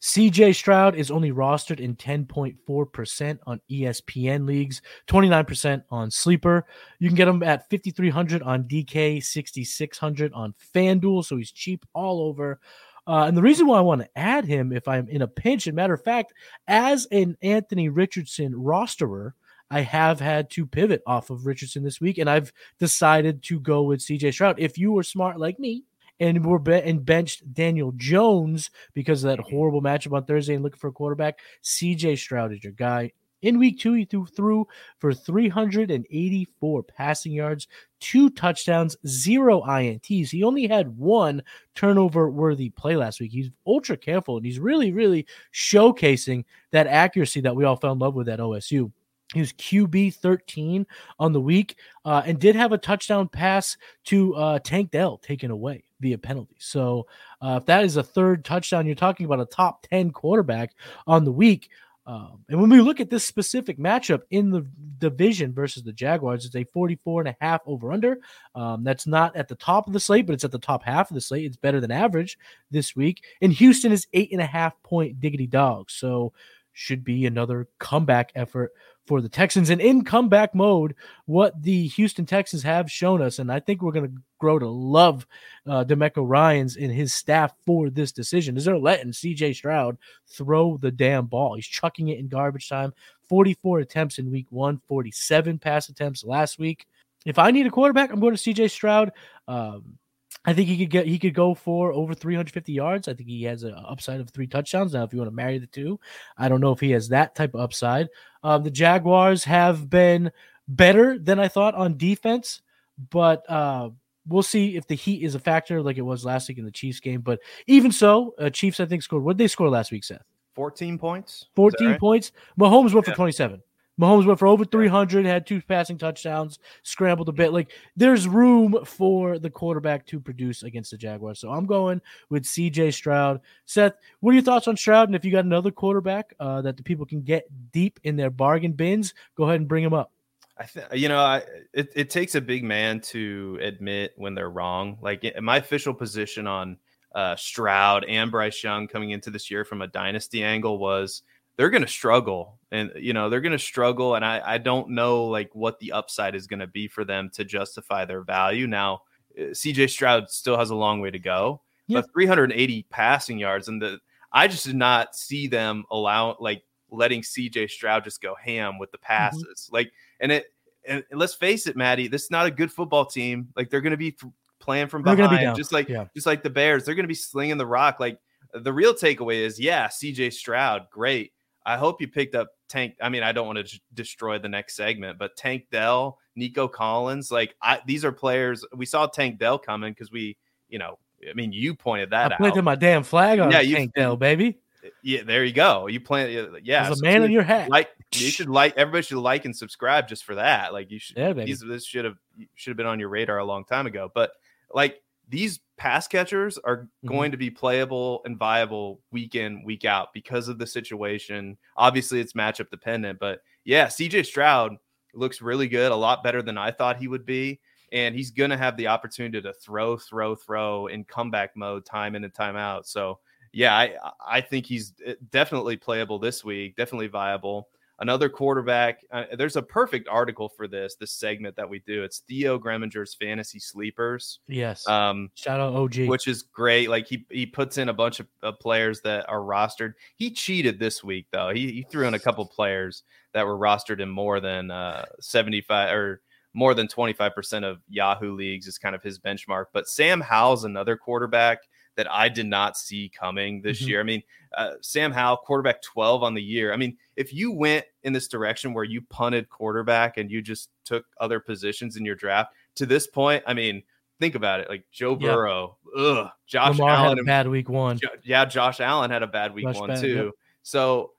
CJ 0.00 0.54
Stroud 0.54 0.94
is 0.94 1.10
only 1.10 1.32
rostered 1.32 1.80
in 1.80 1.96
10.4% 1.96 3.38
on 3.46 3.60
ESPN 3.70 4.46
leagues, 4.46 4.82
29% 5.08 5.82
on 5.90 6.10
Sleeper. 6.10 6.66
You 6.98 7.08
can 7.08 7.16
get 7.16 7.28
him 7.28 7.42
at 7.42 7.68
5,300 7.70 8.42
on 8.42 8.64
DK, 8.64 9.24
6,600 9.24 10.32
on 10.32 10.54
FanDuel. 10.74 11.24
So 11.24 11.36
he's 11.36 11.50
cheap 11.50 11.84
all 11.94 12.20
over. 12.20 12.60
Uh, 13.06 13.24
and 13.26 13.36
the 13.36 13.42
reason 13.42 13.66
why 13.66 13.78
I 13.78 13.82
want 13.82 14.02
to 14.02 14.18
add 14.18 14.44
him 14.44 14.72
if 14.72 14.88
I'm 14.88 15.08
in 15.08 15.22
a 15.22 15.28
pinch, 15.28 15.66
and 15.66 15.76
matter 15.76 15.94
of 15.94 16.02
fact, 16.02 16.32
as 16.66 17.06
an 17.12 17.36
Anthony 17.40 17.88
Richardson 17.88 18.52
rosterer, 18.52 19.32
I 19.70 19.80
have 19.80 20.20
had 20.20 20.50
to 20.50 20.66
pivot 20.66 21.02
off 21.06 21.30
of 21.30 21.46
Richardson 21.46 21.82
this 21.82 22.00
week, 22.00 22.18
and 22.18 22.30
I've 22.30 22.52
decided 22.78 23.42
to 23.44 23.60
go 23.60 23.82
with 23.82 24.00
CJ 24.00 24.32
Stroud. 24.32 24.56
If 24.58 24.78
you 24.78 24.92
were 24.92 25.02
smart 25.02 25.40
like 25.40 25.58
me 25.58 25.84
and 26.20 26.44
were 26.46 26.58
be- 26.58 26.74
and 26.74 27.04
benched 27.04 27.52
Daniel 27.52 27.92
Jones 27.96 28.70
because 28.94 29.24
of 29.24 29.28
that 29.28 29.44
horrible 29.44 29.82
matchup 29.82 30.12
on 30.12 30.24
Thursday 30.24 30.54
and 30.54 30.62
looking 30.62 30.78
for 30.78 30.88
a 30.88 30.92
quarterback, 30.92 31.40
CJ 31.62 32.18
Stroud 32.18 32.52
is 32.52 32.62
your 32.62 32.72
guy. 32.72 33.12
In 33.42 33.58
week 33.58 33.78
two, 33.78 33.92
he 33.92 34.04
threw 34.04 34.24
through 34.26 34.66
for 34.98 35.12
384 35.12 36.82
passing 36.84 37.32
yards, 37.32 37.68
two 38.00 38.30
touchdowns, 38.30 38.96
zero 39.06 39.60
INTs. 39.62 40.30
He 40.30 40.42
only 40.42 40.66
had 40.66 40.96
one 40.96 41.42
turnover 41.74 42.30
worthy 42.30 42.70
play 42.70 42.96
last 42.96 43.20
week. 43.20 43.32
He's 43.32 43.50
ultra 43.66 43.96
careful 43.96 44.38
and 44.38 44.46
he's 44.46 44.58
really, 44.58 44.90
really 44.90 45.26
showcasing 45.52 46.44
that 46.70 46.86
accuracy 46.86 47.40
that 47.42 47.54
we 47.54 47.64
all 47.64 47.76
fell 47.76 47.92
in 47.92 47.98
love 47.98 48.14
with 48.14 48.28
at 48.28 48.40
OSU. 48.40 48.90
He 49.34 49.40
was 49.40 49.52
QB 49.54 50.14
13 50.14 50.86
on 51.18 51.32
the 51.32 51.40
week 51.40 51.76
uh, 52.04 52.22
and 52.24 52.38
did 52.38 52.54
have 52.54 52.72
a 52.72 52.78
touchdown 52.78 53.28
pass 53.28 53.76
to 54.04 54.34
uh, 54.36 54.58
Tank 54.60 54.92
Dell 54.92 55.18
taken 55.18 55.50
away 55.50 55.82
via 56.00 56.16
penalty. 56.16 56.56
So, 56.58 57.06
uh, 57.42 57.58
if 57.60 57.66
that 57.66 57.84
is 57.84 57.96
a 57.96 58.02
third 58.02 58.44
touchdown, 58.44 58.86
you're 58.86 58.94
talking 58.94 59.26
about 59.26 59.40
a 59.40 59.46
top 59.46 59.86
10 59.88 60.12
quarterback 60.12 60.74
on 61.06 61.24
the 61.24 61.32
week. 61.32 61.70
Um, 62.06 62.44
and 62.48 62.60
when 62.60 62.70
we 62.70 62.80
look 62.80 63.00
at 63.00 63.10
this 63.10 63.24
specific 63.24 63.78
matchup 63.78 64.22
in 64.30 64.50
the 64.50 64.64
division 64.98 65.52
versus 65.52 65.82
the 65.82 65.92
Jaguars, 65.92 66.44
it's 66.44 66.54
a 66.54 66.62
44 66.62 67.22
and 67.22 67.28
a 67.30 67.36
half 67.40 67.62
over 67.66 67.90
under. 67.90 68.18
Um, 68.54 68.84
that's 68.84 69.08
not 69.08 69.34
at 69.34 69.48
the 69.48 69.56
top 69.56 69.88
of 69.88 69.92
the 69.92 69.98
slate, 69.98 70.26
but 70.26 70.34
it's 70.34 70.44
at 70.44 70.52
the 70.52 70.58
top 70.58 70.84
half 70.84 71.10
of 71.10 71.16
the 71.16 71.20
slate. 71.20 71.46
It's 71.46 71.56
better 71.56 71.80
than 71.80 71.90
average 71.90 72.38
this 72.70 72.94
week. 72.94 73.24
And 73.42 73.52
Houston 73.52 73.90
is 73.90 74.06
eight 74.12 74.30
and 74.30 74.40
a 74.40 74.46
half 74.46 74.80
point 74.84 75.20
diggity 75.20 75.48
dogs. 75.48 75.94
So, 75.94 76.32
should 76.78 77.02
be 77.02 77.24
another 77.24 77.68
comeback 77.78 78.32
effort 78.34 78.70
for 79.06 79.20
the 79.20 79.28
Texans. 79.28 79.70
And 79.70 79.80
in 79.80 80.04
comeback 80.04 80.54
mode, 80.54 80.94
what 81.26 81.60
the 81.62 81.86
Houston 81.88 82.26
Texans 82.26 82.62
have 82.62 82.90
shown 82.90 83.22
us, 83.22 83.38
and 83.38 83.50
I 83.50 83.60
think 83.60 83.80
we're 83.80 83.92
going 83.92 84.10
to 84.10 84.22
grow 84.38 84.58
to 84.58 84.68
love 84.68 85.26
uh, 85.66 85.84
DeMeco 85.84 86.28
Ryans 86.28 86.76
and 86.76 86.92
his 86.92 87.14
staff 87.14 87.54
for 87.64 87.88
this 87.88 88.12
decision, 88.12 88.56
is 88.56 88.64
they're 88.64 88.78
letting 88.78 89.12
CJ 89.12 89.54
Stroud 89.54 89.96
throw 90.26 90.76
the 90.76 90.90
damn 90.90 91.26
ball. 91.26 91.54
He's 91.54 91.66
chucking 91.66 92.08
it 92.08 92.18
in 92.18 92.28
garbage 92.28 92.68
time. 92.68 92.92
44 93.28 93.80
attempts 93.80 94.18
in 94.18 94.30
week 94.30 94.46
one, 94.50 94.80
47 94.88 95.58
pass 95.58 95.88
attempts 95.88 96.24
last 96.24 96.58
week. 96.58 96.86
If 97.24 97.38
I 97.38 97.50
need 97.50 97.66
a 97.66 97.70
quarterback, 97.70 98.12
I'm 98.12 98.20
going 98.20 98.36
to 98.36 98.40
CJ 98.40 98.70
Stroud. 98.70 99.12
Um, 99.48 99.98
I 100.46 100.54
think 100.54 100.68
he 100.68 100.78
could 100.78 100.90
get 100.90 101.06
he 101.06 101.18
could 101.18 101.34
go 101.34 101.54
for 101.54 101.92
over 101.92 102.14
350 102.14 102.72
yards. 102.72 103.08
I 103.08 103.14
think 103.14 103.28
he 103.28 103.42
has 103.44 103.64
an 103.64 103.74
upside 103.74 104.20
of 104.20 104.30
three 104.30 104.46
touchdowns. 104.46 104.94
Now, 104.94 105.02
if 105.02 105.12
you 105.12 105.18
want 105.18 105.30
to 105.30 105.34
marry 105.34 105.58
the 105.58 105.66
two, 105.66 105.98
I 106.38 106.48
don't 106.48 106.60
know 106.60 106.72
if 106.72 106.80
he 106.80 106.92
has 106.92 107.08
that 107.08 107.34
type 107.34 107.54
of 107.54 107.60
upside. 107.60 108.08
Um, 108.42 108.62
the 108.62 108.70
Jaguars 108.70 109.44
have 109.44 109.90
been 109.90 110.30
better 110.68 111.18
than 111.18 111.40
I 111.40 111.48
thought 111.48 111.74
on 111.74 111.96
defense, 111.96 112.62
but 113.10 113.48
uh, 113.50 113.90
we'll 114.26 114.42
see 114.42 114.76
if 114.76 114.86
the 114.86 114.94
heat 114.94 115.22
is 115.24 115.34
a 115.34 115.40
factor 115.40 115.82
like 115.82 115.98
it 115.98 116.02
was 116.02 116.24
last 116.24 116.48
week 116.48 116.58
in 116.58 116.64
the 116.64 116.70
Chiefs 116.70 117.00
game. 117.00 117.22
But 117.22 117.40
even 117.66 117.90
so, 117.90 118.34
uh, 118.38 118.50
Chiefs 118.50 118.78
I 118.78 118.86
think 118.86 119.02
scored. 119.02 119.24
What 119.24 119.36
did 119.36 119.44
they 119.44 119.48
score 119.48 119.68
last 119.68 119.90
week, 119.90 120.04
Seth? 120.04 120.22
14 120.54 120.98
points. 120.98 121.46
14 121.54 121.86
right? 121.86 122.00
points. 122.00 122.32
Mahomes 122.58 122.94
went 122.94 123.06
yeah. 123.06 123.12
for 123.12 123.16
27. 123.16 123.62
Mahomes 124.00 124.26
went 124.26 124.38
for 124.38 124.46
over 124.46 124.64
300, 124.64 125.24
had 125.24 125.46
two 125.46 125.62
passing 125.62 125.96
touchdowns, 125.98 126.58
scrambled 126.82 127.28
a 127.28 127.32
bit. 127.32 127.52
Like 127.52 127.70
there's 127.96 128.28
room 128.28 128.84
for 128.84 129.38
the 129.38 129.50
quarterback 129.50 130.06
to 130.06 130.20
produce 130.20 130.62
against 130.62 130.90
the 130.90 130.98
Jaguars. 130.98 131.38
So 131.38 131.50
I'm 131.50 131.66
going 131.66 132.00
with 132.28 132.44
CJ 132.44 132.92
Stroud. 132.92 133.40
Seth, 133.64 133.94
what 134.20 134.32
are 134.32 134.34
your 134.34 134.42
thoughts 134.42 134.68
on 134.68 134.76
Stroud? 134.76 135.08
And 135.08 135.16
if 135.16 135.24
you 135.24 135.32
got 135.32 135.44
another 135.44 135.70
quarterback 135.70 136.34
uh, 136.38 136.62
that 136.62 136.76
the 136.76 136.82
people 136.82 137.06
can 137.06 137.22
get 137.22 137.46
deep 137.72 137.98
in 138.04 138.16
their 138.16 138.30
bargain 138.30 138.72
bins, 138.72 139.14
go 139.36 139.44
ahead 139.44 139.60
and 139.60 139.68
bring 139.68 139.84
him 139.84 139.94
up. 139.94 140.12
I 140.58 140.64
think 140.64 140.86
you 140.92 141.08
know, 141.08 141.18
I 141.18 141.42
it, 141.74 141.92
it 141.94 142.10
takes 142.10 142.34
a 142.34 142.40
big 142.40 142.64
man 142.64 143.00
to 143.00 143.58
admit 143.60 144.12
when 144.16 144.34
they're 144.34 144.50
wrong. 144.50 144.98
Like 145.02 145.24
my 145.42 145.58
official 145.58 145.92
position 145.92 146.46
on 146.46 146.78
uh, 147.14 147.36
Stroud 147.36 148.04
and 148.04 148.30
Bryce 148.30 148.62
Young 148.62 148.88
coming 148.88 149.10
into 149.10 149.30
this 149.30 149.50
year 149.50 149.64
from 149.64 149.82
a 149.82 149.86
dynasty 149.86 150.42
angle 150.42 150.78
was 150.78 151.22
they're 151.56 151.70
going 151.70 151.82
to 151.82 151.88
struggle 151.88 152.58
and 152.70 152.92
you 152.96 153.12
know 153.12 153.28
they're 153.28 153.40
going 153.40 153.52
to 153.52 153.58
struggle 153.58 154.14
and 154.14 154.24
I, 154.24 154.42
I 154.44 154.58
don't 154.58 154.90
know 154.90 155.24
like 155.24 155.54
what 155.54 155.78
the 155.78 155.92
upside 155.92 156.34
is 156.34 156.46
going 156.46 156.60
to 156.60 156.66
be 156.66 156.88
for 156.88 157.04
them 157.04 157.30
to 157.34 157.44
justify 157.44 158.04
their 158.04 158.22
value 158.22 158.66
now 158.66 159.02
uh, 159.38 159.44
cj 159.50 159.90
stroud 159.90 160.30
still 160.30 160.58
has 160.58 160.70
a 160.70 160.74
long 160.74 161.00
way 161.00 161.10
to 161.10 161.18
go 161.18 161.62
yeah. 161.86 162.00
but 162.00 162.12
380 162.12 162.86
passing 162.90 163.38
yards 163.38 163.68
and 163.68 163.80
the 163.80 163.98
i 164.32 164.46
just 164.46 164.66
did 164.66 164.76
not 164.76 165.14
see 165.14 165.46
them 165.46 165.84
allow 165.90 166.36
like 166.40 166.62
letting 166.90 167.22
cj 167.22 167.70
stroud 167.70 168.04
just 168.04 168.20
go 168.20 168.34
ham 168.34 168.78
with 168.78 168.90
the 168.92 168.98
mm-hmm. 168.98 169.06
passes 169.06 169.66
mm-hmm. 169.66 169.76
like 169.76 169.92
and 170.20 170.32
it 170.32 170.46
and 170.88 171.02
let's 171.12 171.34
face 171.34 171.66
it 171.66 171.76
Matty 171.76 172.06
this 172.06 172.24
is 172.24 172.30
not 172.30 172.46
a 172.46 172.50
good 172.50 172.72
football 172.72 173.04
team 173.04 173.48
like 173.56 173.70
they're 173.70 173.80
going 173.80 173.90
to 173.90 173.96
be 173.96 174.16
playing 174.60 174.86
from 174.86 175.02
behind 175.02 175.30
be 175.30 175.58
just 175.58 175.72
like 175.72 175.88
yeah. 175.88 176.04
just 176.14 176.26
like 176.26 176.42
the 176.42 176.50
bears 176.50 176.84
they're 176.84 176.94
going 176.94 177.04
to 177.04 177.08
be 177.08 177.14
slinging 177.14 177.58
the 177.58 177.66
rock 177.66 177.98
like 177.98 178.20
the 178.54 178.72
real 178.72 178.94
takeaway 178.94 179.44
is 179.44 179.58
yeah 179.58 179.88
cj 179.88 180.32
stroud 180.32 180.86
great 180.90 181.32
I 181.66 181.76
hope 181.76 182.00
you 182.00 182.06
picked 182.06 182.36
up 182.36 182.48
Tank. 182.68 182.94
I 183.02 183.08
mean, 183.08 183.24
I 183.24 183.32
don't 183.32 183.46
want 183.46 183.66
to 183.66 183.80
destroy 183.92 184.38
the 184.38 184.48
next 184.48 184.76
segment, 184.76 185.18
but 185.18 185.36
Tank 185.36 185.66
Dell, 185.72 186.18
Nico 186.36 186.68
Collins, 186.68 187.32
like 187.32 187.56
I, 187.60 187.80
these 187.84 188.04
are 188.04 188.12
players. 188.12 188.64
We 188.74 188.86
saw 188.86 189.06
Tank 189.06 189.40
Dell 189.40 189.58
coming 189.58 189.92
because 189.92 190.12
we, 190.12 190.36
you 190.68 190.78
know, 190.78 190.98
I 191.28 191.34
mean, 191.34 191.52
you 191.52 191.74
pointed 191.74 192.10
that 192.10 192.32
I 192.32 192.36
planted 192.36 192.60
out. 192.60 192.64
my 192.64 192.76
damn 192.76 193.02
flag 193.02 193.40
on 193.40 193.50
yeah, 193.50 193.60
you, 193.60 193.74
Tank 193.74 193.94
Dell, 193.96 194.16
baby. 194.16 194.60
Yeah, 195.02 195.24
there 195.24 195.44
you 195.44 195.52
go. 195.52 195.88
You 195.88 196.00
plant, 196.00 196.62
yeah. 196.62 196.88
As 196.88 197.00
a 197.00 197.02
man 197.02 197.24
in 197.24 197.32
your 197.32 197.42
hat. 197.42 197.68
Like 197.68 197.88
you 198.14 198.30
should 198.30 198.48
like 198.48 198.76
everybody 198.76 199.02
should 199.02 199.18
like 199.18 199.44
and 199.44 199.56
subscribe 199.56 200.06
just 200.06 200.22
for 200.22 200.36
that. 200.36 200.72
Like 200.72 200.92
you 200.92 201.00
should. 201.00 201.16
Yeah, 201.16 201.32
baby. 201.32 201.46
These, 201.46 201.64
this 201.66 201.84
should 201.84 202.04
have 202.04 202.16
should 202.54 202.70
have 202.70 202.76
been 202.76 202.86
on 202.86 203.00
your 203.00 203.08
radar 203.08 203.38
a 203.38 203.44
long 203.44 203.64
time 203.64 203.88
ago. 203.88 204.08
But 204.14 204.30
like 204.72 205.02
these 205.28 205.58
pass 205.76 206.08
catchers 206.08 206.58
are 206.58 206.76
mm-hmm. 206.76 207.08
going 207.08 207.30
to 207.30 207.36
be 207.36 207.50
playable 207.50 208.22
and 208.24 208.38
viable 208.38 209.00
week 209.12 209.34
in, 209.34 209.62
week 209.64 209.84
out 209.84 210.12
because 210.12 210.48
of 210.48 210.58
the 210.58 210.66
situation. 210.66 211.56
Obviously, 211.76 212.20
it's 212.20 212.32
matchup 212.32 212.70
dependent, 212.70 213.18
but 213.18 213.40
yeah, 213.64 213.86
CJ 213.86 214.26
Stroud 214.26 214.76
looks 215.14 215.42
really 215.42 215.68
good, 215.68 215.92
a 215.92 215.96
lot 215.96 216.22
better 216.22 216.42
than 216.42 216.58
I 216.58 216.70
thought 216.70 216.98
he 216.98 217.08
would 217.08 217.26
be. 217.26 217.60
And 217.92 218.14
he's 218.14 218.30
going 218.30 218.50
to 218.50 218.56
have 218.56 218.76
the 218.76 218.88
opportunity 218.88 219.40
to 219.40 219.52
throw, 219.52 219.96
throw, 219.96 220.34
throw 220.34 220.88
in 220.88 221.04
comeback 221.04 221.56
mode 221.56 221.84
time 221.84 222.16
in 222.16 222.24
and 222.24 222.34
time 222.34 222.56
out. 222.56 222.86
So, 222.86 223.20
yeah, 223.52 223.76
I, 223.76 223.94
I 224.26 224.40
think 224.40 224.66
he's 224.66 224.92
eh, 225.04 225.14
definitely 225.30 225.76
playable 225.76 226.18
this 226.18 226.44
week, 226.44 226.76
definitely 226.76 227.06
viable 227.06 227.68
another 227.98 228.28
quarterback. 228.28 229.04
Uh, 229.10 229.24
there's 229.36 229.56
a 229.56 229.62
perfect 229.62 230.08
article 230.08 230.48
for 230.48 230.68
this 230.68 230.96
this 230.96 231.12
segment 231.12 231.56
that 231.56 231.68
we 231.68 231.80
do. 231.80 232.02
It's 232.02 232.20
Theo 232.20 232.58
Greminger's 232.58 233.14
fantasy 233.14 233.58
sleepers. 233.58 234.40
Yes. 234.48 234.86
Um, 234.88 235.30
shout 235.34 235.60
out 235.60 235.74
OG, 235.74 236.06
which 236.08 236.28
is 236.28 236.42
great. 236.42 236.90
Like 236.90 237.06
he 237.06 237.26
he 237.30 237.46
puts 237.46 237.78
in 237.78 237.88
a 237.88 237.94
bunch 237.94 238.20
of, 238.20 238.26
of 238.42 238.58
players 238.60 239.00
that 239.02 239.28
are 239.28 239.40
rostered. 239.40 239.94
He 240.16 240.30
cheated 240.30 240.78
this 240.78 241.02
week 241.02 241.26
though. 241.32 241.50
He 241.50 241.72
he 241.72 241.86
threw 241.90 242.06
in 242.06 242.14
a 242.14 242.18
couple 242.18 242.46
players 242.46 243.02
that 243.32 243.46
were 243.46 243.58
rostered 243.58 244.00
in 244.00 244.08
more 244.08 244.40
than 244.40 244.70
uh 244.70 245.04
75 245.20 245.94
or 245.94 246.22
more 246.54 246.72
than 246.72 246.88
25% 246.88 247.64
of 247.64 247.80
Yahoo 247.86 248.34
leagues 248.34 248.66
is 248.66 248.78
kind 248.78 248.94
of 248.94 249.02
his 249.02 249.18
benchmark. 249.18 249.66
But 249.74 249.88
Sam 249.88 250.22
Howell's 250.22 250.64
another 250.64 250.96
quarterback 250.96 251.58
that 251.96 252.10
I 252.10 252.28
did 252.28 252.46
not 252.46 252.76
see 252.76 253.08
coming 253.08 253.62
this 253.62 253.80
mm-hmm. 253.80 253.88
year. 253.88 254.00
I 254.00 254.04
mean, 254.04 254.22
uh, 254.56 254.72
Sam 254.80 255.12
Howell, 255.12 255.38
quarterback 255.38 255.82
12 255.82 256.22
on 256.22 256.34
the 256.34 256.42
year. 256.42 256.72
I 256.72 256.76
mean, 256.76 256.96
if 257.16 257.32
you 257.32 257.50
went 257.50 257.84
in 258.02 258.12
this 258.12 258.28
direction 258.28 258.72
where 258.72 258.84
you 258.84 259.02
punted 259.02 259.48
quarterback 259.48 260.16
and 260.18 260.30
you 260.30 260.42
just 260.42 260.70
took 260.84 261.04
other 261.20 261.40
positions 261.40 261.96
in 261.96 262.04
your 262.04 262.14
draft 262.14 262.52
to 262.76 262.86
this 262.86 263.06
point, 263.06 263.42
I 263.46 263.54
mean, 263.54 263.82
think 264.20 264.34
about 264.34 264.60
it. 264.60 264.68
Like 264.68 264.84
Joe 264.92 265.16
Burrow, 265.16 265.76
ugh, 265.96 266.28
Josh 266.46 266.78
Lamar 266.78 266.90
Allen, 266.90 267.16
had 267.16 267.18
a 267.18 267.24
bad 267.24 267.48
week 267.48 267.68
one. 267.68 267.98
Yeah, 268.24 268.44
Josh 268.44 268.80
Allen 268.80 269.10
had 269.10 269.22
a 269.22 269.26
bad 269.26 269.54
week 269.54 269.64
Josh 269.64 269.76
one 269.76 269.88
bad, 269.88 270.00
too. 270.00 270.24
Yep. 270.26 270.34
So 270.62 271.12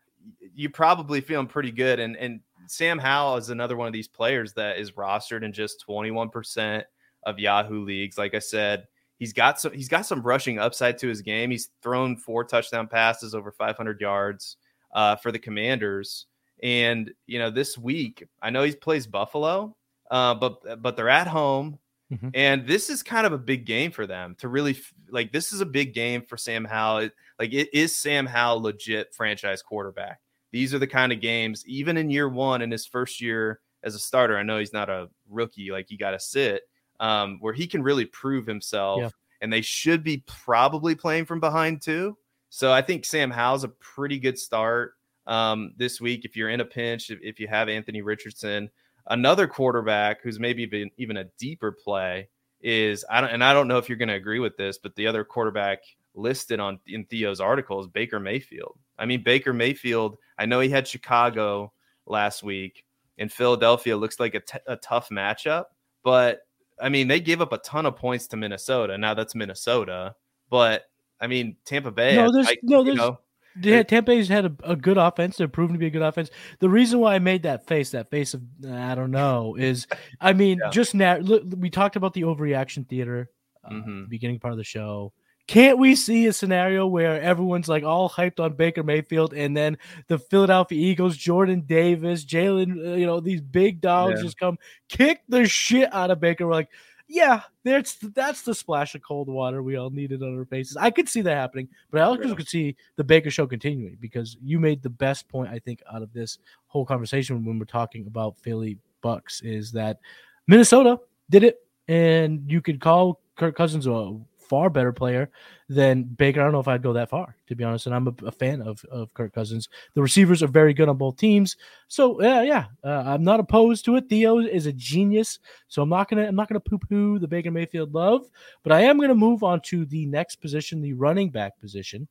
you 0.54 0.70
probably 0.70 1.22
feeling 1.22 1.48
pretty 1.48 1.72
good. 1.72 2.00
And 2.00 2.16
and 2.16 2.42
Sam 2.68 3.00
Howell 3.00 3.38
is 3.38 3.50
another 3.50 3.78
one 3.78 3.88
of 3.88 3.94
these 3.94 4.08
players 4.08 4.54
that 4.54 4.78
is 4.78 4.92
rostered 4.92 5.44
in 5.44 5.54
just 5.54 5.86
21% 5.88 6.84
of 7.24 7.40
Yahoo 7.40 7.86
leagues. 7.86 8.18
Like 8.18 8.36
I 8.36 8.40
said, 8.40 8.88
He's 9.18 9.34
got 9.34 9.60
some 9.60 9.74
he's 9.74 9.90
got 9.90 10.06
some 10.06 10.22
rushing 10.22 10.60
upside 10.60 10.98
to 11.00 11.08
his 11.08 11.22
game. 11.22 11.50
He's 11.50 11.70
thrown 11.82 12.18
four 12.18 12.44
touchdown 12.44 12.88
passes 12.88 13.34
over 13.34 13.52
500 13.52 14.00
yards 14.00 14.58
uh, 14.94 15.16
for 15.16 15.32
the 15.32 15.40
Commanders. 15.40 16.28
And 16.62 17.12
you 17.26 17.40
know, 17.40 17.50
this 17.50 17.78
week 17.78 18.28
I 18.42 18.50
know 18.52 18.64
he 18.64 18.74
plays 18.74 19.08
Buffalo, 19.08 19.76
uh, 20.12 20.36
but 20.36 20.82
but 20.82 20.96
they're 20.96 21.10
at 21.10 21.28
home, 21.28 21.80
mm-hmm. 22.12 22.30
and 22.34 22.68
this 22.68 22.90
is 22.90 23.04
kind 23.04 23.28
of 23.28 23.34
a 23.34 23.38
big 23.38 23.66
game 23.66 23.92
for 23.92 24.08
them 24.08 24.36
to 24.40 24.48
really 24.48 24.80
like. 25.10 25.32
This 25.32 25.52
is 25.52 25.62
a 25.62 25.66
big 25.66 25.94
game 25.94 26.22
for 26.22 26.38
Sam 26.38 26.66
Howell. 26.66 27.00
It, 27.00 27.14
like, 27.40 27.54
it 27.54 27.70
is 27.74 27.96
Sam 27.96 28.26
Howell 28.26 28.62
legit 28.62 29.14
franchise 29.14 29.62
quarterback? 29.62 30.20
These 30.52 30.74
are 30.74 30.80
the 30.80 30.88
kind 30.88 31.12
of 31.12 31.22
games, 31.22 31.64
even 31.68 31.98
in 31.98 32.10
year 32.10 32.30
one 32.30 32.62
in 32.62 32.72
his 32.72 32.88
first 32.88 33.22
year 33.22 33.60
as 33.84 33.94
a 33.94 34.00
starter. 34.00 34.38
I 34.38 34.44
know 34.44 34.58
he's 34.58 34.74
not 34.74 34.90
a 34.90 35.10
rookie; 35.30 35.72
like 35.72 35.92
you 35.92 35.98
got 35.98 36.12
to 36.12 36.20
sit 36.20 36.64
um, 37.00 37.38
where 37.42 37.54
he 37.54 37.68
can 37.68 37.84
really 37.84 38.06
prove 38.06 38.46
himself. 38.46 39.02
Yeah. 39.02 39.10
And 39.42 39.54
they 39.54 39.62
should 39.62 40.04
be 40.04 40.24
probably 40.26 40.96
playing 40.96 41.26
from 41.26 41.40
behind 41.40 41.82
too. 41.82 42.18
So 42.50 42.72
I 42.72 42.82
think 42.82 43.06
Sam 43.06 43.30
Howell's 43.30 43.64
a 43.64 43.70
pretty 43.70 44.20
good 44.20 44.40
start 44.40 44.94
um, 45.28 45.74
this 45.78 46.02
week. 46.02 46.26
If 46.26 46.36
you're 46.36 46.50
in 46.50 46.62
a 46.62 46.66
pinch, 46.66 47.10
if, 47.10 47.20
if, 47.22 47.40
you 47.40 47.48
have 47.48 47.70
Anthony 47.70 48.02
Richardson, 48.02 48.70
another 49.08 49.48
quarterback 49.48 50.22
who's 50.22 50.40
maybe 50.40 50.64
even 50.64 50.90
even 50.98 51.18
a 51.18 51.26
deeper 51.38 51.72
play 51.72 52.30
is 52.62 53.06
I 53.10 53.22
don't 53.22 53.30
and 53.30 53.44
I 53.44 53.54
don't 53.54 53.68
know 53.68 53.78
if 53.78 53.90
you're 53.90 53.98
going 53.98 54.08
to 54.10 54.16
agree 54.16 54.40
with 54.40 54.58
this, 54.58 54.78
but 54.78 54.96
the 54.96 55.08
other 55.08 55.24
quarterback 55.24 55.80
listed 56.16 56.60
on 56.60 56.80
in 56.88 57.06
Theo's 57.06 57.42
article 57.42 57.80
is 57.82 57.88
Baker 57.88 58.20
Mayfield. 58.20 58.80
I 58.98 59.06
mean 59.06 59.24
Baker 59.24 59.54
Mayfield. 59.54 60.18
I 60.40 60.46
know 60.46 60.60
he 60.60 60.70
had 60.70 60.88
Chicago 60.88 61.74
last 62.06 62.44
week, 62.44 62.84
and 63.18 63.32
Philadelphia 63.32 63.98
looks 63.98 64.20
like 64.20 64.36
a, 64.36 64.40
t- 64.40 64.60
a 64.66 64.78
tough 64.78 65.10
matchup, 65.10 65.66
but 66.04 66.40
I 66.80 66.90
mean, 66.90 67.08
they 67.08 67.20
gave 67.20 67.42
up 67.42 67.54
a 67.54 67.58
ton 67.60 67.86
of 67.86 67.96
points 67.96 68.28
to 68.28 68.38
Minnesota. 68.38 68.98
Now 68.98 69.14
that's 69.14 69.36
Minnesota, 69.36 70.16
but 70.50 70.84
I 71.20 71.28
mean, 71.28 71.58
Tampa 71.66 71.92
Bay. 71.92 72.16
No, 72.16 72.32
there's 72.32 72.48
I, 72.48 72.58
no, 72.64 72.84
there's. 72.84 72.98
Know, 72.98 73.20
yeah, 73.62 73.84
Tampa 73.84 74.12
Bay's 74.12 74.28
had 74.28 74.46
a, 74.46 74.56
a, 74.64 74.76
good 74.76 74.98
offense. 74.98 75.38
They're 75.38 75.48
proven 75.48 75.74
to 75.74 75.80
be 75.80 75.88
a 75.88 75.90
good 75.90 76.04
offense. 76.04 76.30
The 76.60 76.70
reason 76.70 77.00
why 77.00 77.16
I 77.16 77.20
made 77.20 77.44
that 77.44 77.66
face, 77.66 77.92
that 77.92 78.10
face 78.10 78.34
of 78.34 78.44
I 78.70 78.94
don't 78.94 79.12
know, 79.12 79.56
is 79.56 79.88
I 80.22 80.34
mean, 80.34 80.60
yeah. 80.64 80.70
just 80.70 80.94
now 80.94 81.18
we 81.18 81.70
talked 81.70 81.96
about 81.96 82.14
the 82.14 82.22
overreaction 82.22 82.88
theater, 82.88 83.32
uh, 83.64 83.72
mm-hmm. 83.72 84.02
the 84.02 84.08
beginning 84.08 84.40
part 84.40 84.54
of 84.54 84.58
the 84.58 84.64
show. 84.64 85.14
Can't 85.48 85.78
we 85.78 85.96
see 85.96 86.28
a 86.28 86.34
scenario 86.34 86.86
where 86.88 87.22
everyone's 87.22 87.70
like 87.70 87.86
all 87.86 88.10
hyped 88.10 88.42
on 88.42 88.54
Baker 88.54 88.84
Mayfield 88.84 89.34
and 89.34 89.56
then 89.56 89.78
the 90.08 90.20
Philadelphia 90.20 90.78
Eagles, 90.78 91.16
Jordan 91.16 91.62
Davis, 91.62 92.26
Jalen, 92.26 92.86
uh, 92.86 92.96
you 92.96 93.06
know, 93.06 93.22
these 93.22 93.40
big 93.40 93.80
dogs 93.80 94.20
yeah. 94.20 94.24
just 94.24 94.38
come 94.38 94.58
kick 94.90 95.22
the 95.30 95.48
shit 95.48 95.94
out 95.94 96.12
of 96.12 96.20
Baker. 96.20 96.46
We're 96.46 96.54
like, 96.54 96.70
yeah, 97.08 97.44
that's 97.64 97.96
that's 97.96 98.42
the 98.42 98.54
splash 98.54 98.94
of 98.94 99.02
cold 99.02 99.30
water 99.30 99.64
we 99.64 99.78
all 99.78 99.90
needed 99.90 100.22
on 100.22 100.38
our 100.38 100.44
faces. 100.44 100.76
I 100.76 100.92
could 100.92 101.08
see 101.08 101.22
that 101.22 101.36
happening, 101.36 101.70
but 101.90 102.02
I 102.02 102.04
also 102.04 102.28
yeah. 102.28 102.36
could 102.36 102.50
see 102.50 102.76
the 102.98 103.04
Baker 103.06 103.32
show 103.32 103.48
continuing 103.48 103.98
because 104.02 104.36
you 104.44 104.60
made 104.60 104.84
the 104.84 104.90
best 104.90 105.30
point 105.30 105.50
I 105.50 105.60
think 105.60 105.82
out 105.92 106.02
of 106.02 106.12
this 106.12 106.40
whole 106.68 106.86
conversation 106.86 107.46
when 107.46 107.58
we're 107.58 107.66
talking 107.66 108.06
about 108.08 108.38
Philly 108.38 108.78
Bucks 109.02 109.42
is 109.42 109.72
that 109.72 110.00
Minnesota 110.48 111.00
did 111.30 111.44
it, 111.44 111.60
and 111.88 112.44
you 112.52 112.62
could 112.62 112.82
call 112.82 113.22
Kirk 113.38 113.56
Cousins 113.56 113.88
a 113.88 114.20
far 114.50 114.70
better 114.70 114.92
player 114.92 115.30
than 115.70 116.04
Baker. 116.04 116.40
I 116.40 116.44
don't 116.44 116.54
know 116.54 116.60
if 116.60 116.68
I'd 116.68 116.84
go 116.84 116.94
that 116.94 117.10
far, 117.10 117.36
to 117.48 117.56
be 117.56 117.64
honest. 117.64 117.86
And 117.86 117.96
I'm 117.96 118.08
a, 118.08 118.14
a 118.26 118.32
fan 118.32 118.62
of, 118.62 118.84
of 118.86 119.14
Kirk 119.14 119.34
Cousins. 119.34 119.70
The 119.94 120.02
receivers 120.02 120.42
are 120.44 120.48
very 120.48 120.74
good 120.74 120.90
on 120.90 120.98
both 120.98 121.18
teams. 121.18 121.56
So 121.88 122.22
yeah, 122.22 122.42
yeah, 122.42 122.66
uh, 122.84 123.04
I'm 123.06 123.24
not 123.24 123.40
opposed 123.40 123.86
to 123.86 123.96
it. 123.96 124.10
Theo 124.10 124.40
is 124.40 124.66
a 124.66 124.74
genius, 124.74 125.40
so 125.68 125.82
I'm 125.82 125.90
not 125.90 126.10
gonna 126.10 126.28
I'm 126.28 126.36
not 126.36 126.50
gonna 126.50 126.60
poo 126.60 126.78
poo 126.78 127.20
the 127.20 127.28
Baker 127.28 127.52
Mayfield 127.52 127.94
love, 127.94 128.30
but 128.64 128.72
I 128.72 128.82
am 128.82 129.00
gonna 129.00 129.16
move 129.16 129.44
on 129.44 129.62
to 129.62 129.86
the 129.86 130.06
next 130.06 130.38
position, 130.38 130.82
the 130.82 130.94
running 130.94 131.30
back 131.30 131.60
position. 131.60 132.08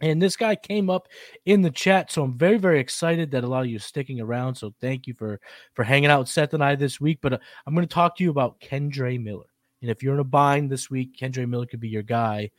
And 0.00 0.22
this 0.22 0.36
guy 0.36 0.54
came 0.54 0.90
up 0.90 1.08
in 1.44 1.62
the 1.62 1.70
chat, 1.70 2.12
so 2.12 2.22
I'm 2.22 2.38
very, 2.38 2.58
very 2.58 2.78
excited 2.78 3.30
that 3.32 3.42
a 3.42 3.46
lot 3.46 3.62
of 3.62 3.70
you 3.70 3.76
are 3.76 3.80
sticking 3.80 4.20
around. 4.20 4.54
So 4.54 4.72
thank 4.80 5.06
you 5.06 5.14
for 5.14 5.40
for 5.74 5.82
hanging 5.82 6.10
out 6.10 6.20
with 6.20 6.28
Seth 6.28 6.54
and 6.54 6.62
I 6.62 6.76
this 6.76 7.00
week. 7.00 7.18
But 7.20 7.32
uh, 7.34 7.38
I'm 7.66 7.74
going 7.74 7.86
to 7.86 7.92
talk 7.92 8.16
to 8.16 8.24
you 8.24 8.30
about 8.30 8.60
Kendre 8.60 9.20
Miller. 9.20 9.46
And 9.82 9.90
if 9.90 10.02
you're 10.02 10.14
in 10.14 10.20
a 10.20 10.24
bind 10.24 10.70
this 10.70 10.90
week, 10.90 11.16
Kendre 11.16 11.48
Miller 11.48 11.66
could 11.66 11.80
be 11.80 11.88
your 11.88 12.02
guy. 12.02 12.50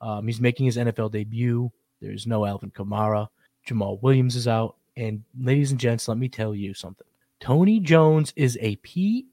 Um, 0.00 0.26
he's 0.26 0.40
making 0.40 0.66
his 0.66 0.76
NFL 0.76 1.12
debut. 1.12 1.70
There's 2.00 2.26
no 2.26 2.44
Alvin 2.44 2.70
Kamara. 2.70 3.28
Jamaal 3.68 4.00
Williams 4.00 4.36
is 4.36 4.46
out. 4.46 4.76
And 4.96 5.22
ladies 5.38 5.70
and 5.70 5.80
gents, 5.80 6.08
let 6.08 6.18
me 6.18 6.28
tell 6.28 6.54
you 6.54 6.74
something. 6.74 7.06
Tony 7.40 7.78
Jones 7.80 8.32
is 8.36 8.58
a 8.60 8.76
PLUG. 8.76 9.24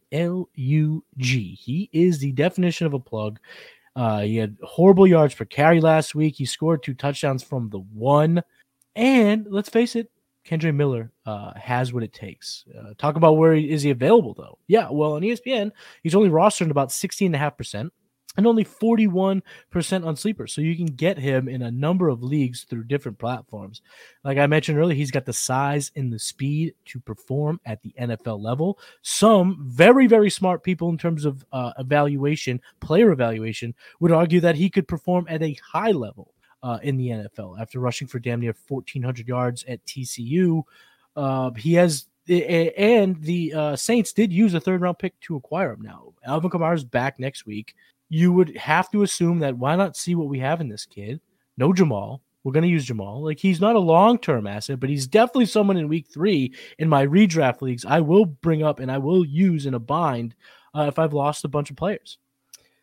He 1.58 1.90
is 1.92 2.20
the 2.20 2.32
definition 2.34 2.86
of 2.88 2.94
a 2.94 3.00
plug. 3.00 3.40
Uh, 3.96 4.22
he 4.22 4.38
had 4.38 4.58
horrible 4.62 5.08
yards 5.08 5.34
per 5.34 5.46
carry 5.46 5.80
last 5.80 6.14
week. 6.14 6.36
He 6.36 6.46
scored 6.46 6.84
two 6.84 6.94
touchdowns 6.94 7.44
from 7.44 7.70
the 7.70 7.80
one. 7.80 8.44
And 8.96 9.48
let's 9.50 9.70
face 9.70 9.96
it, 9.96 10.12
Kendre 10.46 10.74
Miller 10.74 11.12
uh, 11.26 11.54
has 11.56 11.92
what 11.92 12.04
it 12.04 12.14
takes. 12.14 12.66
Uh, 12.78 12.94
talk 12.98 13.16
about 13.16 13.38
where 13.38 13.56
is 13.56 13.82
he 13.82 13.90
available 13.90 14.34
though? 14.34 14.60
Yeah, 14.68 14.90
well 14.92 15.14
on 15.14 15.22
ESPN 15.22 15.72
he's 16.04 16.16
only 16.16 16.30
rostered 16.30 16.72
about 16.72 16.90
16.5%. 16.90 17.90
and 18.38 18.46
only 18.46 18.66
41% 18.66 19.42
on 20.06 20.16
sleepers. 20.18 20.54
So 20.54 20.60
you 20.60 20.76
can 20.76 20.88
get 20.88 21.18
him 21.18 21.48
in 21.48 21.62
a 21.62 21.72
number 21.72 22.10
of 22.10 22.22
leagues 22.22 22.66
through 22.66 22.84
different 22.84 23.18
platforms. 23.18 23.82
Like 24.26 24.38
I 24.38 24.46
mentioned 24.46 24.78
earlier, 24.78 24.98
he's 24.98 25.10
got 25.10 25.26
the 25.26 25.32
size 25.32 25.90
and 25.96 26.12
the 26.12 26.20
speed 26.20 26.74
to 26.88 27.00
perform 27.00 27.62
at 27.66 27.82
the 27.82 27.94
NFL 27.98 28.42
level. 28.44 28.78
Some 29.02 29.66
very, 29.70 30.06
very 30.06 30.30
smart 30.30 30.64
people 30.64 30.90
in 30.90 30.98
terms 30.98 31.24
of 31.24 31.46
uh, 31.54 31.72
evaluation, 31.80 32.60
player 32.82 33.12
evaluation, 33.12 33.74
would 34.02 34.12
argue 34.12 34.42
that 34.42 34.56
he 34.56 34.70
could 34.70 34.88
perform 34.88 35.26
at 35.30 35.42
a 35.42 35.58
high 35.72 35.92
level 35.92 36.35
uh, 36.64 36.80
in 36.84 36.98
the 36.98 37.10
NFL 37.10 37.60
after 37.60 37.80
rushing 37.80 38.08
for 38.08 38.20
damn 38.20 38.40
near 38.40 38.56
1,400 38.68 39.28
yards 39.28 39.64
at 39.68 39.86
TCU. 39.86 40.64
Uh, 41.16 41.52
he 41.52 41.74
has 41.74 42.08
and 42.28 43.22
the 43.22 43.54
uh, 43.54 43.76
Saints 43.76 44.12
did 44.12 44.34
use 44.34 44.56
a 44.56 44.60
third 44.60 44.82
round 44.82 44.98
pick 44.98 45.20
to 45.22 45.36
acquire 45.36 45.74
him. 45.74 45.82
Now 45.82 46.14
Alvin 46.26 46.50
Kamara's 46.50 46.84
back 46.84 47.20
next 47.20 47.46
week 47.46 47.76
you 48.10 48.32
would 48.32 48.56
have 48.58 48.92
to 48.92 49.04
assume 49.04 49.40
that 49.40 49.58
why 49.58 49.76
not 49.76 49.98
see 49.98 50.16
what 50.16 50.28
we 50.28 50.40
have 50.40 50.62
in 50.62 50.70
this 50.70 50.86
kid? 50.86 51.22
No 51.58 51.72
Jamaal. 51.72 52.22
We're 52.44 52.52
going 52.52 52.64
to 52.64 52.70
use 52.70 52.88
Jamaal. 52.88 53.24
Like 53.24 53.40
he's 53.40 53.60
not 53.60 53.76
a 53.76 53.80
long 53.80 54.20
term 54.20 54.46
asset, 54.46 54.80
but 54.80 54.90
he's 54.90 55.08
definitely 55.08 55.48
someone 55.48 55.78
in 55.78 55.88
week 55.88 56.08
three 56.08 56.54
in 56.78 56.88
my 56.88 57.06
redraft 57.06 57.62
leagues 57.62 57.86
I 57.86 58.02
will 58.02 58.26
bring 58.26 58.64
up 58.64 58.80
and 58.80 58.92
I 58.92 59.00
will 59.00 59.26
use 59.26 59.66
in 59.66 59.74
a 59.74 59.80
bind 59.80 60.36
uh, 60.76 60.84
if 60.84 61.00
I've 61.00 61.14
lost 61.14 61.46
a 61.46 61.50
bunch 61.50 61.72
of 61.72 61.76
players. 61.76 62.20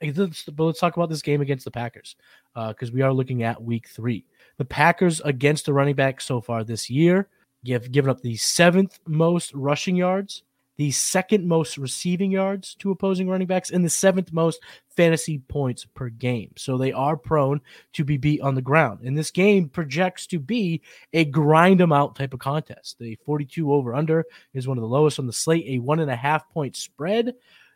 But 0.00 0.64
let's 0.64 0.80
talk 0.80 0.96
about 0.96 1.10
this 1.10 1.22
game 1.22 1.40
against 1.40 1.64
the 1.64 1.70
Packers 1.70 2.16
because 2.54 2.90
uh, 2.90 2.92
we 2.92 3.02
are 3.02 3.12
looking 3.12 3.42
at 3.42 3.62
week 3.62 3.88
three. 3.88 4.26
The 4.58 4.64
Packers 4.64 5.20
against 5.22 5.66
the 5.66 5.72
running 5.72 5.94
back 5.94 6.20
so 6.20 6.40
far 6.40 6.64
this 6.64 6.90
year 6.90 7.28
have 7.70 7.92
given 7.92 8.10
up 8.10 8.20
the 8.20 8.36
seventh 8.36 8.98
most 9.06 9.54
rushing 9.54 9.94
yards, 9.96 10.42
the 10.76 10.90
second 10.90 11.46
most 11.46 11.78
receiving 11.78 12.32
yards 12.32 12.74
to 12.76 12.90
opposing 12.90 13.28
running 13.28 13.46
backs, 13.46 13.70
and 13.70 13.84
the 13.84 13.90
seventh 13.90 14.32
most 14.32 14.60
fantasy 14.88 15.38
points 15.38 15.84
per 15.84 16.08
game. 16.08 16.50
So 16.56 16.76
they 16.76 16.92
are 16.92 17.16
prone 17.16 17.60
to 17.92 18.04
be 18.04 18.16
beat 18.16 18.40
on 18.40 18.54
the 18.54 18.62
ground. 18.62 19.00
And 19.04 19.16
this 19.16 19.30
game 19.30 19.68
projects 19.68 20.26
to 20.28 20.38
be 20.38 20.82
a 21.12 21.24
grind 21.24 21.78
them 21.80 21.92
out 21.92 22.16
type 22.16 22.34
of 22.34 22.40
contest. 22.40 22.98
The 22.98 23.16
42 23.24 23.72
over 23.72 23.94
under 23.94 24.24
is 24.54 24.66
one 24.66 24.78
of 24.78 24.82
the 24.82 24.88
lowest 24.88 25.18
on 25.18 25.26
the 25.26 25.32
slate, 25.32 25.66
a 25.68 25.78
one 25.78 26.00
and 26.00 26.10
a 26.10 26.16
half 26.16 26.50
point 26.50 26.76
spread. 26.76 27.34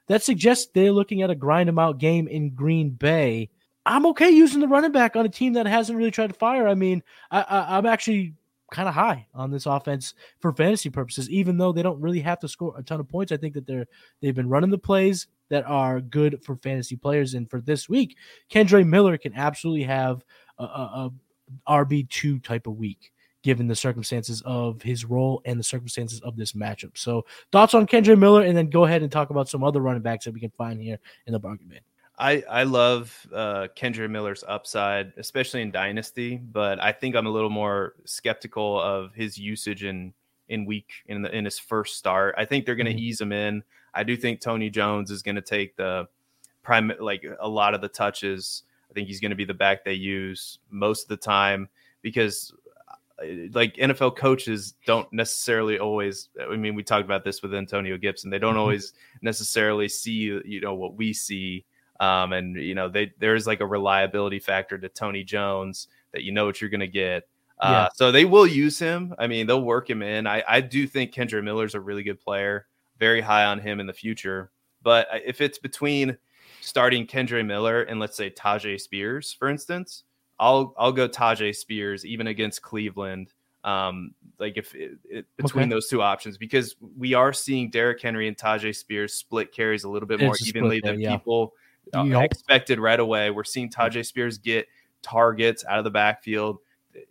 That 0.08 0.22
suggests 0.22 0.68
they're 0.72 0.92
looking 0.92 1.22
at 1.22 1.30
a 1.30 1.34
grind 1.34 1.68
them 1.68 1.78
out 1.78 1.98
game 1.98 2.28
in 2.28 2.54
Green 2.54 2.90
Bay. 2.90 3.50
I'm 3.86 4.04
okay 4.06 4.30
using 4.30 4.60
the 4.60 4.68
running 4.68 4.92
back 4.92 5.14
on 5.14 5.24
a 5.24 5.28
team 5.28 5.52
that 5.54 5.66
hasn't 5.66 5.96
really 5.96 6.10
tried 6.10 6.28
to 6.28 6.34
fire. 6.34 6.66
I 6.66 6.74
mean, 6.74 7.02
I, 7.30 7.40
I, 7.40 7.78
I'm 7.78 7.86
actually 7.86 8.34
kind 8.72 8.88
of 8.88 8.94
high 8.94 9.26
on 9.32 9.52
this 9.52 9.64
offense 9.64 10.14
for 10.40 10.52
fantasy 10.52 10.90
purposes, 10.90 11.30
even 11.30 11.56
though 11.56 11.72
they 11.72 11.84
don't 11.84 12.00
really 12.00 12.20
have 12.20 12.40
to 12.40 12.48
score 12.48 12.74
a 12.76 12.82
ton 12.82 12.98
of 12.98 13.08
points. 13.08 13.30
I 13.30 13.36
think 13.36 13.54
that 13.54 13.66
they're 13.66 13.86
they've 14.20 14.34
been 14.34 14.48
running 14.48 14.70
the 14.70 14.78
plays 14.78 15.28
that 15.50 15.64
are 15.66 16.00
good 16.00 16.42
for 16.42 16.56
fantasy 16.56 16.96
players. 16.96 17.34
And 17.34 17.48
for 17.48 17.60
this 17.60 17.88
week, 17.88 18.16
Kendre 18.50 18.84
Miller 18.84 19.16
can 19.16 19.34
absolutely 19.34 19.84
have 19.84 20.24
a, 20.58 20.64
a, 20.64 21.10
a 21.68 21.82
RB 21.84 22.08
two 22.10 22.40
type 22.40 22.66
of 22.66 22.76
week 22.76 23.12
given 23.42 23.68
the 23.68 23.76
circumstances 23.76 24.42
of 24.44 24.82
his 24.82 25.04
role 25.04 25.40
and 25.44 25.60
the 25.60 25.64
circumstances 25.64 26.20
of 26.22 26.36
this 26.36 26.54
matchup. 26.54 26.98
So 26.98 27.24
thoughts 27.52 27.74
on 27.74 27.86
Kendre 27.86 28.18
Miller, 28.18 28.42
and 28.42 28.56
then 28.56 28.68
go 28.68 28.84
ahead 28.84 29.02
and 29.02 29.12
talk 29.12 29.30
about 29.30 29.48
some 29.48 29.62
other 29.62 29.80
running 29.80 30.02
backs 30.02 30.24
that 30.24 30.34
we 30.34 30.40
can 30.40 30.50
find 30.50 30.82
here 30.82 30.98
in 31.26 31.32
the 31.32 31.38
bargain 31.38 31.68
bin. 31.68 31.78
I 32.18 32.42
I 32.48 32.62
love 32.62 33.26
uh, 33.32 33.68
Kendre 33.76 34.08
Miller's 34.08 34.44
upside, 34.46 35.12
especially 35.16 35.62
in 35.62 35.70
Dynasty, 35.70 36.36
but 36.36 36.82
I 36.82 36.92
think 36.92 37.14
I'm 37.14 37.26
a 37.26 37.30
little 37.30 37.50
more 37.50 37.94
skeptical 38.04 38.80
of 38.80 39.14
his 39.14 39.36
usage 39.36 39.84
in 39.84 40.14
in 40.48 40.64
week 40.64 40.90
in 41.06 41.22
the 41.22 41.34
in 41.34 41.44
his 41.44 41.58
first 41.58 41.96
start. 41.96 42.34
I 42.38 42.44
think 42.44 42.64
they're 42.64 42.76
going 42.76 42.86
to 42.86 42.92
mm-hmm. 42.92 43.00
ease 43.00 43.20
him 43.20 43.32
in. 43.32 43.62
I 43.92 44.02
do 44.02 44.16
think 44.16 44.40
Tony 44.40 44.70
Jones 44.70 45.10
is 45.10 45.22
going 45.22 45.36
to 45.36 45.42
take 45.42 45.76
the 45.76 46.08
prime 46.62 46.92
like 47.00 47.24
a 47.38 47.48
lot 47.48 47.74
of 47.74 47.80
the 47.80 47.88
touches. 47.88 48.62
I 48.90 48.94
think 48.94 49.08
he's 49.08 49.20
going 49.20 49.30
to 49.30 49.36
be 49.36 49.44
the 49.44 49.54
back 49.54 49.84
they 49.84 49.94
use 49.94 50.58
most 50.70 51.02
of 51.02 51.08
the 51.08 51.16
time 51.18 51.68
because 52.00 52.52
uh, 53.22 53.26
like 53.52 53.76
NFL 53.76 54.16
coaches 54.16 54.74
don't 54.86 55.10
necessarily 55.12 55.78
always 55.78 56.30
I 56.40 56.56
mean 56.56 56.74
we 56.74 56.82
talked 56.82 57.04
about 57.04 57.24
this 57.24 57.42
with 57.42 57.54
Antonio 57.54 57.98
Gibson. 57.98 58.30
They 58.30 58.38
don't 58.38 58.52
mm-hmm. 58.52 58.60
always 58.60 58.94
necessarily 59.20 59.88
see 59.88 60.40
you 60.44 60.62
know 60.62 60.74
what 60.74 60.94
we 60.94 61.12
see 61.12 61.66
um, 62.00 62.32
and 62.32 62.56
you 62.56 62.74
know, 62.74 62.88
they 62.88 63.12
there's 63.18 63.46
like 63.46 63.60
a 63.60 63.66
reliability 63.66 64.38
factor 64.38 64.78
to 64.78 64.88
Tony 64.88 65.24
Jones 65.24 65.88
that 66.12 66.22
you 66.22 66.32
know 66.32 66.46
what 66.46 66.60
you're 66.60 66.70
going 66.70 66.80
to 66.80 66.86
get. 66.86 67.28
Uh, 67.58 67.70
yeah. 67.70 67.88
So 67.94 68.12
they 68.12 68.24
will 68.24 68.46
use 68.46 68.78
him. 68.78 69.14
I 69.18 69.26
mean, 69.26 69.46
they'll 69.46 69.62
work 69.62 69.88
him 69.88 70.02
in. 70.02 70.26
I, 70.26 70.42
I 70.46 70.60
do 70.60 70.86
think 70.86 71.12
Kendre 71.12 71.42
Miller's 71.42 71.74
a 71.74 71.80
really 71.80 72.02
good 72.02 72.20
player. 72.20 72.66
Very 72.98 73.20
high 73.20 73.44
on 73.44 73.60
him 73.60 73.80
in 73.80 73.86
the 73.86 73.92
future. 73.92 74.50
But 74.82 75.08
if 75.24 75.40
it's 75.40 75.58
between 75.58 76.18
starting 76.60 77.06
Kendre 77.06 77.44
Miller 77.44 77.82
and 77.82 77.98
let's 77.98 78.16
say 78.16 78.30
Tyjae 78.30 78.80
Spears, 78.80 79.32
for 79.32 79.48
instance, 79.48 80.04
I'll 80.38 80.74
I'll 80.78 80.92
go 80.92 81.08
Tyjae 81.08 81.54
Spears 81.54 82.04
even 82.04 82.26
against 82.26 82.62
Cleveland. 82.62 83.32
Um, 83.64 84.14
like 84.38 84.56
if 84.56 84.74
it, 84.74 84.92
it, 85.08 85.26
between 85.36 85.64
okay. 85.64 85.70
those 85.70 85.88
two 85.88 86.00
options, 86.00 86.38
because 86.38 86.76
we 86.96 87.14
are 87.14 87.32
seeing 87.32 87.70
Derrick 87.70 88.00
Henry 88.00 88.28
and 88.28 88.36
Tyjae 88.36 88.76
Spears 88.76 89.14
split 89.14 89.52
carries 89.52 89.84
a 89.84 89.88
little 89.88 90.06
bit 90.06 90.20
more 90.20 90.36
evenly 90.46 90.80
than 90.80 91.00
yeah. 91.00 91.16
people 91.16 91.52
uh, 91.94 92.04
yep. 92.04 92.24
expected 92.24 92.78
right 92.78 92.98
away. 92.98 93.30
We're 93.30 93.44
seeing 93.44 93.70
Tyjae 93.70 94.04
Spears 94.04 94.38
get 94.38 94.66
targets 95.02 95.64
out 95.64 95.78
of 95.78 95.84
the 95.84 95.90
backfield. 95.90 96.58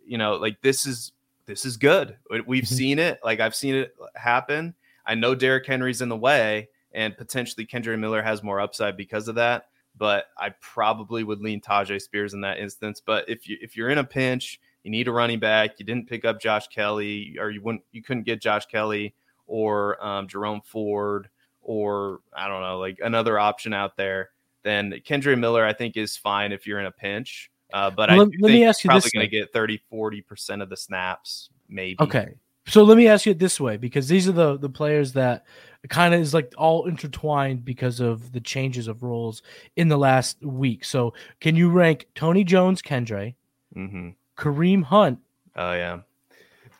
You 0.06 0.18
know, 0.18 0.36
like 0.36 0.62
this 0.62 0.86
is 0.86 1.12
this 1.46 1.66
is 1.66 1.78
good. 1.78 2.18
We've 2.30 2.64
mm-hmm. 2.64 2.76
seen 2.76 3.00
it. 3.00 3.20
Like 3.24 3.40
I've 3.40 3.56
seen 3.56 3.76
it 3.76 3.96
happen. 4.16 4.74
I 5.06 5.16
know 5.16 5.36
Derrick 5.36 5.66
Henry's 5.66 6.02
in 6.02 6.10
the 6.10 6.18
way, 6.18 6.70
and 6.92 7.16
potentially 7.16 7.66
Kendre 7.66 7.98
Miller 7.98 8.22
has 8.22 8.42
more 8.44 8.60
upside 8.60 8.98
because 8.98 9.28
of 9.28 9.36
that. 9.36 9.68
But 9.98 10.26
I 10.38 10.50
probably 10.60 11.24
would 11.24 11.40
lean 11.40 11.62
Tyjae 11.62 12.02
Spears 12.02 12.34
in 12.34 12.42
that 12.42 12.60
instance. 12.60 13.02
But 13.06 13.30
if 13.30 13.48
you 13.48 13.58
if 13.62 13.78
you're 13.78 13.90
in 13.90 14.00
a 14.00 14.04
pinch, 14.04 14.60
you 14.84 14.92
need 14.92 15.08
a 15.08 15.12
running 15.12 15.40
back. 15.40 15.80
You 15.80 15.86
didn't 15.86 16.10
pick 16.10 16.26
up 16.26 16.42
Josh 16.42 16.68
Kelley, 16.68 17.38
or 17.40 17.50
you 17.50 17.62
wouldn't 17.62 17.84
you 17.92 18.04
couldn't 18.04 18.24
get 18.24 18.42
Josh 18.42 18.66
Kelley 18.66 19.16
or 19.48 20.04
um, 20.04 20.28
Jerome 20.28 20.62
Ford, 20.66 21.30
or 21.62 22.20
I 22.36 22.48
don't 22.48 22.62
know, 22.62 22.80
like 22.80 22.98
another 23.02 23.40
option 23.40 23.74
out 23.74 23.96
there 23.96 24.32
then 24.66 24.94
Kendre 25.08 25.38
Miller, 25.40 25.64
I 25.64 25.72
think, 25.72 25.96
is 25.96 26.18
fine 26.18 26.52
if 26.52 26.68
you're 26.68 26.80
in 26.80 26.88
a 26.88 26.92
pinch. 26.92 27.52
Uh, 27.72 27.90
but 27.90 28.10
well, 28.10 28.22
I 28.22 28.24
let, 28.24 28.30
let 28.42 28.52
me 28.52 28.66
ask 28.66 28.84
you 28.84 28.90
probably 28.90 29.12
going 29.14 29.26
to 29.26 29.32
get 29.32 29.54
30, 29.54 29.82
40% 29.92 30.62
of 30.62 30.70
the 30.70 30.76
snaps, 30.76 31.50
maybe. 31.70 31.98
Okay. 32.02 32.34
So 32.68 32.84
let 32.84 32.98
me 32.98 33.08
ask 33.08 33.28
you 33.28 33.32
it 33.32 33.40
this 33.40 33.60
way 33.60 33.78
because 33.78 34.08
these 34.08 34.28
are 34.28 34.32
the 34.32 34.58
the 34.58 34.70
players 34.70 35.14
that 35.14 35.46
kind 35.88 36.16
of 36.16 36.20
is 36.20 36.34
like 36.34 36.52
all 36.58 36.88
intertwined 36.88 37.64
because 37.64 38.00
of 38.00 38.32
the 38.32 38.40
changes 38.40 38.88
of 38.88 39.04
roles 39.04 39.44
in 39.76 39.88
the 39.88 39.98
last 39.98 40.44
week. 40.44 40.84
So 40.84 41.14
can 41.40 41.56
you 41.56 41.70
rank 41.70 42.08
Tony 42.16 42.44
Jones, 42.44 42.82
Kendre, 42.82 43.36
mm-hmm. 43.76 44.10
Kareem 44.36 44.84
Hunt? 44.84 45.20
Oh 45.56 45.74
yeah, 45.74 46.00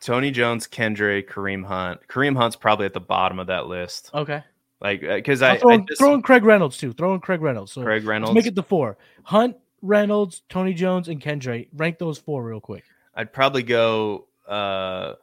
Tony 0.02 0.32
Jones, 0.32 0.68
Kendre, 0.68 1.24
Kareem 1.24 1.64
Hunt. 1.64 2.00
Kareem 2.08 2.36
Hunt's 2.36 2.56
probably 2.56 2.88
at 2.88 2.96
the 2.96 3.00
bottom 3.00 3.38
of 3.38 3.46
that 3.48 3.68
list. 3.68 4.10
Okay. 4.12 4.44
Like, 4.82 5.02
because 5.02 5.42
uh, 5.42 5.52
I, 5.52 5.58
throw, 5.58 5.72
I 5.72 5.78
just, 5.78 6.00
throw 6.00 6.14
in 6.14 6.22
Craig 6.22 6.44
Reynolds 6.44 6.78
too. 6.78 6.94
Throw 6.94 7.14
in 7.14 7.22
Craig 7.22 7.42
Reynolds. 7.42 7.72
So 7.72 7.82
Craig 7.84 8.04
Reynolds. 8.04 8.36
make 8.36 8.46
it 8.46 8.56
the 8.56 8.64
four. 8.64 8.98
Hunt, 9.24 9.56
Reynolds, 9.82 10.42
Tony 10.50 10.74
Jones, 10.74 11.08
and 11.08 11.22
Kendre. 11.22 11.68
Rank 11.74 11.98
those 11.98 12.18
four 12.18 12.44
real 12.44 12.60
quick. 12.60 12.84
I'd 13.16 13.32
probably 13.32 13.64
go. 13.64 14.28
uh 14.48 15.14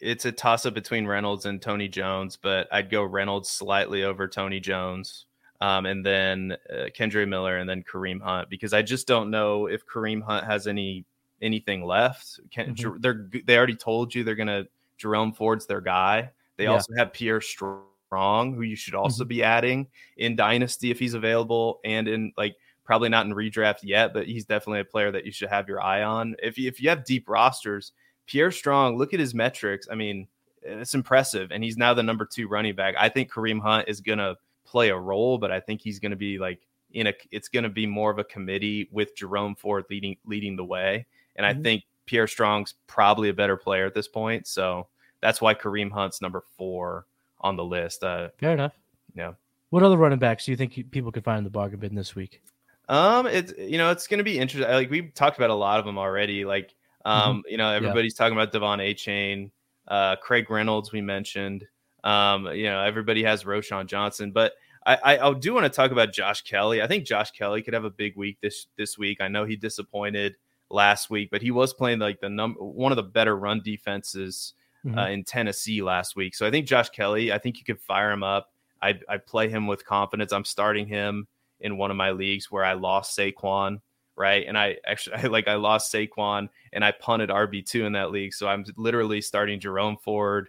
It's 0.00 0.24
a 0.26 0.32
toss 0.32 0.66
up 0.66 0.74
between 0.74 1.06
Reynolds 1.06 1.46
and 1.46 1.60
Tony 1.60 1.88
Jones, 1.88 2.36
but 2.40 2.68
I'd 2.70 2.90
go 2.90 3.02
Reynolds 3.02 3.48
slightly 3.48 4.04
over 4.04 4.28
Tony 4.28 4.60
Jones, 4.60 5.26
um, 5.60 5.86
and 5.86 6.04
then 6.04 6.56
uh, 6.70 6.86
Kendre 6.96 7.26
Miller, 7.26 7.56
and 7.56 7.68
then 7.68 7.82
Kareem 7.82 8.20
Hunt 8.20 8.48
because 8.50 8.72
I 8.72 8.82
just 8.82 9.08
don't 9.08 9.30
know 9.30 9.66
if 9.66 9.86
Kareem 9.86 10.22
Hunt 10.22 10.44
has 10.44 10.66
any 10.66 11.04
anything 11.40 11.84
left. 11.84 12.40
Can, 12.50 12.74
mm-hmm. 12.74 13.00
They're 13.00 13.28
they 13.44 13.56
already 13.56 13.76
told 13.76 14.14
you 14.14 14.22
they're 14.22 14.34
gonna 14.34 14.66
Jerome 14.98 15.32
Ford's 15.32 15.66
their 15.66 15.80
guy. 15.80 16.30
They 16.56 16.64
yeah. 16.64 16.70
also 16.70 16.92
have 16.96 17.12
Pierre 17.12 17.40
Strong 17.40 17.82
Strong, 18.08 18.54
who 18.54 18.62
you 18.62 18.76
should 18.76 18.94
also 18.94 19.24
mm-hmm. 19.24 19.28
be 19.28 19.42
adding 19.42 19.86
in 20.16 20.34
Dynasty 20.34 20.90
if 20.90 20.98
he's 20.98 21.14
available, 21.14 21.80
and 21.84 22.08
in 22.08 22.32
like 22.36 22.56
probably 22.84 23.10
not 23.10 23.26
in 23.26 23.34
redraft 23.34 23.80
yet, 23.82 24.14
but 24.14 24.26
he's 24.26 24.46
definitely 24.46 24.80
a 24.80 24.84
player 24.84 25.12
that 25.12 25.26
you 25.26 25.30
should 25.30 25.50
have 25.50 25.68
your 25.68 25.80
eye 25.82 26.02
on. 26.02 26.34
If 26.42 26.56
you, 26.56 26.68
if 26.68 26.80
you 26.80 26.88
have 26.88 27.04
deep 27.04 27.28
rosters, 27.28 27.92
Pierre 28.26 28.50
Strong, 28.50 28.96
look 28.96 29.12
at 29.12 29.20
his 29.20 29.34
metrics. 29.34 29.86
I 29.90 29.94
mean, 29.94 30.26
it's 30.62 30.94
impressive, 30.94 31.52
and 31.52 31.62
he's 31.62 31.76
now 31.76 31.92
the 31.92 32.02
number 32.02 32.24
two 32.24 32.48
running 32.48 32.74
back. 32.74 32.94
I 32.98 33.10
think 33.10 33.30
Kareem 33.30 33.60
Hunt 33.60 33.88
is 33.88 34.00
gonna 34.00 34.36
play 34.64 34.88
a 34.88 34.96
role, 34.96 35.36
but 35.36 35.52
I 35.52 35.60
think 35.60 35.82
he's 35.82 35.98
gonna 35.98 36.16
be 36.16 36.38
like 36.38 36.66
in 36.92 37.08
a. 37.08 37.12
It's 37.30 37.48
gonna 37.48 37.68
be 37.68 37.86
more 37.86 38.10
of 38.10 38.18
a 38.18 38.24
committee 38.24 38.88
with 38.90 39.14
Jerome 39.14 39.54
Ford 39.54 39.84
leading 39.90 40.16
leading 40.24 40.56
the 40.56 40.64
way, 40.64 41.06
and 41.36 41.46
mm-hmm. 41.46 41.60
I 41.60 41.62
think 41.62 41.84
Pierre 42.06 42.26
Strong's 42.26 42.74
probably 42.86 43.28
a 43.28 43.34
better 43.34 43.56
player 43.56 43.84
at 43.84 43.94
this 43.94 44.08
point. 44.08 44.46
So 44.46 44.88
that's 45.20 45.40
why 45.40 45.54
Kareem 45.54 45.92
Hunt's 45.92 46.22
number 46.22 46.42
four 46.56 47.06
on 47.40 47.56
the 47.56 47.64
list. 47.64 48.02
Uh, 48.02 48.28
Fair 48.38 48.52
enough. 48.52 48.74
Yeah. 49.14 49.32
What 49.70 49.82
other 49.82 49.96
running 49.96 50.18
backs 50.18 50.44
do 50.44 50.50
you 50.50 50.56
think 50.56 50.90
people 50.90 51.12
could 51.12 51.24
find 51.24 51.38
in 51.38 51.44
the 51.44 51.50
bargain 51.50 51.80
bin 51.80 51.94
this 51.94 52.14
week? 52.14 52.42
Um, 52.88 53.26
it's 53.26 53.52
you 53.58 53.76
know 53.76 53.90
it's 53.90 54.06
going 54.06 54.18
to 54.18 54.24
be 54.24 54.38
interesting. 54.38 54.70
Like 54.70 54.90
we 54.90 55.08
talked 55.08 55.36
about 55.36 55.50
a 55.50 55.54
lot 55.54 55.78
of 55.78 55.84
them 55.84 55.98
already. 55.98 56.44
Like 56.44 56.74
um, 57.04 57.38
mm-hmm. 57.38 57.50
you 57.50 57.58
know 57.58 57.70
everybody's 57.70 58.14
yeah. 58.18 58.24
talking 58.24 58.38
about 58.38 58.52
De'Von 58.52 58.78
Achane, 58.78 59.50
uh, 59.88 60.16
Craig 60.16 60.50
Reynolds 60.50 60.90
we 60.90 61.02
mentioned. 61.02 61.66
Um, 62.02 62.46
you 62.46 62.64
know 62.64 62.82
everybody 62.82 63.22
has 63.24 63.44
Roschon 63.44 63.86
Johnson, 63.86 64.32
but 64.32 64.54
I, 64.86 65.18
I, 65.18 65.34
do 65.34 65.52
want 65.52 65.64
to 65.64 65.70
talk 65.70 65.90
about 65.90 66.14
Josh 66.14 66.42
Kelley. 66.42 66.80
I 66.80 66.86
think 66.86 67.04
Josh 67.04 67.30
Kelley 67.32 67.60
could 67.60 67.74
have 67.74 67.84
a 67.84 67.90
big 67.90 68.16
week 68.16 68.38
this 68.40 68.68
this 68.78 68.96
week. 68.96 69.20
I 69.20 69.28
know 69.28 69.44
he 69.44 69.56
disappointed 69.56 70.36
last 70.70 71.10
week, 71.10 71.28
but 71.30 71.42
he 71.42 71.50
was 71.50 71.74
playing 71.74 71.98
like 71.98 72.20
the 72.20 72.30
number 72.30 72.62
one 72.62 72.92
of 72.92 72.96
the 72.96 73.02
better 73.02 73.36
run 73.36 73.60
defenses 73.62 74.54
mm-hmm. 74.84 74.98
uh, 74.98 75.08
in 75.08 75.24
Tennessee 75.24 75.82
last 75.82 76.16
week. 76.16 76.34
So 76.34 76.46
I 76.46 76.50
think 76.50 76.66
Josh 76.66 76.90
Kelley, 76.90 77.32
I 77.32 77.38
think 77.38 77.58
you 77.58 77.64
could 77.64 77.80
fire 77.80 78.10
him 78.10 78.22
up. 78.22 78.50
I 78.80 78.98
I 79.08 79.18
play 79.18 79.48
him 79.48 79.66
with 79.66 79.84
confidence. 79.84 80.32
I'm 80.32 80.44
starting 80.44 80.86
him 80.86 81.26
in 81.60 81.76
one 81.76 81.90
of 81.90 81.96
my 81.96 82.12
leagues 82.12 82.50
where 82.50 82.64
I 82.64 82.74
lost 82.74 83.18
Saquon 83.18 83.80
right? 84.18 84.44
And 84.46 84.58
I 84.58 84.76
actually 84.84 85.16
I, 85.22 85.22
like 85.28 85.48
I 85.48 85.54
lost 85.54 85.92
Saquon 85.92 86.48
and 86.72 86.84
I 86.84 86.92
punted 86.92 87.30
RB 87.30 87.64
two 87.64 87.86
in 87.86 87.92
that 87.92 88.10
league, 88.10 88.34
so 88.34 88.48
I'm 88.48 88.64
literally 88.76 89.22
starting 89.22 89.60
Jerome 89.60 89.96
Ford, 89.96 90.48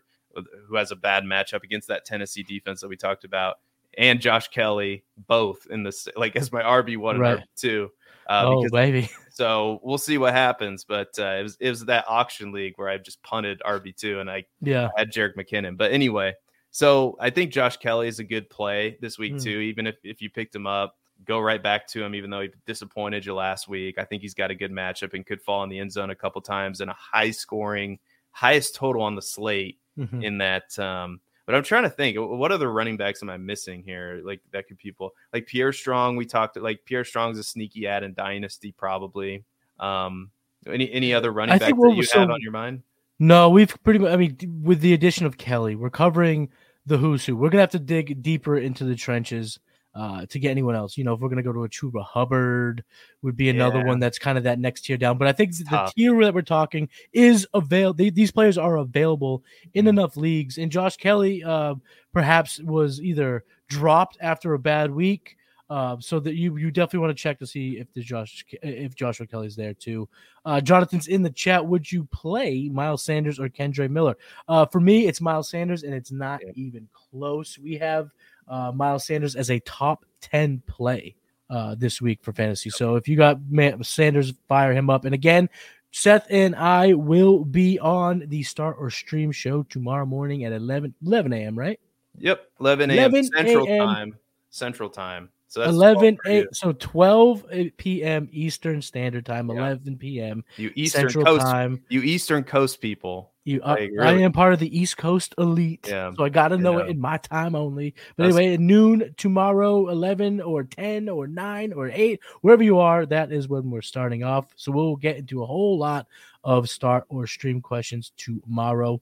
who 0.67 0.75
has 0.75 0.91
a 0.91 0.95
bad 0.95 1.23
matchup 1.23 1.63
against 1.63 1.88
that 1.88 2.05
Tennessee 2.05 2.43
defense 2.43 2.82
that 2.82 2.88
we 2.88 2.97
talked 2.97 3.23
about, 3.23 3.59
and 3.97 4.19
Josh 4.19 4.47
Kelley 4.49 5.03
both 5.27 5.67
in 5.69 5.84
this 5.84 6.07
like 6.17 6.36
as 6.36 6.51
my 6.51 6.63
RB 6.63 6.97
one 6.97 7.15
and 7.15 7.23
RB 7.23 7.43
two. 7.55 7.91
Uh, 8.30 8.43
oh, 8.45 8.61
because, 8.61 8.71
baby. 8.71 9.09
So 9.32 9.80
we'll 9.84 9.97
see 9.97 10.17
what 10.17 10.34
happens, 10.34 10.84
but 10.84 11.17
uh, 11.17 11.38
it 11.39 11.43
was 11.43 11.57
it 11.61 11.69
was 11.69 11.86
that 11.86 12.03
auction 12.09 12.51
league 12.51 12.73
where 12.75 12.89
I 12.89 12.97
just 12.97 13.23
punted 13.23 13.61
RB 13.65 13.95
two 13.95 14.19
and 14.19 14.30
I 14.30 14.43
yeah 14.59 14.89
had 14.97 15.13
Jerick 15.13 15.36
McKinnon. 15.38 15.77
But 15.77 15.93
anyway, 15.93 16.34
so 16.71 17.15
I 17.21 17.30
think 17.30 17.53
Josh 17.53 17.77
Kelley 17.77 18.09
is 18.09 18.19
a 18.19 18.25
good 18.25 18.49
play 18.49 18.97
this 18.99 19.17
week 19.17 19.36
mm. 19.36 19.41
too, 19.41 19.59
even 19.59 19.88
if 19.88 19.95
if 20.03 20.21
you 20.21 20.30
picked 20.30 20.53
him 20.53 20.67
up 20.67 20.97
go 21.25 21.39
right 21.39 21.61
back 21.61 21.88
to 21.88 22.03
him, 22.03 22.15
even 22.15 22.30
though 22.30 22.41
he 22.41 22.49
disappointed 22.65 23.25
you 23.25 23.34
last 23.34 23.67
week. 23.67 23.97
I 23.97 24.05
think 24.05 24.21
he's 24.21 24.34
got 24.34 24.51
a 24.51 24.55
good 24.55 24.71
matchup 24.71 25.13
and 25.13 25.25
could 25.25 25.41
fall 25.41 25.63
in 25.63 25.69
the 25.69 25.80
end 25.80 25.91
zone 25.91 26.09
a 26.09 26.15
couple 26.15 26.41
times 26.41 26.82
and 26.82 26.89
a 26.89 26.95
high 26.95 27.32
scoring, 27.32 27.99
highest 28.32 28.75
total 28.75 29.01
on 29.01 29.15
the 29.15 29.21
slate 29.21 29.80
mm-hmm. 29.97 30.23
in 30.23 30.38
that. 30.39 30.77
Um, 30.80 31.19
but 31.50 31.56
I'm 31.56 31.64
trying 31.64 31.82
to 31.82 31.89
think, 31.89 32.16
what 32.16 32.52
other 32.52 32.72
running 32.72 32.95
backs 32.95 33.24
am 33.24 33.30
I 33.32 33.38
missing 33.38 33.82
here? 33.82 34.22
Like 34.24 34.39
that 34.52 34.68
could 34.68 34.78
people 34.78 35.16
like 35.34 35.47
Pierre 35.47 35.74
Strong. 35.74 36.16
We 36.16 36.28
talked 36.28 36.56
like 36.58 36.86
Pierre 36.86 37.04
Strong's 37.04 37.39
a 37.39 37.43
sneaky 37.43 37.88
ad 37.88 38.04
in 38.04 38.14
Dynasty, 38.14 38.72
probably. 38.72 39.43
Um, 39.80 40.30
any 40.68 40.91
any 40.91 41.12
other 41.12 41.32
running 41.32 41.58
back 41.58 41.76
that 41.76 41.93
you 41.95 42.04
so, 42.04 42.20
have 42.20 42.30
on 42.30 42.39
your 42.39 42.52
mind? 42.52 42.84
No, 43.18 43.50
we've 43.50 43.76
pretty 43.82 43.97
much. 43.97 44.12
I 44.12 44.18
mean, 44.18 44.38
with 44.62 44.82
the 44.82 44.93
addition 44.93 45.26
of 45.26 45.39
Kelley, 45.39 45.74
we're 45.74 45.89
covering 45.89 46.50
the 46.86 47.00
who's 47.00 47.26
who. 47.26 47.36
We're 47.36 47.50
gonna 47.50 47.64
have 47.64 47.72
to 47.72 47.80
dig 47.80 48.22
deeper 48.22 48.56
into 48.56 48.84
the 48.84 48.95
trenches 48.95 49.58
uh, 49.96 50.26
to 50.28 50.40
get 50.40 50.52
anyone 50.52 50.76
else. 50.76 50.98
You 50.98 51.04
know, 51.04 51.14
if 51.14 51.20
we're 51.20 51.30
gonna 51.30 51.44
go 51.44 51.54
to 51.54 51.64
a 51.64 51.70
Chuba 51.70 52.04
Hubbard, 52.04 52.84
would 53.22 53.36
be 53.36 53.50
another 53.50 53.80
yeah. 53.80 53.86
one 53.86 54.00
that's 54.00 54.20
kind 54.20 54.38
of 54.38 54.44
that 54.46 54.60
next 54.60 54.82
tier 54.82 54.98
down. 54.98 55.18
But 55.18 55.28
I 55.28 55.32
think 55.32 55.56
the 55.58 55.92
tier 55.96 56.20
that 56.24 56.34
we're 56.34 56.42
talking 56.42 56.90
is 57.12 57.48
avail. 57.54 57.94
They, 57.94 58.10
these 58.10 58.32
players 58.32 58.58
are 58.58 58.78
available 58.78 59.44
in 59.74 59.86
mm-hmm. 59.86 59.90
enough 59.90 60.18
leagues. 60.18 60.58
And 60.58 60.72
Josh 60.72 60.98
Kelley 60.98 61.44
uh, 61.44 61.76
perhaps 62.14 62.60
was 62.60 63.02
either 63.02 63.44
dropped 63.68 64.18
after 64.22 64.54
a 64.54 64.60
bad 64.60 64.92
week. 64.92 65.36
Uh, 65.70 65.96
so 66.00 66.20
that 66.20 66.34
you 66.34 66.58
you 66.58 66.72
definitely 66.72 66.98
want 66.98 67.16
to 67.16 67.22
check 67.22 67.38
to 67.38 67.46
see 67.46 67.78
if 67.78 67.94
the 67.94 68.02
Josh 68.02 68.44
if 68.64 68.96
Joshua 68.96 69.28
Kelley's 69.28 69.56
there 69.56 69.76
too. 69.76 70.10
Uh, 70.44 70.60
Jonathan's 70.60 71.08
in 71.08 71.22
the 71.22 71.30
chat. 71.30 71.64
Would 71.64 71.92
you 71.92 72.06
play 72.06 72.70
Miles 72.70 73.04
Sanders 73.04 73.40
or 73.40 73.50
Kendre 73.50 73.88
Miller? 73.88 74.18
Uh, 74.48 74.66
for 74.66 74.80
me, 74.80 75.08
it's 75.08 75.22
Miles 75.22 75.48
Sanders, 75.48 75.84
and 75.84 75.94
it's 75.94 76.12
not 76.12 76.42
yeah. 76.44 76.54
even 76.56 76.88
close. 76.92 77.60
We 77.60 77.78
have 77.78 78.10
uh, 78.50 78.72
Miles 78.72 79.06
Sanders 79.06 79.36
as 79.36 79.50
a 79.50 79.60
top 79.60 80.06
10 80.22 80.64
play 80.68 81.16
uh, 81.50 81.76
this 81.78 82.02
week 82.02 82.20
for 82.22 82.34
fantasy. 82.34 82.70
So 82.70 82.95
if 82.95 83.08
you 83.08 83.16
got 83.16 83.39
Man- 83.50 83.84
Sanders, 83.84 84.34
fire 84.47 84.74
him 84.74 84.89
up. 84.89 85.06
And 85.06 85.16
again, 85.16 85.50
Seth 85.91 86.28
and 86.30 86.56
I 86.56 86.93
will 86.93 87.43
be 87.43 87.80
on 87.80 88.24
the 88.28 88.43
Start 88.43 88.78
or 88.80 88.89
Stream 88.89 89.32
show 89.32 89.64
tomorrow 89.64 90.06
morning 90.06 90.43
at 90.43 90.52
11, 90.52 90.93
11 91.06 91.34
a.m., 91.34 91.58
right? 91.58 91.80
Yep, 92.18 92.50
11 92.60 92.91
a.m. 92.91 93.24
Central 93.24 93.66
Time. 93.66 94.18
Central 94.50 94.89
Time. 94.89 95.30
So 95.47 95.64
11 95.64 96.20
8 96.28 96.45
so 96.52 96.74
12 96.74 97.45
p.m. 97.78 98.30
Eastern 98.32 98.84
Standard 98.84 99.26
Time, 99.26 99.50
yeah. 99.50 99.56
11 99.56 99.97
p.m. 99.97 100.43
You 100.58 100.72
Eastern 100.76 101.10
Central 101.10 101.26
Coast 101.26 101.45
time. 101.45 101.84
You 101.89 102.04
Eastern 102.04 102.43
Coast 102.43 102.80
people. 102.82 103.32
You, 103.50 103.62
uh, 103.64 103.78
really. 103.80 103.97
I 103.97 104.12
am 104.14 104.32
part 104.32 104.54
of 104.54 104.60
the 104.60 104.78
East 104.78 104.97
Coast 104.97 105.34
elite, 105.39 105.88
yeah. 105.89 106.14
so 106.16 106.24
I 106.24 106.30
got 106.30 106.50
to 106.50 106.58
know 106.58 106.78
yeah. 106.78 106.84
it 106.84 106.91
in 106.91 107.00
my 107.00 107.18
time 107.18 107.56
only. 107.56 107.95
But 108.16 108.26
That's, 108.26 108.38
anyway, 108.38 108.54
at 108.54 108.60
noon 108.60 109.16
tomorrow, 109.18 109.89
11 109.89 110.39
or 110.39 110.66
10 110.66 111.10
or 111.10 111.26
9 111.26 111.74
or 111.74 111.89
8, 111.89 112.20
wherever 112.41 112.62
you 112.62 112.78
are, 112.78 113.08
that 113.08 113.32
is 113.32 113.47
when 113.47 113.72
we're 113.72 113.82
starting 113.82 114.24
off. 114.24 114.54
So 114.56 114.72
we'll 114.72 114.97
get 114.97 115.18
into 115.18 115.41
a 115.41 115.47
whole 115.47 115.80
lot 115.80 116.06
of 116.43 116.70
start 116.70 117.06
or 117.10 117.26
stream 117.26 117.60
questions 117.60 118.12
tomorrow. 118.18 119.02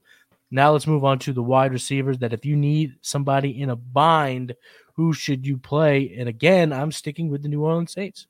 Now 0.50 0.72
let's 0.72 0.86
move 0.86 1.04
on 1.04 1.18
to 1.20 1.34
the 1.34 1.42
wide 1.42 1.72
receivers 1.72 2.16
that 2.20 2.32
if 2.32 2.46
you 2.46 2.56
need 2.56 2.94
somebody 3.02 3.60
in 3.60 3.68
a 3.68 3.76
bind 3.76 4.54
who 4.94 5.12
should 5.12 5.46
you 5.46 5.58
play? 5.58 6.16
And 6.18 6.26
again, 6.26 6.72
I'm 6.72 6.90
sticking 6.90 7.28
with 7.28 7.42
the 7.42 7.48
New 7.48 7.62
Orleans 7.64 7.92
Saints. 7.92 8.26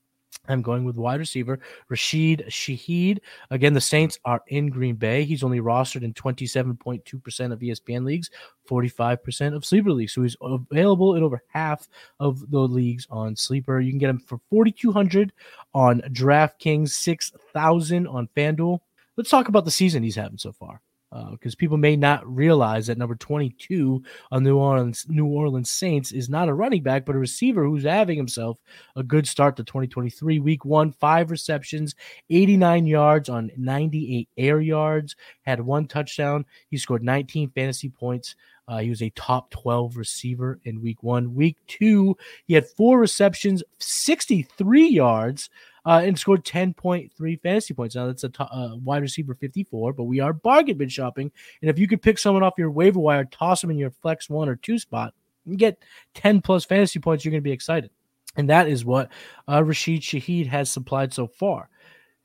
I'm 0.48 0.62
going 0.62 0.84
with 0.84 0.96
wide 0.96 1.20
receiver 1.20 1.60
Rashid 1.88 2.44
Shaheed. 2.48 3.18
Again, 3.50 3.74
the 3.74 3.80
Saints 3.80 4.18
are 4.24 4.42
in 4.48 4.70
Green 4.70 4.96
Bay. 4.96 5.24
He's 5.24 5.42
only 5.42 5.60
rostered 5.60 6.02
in 6.02 6.14
27.2% 6.14 7.52
of 7.52 7.58
ESPN 7.60 8.04
leagues, 8.04 8.30
45% 8.68 9.54
of 9.54 9.64
sleeper 9.64 9.92
leagues. 9.92 10.14
So 10.14 10.22
he's 10.22 10.36
available 10.40 11.16
in 11.16 11.22
over 11.22 11.42
half 11.48 11.88
of 12.18 12.50
the 12.50 12.60
leagues 12.60 13.06
on 13.10 13.36
sleeper. 13.36 13.80
You 13.80 13.92
can 13.92 13.98
get 13.98 14.10
him 14.10 14.20
for 14.20 14.40
4200 14.50 15.32
on 15.74 16.00
DraftKings, 16.00 16.90
6000 16.90 18.06
on 18.06 18.28
FanDuel. 18.36 18.80
Let's 19.16 19.30
talk 19.30 19.48
about 19.48 19.64
the 19.64 19.70
season 19.70 20.02
he's 20.02 20.16
having 20.16 20.38
so 20.38 20.52
far 20.52 20.80
because 21.10 21.54
uh, 21.54 21.58
people 21.58 21.76
may 21.76 21.96
not 21.96 22.26
realize 22.26 22.86
that 22.86 22.98
number 22.98 23.14
22 23.14 24.02
on 24.30 24.42
New 24.42 24.58
Orleans 24.58 25.06
New 25.08 25.26
Orleans 25.26 25.70
Saints 25.70 26.12
is 26.12 26.28
not 26.28 26.48
a 26.48 26.54
running 26.54 26.82
back 26.82 27.06
but 27.06 27.16
a 27.16 27.18
receiver 27.18 27.64
who's 27.64 27.84
having 27.84 28.16
himself 28.16 28.58
a 28.96 29.02
good 29.02 29.26
start 29.26 29.56
to 29.56 29.64
2023 29.64 30.38
week 30.38 30.64
1 30.64 30.92
5 30.92 31.30
receptions 31.30 31.94
89 32.28 32.86
yards 32.86 33.28
on 33.28 33.50
98 33.56 34.28
air 34.36 34.60
yards 34.60 35.16
had 35.42 35.60
one 35.60 35.86
touchdown. 35.86 36.44
He 36.70 36.76
scored 36.76 37.02
19 37.02 37.50
fantasy 37.50 37.88
points. 37.88 38.36
Uh, 38.66 38.78
he 38.78 38.90
was 38.90 39.02
a 39.02 39.10
top 39.10 39.50
12 39.50 39.96
receiver 39.96 40.60
in 40.64 40.82
week 40.82 41.02
1 41.02 41.34
week 41.34 41.56
2 41.68 42.14
he 42.46 42.52
had 42.52 42.68
four 42.68 43.00
receptions 43.00 43.62
63 43.78 44.88
yards 44.88 45.48
uh, 45.88 46.02
and 46.04 46.18
scored 46.18 46.44
10.3 46.44 47.40
fantasy 47.40 47.72
points. 47.72 47.96
Now 47.96 48.08
that's 48.08 48.22
a 48.22 48.28
t- 48.28 48.44
uh, 48.50 48.76
wide 48.84 49.00
receiver 49.00 49.34
54, 49.34 49.94
but 49.94 50.04
we 50.04 50.20
are 50.20 50.34
bargain 50.34 50.76
bin 50.76 50.90
shopping. 50.90 51.32
And 51.62 51.70
if 51.70 51.78
you 51.78 51.88
could 51.88 52.02
pick 52.02 52.18
someone 52.18 52.42
off 52.42 52.58
your 52.58 52.70
waiver 52.70 53.00
wire, 53.00 53.24
toss 53.24 53.62
them 53.62 53.70
in 53.70 53.78
your 53.78 53.90
flex 53.90 54.28
one 54.28 54.50
or 54.50 54.56
two 54.56 54.78
spot, 54.78 55.14
and 55.46 55.58
get 55.58 55.82
10 56.12 56.42
plus 56.42 56.66
fantasy 56.66 56.98
points, 56.98 57.24
you're 57.24 57.30
going 57.30 57.42
to 57.42 57.48
be 57.48 57.52
excited. 57.52 57.90
And 58.36 58.50
that 58.50 58.68
is 58.68 58.84
what 58.84 59.10
uh, 59.48 59.64
Rashid 59.64 60.02
Shaheed 60.02 60.46
has 60.48 60.70
supplied 60.70 61.14
so 61.14 61.26
far. 61.26 61.70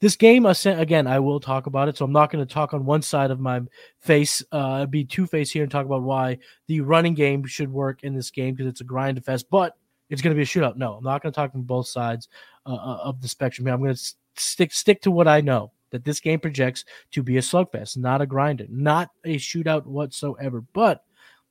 This 0.02 0.18
game, 0.18 0.46
again, 0.46 1.08
I 1.08 1.20
will 1.20 1.40
talk 1.40 1.66
about 1.66 1.88
it. 1.88 1.96
So 1.96 2.04
I'm 2.04 2.12
not 2.12 2.30
going 2.30 2.46
to 2.46 2.54
talk 2.54 2.74
on 2.74 2.84
one 2.84 3.02
side 3.02 3.32
of 3.32 3.40
my 3.40 3.62
face, 4.02 4.44
uh, 4.52 4.86
be 4.88 5.06
two 5.06 5.26
face 5.26 5.50
here 5.52 5.64
and 5.64 5.72
talk 5.72 5.86
about 5.86 6.02
why 6.02 6.40
the 6.68 6.82
running 6.82 7.14
game 7.14 7.46
should 7.46 7.72
work 7.72 8.04
in 8.04 8.14
this 8.14 8.30
game 8.30 8.56
because 8.56 8.70
it's 8.70 8.82
a 8.82 8.84
grind 8.84 9.24
fest. 9.24 9.46
But 9.50 9.78
it's 10.10 10.22
going 10.22 10.36
to 10.36 10.38
be 10.38 10.44
a 10.44 10.46
shootout. 10.46 10.76
No, 10.76 10.96
I'm 10.96 11.04
not 11.04 11.24
going 11.24 11.32
to 11.32 11.36
talk 11.36 11.54
from 11.54 11.64
both 11.64 11.88
sides 11.88 12.28
uh, 12.66 12.74
uh 12.74 13.00
of 13.04 13.22
the 13.22 13.28
spectrum. 13.28 13.68
I'm 13.68 13.82
going 13.82 13.96
to 13.96 14.14
stick 14.36 14.74
stick 14.74 15.02
to 15.02 15.12
what 15.12 15.28
I 15.28 15.42
know 15.42 15.72
that 15.92 16.04
this 16.04 16.20
game 16.20 16.40
projects 16.40 16.86
to 17.12 17.24
be 17.24 17.38
a 17.38 17.42
slugfest, 17.42 17.98
not 17.98 18.22
a 18.22 18.26
grinder, 18.26 18.66
not 18.70 19.10
a 19.24 19.36
shootout 19.36 19.86
whatsoever. 19.86 20.64
But 20.74 21.04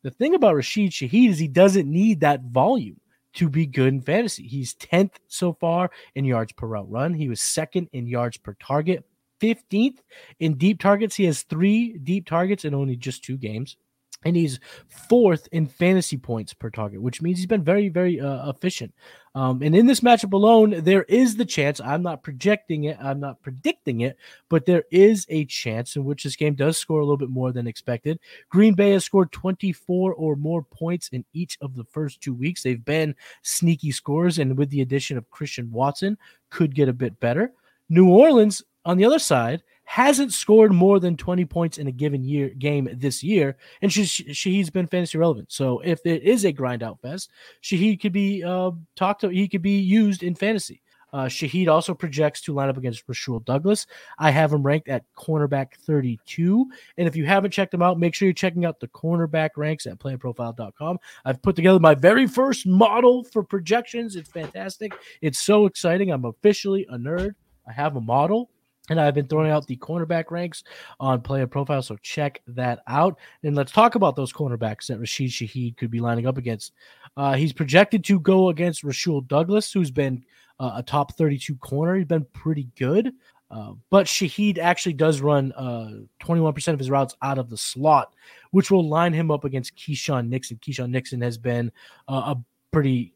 the 0.03 0.11
thing 0.11 0.35
about 0.35 0.57
Rashid 0.57 0.91
Shaheed 0.91 1.31
is 1.31 1.39
he 1.39 1.49
doesn't 1.49 1.91
need 1.91 2.21
that 2.21 2.43
volume 2.43 3.01
to 3.35 3.49
be 3.49 3.67
good 3.67 3.89
in 3.89 4.01
fantasy. 4.03 4.47
He's 4.47 4.75
10th 4.75 5.15
so 5.29 5.55
far 5.55 5.91
in 6.15 6.25
yards 6.25 6.53
per 6.53 6.67
route 6.67 6.91
run. 6.91 7.15
He 7.15 7.29
was 7.29 7.41
second 7.41 7.89
in 7.93 8.07
yards 8.07 8.37
per 8.37 8.55
target, 8.55 9.05
15th 9.41 9.99
in 10.41 10.55
deep 10.59 10.81
targets. 10.81 11.15
He 11.15 11.25
has 11.25 11.43
three 11.43 11.97
deep 11.99 12.27
targets 12.27 12.65
in 12.65 12.75
only 12.75 12.97
just 12.97 13.25
two 13.25 13.39
games 13.39 13.77
and 14.25 14.37
he's 14.37 14.61
fourth 14.89 15.49
in 15.53 15.67
fantasy 15.67 16.17
points 16.17 16.55
per 16.55 16.71
target, 16.71 17.01
which 17.01 17.23
means 17.23 17.39
he's 17.39 17.47
been 17.47 17.65
very, 17.65 17.89
very 17.89 18.21
uh, 18.21 18.51
efficient. 18.51 18.95
Um, 19.35 19.63
and 19.63 19.75
in 19.75 19.87
this 19.87 20.01
matchup 20.01 20.33
alone, 20.33 20.83
there 20.83 21.05
is 21.05 21.37
the 21.37 21.45
chance. 21.45 21.81
I'm 21.81 22.03
not 22.03 22.23
projecting 22.23 22.85
it. 22.85 22.99
I'm 23.01 23.19
not 23.19 23.41
predicting 23.41 24.03
it, 24.03 24.19
but 24.51 24.67
there 24.67 24.85
is 24.91 25.27
a 25.31 25.47
chance 25.47 25.97
in 25.97 26.05
which 26.05 26.25
this 26.25 26.37
game 26.37 26.55
does 26.55 26.77
score 26.77 27.01
a 27.01 27.05
little 27.05 27.17
bit 27.17 27.31
more 27.31 27.51
than 27.51 27.67
expected. 27.67 28.19
Green 28.51 28.75
Bay 28.75 28.91
has 28.93 29.05
scored 29.05 29.33
24 29.33 30.15
or 30.15 30.37
more 30.37 30.63
points 30.63 31.09
in 31.13 31.25
each 31.33 31.57
of 31.63 31.75
the 31.75 31.85
first 31.85 32.21
two 32.21 32.35
weeks. 32.35 32.63
They've 32.63 32.85
been 32.85 33.15
sneaky 33.43 33.91
scores, 33.91 34.39
and 34.39 34.57
with 34.57 34.71
the 34.71 34.83
addition 34.83 35.17
of 35.17 35.31
Christian 35.31 35.71
Watson, 35.71 36.19
could 36.51 36.75
get 36.75 36.89
a 36.89 36.93
bit 36.93 37.19
better. 37.19 37.53
New 37.89 38.11
Orleans, 38.11 38.63
on 38.85 38.99
the 38.99 39.05
other 39.05 39.19
side, 39.19 39.63
hasn't 39.93 40.33
scored 40.33 40.73
more 40.73 40.99
than 40.99 41.19
20 41.19 41.45
points 41.45 41.77
in 41.77 41.87
a 41.87 41.93
given 41.93 42.25
year 42.25 42.49
game 42.49 42.89
this 42.95 43.23
year, 43.23 43.59
and 43.83 43.91
Shaheed's 43.91 44.71
been 44.71 44.87
fantasy 44.87 45.19
relevant. 45.19 45.53
So 45.53 45.81
if 45.81 46.01
it 46.07 46.23
is 46.23 46.47
a 46.47 46.53
grind 46.53 46.83
out 46.83 46.99
fest, 47.03 47.31
Shaheed 47.63 48.01
could 48.01 48.15
be 48.15 48.43
uh, 48.43 48.71
talked 48.97 49.21
to, 49.21 49.29
he 49.29 49.47
could 49.47 49.61
be 49.61 49.79
used 49.81 50.23
in 50.23 50.35
fantasy. 50.35 50.81
Uh, 51.13 51.27
Shaheed 51.27 51.69
also 51.69 51.93
projects 51.93 52.41
to 52.41 52.55
line 52.55 52.71
up 52.71 52.79
against 52.79 53.05
Rasul 53.07 53.41
Douglas. 53.41 53.87
I 54.19 54.31
have 54.31 54.51
him 54.51 54.63
ranked 54.63 54.89
at 54.89 55.05
cornerback 55.15 55.75
32. 55.85 56.71
And 56.97 57.07
if 57.07 57.15
you 57.15 57.27
haven't 57.27 57.51
checked 57.51 57.75
him 57.75 57.83
out, 57.83 57.99
make 57.99 58.15
sure 58.15 58.25
you're 58.25 58.33
checking 58.33 58.65
out 58.65 58.81
the 58.81 58.89
cornerback 58.89 59.51
ranks 59.59 59.85
at 59.85 59.99
playerprofiler.com. 59.99 61.01
I've 61.27 61.43
put 61.43 61.55
together 61.55 61.81
my 61.81 61.95
very 61.95 62.27
first 62.27 62.67
model 62.67 63.25
for 63.25 63.43
projections. 63.43 64.17
It's 64.17 64.31
fantastic. 64.31 64.95
It's 65.21 65.43
so 65.43 65.67
exciting. 65.67 66.11
I'm 66.11 66.25
officially 66.25 66.87
a 66.89 66.97
nerd. 66.97 67.35
I 67.69 67.73
have 67.75 67.97
a 67.97 68.01
model. 68.01 68.49
And 68.91 69.01
I've 69.01 69.15
been 69.15 69.29
throwing 69.29 69.51
out 69.51 69.67
the 69.67 69.77
cornerback 69.77 70.31
ranks 70.31 70.65
on 70.99 71.21
player 71.21 71.47
profile. 71.47 71.83
So 71.83 71.97
check 72.03 72.43
that 72.49 72.81
out. 72.89 73.19
And 73.45 73.55
let's 73.55 73.71
talk 73.71 73.95
about 73.95 74.17
those 74.17 74.33
cornerbacks 74.33 74.89
that 74.89 74.99
Rashid 74.99 75.31
Shaheed 75.31 75.77
could 75.77 75.91
be 75.91 76.01
lining 76.01 76.27
up 76.27 76.37
against. 76.37 76.73
Uh, 77.17 77.35
he's 77.35 77.53
projected 77.53 78.03
to 78.05 78.19
go 78.19 78.49
against 78.49 78.83
Rasul 78.83 79.21
Douglas, 79.21 79.73
who's 79.73 79.93
been 79.93 80.25
uh, 80.59 80.73
a 80.77 80.83
top 80.83 81.17
32 81.17 81.55
corner. 81.57 81.97
He's 81.97 82.07
been 82.07 82.27
pretty 82.33 82.69
good. 82.77 83.13
Uh, 83.53 83.75
but 83.91 84.07
Shaheed 84.07 84.59
actually 84.59 84.95
does 84.95 85.21
run 85.21 85.53
uh, 85.53 85.91
21% 86.23 86.73
of 86.73 86.79
his 86.79 86.91
routes 86.91 87.15
out 87.21 87.39
of 87.39 87.51
the 87.51 87.57
slot, 87.57 88.15
which 88.51 88.71
will 88.71 88.89
line 88.89 89.13
him 89.13 89.31
up 89.31 89.45
against 89.45 89.77
Keisean 89.77 90.29
Nixon. 90.29 90.57
Keisean 90.57 90.89
Nixon 90.89 91.21
has 91.21 91.37
been 91.37 91.71
uh, 92.09 92.35
a 92.35 92.45
pretty, 92.71 93.13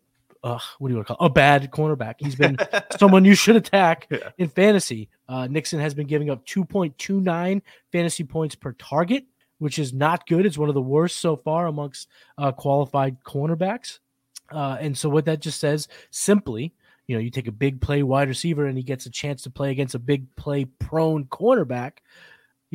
uh, 0.46 0.58
what 0.78 0.88
do 0.88 0.92
you 0.92 0.96
want 0.98 1.08
to 1.08 1.14
call 1.14 1.26
it? 1.26 1.30
a 1.30 1.32
bad 1.32 1.70
cornerback. 1.70 2.14
He's 2.18 2.34
been 2.36 2.56
someone 2.98 3.24
you 3.24 3.34
should 3.34 3.56
attack 3.56 4.06
Yeah. 4.10 4.30
in 4.38 4.48
fantasy. 4.48 5.08
Uh, 5.28 5.46
Nixon 5.48 5.80
has 5.80 5.94
been 5.94 6.06
giving 6.06 6.30
up 6.30 6.46
2.29 6.46 7.62
fantasy 7.92 8.24
points 8.24 8.54
per 8.54 8.72
target, 8.72 9.24
which 9.58 9.78
is 9.78 9.92
not 9.92 10.26
good. 10.26 10.46
It's 10.46 10.58
one 10.58 10.68
of 10.68 10.74
the 10.74 10.82
worst 10.82 11.18
so 11.18 11.36
far 11.36 11.66
amongst 11.66 12.08
uh, 12.38 12.52
qualified 12.52 13.22
cornerbacks. 13.24 13.98
Uh, 14.50 14.76
and 14.80 14.96
so 14.96 15.08
what 15.08 15.24
that 15.24 15.40
just 15.40 15.58
says 15.58 15.88
simply, 16.10 16.72
you 17.08 17.16
know, 17.16 17.20
you 17.20 17.30
take 17.30 17.48
a 17.48 17.52
big 17.52 17.80
play 17.80 18.02
wide 18.02 18.28
receiver 18.28 18.66
and 18.66 18.76
he 18.76 18.84
gets 18.84 19.06
a 19.06 19.10
chance 19.10 19.42
to 19.42 19.50
play 19.50 19.70
against 19.70 19.94
a 19.94 19.98
big 19.98 20.26
play 20.36 20.64
prone 20.64 21.24
cornerback. 21.26 21.98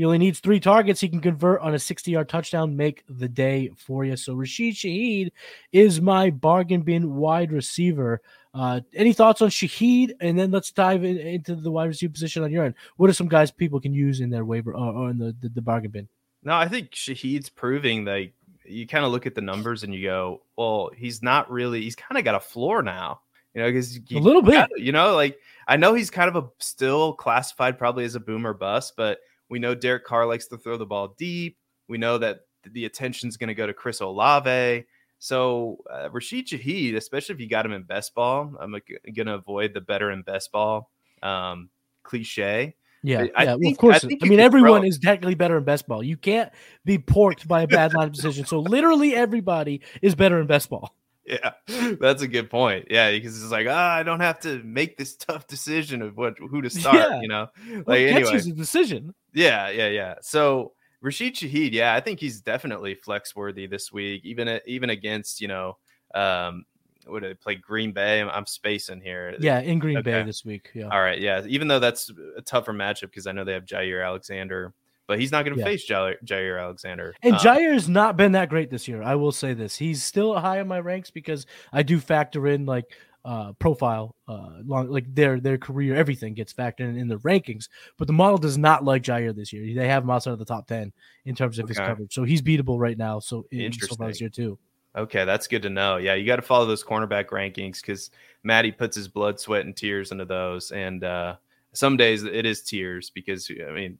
He 0.01 0.05
only 0.05 0.17
needs 0.17 0.39
three 0.39 0.59
targets. 0.59 0.99
He 0.99 1.09
can 1.09 1.19
convert 1.19 1.61
on 1.61 1.75
a 1.75 1.79
60 1.79 2.09
yard 2.09 2.27
touchdown, 2.27 2.75
make 2.75 3.03
the 3.07 3.29
day 3.29 3.69
for 3.77 4.03
you. 4.03 4.17
So 4.17 4.33
Rashid 4.33 4.73
Shaheed 4.73 5.31
is 5.71 6.01
my 6.01 6.31
bargain 6.31 6.81
bin 6.81 7.13
wide 7.17 7.51
receiver. 7.51 8.19
Uh, 8.51 8.81
any 8.95 9.13
thoughts 9.13 9.43
on 9.43 9.49
Shaheed? 9.49 10.13
And 10.19 10.39
then 10.39 10.49
let's 10.49 10.71
dive 10.71 11.03
in, 11.03 11.19
into 11.19 11.53
the 11.53 11.69
wide 11.69 11.85
receiver 11.85 12.11
position 12.11 12.41
on 12.41 12.51
your 12.51 12.65
end. 12.65 12.73
What 12.97 13.11
are 13.11 13.13
some 13.13 13.27
guys 13.27 13.51
people 13.51 13.79
can 13.79 13.93
use 13.93 14.21
in 14.21 14.31
their 14.31 14.43
waiver 14.43 14.73
or, 14.73 14.91
or 14.91 15.09
in 15.11 15.19
the, 15.19 15.35
the, 15.39 15.49
the 15.49 15.61
bargain 15.61 15.91
bin? 15.91 16.09
No, 16.41 16.55
I 16.55 16.67
think 16.67 16.93
Shaheed's 16.93 17.49
proving 17.49 18.05
that 18.05 18.31
you 18.65 18.87
kind 18.87 19.05
of 19.05 19.11
look 19.11 19.27
at 19.27 19.35
the 19.35 19.41
numbers 19.41 19.83
and 19.83 19.93
you 19.93 20.01
go, 20.01 20.41
well, 20.57 20.89
he's 20.97 21.21
not 21.21 21.51
really, 21.51 21.83
he's 21.83 21.95
kind 21.95 22.17
of 22.17 22.23
got 22.23 22.33
a 22.33 22.39
floor 22.39 22.81
now, 22.81 23.21
you 23.53 23.61
know, 23.61 23.67
because 23.67 23.99
A 24.11 24.17
little 24.17 24.41
bit. 24.41 24.67
you 24.77 24.93
know, 24.93 25.13
like 25.13 25.37
I 25.67 25.77
know 25.77 25.93
he's 25.93 26.09
kind 26.09 26.27
of 26.27 26.43
a 26.43 26.49
still 26.57 27.13
classified 27.13 27.77
probably 27.77 28.03
as 28.03 28.15
a 28.15 28.19
boomer 28.19 28.55
bust, 28.55 28.93
but 28.97 29.19
we 29.51 29.59
know 29.59 29.75
Derek 29.75 30.05
Carr 30.05 30.25
likes 30.25 30.47
to 30.47 30.57
throw 30.57 30.77
the 30.77 30.85
ball 30.85 31.13
deep. 31.17 31.57
We 31.89 31.97
know 31.97 32.17
that 32.17 32.39
the 32.63 32.85
attention's 32.85 33.35
going 33.35 33.49
to 33.49 33.53
go 33.53 33.67
to 33.67 33.73
Chris 33.73 33.99
Olave. 33.99 34.85
So 35.19 35.77
uh, 35.91 36.09
Rashid 36.09 36.47
Shaheed, 36.47 36.95
especially 36.95 37.35
if 37.35 37.41
you 37.41 37.49
got 37.49 37.65
him 37.65 37.73
in 37.73 37.83
best 37.83 38.15
ball, 38.15 38.55
I'm 38.59 38.71
going 38.71 39.27
to 39.27 39.33
avoid 39.33 39.73
the 39.73 39.81
better 39.81 40.09
in 40.09 40.21
best 40.21 40.53
ball 40.53 40.89
um, 41.21 41.69
cliche. 42.01 42.75
Yeah, 43.03 43.25
I 43.35 43.43
yeah. 43.43 43.55
Well, 43.55 43.71
of 43.71 43.77
course. 43.77 44.03
I 44.03 44.07
I, 44.07 44.09
think 44.09 44.23
mean, 44.23 44.39
everyone 44.39 44.85
is 44.85 44.97
technically 44.99 45.35
better 45.35 45.57
in 45.57 45.63
best 45.65 45.85
ball. 45.85 46.01
You 46.01 46.15
can't 46.15 46.49
be 46.85 46.97
porked 46.97 47.47
by 47.47 47.63
a 47.63 47.67
bad 47.67 47.93
line 47.93 48.07
of 48.07 48.13
decision. 48.13 48.45
So 48.45 48.59
literally 48.59 49.15
everybody 49.15 49.81
is 50.01 50.15
better 50.15 50.39
in 50.39 50.47
best 50.47 50.69
ball. 50.69 50.95
Yeah, 51.31 51.51
that's 51.99 52.21
a 52.21 52.27
good 52.27 52.49
point. 52.49 52.87
Yeah, 52.89 53.09
because 53.11 53.41
it's 53.41 53.51
like, 53.51 53.67
ah, 53.69 53.93
I 53.95 54.03
don't 54.03 54.19
have 54.19 54.39
to 54.41 54.61
make 54.63 54.97
this 54.97 55.15
tough 55.15 55.47
decision 55.47 56.01
of 56.01 56.17
what 56.17 56.37
who 56.37 56.61
to 56.61 56.69
start. 56.69 56.95
Yeah. 56.97 57.21
You 57.21 57.27
know, 57.29 57.47
Well, 57.69 57.83
like 57.87 58.13
that's 58.13 58.29
anyway, 58.29 58.51
a 58.51 58.53
decision. 58.53 59.15
yeah, 59.33 59.69
yeah, 59.69 59.87
yeah. 59.87 60.15
So 60.21 60.73
Rashid 61.01 61.35
Shaheed, 61.35 61.71
yeah, 61.71 61.95
I 61.95 62.01
think 62.01 62.19
he's 62.19 62.41
definitely 62.41 62.95
flex 62.95 63.35
worthy 63.35 63.65
this 63.65 63.91
week, 63.91 64.25
even 64.25 64.59
even 64.65 64.89
against 64.89 65.39
you 65.41 65.47
know, 65.47 65.77
um, 66.13 66.65
what 67.05 67.21
did 67.21 67.31
they 67.31 67.35
play 67.35 67.55
Green 67.55 67.93
Bay? 67.93 68.19
I'm, 68.21 68.29
I'm 68.29 68.45
spacing 68.45 69.01
here. 69.01 69.35
Yeah, 69.39 69.59
in 69.61 69.79
Green 69.79 70.01
Bay 70.03 70.21
this 70.23 70.43
week. 70.45 70.69
Yeah. 70.73 70.89
All 70.89 71.01
right, 71.01 71.19
yeah. 71.19 71.43
Even 71.47 71.67
though 71.67 71.79
that's 71.79 72.11
a 72.37 72.41
tougher 72.41 72.73
matchup 72.73 73.03
because 73.03 73.25
I 73.25 73.31
know 73.31 73.43
they 73.43 73.53
have 73.53 73.65
Jaire 73.65 74.05
Alexander, 74.05 74.73
but 75.11 75.19
he's 75.19 75.29
not 75.29 75.43
going 75.43 75.53
to 75.53 75.59
Yeah. 75.59 75.65
face 75.65 75.85
Jaire, 75.85 76.15
Jaire 76.23 76.57
Alexander. 76.57 77.13
And 77.21 77.33
Um, 77.33 77.39
Jaire's 77.39 77.89
not 77.89 78.15
been 78.15 78.31
that 78.31 78.47
great 78.47 78.69
this 78.69 78.87
year. 78.87 79.03
I 79.03 79.15
will 79.15 79.33
say 79.33 79.53
this. 79.53 79.75
He's 79.75 80.01
still 80.01 80.39
high 80.39 80.61
on 80.61 80.69
my 80.69 80.79
ranks 80.79 81.11
because 81.11 81.45
I 81.73 81.83
do 81.83 81.99
factor 81.99 82.47
in 82.47 82.65
like 82.65 82.85
uh 83.25 83.51
profile 83.59 84.15
uh 84.27 84.61
long 84.65 84.89
like 84.89 85.05
their 85.13 85.39
their 85.39 85.57
career 85.59 85.95
everything 85.95 86.33
gets 86.33 86.51
factored 86.51 86.89
in 86.89 86.97
in 86.97 87.07
the 87.07 87.17
rankings 87.17 87.69
but 87.99 88.07
the 88.07 88.13
model 88.13 88.39
does 88.39 88.57
not 88.57 88.83
like 88.83 89.03
Jaire 89.03 89.35
this 89.35 89.53
year 89.53 89.75
they 89.75 89.87
have 89.87 90.01
him 90.01 90.09
outside 90.09 90.31
of 90.31 90.39
the 90.39 90.45
top 90.45 90.65
10 90.65 90.91
in 91.25 91.35
terms 91.35 91.59
of 91.59 91.67
his 91.67 91.77
coverage 91.77 92.11
so 92.11 92.23
he's 92.23 92.41
beatable 92.41 92.79
right 92.79 92.97
now 92.97 93.19
so 93.19 93.45
in 93.51 93.71
so 93.73 93.93
this 94.07 94.19
year 94.19 94.29
too 94.31 94.57
Okay, 94.95 95.23
that's 95.23 95.47
good 95.47 95.61
to 95.61 95.69
know. 95.69 95.97
Yeah, 95.97 96.15
you 96.15 96.25
got 96.25 96.35
to 96.35 96.41
follow 96.41 96.65
those 96.65 96.83
cornerback 96.83 97.27
rankings 97.27 97.79
because 97.79 98.11
Matty 98.43 98.73
puts 98.73 98.95
his 98.95 99.07
blood, 99.07 99.39
sweat, 99.39 99.65
and 99.65 99.73
tears 99.75 100.11
into 100.11 100.25
those. 100.25 100.71
And 100.71 101.03
uh, 101.05 101.35
some 101.71 101.95
days 101.95 102.23
it 102.23 102.45
is 102.45 102.61
tears 102.61 103.09
because 103.09 103.49
I 103.65 103.71
mean, 103.71 103.97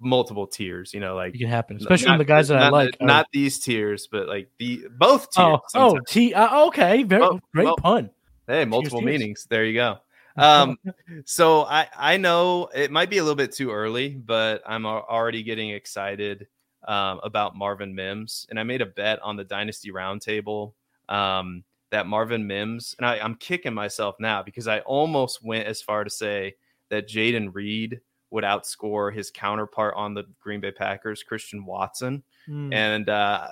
multiple 0.00 0.46
tears. 0.46 0.92
You 0.94 1.00
know, 1.00 1.14
like 1.14 1.34
it 1.34 1.38
can 1.38 1.48
happen 1.48 1.76
especially 1.76 2.06
not- 2.06 2.12
when 2.12 2.18
the 2.18 2.24
guys 2.24 2.48
that 2.48 2.58
I 2.58 2.68
like 2.68 2.96
are- 3.00 3.06
not 3.06 3.26
these 3.32 3.58
tears, 3.58 4.06
but 4.10 4.28
like 4.28 4.48
the 4.58 4.86
both 4.98 5.30
tears. 5.30 5.58
oh 5.74 5.96
oh. 5.96 5.98
T 6.06 6.32
uh, 6.34 6.66
okay 6.66 7.02
very 7.02 7.20
Well- 7.22 7.40
great 7.52 7.64
well, 7.64 7.76
pun 7.76 8.10
hey, 8.46 8.64
multiple 8.64 9.00
tears. 9.00 9.06
meanings. 9.20 9.46
There 9.48 9.64
you 9.64 9.74
go. 9.74 9.98
Um, 10.36 10.78
so 11.24 11.62
I 11.62 11.86
I 11.96 12.16
know 12.16 12.68
it 12.74 12.90
might 12.90 13.08
be 13.08 13.18
a 13.18 13.22
little 13.22 13.36
bit 13.36 13.52
too 13.52 13.70
early, 13.70 14.08
but 14.08 14.62
I'm 14.66 14.84
already 14.84 15.44
getting 15.44 15.70
excited 15.70 16.48
um, 16.88 17.20
about 17.22 17.54
Marvin 17.54 17.94
Mims, 17.94 18.44
and 18.50 18.58
I 18.58 18.64
made 18.64 18.82
a 18.82 18.86
bet 18.86 19.20
on 19.22 19.36
the 19.36 19.44
Dynasty 19.44 19.92
Roundtable 19.92 20.72
um, 21.08 21.62
that 21.90 22.08
Marvin 22.08 22.48
Mims, 22.48 22.96
and 22.98 23.06
I, 23.06 23.20
I'm 23.20 23.36
kicking 23.36 23.74
myself 23.74 24.16
now 24.18 24.42
because 24.42 24.66
I 24.66 24.80
almost 24.80 25.40
went 25.44 25.68
as 25.68 25.80
far 25.80 26.02
to 26.02 26.10
say 26.10 26.56
that 26.88 27.08
Jayden 27.08 27.54
Reed 27.54 28.00
would 28.34 28.44
outscore 28.44 29.14
his 29.14 29.30
counterpart 29.30 29.94
on 29.96 30.12
the 30.12 30.24
Green 30.40 30.60
Bay 30.60 30.72
Packers, 30.72 31.22
Christian 31.22 31.64
Watson, 31.64 32.22
Hmm. 32.46 32.72
and 32.74 33.08
uh, 33.08 33.48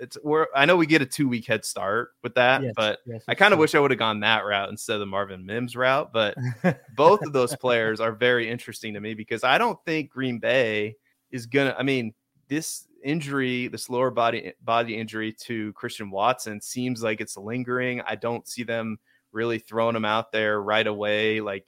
it's 0.00 0.18
we're 0.24 0.46
I 0.54 0.64
know 0.66 0.76
we 0.76 0.86
get 0.86 1.02
a 1.02 1.06
two 1.06 1.28
week 1.28 1.46
head 1.46 1.64
start 1.64 2.10
with 2.22 2.34
that, 2.34 2.62
Yes, 2.62 2.72
but 2.76 2.98
yes, 3.06 3.22
I 3.28 3.34
kind 3.34 3.52
of 3.52 3.58
wish 3.58 3.74
I 3.74 3.78
would 3.80 3.90
have 3.90 3.98
gone 3.98 4.20
that 4.20 4.44
route 4.44 4.68
instead 4.70 4.94
of 4.94 5.00
the 5.00 5.06
Marvin 5.06 5.46
Mims 5.46 5.76
route, 5.76 6.12
but 6.12 6.36
both 6.96 7.22
of 7.22 7.32
those 7.32 7.54
players 7.56 8.00
are 8.00 8.12
very 8.12 8.50
interesting 8.50 8.94
to 8.94 9.00
me 9.00 9.14
because 9.14 9.44
I 9.44 9.56
don't 9.58 9.78
think 9.84 10.10
Green 10.10 10.38
Bay 10.38 10.96
is 11.30 11.46
gonna. 11.46 11.74
I 11.78 11.82
mean, 11.82 12.12
this 12.48 12.86
injury, 13.04 13.68
this 13.68 13.88
lower 13.88 14.10
body 14.10 14.52
body 14.62 14.96
injury 14.96 15.32
to 15.44 15.72
Christian 15.74 16.10
Watson, 16.10 16.60
seems 16.60 17.02
like 17.02 17.20
it's 17.20 17.36
lingering. 17.36 18.00
I 18.00 18.16
don't 18.16 18.48
see 18.48 18.62
them 18.64 18.98
really 19.32 19.58
throwing 19.58 19.94
him 19.96 20.04
out 20.04 20.32
there 20.32 20.60
right 20.62 20.86
away, 20.86 21.40
like 21.40 21.66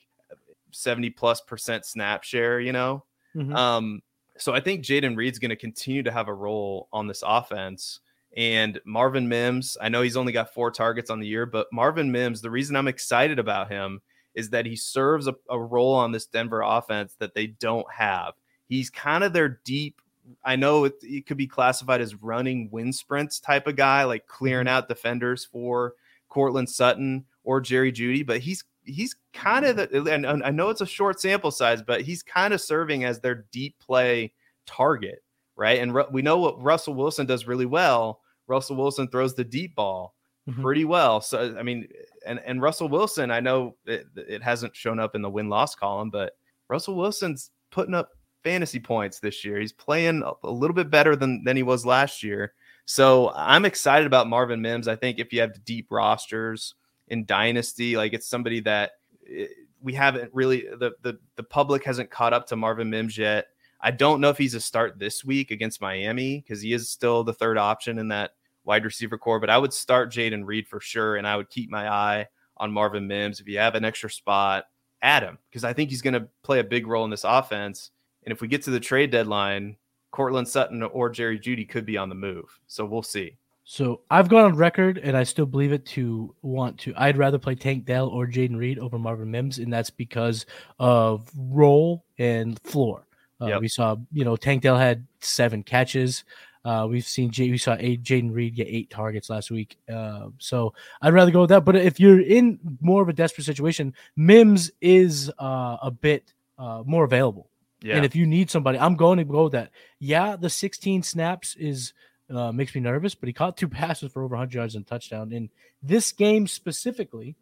seventy 0.72 1.10
plus 1.10 1.40
percent 1.40 1.84
snap 1.84 2.24
share. 2.24 2.60
You 2.60 2.72
know, 2.72 3.04
Mhm. 3.36 3.54
um, 3.56 4.02
so 4.38 4.52
I 4.52 4.60
think 4.60 4.84
Jayden 4.84 5.16
Reed's 5.16 5.38
going 5.38 5.50
to 5.50 5.56
continue 5.56 6.02
to 6.02 6.10
have 6.12 6.28
a 6.28 6.34
role 6.34 6.88
on 6.92 7.06
this 7.06 7.22
offense. 7.26 8.00
And 8.36 8.80
Marvin 8.86 9.28
Mims, 9.28 9.76
I 9.80 9.90
know 9.90 10.00
he's 10.00 10.16
only 10.16 10.32
got 10.32 10.54
four 10.54 10.70
targets 10.70 11.10
on 11.10 11.20
the 11.20 11.26
year, 11.26 11.44
but 11.44 11.66
Marvin 11.70 12.10
Mims, 12.10 12.40
the 12.40 12.50
reason 12.50 12.76
I'm 12.76 12.88
excited 12.88 13.38
about 13.38 13.70
him 13.70 14.00
is 14.34 14.48
that 14.50 14.64
he 14.64 14.74
serves 14.74 15.26
a, 15.28 15.34
a 15.50 15.60
role 15.60 15.92
on 15.94 16.12
this 16.12 16.24
Denver 16.24 16.62
offense 16.62 17.14
that 17.18 17.34
they 17.34 17.48
don't 17.48 17.86
have. 17.92 18.32
He's 18.68 18.88
kind 18.88 19.22
of 19.22 19.34
their 19.34 19.60
deep. 19.64 20.00
I 20.42 20.56
know 20.56 20.84
it, 20.84 20.94
it 21.02 21.26
could 21.26 21.36
be 21.36 21.46
classified 21.46 22.00
as 22.00 22.14
running 22.14 22.70
wind 22.70 22.94
sprints 22.94 23.38
type 23.38 23.66
of 23.66 23.76
guy, 23.76 24.04
like 24.04 24.26
clearing 24.26 24.68
out 24.68 24.88
defenders 24.88 25.44
for 25.44 25.94
Courtland 26.30 26.70
Sutton 26.70 27.26
or 27.44 27.60
Jerry 27.60 27.92
Jeudy, 27.92 28.24
but 28.24 28.40
he's 28.40 28.64
he's 28.84 29.16
kind 29.32 29.64
of 29.64 29.76
the, 29.76 30.12
and, 30.12 30.26
and 30.26 30.42
I 30.42 30.50
know 30.50 30.70
it's 30.70 30.80
a 30.80 30.86
short 30.86 31.20
sample 31.20 31.50
size, 31.50 31.82
but 31.82 32.02
he's 32.02 32.22
kind 32.22 32.52
of 32.54 32.60
serving 32.60 33.04
as 33.04 33.20
their 33.20 33.46
deep 33.52 33.78
play 33.78 34.32
target, 34.66 35.22
right? 35.56 35.80
And 35.80 35.94
Ru- 35.94 36.06
we 36.10 36.22
know 36.22 36.38
what 36.38 36.62
Russell 36.62 36.94
Wilson 36.94 37.26
does 37.26 37.46
really 37.46 37.66
well. 37.66 38.20
Russell 38.46 38.76
Wilson 38.76 39.08
throws 39.08 39.34
the 39.34 39.44
deep 39.44 39.74
ball 39.74 40.14
Mhm. 40.48 40.60
pretty 40.62 40.84
well. 40.84 41.20
So 41.20 41.56
I 41.56 41.62
mean, 41.62 41.86
and 42.26 42.40
and 42.44 42.60
Russell 42.60 42.88
Wilson, 42.88 43.30
I 43.30 43.38
know 43.40 43.76
it, 43.86 44.06
it 44.16 44.42
hasn't 44.42 44.74
shown 44.74 44.98
up 44.98 45.14
in 45.14 45.22
the 45.22 45.30
win 45.30 45.48
loss 45.48 45.74
column, 45.76 46.10
but 46.10 46.32
Russell 46.68 46.96
Wilson's 46.96 47.50
putting 47.70 47.94
up 47.94 48.10
fantasy 48.42 48.80
points 48.80 49.20
this 49.20 49.44
year. 49.44 49.60
He's 49.60 49.72
playing 49.72 50.22
a, 50.22 50.32
a 50.42 50.50
little 50.50 50.74
bit 50.74 50.90
better 50.90 51.14
than 51.14 51.44
than 51.44 51.56
he 51.56 51.62
was 51.62 51.86
last 51.86 52.24
year. 52.24 52.54
So 52.86 53.30
I'm 53.36 53.64
excited 53.64 54.06
about 54.06 54.26
Marvin 54.28 54.60
Mims. 54.60 54.88
I 54.88 54.96
think 54.96 55.20
if 55.20 55.32
you 55.32 55.40
have 55.40 55.64
deep 55.64 55.86
rosters 55.90 56.74
in 57.08 57.24
dynasty, 57.24 57.96
like 57.96 58.12
it's 58.12 58.26
somebody 58.26 58.60
that 58.60 58.92
eh, 59.28 59.46
we 59.82 59.92
haven't 59.92 60.30
really 60.32 60.66
the 60.78 60.92
the 61.02 61.18
the 61.36 61.42
public 61.42 61.84
hasn't 61.84 62.10
caught 62.10 62.32
up 62.32 62.46
to 62.46 62.56
Marvin 62.56 62.90
Mims 62.90 63.18
yet. 63.18 63.48
I 63.80 63.90
don't 63.90 64.20
know 64.20 64.30
if 64.30 64.38
he's 64.38 64.54
a 64.54 64.60
start 64.60 64.98
this 64.98 65.24
week 65.24 65.50
against 65.50 65.80
Miami 65.80 66.40
because 66.40 66.62
he 66.62 66.72
is 66.72 66.88
still 66.88 67.24
the 67.24 67.32
third 67.32 67.58
option 67.58 67.98
in 67.98 68.08
that 68.08 68.34
wide 68.64 68.84
receiver 68.84 69.18
core, 69.18 69.40
but 69.40 69.50
I 69.50 69.58
would 69.58 69.72
start 69.72 70.12
Jayden 70.12 70.46
Reed 70.46 70.68
for 70.68 70.80
sure, 70.80 71.16
and 71.16 71.26
I 71.26 71.36
would 71.36 71.50
keep 71.50 71.68
my 71.68 71.88
eye 71.88 72.28
on 72.58 72.72
Marvin 72.72 73.08
Mims. 73.08 73.40
If 73.40 73.48
you 73.48 73.58
have 73.58 73.74
an 73.74 73.84
extra 73.84 74.08
spot, 74.08 74.66
add 75.02 75.24
him 75.24 75.38
because 75.50 75.64
I 75.64 75.72
think 75.72 75.90
he's 75.90 76.02
going 76.02 76.14
to 76.14 76.28
play 76.42 76.60
a 76.60 76.64
big 76.64 76.86
role 76.86 77.04
in 77.04 77.10
this 77.10 77.24
offense. 77.24 77.90
And 78.24 78.32
if 78.32 78.40
we 78.40 78.46
get 78.46 78.62
to 78.62 78.70
the 78.70 78.78
trade 78.78 79.10
deadline, 79.10 79.76
Courtland 80.12 80.46
Sutton 80.46 80.82
or 80.82 81.10
Jerry 81.10 81.40
Jeudy 81.40 81.68
could 81.68 81.84
be 81.84 81.96
on 81.96 82.08
the 82.08 82.14
move. 82.14 82.60
So 82.68 82.84
we'll 82.84 83.02
see. 83.02 83.36
So 83.64 84.00
I've 84.10 84.28
gone 84.28 84.44
on 84.44 84.56
record, 84.56 84.98
and 84.98 85.16
I 85.16 85.22
still 85.22 85.46
believe 85.46 85.72
it 85.72 85.86
to 85.86 86.34
want 86.42 86.78
to. 86.80 86.92
I'd 86.96 87.16
rather 87.16 87.38
play 87.38 87.54
Tank 87.54 87.84
Dell 87.84 88.08
or 88.08 88.26
Jayden 88.26 88.56
Reed 88.56 88.78
over 88.78 88.98
Marvin 88.98 89.30
Mims, 89.30 89.58
and 89.58 89.72
that's 89.72 89.90
because 89.90 90.46
of 90.78 91.30
role 91.36 92.04
and 92.18 92.60
floor. 92.64 93.06
Uh, 93.40 93.46
yep. 93.46 93.60
We 93.60 93.68
saw, 93.68 93.96
you 94.12 94.24
know, 94.24 94.36
Tank 94.36 94.62
Dell 94.62 94.76
had 94.76 95.06
seven 95.20 95.62
catches. 95.62 96.24
Uh, 96.64 96.86
we've 96.88 97.06
seen 97.06 97.30
J- 97.30 97.50
we 97.50 97.58
saw 97.58 97.76
Jayden 97.76 98.32
Reed 98.32 98.54
get 98.54 98.68
eight 98.68 98.90
targets 98.90 99.28
last 99.30 99.50
week. 99.50 99.78
Uh, 99.92 100.28
so 100.38 100.74
I'd 101.00 101.12
rather 101.12 101.30
go 101.30 101.40
with 101.40 101.50
that. 101.50 101.64
But 101.64 101.76
if 101.76 101.98
you're 101.98 102.20
in 102.20 102.58
more 102.80 103.02
of 103.02 103.08
a 103.08 103.12
desperate 103.12 103.44
situation, 103.44 103.94
Mims 104.16 104.70
is 104.80 105.30
uh, 105.40 105.76
a 105.82 105.90
bit 105.90 106.32
uh, 106.58 106.82
more 106.86 107.04
available. 107.04 107.48
Yeah. 107.82 107.96
And 107.96 108.04
if 108.04 108.14
you 108.14 108.26
need 108.26 108.48
somebody, 108.48 108.78
I'm 108.78 108.94
going 108.94 109.18
to 109.18 109.24
go 109.24 109.44
with 109.44 109.52
that. 109.52 109.70
Yeah, 109.98 110.36
the 110.36 110.50
16 110.50 111.02
snaps 111.02 111.56
is 111.56 111.92
uh, 112.32 112.52
makes 112.52 112.74
me 112.74 112.80
nervous, 112.80 113.14
but 113.14 113.28
he 113.28 113.32
caught 113.32 113.56
two 113.56 113.68
passes 113.68 114.12
for 114.12 114.22
over 114.22 114.34
100 114.34 114.54
yards 114.54 114.74
and 114.74 114.86
touchdown. 114.86 115.32
In 115.32 115.50
this 115.82 116.12
game 116.12 116.46
specifically, 116.46 117.36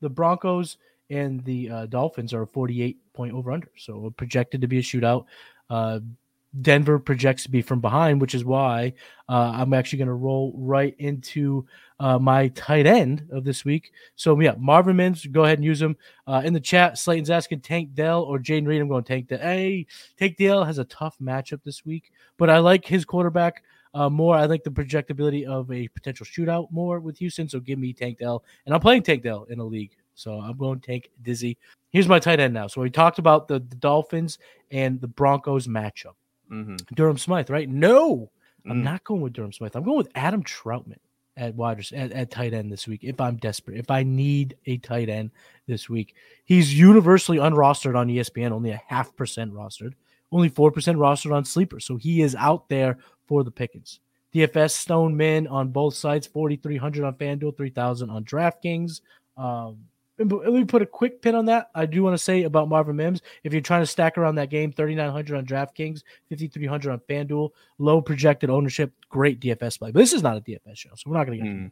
the 0.00 0.10
Broncos 0.10 0.76
and 1.10 1.44
the 1.44 1.70
uh, 1.70 1.86
Dolphins 1.86 2.32
are 2.32 2.42
a 2.42 2.46
48 2.46 2.98
point 3.12 3.34
over 3.34 3.52
under, 3.52 3.70
so 3.76 4.12
projected 4.16 4.60
to 4.62 4.66
be 4.66 4.78
a 4.78 4.82
shootout. 4.82 5.26
Uh, 5.68 6.00
Denver 6.60 6.98
projects 6.98 7.44
to 7.44 7.50
be 7.50 7.62
from 7.62 7.80
behind, 7.80 8.20
which 8.20 8.34
is 8.34 8.44
why 8.44 8.92
uh, 9.28 9.52
I'm 9.54 9.72
actually 9.72 9.98
going 9.98 10.08
to 10.08 10.14
roll 10.14 10.52
right 10.54 10.94
into 10.98 11.66
uh, 11.98 12.18
my 12.18 12.48
tight 12.48 12.86
end 12.86 13.26
of 13.30 13.44
this 13.44 13.64
week. 13.64 13.92
So 14.16 14.38
yeah, 14.38 14.54
Marvin 14.58 14.96
Mims, 14.96 15.24
go 15.24 15.44
ahead 15.44 15.58
and 15.58 15.64
use 15.64 15.80
him 15.80 15.96
uh, 16.26 16.42
in 16.44 16.52
the 16.52 16.60
chat. 16.60 16.98
Slayton's 16.98 17.30
asking 17.30 17.60
Tank 17.60 17.94
Dell 17.94 18.22
or 18.22 18.38
Jayden 18.38 18.66
Reed. 18.66 18.82
I'm 18.82 18.88
going 18.88 19.04
Tank 19.04 19.28
Dell. 19.28 19.38
Hey, 19.38 19.86
Tank 20.18 20.36
Dell 20.36 20.64
has 20.64 20.76
a 20.76 20.84
tough 20.84 21.16
matchup 21.22 21.62
this 21.64 21.86
week, 21.86 22.12
but 22.36 22.50
I 22.50 22.58
like 22.58 22.84
his 22.84 23.06
quarterback 23.06 23.62
uh, 23.94 24.08
more. 24.08 24.36
I 24.36 24.46
like 24.46 24.64
the 24.64 24.70
projectability 24.70 25.44
of 25.44 25.70
a 25.70 25.88
potential 25.88 26.26
shootout 26.26 26.70
more 26.70 27.00
with 27.00 27.18
Houston. 27.18 27.48
So 27.48 27.60
give 27.60 27.78
me 27.78 27.92
Tank 27.92 28.18
Dell, 28.18 28.44
and 28.66 28.74
I'm 28.74 28.80
playing 28.80 29.02
Tank 29.02 29.22
Dell 29.22 29.44
in 29.44 29.58
a 29.58 29.64
league. 29.64 29.96
So 30.14 30.38
I'm 30.38 30.56
going 30.56 30.80
to 30.80 30.86
take 30.86 31.10
Dizzy. 31.22 31.56
Here's 31.90 32.08
my 32.08 32.18
tight 32.18 32.40
end 32.40 32.54
now. 32.54 32.66
So 32.66 32.80
we 32.80 32.90
talked 32.90 33.18
about 33.18 33.48
the, 33.48 33.54
the 33.54 33.76
Dolphins 33.76 34.38
and 34.70 35.00
the 35.00 35.08
Broncos 35.08 35.66
matchup. 35.66 36.14
Mm-hmm. 36.50 36.76
Durham 36.94 37.18
Smythe, 37.18 37.50
right? 37.50 37.68
No, 37.68 38.30
I'm 38.66 38.80
mm. 38.80 38.84
not 38.84 39.04
going 39.04 39.22
with 39.22 39.32
Durham 39.32 39.52
Smythe. 39.52 39.74
I'm 39.74 39.84
going 39.84 39.96
with 39.96 40.10
Adam 40.14 40.42
Trautman 40.42 40.98
at 41.36 41.54
wide 41.54 41.84
at, 41.94 42.12
at 42.12 42.30
tight 42.30 42.52
end 42.52 42.70
this 42.70 42.86
week. 42.86 43.00
If 43.02 43.20
I'm 43.20 43.36
desperate, 43.36 43.78
if 43.78 43.90
I 43.90 44.02
need 44.02 44.56
a 44.66 44.76
tight 44.78 45.08
end 45.08 45.30
this 45.66 45.88
week, 45.88 46.14
he's 46.44 46.78
universally 46.78 47.38
unrostered 47.38 47.96
on 47.96 48.08
ESPN, 48.08 48.52
only 48.52 48.70
a 48.70 48.82
half 48.86 49.14
percent 49.16 49.52
rostered, 49.52 49.94
only 50.30 50.50
four 50.50 50.70
percent 50.70 50.98
rostered 50.98 51.34
on 51.34 51.44
Sleeper. 51.44 51.80
So 51.80 51.96
he 51.96 52.22
is 52.22 52.34
out 52.34 52.68
there 52.68 52.98
for 53.32 53.42
the 53.42 53.50
pickings. 53.50 53.98
DFS 54.34 54.72
Stone 54.72 55.16
Min 55.16 55.46
on 55.46 55.70
both 55.70 55.94
sides, 55.94 56.26
4,300 56.26 57.02
on 57.02 57.14
FanDuel, 57.14 57.56
3,000 57.56 58.10
on 58.10 58.24
DraftKings. 58.26 59.00
Um, 59.38 59.78
let 60.18 60.52
me 60.52 60.66
put 60.66 60.82
a 60.82 60.86
quick 60.86 61.22
pin 61.22 61.34
on 61.34 61.46
that. 61.46 61.70
I 61.74 61.86
do 61.86 62.02
want 62.02 62.12
to 62.12 62.22
say 62.22 62.42
about 62.42 62.68
Marvin 62.68 62.94
Mims. 62.94 63.22
If 63.42 63.54
you're 63.54 63.62
trying 63.62 63.80
to 63.80 63.86
stack 63.86 64.18
around 64.18 64.34
that 64.34 64.50
game, 64.50 64.70
3,900 64.70 65.38
on 65.38 65.46
DraftKings, 65.46 66.02
5,300 66.28 66.92
on 66.92 67.00
FanDuel, 67.08 67.48
low 67.78 68.02
projected 68.02 68.50
ownership, 68.50 68.92
great 69.08 69.40
DFS 69.40 69.78
play. 69.78 69.92
But 69.92 70.00
this 70.00 70.12
is 70.12 70.22
not 70.22 70.36
a 70.36 70.42
DFS 70.42 70.76
show, 70.76 70.90
so 70.94 71.10
we're 71.10 71.16
not 71.16 71.26
going 71.26 71.38
to 71.38 71.44
get 71.44 71.54
mm. 71.54 71.70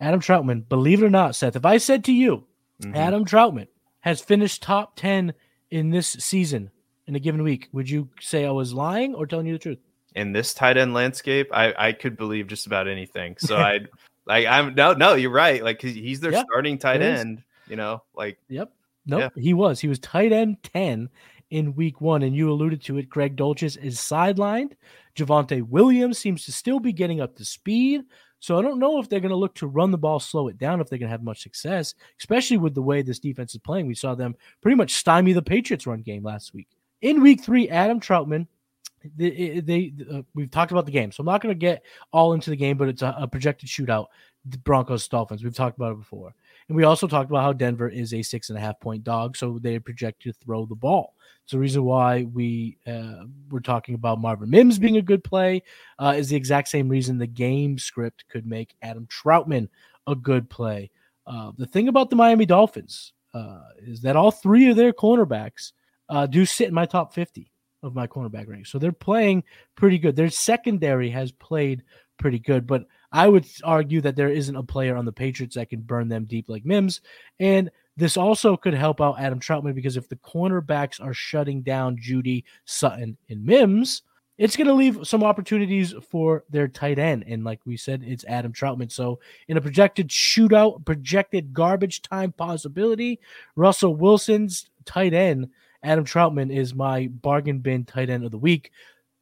Adam 0.00 0.20
Trautman, 0.20 0.68
believe 0.68 1.00
it 1.00 1.06
or 1.06 1.10
not, 1.10 1.36
Seth, 1.36 1.54
if 1.54 1.64
I 1.64 1.78
said 1.78 2.02
to 2.06 2.12
you, 2.12 2.44
mm-hmm. 2.82 2.96
Adam 2.96 3.24
Trautman 3.24 3.68
has 4.00 4.20
finished 4.20 4.64
top 4.64 4.96
10 4.96 5.32
in 5.70 5.90
this 5.90 6.08
season 6.08 6.72
in 7.06 7.14
a 7.14 7.20
given 7.20 7.44
week, 7.44 7.68
would 7.72 7.88
you 7.88 8.08
say 8.20 8.44
I 8.44 8.50
was 8.50 8.74
lying 8.74 9.14
or 9.14 9.26
telling 9.26 9.46
you 9.46 9.52
the 9.52 9.60
truth? 9.60 9.78
In 10.14 10.32
this 10.32 10.54
tight 10.54 10.76
end 10.76 10.94
landscape, 10.94 11.48
I, 11.52 11.74
I 11.76 11.92
could 11.92 12.16
believe 12.16 12.46
just 12.46 12.66
about 12.66 12.88
anything. 12.88 13.36
So 13.38 13.56
I'd 13.58 13.88
like 14.26 14.46
I'm 14.46 14.74
no 14.74 14.92
no 14.92 15.14
you're 15.14 15.30
right. 15.30 15.62
Like 15.62 15.80
he's 15.80 16.20
their 16.20 16.32
yeah, 16.32 16.44
starting 16.44 16.78
tight 16.78 17.02
end. 17.02 17.42
You 17.68 17.76
know, 17.76 18.02
like 18.14 18.38
yep. 18.48 18.72
No, 19.06 19.18
nope, 19.18 19.32
yeah. 19.36 19.42
he 19.42 19.54
was. 19.54 19.80
He 19.80 19.88
was 19.88 19.98
tight 19.98 20.32
end 20.32 20.62
10 20.62 21.08
in 21.50 21.74
week 21.74 22.00
one. 22.00 22.22
And 22.22 22.34
you 22.34 22.50
alluded 22.50 22.82
to 22.82 22.98
it. 22.98 23.08
Greg 23.08 23.36
Dulcich 23.36 23.82
is 23.82 23.98
sidelined. 23.98 24.72
Javonte 25.16 25.62
Williams 25.62 26.18
seems 26.18 26.44
to 26.44 26.52
still 26.52 26.80
be 26.80 26.92
getting 26.92 27.20
up 27.20 27.36
to 27.36 27.44
speed. 27.44 28.02
So 28.40 28.58
I 28.58 28.62
don't 28.62 28.80
know 28.80 28.98
if 28.98 29.08
they're 29.08 29.20
going 29.20 29.30
to 29.30 29.36
look 29.36 29.54
to 29.56 29.68
run 29.68 29.92
the 29.92 29.98
ball, 29.98 30.18
slow 30.18 30.48
it 30.48 30.58
down, 30.58 30.80
if 30.80 30.88
they're 30.88 30.98
going 30.98 31.08
to 31.08 31.12
have 31.12 31.22
much 31.22 31.42
success, 31.42 31.94
especially 32.18 32.56
with 32.56 32.74
the 32.74 32.82
way 32.82 33.00
this 33.00 33.20
defense 33.20 33.54
is 33.54 33.60
playing. 33.60 33.86
We 33.86 33.94
saw 33.94 34.16
them 34.16 34.34
pretty 34.60 34.74
much 34.74 34.94
stymie 34.94 35.32
the 35.32 35.42
Patriots 35.42 35.86
run 35.86 36.02
game 36.02 36.24
last 36.24 36.52
week. 36.52 36.68
In 37.02 37.22
week 37.22 37.42
three, 37.42 37.68
Adam 37.68 38.00
Trautman, 38.00 38.48
they, 39.16 39.60
they 39.60 39.92
uh, 40.12 40.22
we've 40.34 40.50
talked 40.50 40.72
about 40.72 40.86
the 40.86 40.92
game, 40.92 41.12
so 41.12 41.20
I'm 41.20 41.26
not 41.26 41.40
going 41.40 41.54
to 41.54 41.58
get 41.58 41.82
all 42.12 42.32
into 42.32 42.50
the 42.50 42.56
game, 42.56 42.76
but 42.76 42.88
it's 42.88 43.02
a, 43.02 43.14
a 43.18 43.28
projected 43.28 43.68
shootout. 43.68 44.06
The 44.44 44.58
Broncos 44.58 45.06
Dolphins. 45.06 45.44
We've 45.44 45.54
talked 45.54 45.76
about 45.76 45.92
it 45.92 45.98
before. 45.98 46.34
And 46.66 46.76
we 46.76 46.82
also 46.82 47.06
talked 47.06 47.30
about 47.30 47.44
how 47.44 47.52
Denver 47.52 47.88
is 47.88 48.12
a 48.12 48.22
six 48.22 48.48
and 48.48 48.58
a 48.58 48.60
half 48.60 48.80
point 48.80 49.04
dog, 49.04 49.36
so 49.36 49.60
they 49.60 49.78
project 49.78 50.22
to 50.22 50.32
throw 50.32 50.66
the 50.66 50.74
ball. 50.74 51.14
It's 51.44 51.52
the 51.52 51.60
reason 51.60 51.84
why 51.84 52.24
we 52.24 52.76
uh, 52.84 53.24
we're 53.50 53.60
talking 53.60 53.94
about 53.94 54.20
Marvin 54.20 54.50
Mims 54.50 54.80
being 54.80 54.96
a 54.96 55.02
good 55.02 55.22
play. 55.22 55.62
Uh, 55.98 56.14
is 56.16 56.28
the 56.28 56.36
exact 56.36 56.68
same 56.68 56.88
reason 56.88 57.18
the 57.18 57.26
game 57.26 57.78
script 57.78 58.24
could 58.28 58.44
make 58.44 58.74
Adam 58.82 59.06
Trautman 59.06 59.68
a 60.08 60.16
good 60.16 60.50
play. 60.50 60.90
Uh, 61.24 61.52
the 61.56 61.66
thing 61.66 61.86
about 61.86 62.10
the 62.10 62.16
Miami 62.16 62.46
Dolphins 62.46 63.12
uh, 63.34 63.60
is 63.78 64.00
that 64.02 64.16
all 64.16 64.32
three 64.32 64.68
of 64.70 64.76
their 64.76 64.92
cornerbacks 64.92 65.70
uh, 66.08 66.26
do 66.26 66.44
sit 66.44 66.66
in 66.66 66.74
my 66.74 66.86
top 66.86 67.14
fifty 67.14 67.51
of 67.82 67.94
my 67.94 68.06
cornerback 68.06 68.48
range, 68.48 68.70
so 68.70 68.78
they're 68.78 68.92
playing 68.92 69.44
pretty 69.76 69.98
good. 69.98 70.16
Their 70.16 70.30
secondary 70.30 71.10
has 71.10 71.32
played 71.32 71.82
pretty 72.18 72.38
good, 72.38 72.66
but 72.66 72.86
I 73.10 73.28
would 73.28 73.46
argue 73.62 74.00
that 74.00 74.16
there 74.16 74.30
isn't 74.30 74.56
a 74.56 74.62
player 74.62 74.96
on 74.96 75.04
the 75.04 75.12
Patriots 75.12 75.56
that 75.56 75.70
can 75.70 75.80
burn 75.80 76.08
them 76.08 76.24
deep 76.24 76.48
like 76.48 76.64
Mims. 76.64 77.00
And 77.38 77.70
this 77.96 78.16
also 78.16 78.56
could 78.56 78.74
help 78.74 79.00
out 79.00 79.20
Adam 79.20 79.38
Trautman 79.38 79.74
because 79.74 79.96
if 79.96 80.08
the 80.08 80.16
cornerbacks 80.16 81.00
are 81.00 81.12
shutting 81.12 81.62
down 81.62 81.98
Jeudy, 81.98 82.44
Sutton, 82.64 83.18
and 83.28 83.44
Mims, 83.44 84.02
it's 84.38 84.56
going 84.56 84.66
to 84.66 84.72
leave 84.72 85.00
some 85.06 85.22
opportunities 85.22 85.94
for 86.10 86.44
their 86.48 86.68
tight 86.68 86.98
end. 86.98 87.24
And 87.28 87.44
like 87.44 87.60
we 87.66 87.76
said, 87.76 88.02
it's 88.02 88.24
Adam 88.24 88.52
Trautman. 88.52 88.90
So 88.90 89.20
in 89.46 89.58
a 89.58 89.60
projected 89.60 90.08
shootout, 90.08 90.84
projected 90.86 91.52
garbage 91.52 92.00
time 92.00 92.32
possibility, 92.32 93.20
Russell 93.56 93.94
Wilson's 93.94 94.70
tight 94.86 95.12
end, 95.12 95.50
Adam 95.82 96.04
Trautman 96.04 96.54
is 96.54 96.74
my 96.74 97.08
bargain 97.08 97.58
bin 97.58 97.84
tight 97.84 98.10
end 98.10 98.24
of 98.24 98.30
the 98.30 98.38
week. 98.38 98.70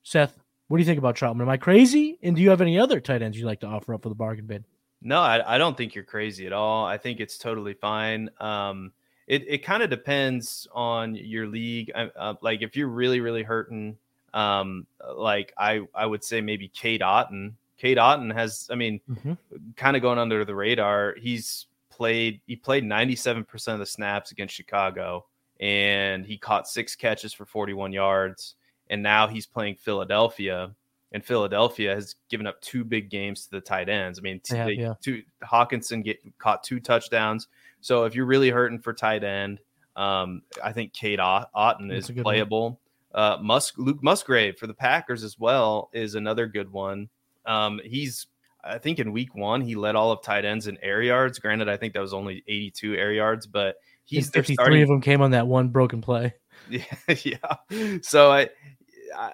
Seth, 0.03 0.39
what 0.69 0.77
do 0.77 0.83
you 0.83 0.87
think 0.87 0.99
about 0.99 1.17
Trautman? 1.17 1.43
Am 1.43 1.49
I 1.49 1.57
crazy? 1.57 2.19
And 2.23 2.37
do 2.37 2.43
you 2.43 2.51
have 2.51 2.61
any 2.61 2.79
other 2.79 3.01
tight 3.01 3.23
ends 3.23 3.39
you'd 3.39 3.47
like 3.47 3.61
to 3.61 3.67
offer 3.67 3.95
up 3.95 4.03
for 4.03 4.09
the 4.09 4.15
bargain 4.15 4.47
bin? 4.47 4.65
No, 5.03 5.21
I, 5.21 5.55
I 5.55 5.59
don't 5.59 5.77
think 5.77 5.95
you're 5.95 6.05
crazy 6.05 6.47
at 6.47 6.53
all. 6.53 6.85
I 6.85 6.99
think 6.99 7.21
it's 7.21 7.39
totally 7.39 7.75
fine. 7.75 8.31
Um, 8.39 8.93
it 9.27 9.45
it 9.49 9.59
kind 9.59 9.83
of 9.83 9.91
depends 9.91 10.67
on 10.73 11.15
your 11.15 11.47
league. 11.47 11.91
Uh, 11.95 12.35
like 12.43 12.63
if 12.63 12.77
you're 12.77 12.89
really 12.89 13.21
really 13.21 13.43
hurting, 13.43 13.97
um, 14.35 14.87
like 15.15 15.55
I 15.57 15.83
I 15.95 16.05
would 16.05 16.23
say 16.23 16.41
maybe 16.41 16.69
Cade 16.69 17.01
Otton. 17.01 17.53
Cade 17.79 17.97
Otton 17.97 18.35
has, 18.35 18.69
I 18.71 18.75
mean, 18.75 19.01
mm-hmm. 19.11 19.33
kind 19.77 19.97
of 19.97 20.03
going 20.03 20.19
under 20.19 20.45
the 20.45 20.55
radar. 20.55 21.15
He's 21.19 21.67
played 21.89 22.41
he 22.47 22.57
played 22.57 22.85
97% 22.85 23.73
of 23.73 23.79
the 23.79 23.87
snaps 23.87 24.33
against 24.33 24.55
Chicago, 24.55 25.25
and 25.61 26.27
he 26.27 26.39
caught 26.39 26.67
six 26.67 26.97
catches 26.97 27.33
for 27.33 27.45
41 27.45 27.93
yards 27.93 28.57
and 28.91 29.03
now 29.03 29.29
he's 29.29 29.47
playing 29.47 29.77
Philadelphia, 29.77 30.75
and 31.13 31.25
Philadelphia 31.25 31.95
has 31.95 32.17
given 32.29 32.47
up 32.47 32.61
two 32.61 32.85
big 32.85 33.09
games 33.09 33.45
to 33.45 33.53
the 33.53 33.61
tight 33.61 33.89
ends. 33.89 34.19
I 34.19 34.23
mean, 34.23 34.41
yeah, 34.51 34.65
they, 34.67 34.73
yeah. 34.73 34.95
two 35.01 35.23
Hockenson 35.43 36.05
get 36.05 36.19
caught 36.39 36.65
two 36.65 36.81
touchdowns. 36.81 37.49
So 37.81 38.05
if 38.05 38.15
you're 38.15 38.27
really 38.27 38.51
hurting 38.51 38.81
for 38.81 38.93
tight 38.93 39.25
end, 39.25 39.61
um, 39.97 40.43
I 40.63 40.73
think 40.73 40.93
Cade 40.93 41.21
Otton 41.21 41.89
That's 41.89 42.11
is 42.11 42.23
playable. 42.23 42.81
Uh, 43.15 43.39
Musk 43.41 43.75
Luke 43.79 44.03
Musgrave 44.03 44.59
for 44.59 44.67
the 44.67 44.75
Packers 44.75 45.25
as 45.25 45.39
well 45.39 45.89
is 45.93 46.15
another 46.17 46.47
good 46.47 46.71
one. 46.71 47.09
Um, 47.47 47.81
he's 47.83 48.27
I 48.63 48.79
think 48.79 48.99
in 48.99 49.13
week 49.13 49.35
one 49.35 49.63
he 49.63 49.75
led 49.75 49.97
all 49.97 50.13
of 50.13 50.23
tight 50.23 50.45
ends 50.45 50.67
in 50.67 50.79
air 50.83 51.01
yards. 51.01 51.39
Granted, 51.39 51.69
I 51.69 51.77
think 51.77 51.95
that 51.95 52.01
was 52.01 52.13
only 52.13 52.45
82 52.47 52.95
air 52.95 53.13
yards, 53.13 53.47
but 53.47 53.77
he's 54.17 54.31
53 54.31 54.55
starting... 54.55 54.83
of 54.83 54.89
them 54.89 55.01
came 55.01 55.21
on 55.21 55.33
that 55.33 55.47
one 55.47 55.69
broken 55.69 56.01
play. 56.01 56.35
Yeah, 56.69 56.85
yeah. 57.25 57.99
So 58.03 58.31
I 58.31 58.49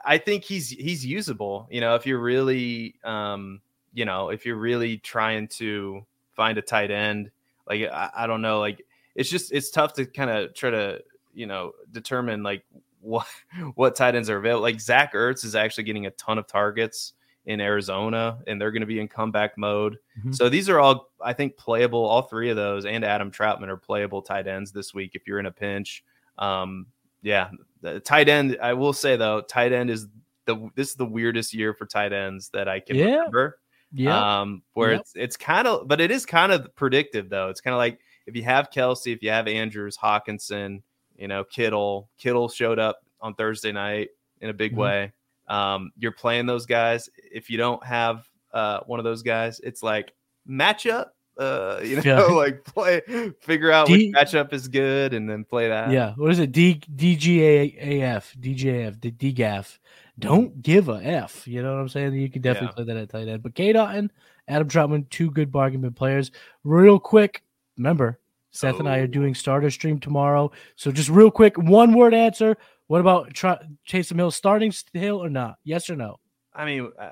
I 0.04 0.16
think 0.16 0.44
he's 0.44 0.70
he's 0.70 1.04
usable. 1.04 1.68
You 1.70 1.82
know, 1.82 1.94
if 1.94 2.06
you're 2.06 2.20
really, 2.20 2.94
um, 3.04 3.60
you 3.92 4.06
know, 4.06 4.30
if 4.30 4.46
you're 4.46 4.56
really 4.56 4.96
trying 4.98 5.48
to 5.48 6.06
find 6.34 6.56
a 6.56 6.62
tight 6.62 6.90
end, 6.90 7.30
like 7.68 7.82
I, 7.82 8.10
I 8.16 8.26
don't 8.26 8.40
know, 8.40 8.58
like 8.60 8.86
it's 9.14 9.28
just 9.28 9.52
it's 9.52 9.70
tough 9.70 9.92
to 9.94 10.06
kind 10.06 10.30
of 10.30 10.54
try 10.54 10.70
to 10.70 11.02
you 11.34 11.46
know 11.46 11.72
determine 11.92 12.42
like 12.42 12.64
what 13.00 13.26
what 13.74 13.96
tight 13.96 14.14
ends 14.14 14.30
are 14.30 14.38
available. 14.38 14.62
Like 14.62 14.80
Zach 14.80 15.12
Ertz 15.12 15.44
is 15.44 15.54
actually 15.54 15.84
getting 15.84 16.06
a 16.06 16.10
ton 16.12 16.38
of 16.38 16.46
targets 16.46 17.12
in 17.46 17.60
Arizona, 17.60 18.38
and 18.46 18.60
they're 18.60 18.72
going 18.72 18.80
to 18.80 18.86
be 18.86 19.00
in 19.00 19.08
comeback 19.08 19.56
mode. 19.56 19.98
Mhm. 20.24 20.34
So 20.34 20.48
these 20.48 20.68
are 20.68 20.78
all, 20.80 21.08
I 21.20 21.32
think, 21.32 21.56
playable. 21.56 22.04
All 22.04 22.22
three 22.22 22.50
of 22.50 22.56
those 22.56 22.84
and 22.84 23.04
Adam 23.04 23.30
Trautman 23.30 23.68
are 23.68 23.76
playable 23.76 24.20
tight 24.20 24.46
ends 24.46 24.72
this 24.72 24.92
week 24.92 25.12
if 25.14 25.26
you're 25.26 25.38
in 25.38 25.46
a 25.46 25.52
pinch. 25.52 26.04
Um, 26.38 26.86
yeah, 27.22 27.50
the 27.80 28.00
tight 28.00 28.28
end. 28.28 28.58
I 28.60 28.72
will 28.74 28.92
say 28.92 29.16
though, 29.16 29.40
tight 29.40 29.72
end 29.72 29.90
is 29.90 30.08
the 30.44 30.70
this 30.74 30.90
is 30.90 30.94
the 30.96 31.06
weirdest 31.06 31.54
year 31.54 31.72
for 31.72 31.86
tight 31.86 32.12
ends 32.12 32.50
that 32.50 32.68
I 32.68 32.80
can 32.80 32.96
Yeah. 32.96 33.04
remember. 33.16 33.58
Yeah. 33.92 34.40
Um, 34.40 34.62
where 34.74 34.92
Yep. 34.92 35.00
it's 35.00 35.12
it's 35.16 35.36
kind 35.36 35.66
of, 35.68 35.88
but 35.88 36.00
it 36.00 36.10
is 36.10 36.26
kind 36.26 36.50
of 36.52 36.74
predictive 36.76 37.28
though. 37.28 37.48
It's 37.48 37.60
kind 37.60 37.74
of 37.74 37.78
like 37.78 38.00
if 38.26 38.34
you 38.36 38.42
have 38.42 38.70
Kelce, 38.70 39.12
if 39.12 39.22
you 39.22 39.30
have 39.30 39.46
Andrews, 39.48 39.96
Hockenson, 39.96 40.82
you 41.16 41.28
know, 41.28 41.44
Kittle. 41.44 42.10
Kittle 42.18 42.48
showed 42.48 42.78
up 42.80 43.00
on 43.20 43.34
Thursday 43.34 43.70
night 43.72 44.08
in 44.40 44.50
a 44.50 44.52
big 44.54 44.72
Mhm. 44.72 44.76
way. 44.78 45.12
Um, 45.48 45.92
you're 45.98 46.12
playing 46.12 46.46
those 46.46 46.66
guys. 46.66 47.08
If 47.16 47.50
you 47.50 47.58
don't 47.58 47.84
have 47.84 48.28
uh 48.52 48.80
one 48.86 48.98
of 49.00 49.04
those 49.04 49.22
guys, 49.22 49.60
it's 49.60 49.82
like 49.82 50.12
matchup. 50.48 51.06
Uh, 51.38 51.80
you 51.84 51.96
know, 52.02 52.02
Yeah. 52.04 52.20
like 52.34 52.64
play, 52.64 53.02
figure 53.42 53.70
out 53.70 53.86
D- 53.88 54.08
which 54.08 54.14
matchup 54.16 54.52
is 54.54 54.68
good, 54.68 55.12
and 55.14 55.28
then 55.28 55.44
play 55.44 55.68
that. 55.68 55.90
yeah. 55.90 56.14
What 56.16 56.30
is 56.32 56.38
it? 56.38 56.50
D 56.52 56.80
DGAF, 56.94 58.36
DJF, 58.40 58.98
DGAF. 58.98 59.78
Don't 60.18 60.62
give 60.62 60.88
a 60.88 60.94
F. 61.04 61.46
You 61.46 61.62
know 61.62 61.74
what 61.74 61.80
I'm 61.80 61.88
saying? 61.90 62.14
You 62.14 62.30
can 62.30 62.40
definitely 62.42 62.68
Yeah. 62.68 62.72
play 62.72 62.84
that 62.84 62.96
at 63.02 63.08
tight 63.10 63.28
end. 63.28 63.42
But 63.42 63.54
Cade 63.54 63.76
Otton, 63.76 64.08
Adam 64.48 64.68
Trautman, 64.68 65.08
two 65.10 65.30
good 65.30 65.52
bargain 65.52 65.82
bin 65.82 65.92
players. 65.92 66.30
Real 66.64 66.98
quick, 66.98 67.42
remember, 67.76 68.18
Seth 68.50 68.78
and 68.80 68.88
I 68.88 69.00
are 69.00 69.02
Oh. 69.02 69.06
doing 69.08 69.34
starter 69.34 69.70
stream 69.70 69.98
tomorrow. 70.00 70.50
So 70.76 70.90
just 70.90 71.10
real 71.10 71.30
quick, 71.30 71.58
one 71.58 71.92
word 71.92 72.14
answer. 72.14 72.56
What 72.88 73.00
about 73.00 73.34
Tr- 73.34 73.62
Taysom 73.88 74.16
Hill 74.16 74.30
starting 74.30 74.72
still 74.72 75.22
or 75.22 75.28
not? 75.30 75.56
Yes 75.64 75.90
or 75.90 75.96
no? 75.96 76.16
I 76.54 76.64
mean, 76.64 76.90
I, 77.00 77.10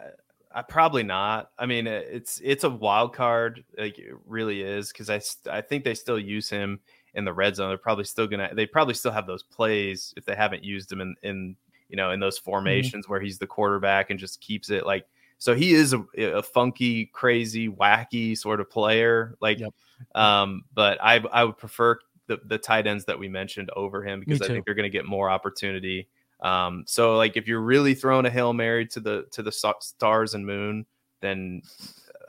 I 0.55 0.62
probably 0.62 1.03
not. 1.03 1.51
I 1.59 1.66
mean, 1.66 1.87
it's 1.87 2.41
it's 2.45 2.64
a 2.64 2.70
wild 2.70 3.12
card, 3.12 3.64
like 3.77 3.99
it 3.99 4.14
really 4.27 4.62
is, 4.62 4.93
because 4.93 5.11
I 5.11 5.20
I 5.51 5.61
think 5.61 5.85
they 5.85 5.95
still 5.95 6.18
use 6.18 6.49
him 6.49 6.81
in 7.14 7.25
the 7.25 7.33
red 7.33 7.57
zone. 7.57 7.68
They're 7.68 7.79
probably 7.79 8.05
still 8.05 8.27
gonna. 8.29 8.51
They 8.55 8.66
probably 8.66 8.95
still 8.95 9.12
have 9.12 9.27
those 9.27 9.43
plays 9.43 10.14
if 10.16 10.25
they 10.25 10.37
haven't 10.37 10.62
used 10.64 10.91
him 10.93 11.01
in 11.01 11.16
in 11.22 11.57
you 11.89 11.97
know 11.97 12.12
in 12.12 12.20
those 12.20 12.39
formations 12.39 13.09
where 13.09 13.20
he's 13.20 13.39
the 13.39 13.47
quarterback 13.47 14.11
and 14.11 14.18
just 14.18 14.41
keeps 14.41 14.70
it 14.70 14.87
like. 14.87 15.07
So 15.39 15.55
he 15.55 15.75
is 15.75 15.93
a, 15.93 16.05
a 16.16 16.43
funky, 16.43 17.07
crazy, 17.07 17.68
wacky 17.68 18.39
sort 18.39 18.61
of 18.61 18.70
player. 18.70 19.35
Like, 19.41 19.59
Yep. 19.59 19.75
um, 20.14 20.62
but 20.72 20.99
I 21.03 21.16
I 21.33 21.43
would 21.45 21.59
prefer 21.59 21.99
the 22.27 22.41
the 22.45 22.59
tight 22.59 22.87
ends 22.87 23.05
that 23.07 23.18
we 23.18 23.29
mentioned 23.29 23.70
over 23.77 24.05
him 24.05 24.20
because 24.20 24.43
I 24.43 24.47
think 24.47 24.64
they're 24.64 24.75
going 24.75 24.85
to 24.85 24.91
get 24.91 25.07
more 25.07 25.31
opportunity. 25.31 26.09
Um, 26.41 26.85
so 26.87 27.16
like 27.16 27.37
if 27.37 27.49
you're 27.49 27.61
really 27.61 27.95
throwing 27.95 28.27
a 28.27 28.31
hail 28.31 28.53
mary 28.53 28.87
to 28.89 29.01
the 29.01 29.27
to 29.33 29.43
the 29.43 29.53
stars 29.53 30.35
and 30.35 30.47
moon, 30.47 30.87
then 31.20 31.62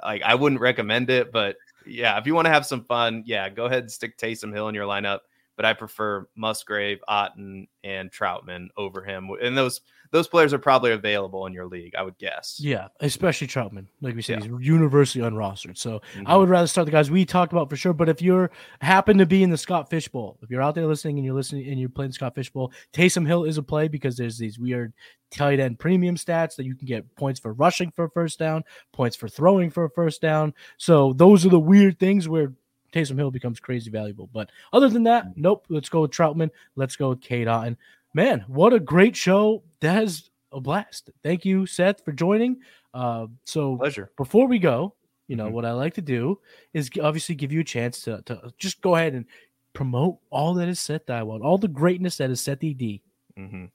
like 0.04 0.22
I 0.22 0.36
wouldn't 0.36 0.62
recommend 0.62 1.10
it. 1.10 1.32
But 1.32 1.58
yeah, 1.86 2.18
if 2.18 2.26
you 2.26 2.34
want 2.34 2.46
to 2.46 2.52
have 2.52 2.66
some 2.66 2.84
fun, 2.86 3.24
yeah, 3.26 3.50
go 3.50 3.66
ahead 3.66 3.84
and 3.84 3.92
stick 3.92 4.18
Taysom 4.18 4.54
Hill 4.54 4.70
in 4.70 4.76
your 4.76 4.88
lineup. 4.88 5.20
But 5.56 5.66
I 5.66 5.74
prefer 5.74 6.28
Musgrave, 6.36 7.00
Otton, 7.10 7.68
and 7.84 8.12
Trautman 8.12 8.68
over 8.78 9.04
him, 9.04 9.30
and 9.42 9.58
those 9.58 9.82
those 10.12 10.28
players 10.28 10.54
are 10.54 10.60
probably 10.60 10.92
available 10.92 11.46
in 11.46 11.52
your 11.52 11.66
league, 11.66 11.94
I 11.96 12.04
would 12.04 12.18
guess. 12.20 12.58
Yeah, 12.62 12.88
especially 13.02 13.48
Trautman. 13.48 13.88
Like 14.02 14.16
we 14.16 14.22
said, 14.22 14.44
Yeah. 14.46 14.52
he's 14.58 14.68
universally 14.68 15.28
unrostered. 15.28 15.78
So 15.78 16.00
I 16.16 16.20
Mhm. 16.36 16.40
would 16.40 16.48
rather 16.50 16.68
start 16.68 16.86
the 16.86 16.92
guys 16.92 17.12
we 17.12 17.26
talked 17.26 17.52
about 17.52 17.70
for 17.70 17.76
sure. 17.76 17.92
But 17.92 18.08
if 18.08 18.22
you're 18.22 18.50
happen 18.80 19.18
to 19.18 19.26
be 19.26 19.44
in 19.44 19.50
the 19.50 19.58
Scott 19.58 19.90
Fish 19.90 20.08
Bowl, 20.08 20.38
if 20.42 20.50
you're 20.50 20.62
out 20.62 20.76
there 20.76 20.86
listening 20.86 21.18
and 21.18 21.26
you're 21.26 21.34
listening 21.36 21.68
and 21.68 21.80
you're 21.80 21.90
playing 21.90 22.12
Scott 22.14 22.36
Fish 22.36 22.50
Bowl, 22.52 22.72
Taysom 22.94 23.28
Hill 23.28 23.44
is 23.46 23.58
a 23.58 23.64
play 23.64 23.88
because 23.90 24.16
there's 24.16 24.38
these 24.38 24.58
weird 24.60 24.94
tight 25.32 25.60
end 25.60 25.80
premium 25.80 26.16
stats 26.16 26.56
that 26.56 26.66
you 26.66 26.76
can 26.76 26.86
get 26.88 27.14
points 27.16 27.40
for 27.40 27.52
rushing 27.54 27.92
for 27.92 28.06
a 28.06 28.10
first 28.12 28.40
down, 28.40 28.64
points 28.94 29.18
for 29.18 29.28
throwing 29.28 29.70
for 29.72 29.84
a 29.86 29.90
first 29.90 30.22
down. 30.22 30.54
So 30.78 31.12
those 31.14 31.46
are 31.46 31.50
the 31.50 31.60
weird 31.60 32.00
things 32.00 32.30
where 32.30 32.54
Taysom 32.96 33.18
Hill 33.18 33.30
becomes 33.32 33.60
crazy 33.60 33.92
valuable. 33.92 34.30
But 34.34 34.50
other 34.72 34.88
than 34.90 35.04
that, 35.04 35.36
nope. 35.36 35.66
Let's 35.70 35.90
go 35.90 36.02
with 36.02 36.12
Trautman. 36.12 36.50
Let's 36.76 36.96
go 36.96 37.10
with 37.10 37.20
Cade 37.22 37.48
Otton. 37.48 37.76
Man, 38.14 38.46
what 38.48 38.72
a 38.74 38.80
great 38.80 39.16
show. 39.16 39.64
That 39.82 40.04
is 40.04 40.30
a 40.54 40.62
blast. 40.62 41.10
Thank 41.22 41.44
you, 41.44 41.66
Seth, 41.66 42.04
for 42.06 42.14
joining. 42.14 42.58
Uh, 42.94 43.28
so 43.44 43.76
pleasure. 43.76 44.12
before 44.16 44.48
we 44.48 44.58
go, 44.60 44.96
you 45.28 45.36
know, 45.36 45.50
Mhm. 45.50 45.52
what 45.52 45.66
I 45.66 45.74
like 45.74 45.94
to 45.96 46.02
do 46.02 46.40
is 46.74 46.90
obviously 47.04 47.36
give 47.36 47.52
you 47.52 47.60
a 47.60 47.64
chance 47.66 48.02
to, 48.04 48.22
to 48.28 48.54
just 48.58 48.82
go 48.82 48.96
ahead 48.96 49.14
and 49.14 49.26
promote 49.74 50.18
all 50.30 50.54
that 50.54 50.70
is 50.70 50.80
Seth 50.80 51.06
Diewold, 51.06 51.44
all 51.44 51.58
the 51.58 51.68
greatness 51.68 52.16
that 52.18 52.30
is 52.30 52.40
Seth 52.40 52.64
ED. 52.64 53.02
hmm 53.36 53.66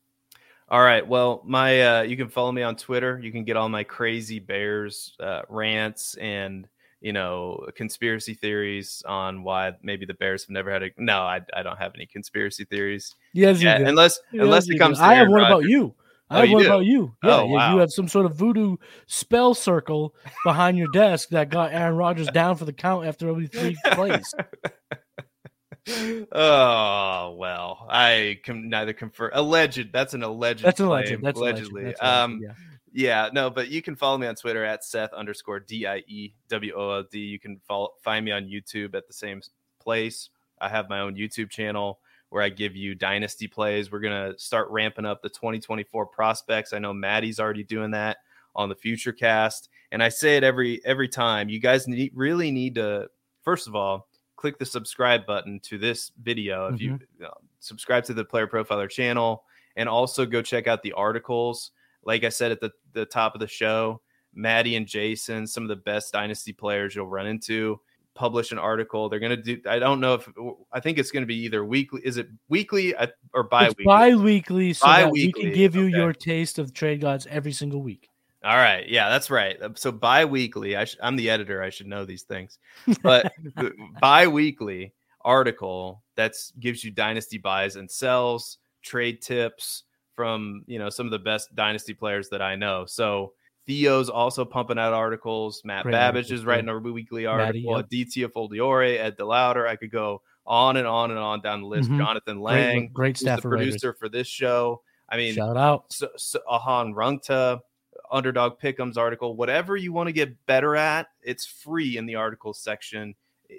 All 0.71 0.81
right. 0.83 1.07
Well, 1.07 1.43
my 1.45 1.83
uh, 1.99 2.03
you 2.03 2.17
can 2.17 2.29
follow 2.31 2.53
me 2.53 2.63
on 2.63 2.77
Twitter. 2.77 3.21
You 3.23 3.31
can 3.33 3.45
get 3.45 3.59
all 3.59 3.69
my 3.69 3.85
crazy 3.85 4.39
Bears 4.39 5.15
uh, 5.21 5.43
rants 5.51 6.15
and 6.15 6.67
you 7.01 7.13
know 7.13 7.67
conspiracy 7.75 8.35
theories 8.35 9.03
on 9.07 9.43
why 9.43 9.73
maybe 9.83 10.05
the 10.07 10.15
Bears 10.15 10.43
have 10.45 10.51
never 10.51 10.71
had 10.73 10.83
a. 10.83 10.91
No, 10.99 11.19
I, 11.21 11.41
I 11.55 11.63
don't 11.63 11.79
have 11.79 11.93
any 11.95 12.07
conspiracy 12.07 12.65
theories. 12.65 13.15
Yes, 13.33 13.61
Yeah, 13.63 13.79
you 13.79 13.85
do. 13.85 13.91
unless 13.91 14.21
Yes, 14.33 14.43
unless 14.43 14.69
it 14.69 14.79
comes. 14.79 14.99
To 14.99 15.05
I 15.05 15.15
have 15.15 15.29
one 15.29 15.41
about 15.45 15.65
you. 15.65 15.95
I 16.33 16.39
Oh, 16.39 16.41
have 16.43 16.51
one 16.53 16.67
about 16.67 16.85
you. 16.85 17.13
Yeah, 17.25 17.37
Oh, 17.41 17.47
wow. 17.47 17.75
you 17.75 17.81
have 17.81 17.91
some 17.91 18.07
sort 18.07 18.25
of 18.27 18.37
voodoo 18.37 18.77
spell 19.09 19.53
circle 19.53 20.15
behind 20.45 20.79
your 20.79 20.87
desk 20.93 21.31
that 21.31 21.49
got 21.51 21.73
Aaron 21.73 21.97
Rodgers 21.97 22.29
down 22.29 22.55
for 22.57 22.65
the 22.65 22.73
count 22.73 23.05
after 23.07 23.29
only 23.29 23.49
three 23.49 23.77
plays. 23.93 24.33
oh 26.33 27.35
well, 27.39 27.87
I 27.91 28.39
can 28.45 28.69
neither 28.69 28.93
confirm. 28.93 29.31
Alleged. 29.35 29.93
That's 29.93 30.15
an 30.15 30.23
alleged. 30.23 30.63
That's 30.65 30.81
an 30.81 30.87
claim. 30.87 31.21
That's 31.23 31.39
allegedly. 31.39 31.83
allegedly. 31.83 31.85
That's 31.85 32.01
a 32.01 32.07
um, 32.07 32.41
yeah. 32.43 32.53
Yeah, 32.93 33.29
no, 33.33 33.51
but 33.51 33.69
you 33.69 33.83
can 33.83 33.95
follow 33.95 34.19
me 34.19 34.27
on 34.27 34.35
Twitter 34.35 34.65
at 34.65 34.85
Seth 34.85 35.13
underscore 35.13 35.61
D 35.61 35.87
I 35.87 35.99
E 36.09 36.33
W 36.49 36.73
O 36.75 36.91
L 36.91 37.05
D. 37.11 37.19
You 37.19 37.39
can 37.39 37.61
follow, 37.67 37.91
find 38.03 38.25
me 38.25 38.33
on 38.33 38.45
YouTube 38.45 38.95
at 38.95 39.07
the 39.07 39.13
same 39.13 39.41
place. 39.79 40.31
I 40.61 40.69
have 40.69 40.89
my 40.89 41.01
own 41.01 41.15
YouTube 41.15 41.51
channel 41.51 42.01
where 42.31 42.43
I 42.43 42.49
give 42.49 42.77
you 42.77 42.95
dynasty 42.95 43.47
plays. 43.47 43.93
We're 43.93 44.01
gonna 44.01 44.37
start 44.39 44.69
ramping 44.71 45.05
up 45.05 45.23
the 45.23 45.29
2024 45.29 46.07
prospects. 46.07 46.73
I 46.73 46.79
know 46.79 46.93
Matty's 46.93 47.39
already 47.39 47.63
doing 47.63 47.93
that 47.93 48.19
on 48.57 48.69
the 48.69 48.75
Future 48.75 49.13
Cast, 49.13 49.69
and 49.93 50.03
I 50.03 50.09
say 50.09 50.37
it 50.37 50.43
every 50.43 50.85
every 50.85 51.09
time. 51.09 51.49
You 51.49 51.61
guys 51.61 51.87
need 51.87 52.11
really 52.15 52.51
need 52.51 52.75
to 52.75 53.09
first 53.43 53.69
of 53.69 53.77
all 53.77 54.09
click 54.35 54.59
the 54.59 54.67
subscribe 54.67 55.27
button 55.27 55.61
to 55.61 55.77
this 55.79 56.11
video 56.23 56.73
if 56.73 56.81
you 56.81 56.99
uh, 57.25 57.29
subscribe 57.61 58.05
to 58.05 58.15
the 58.15 58.25
Player 58.25 58.49
Profiler 58.49 58.91
channel, 58.91 59.45
and 59.77 59.89
also 59.89 60.27
go 60.27 60.43
check 60.43 60.67
out 60.67 60.83
the 60.83 60.93
articles 60.93 61.71
like 62.05 62.25
I 62.25 62.29
said 62.29 62.51
at 62.53 62.61
the, 62.61 62.73
the 62.93 63.07
top 63.07 63.35
of 63.35 63.41
the 63.41 63.49
show, 63.49 64.01
Matty 64.35 64.77
and 64.77 64.87
Jason, 64.87 65.47
some 65.47 65.63
of 65.63 65.69
the 65.69 65.77
best 65.77 66.13
dynasty 66.13 66.53
players 66.53 66.95
you'll 66.95 67.07
run 67.07 67.27
into, 67.27 67.81
publish 68.15 68.53
an 68.53 68.59
article. 68.59 69.09
They're 69.09 69.21
going 69.21 69.37
to 69.37 69.43
do, 69.43 69.61
I 69.69 69.79
don't 69.79 70.01
know 70.01 70.15
if, 70.15 70.29
I 70.73 70.81
think 70.81 70.99
it's 70.99 71.11
going 71.11 71.23
to 71.23 71.27
be 71.27 71.37
either 71.45 71.65
weekly. 71.65 72.01
Is 72.05 72.17
it 72.17 72.29
weekly 72.49 72.95
or 73.35 73.45
bi 73.45 73.69
weekly? 73.69 73.85
bi-weekly 73.85 74.73
so 74.73 74.87
that 74.87 75.11
we 75.11 75.27
Bi-weekly, 75.27 75.43
can 75.43 75.53
give 75.53 75.75
you 75.75 75.87
okay. 75.87 75.97
your 75.97 76.13
taste 76.13 76.59
of 76.59 76.73
trade 76.73 77.01
gods 77.01 77.27
every 77.29 77.53
single 77.53 77.83
week. 77.83 78.09
All 78.43 78.57
right. 78.57 78.89
Yeah, 78.89 79.11
that's 79.11 79.31
right. 79.31 79.59
So 79.75 79.93
bi 79.93 80.25
weekly, 80.25 80.77
I 80.77 80.85
sh- 80.85 80.97
I'm 81.03 81.17
the 81.17 81.29
editor. 81.29 81.63
I 81.63 81.69
should 81.71 81.87
know 81.87 82.05
these 82.05 82.23
things. 82.23 82.59
But 83.03 83.33
bi 84.01 84.27
weekly 84.27 84.95
article 85.23 86.03
that 86.17 86.35
gives 86.59 86.83
you 86.83 86.91
dynasty 86.91 87.37
buys 87.37 87.77
and 87.77 87.91
sells, 87.91 88.59
trade 88.83 89.21
tips 89.21 89.85
from 90.21 90.65
you 90.67 90.79
know 90.79 90.91
some 90.91 91.07
of 91.07 91.13
the 91.13 91.19
best 91.19 91.55
dynasty 91.55 91.95
players 91.95 92.29
that 92.29 92.43
I 92.43 92.57
know. 92.57 92.85
So 92.87 93.33
Theo's 93.67 94.11
also 94.11 94.45
pumping 94.45 94.79
out 94.79 94.93
articles. 94.93 95.63
Matt 95.65 95.85
Great 95.85 95.93
Babbage 95.93 96.31
is 96.31 96.45
writing 96.45 96.69
a 96.69 96.79
weekly 96.79 97.25
Matty, 97.25 97.65
article. 97.67 97.77
Aditya 97.77 98.29
Foldiore, 98.29 98.99
Ed 98.99 99.17
DeLauder. 99.17 99.67
I 99.67 99.77
could 99.77 99.91
go 99.91 100.21
on 100.47 100.77
and 100.77 100.87
on 100.87 101.11
and 101.11 101.19
on 101.19 101.41
down 101.41 101.63
the 101.63 101.67
list. 101.67 101.89
Mhm. 101.89 101.97
Jonathan 101.97 102.41
Lang, 102.41 102.91
great 102.93 103.17
who's 103.17 103.21
staff 103.21 103.39
of 103.39 103.47
writers. 103.47 103.69
producer 103.69 103.95
for 103.95 104.11
this 104.11 104.27
show. 104.27 104.83
I 105.09 105.17
mean, 105.17 105.35
Shout 105.35 105.57
out. 105.57 105.91
so, 105.91 106.09
so 106.19 106.41
Ahan 106.47 106.93
Rungta, 106.93 107.61
Underdog 108.13 108.61
Pickums 108.61 108.99
article, 108.99 109.37
whatever 109.37 109.75
you 109.75 109.95
want 109.95 110.09
to 110.09 110.13
get 110.13 110.45
better 110.45 110.77
at, 110.77 111.07
it's 111.23 111.47
free 111.47 111.97
in 111.97 112.05
the 112.05 112.17
articles 112.17 112.61
section. 112.61 113.15
Eh, 113.49 113.55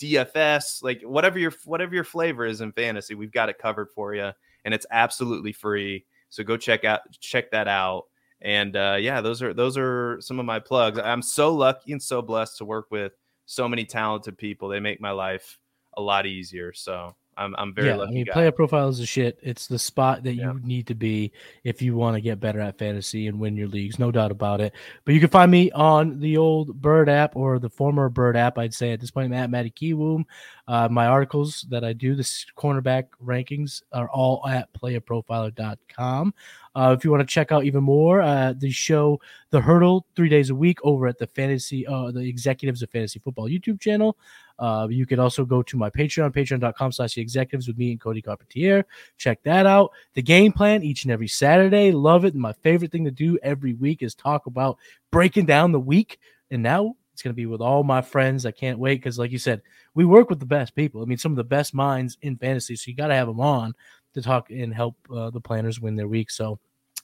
DFS, 0.00 0.82
like 0.82 1.02
whatever 1.02 1.38
your 1.38 1.52
whatever 1.66 1.94
your 1.94 2.04
flavor 2.04 2.46
is 2.46 2.62
in 2.62 2.72
fantasy, 2.72 3.14
we've 3.14 3.32
got 3.32 3.48
it 3.50 3.58
covered 3.58 3.90
for 3.94 4.14
you, 4.14 4.32
and 4.64 4.74
it's 4.74 4.86
absolutely 4.90 5.52
free. 5.52 6.04
So 6.28 6.44
go 6.44 6.56
check 6.56 6.84
out 6.84 7.00
check 7.20 7.50
that 7.50 7.68
out. 7.68 8.04
And 8.42 8.74
uh, 8.76 8.96
yeah, 8.98 9.20
those 9.20 9.42
are 9.42 9.52
those 9.52 9.76
are 9.76 10.18
some 10.20 10.38
of 10.38 10.46
my 10.46 10.58
plugs. 10.58 10.98
I'm 10.98 11.22
so 11.22 11.54
lucky 11.54 11.92
and 11.92 12.02
so 12.02 12.22
blessed 12.22 12.58
to 12.58 12.64
work 12.64 12.90
with 12.90 13.12
so 13.46 13.68
many 13.68 13.84
talented 13.84 14.38
people. 14.38 14.68
They 14.68 14.80
make 14.80 15.00
my 15.00 15.10
life 15.10 15.58
a 15.96 16.02
lot 16.02 16.26
easier. 16.26 16.72
So 16.72 17.14
I'm 17.36 17.54
I'm 17.56 17.74
very 17.74 17.88
yeah, 17.88 17.96
lucky. 17.96 18.10
I 18.10 18.14
mean, 18.14 18.24
guy. 18.26 18.32
player 18.32 18.52
profile 18.52 18.88
is 18.88 19.00
a 19.00 19.06
shit. 19.06 19.38
It's 19.42 19.66
the 19.66 19.78
spot 19.78 20.22
that 20.24 20.34
Yeah. 20.34 20.52
you 20.52 20.60
need 20.62 20.86
to 20.88 20.94
be 20.94 21.32
if 21.64 21.80
you 21.80 21.96
want 21.96 22.16
to 22.16 22.20
get 22.20 22.38
better 22.40 22.60
at 22.60 22.78
fantasy 22.78 23.28
and 23.28 23.40
win 23.40 23.56
your 23.56 23.68
leagues, 23.68 23.98
no 23.98 24.10
doubt 24.10 24.30
about 24.30 24.60
it. 24.60 24.74
But 25.04 25.14
you 25.14 25.20
can 25.20 25.30
find 25.30 25.50
me 25.50 25.70
on 25.72 26.18
the 26.20 26.36
old 26.36 26.80
Bird 26.80 27.08
app 27.08 27.36
or 27.36 27.58
the 27.58 27.70
former 27.70 28.08
Bird 28.08 28.36
app, 28.36 28.58
I'd 28.58 28.74
say 28.74 28.92
at 28.92 29.00
this 29.00 29.10
point, 29.10 29.32
at 29.32 29.50
Matty 29.50 29.70
Kiwoom. 29.70 30.24
Uh, 30.68 30.88
my 30.88 31.06
articles 31.06 31.66
that 31.70 31.82
I 31.82 31.92
do, 31.92 32.14
the 32.14 32.22
cornerback 32.56 33.06
rankings, 33.24 33.82
are 33.92 34.08
all 34.10 34.46
at 34.46 34.72
playerprofiler.com. 34.74 36.34
Uh, 36.74 36.94
if 36.96 37.04
you 37.04 37.10
want 37.10 37.20
to 37.20 37.26
check 37.26 37.50
out 37.50 37.64
even 37.64 37.82
more, 37.82 38.20
uh, 38.20 38.52
the 38.56 38.70
show 38.70 39.20
The 39.50 39.60
Hurdle 39.60 40.06
three 40.14 40.28
days 40.28 40.50
a 40.50 40.54
week 40.54 40.78
over 40.84 41.08
at 41.08 41.18
the 41.18 41.26
Fantasy, 41.26 41.86
uh, 41.86 42.12
the 42.12 42.20
Executives 42.20 42.82
of 42.82 42.90
Fantasy 42.90 43.18
Football 43.18 43.48
YouTube 43.48 43.80
channel. 43.80 44.16
Uh, 44.60 44.86
you 44.90 45.06
can 45.06 45.18
also 45.18 45.44
go 45.44 45.62
to 45.62 45.76
my 45.78 45.88
Patreon, 45.88 46.32
patreon.com 46.32 46.92
slash 46.92 47.14
the 47.14 47.22
executives 47.22 47.66
with 47.66 47.78
me 47.78 47.92
and 47.92 48.00
Cody 48.00 48.20
Carpentier. 48.20 48.84
Check 49.16 49.42
that 49.44 49.64
out. 49.64 49.90
The 50.14 50.22
game 50.22 50.52
plan 50.52 50.82
each 50.82 51.04
and 51.04 51.10
every 51.10 51.28
Saturday. 51.28 51.90
Love 51.90 52.26
it. 52.26 52.34
And 52.34 52.42
my 52.42 52.52
favorite 52.52 52.92
thing 52.92 53.06
to 53.06 53.10
do 53.10 53.38
every 53.42 53.72
week 53.72 54.02
is 54.02 54.14
talk 54.14 54.44
about 54.44 54.76
breaking 55.10 55.46
down 55.46 55.72
the 55.72 55.80
week. 55.80 56.20
And 56.50 56.62
now 56.62 56.94
it's 57.14 57.22
going 57.22 57.32
to 57.32 57.36
be 57.36 57.46
with 57.46 57.62
all 57.62 57.82
my 57.82 58.02
friends. 58.02 58.44
I 58.44 58.50
can't 58.50 58.78
wait 58.78 58.96
because, 58.96 59.18
like 59.18 59.30
you 59.30 59.38
said, 59.38 59.62
we 59.94 60.04
work 60.04 60.28
with 60.28 60.40
the 60.40 60.46
best 60.46 60.74
people. 60.74 61.02
I 61.02 61.06
mean, 61.06 61.18
some 61.18 61.32
of 61.32 61.36
the 61.36 61.44
best 61.44 61.72
minds 61.72 62.18
in 62.20 62.36
fantasy. 62.36 62.76
So 62.76 62.90
you 62.90 62.96
got 62.96 63.08
to 63.08 63.14
have 63.14 63.28
them 63.28 63.40
on 63.40 63.74
to 64.14 64.20
talk 64.20 64.50
and 64.50 64.74
help 64.74 64.96
uh, 65.14 65.30
the 65.30 65.40
planners 65.40 65.80
win 65.80 65.96
their 65.96 66.08
week. 66.08 66.30
So 66.30 66.58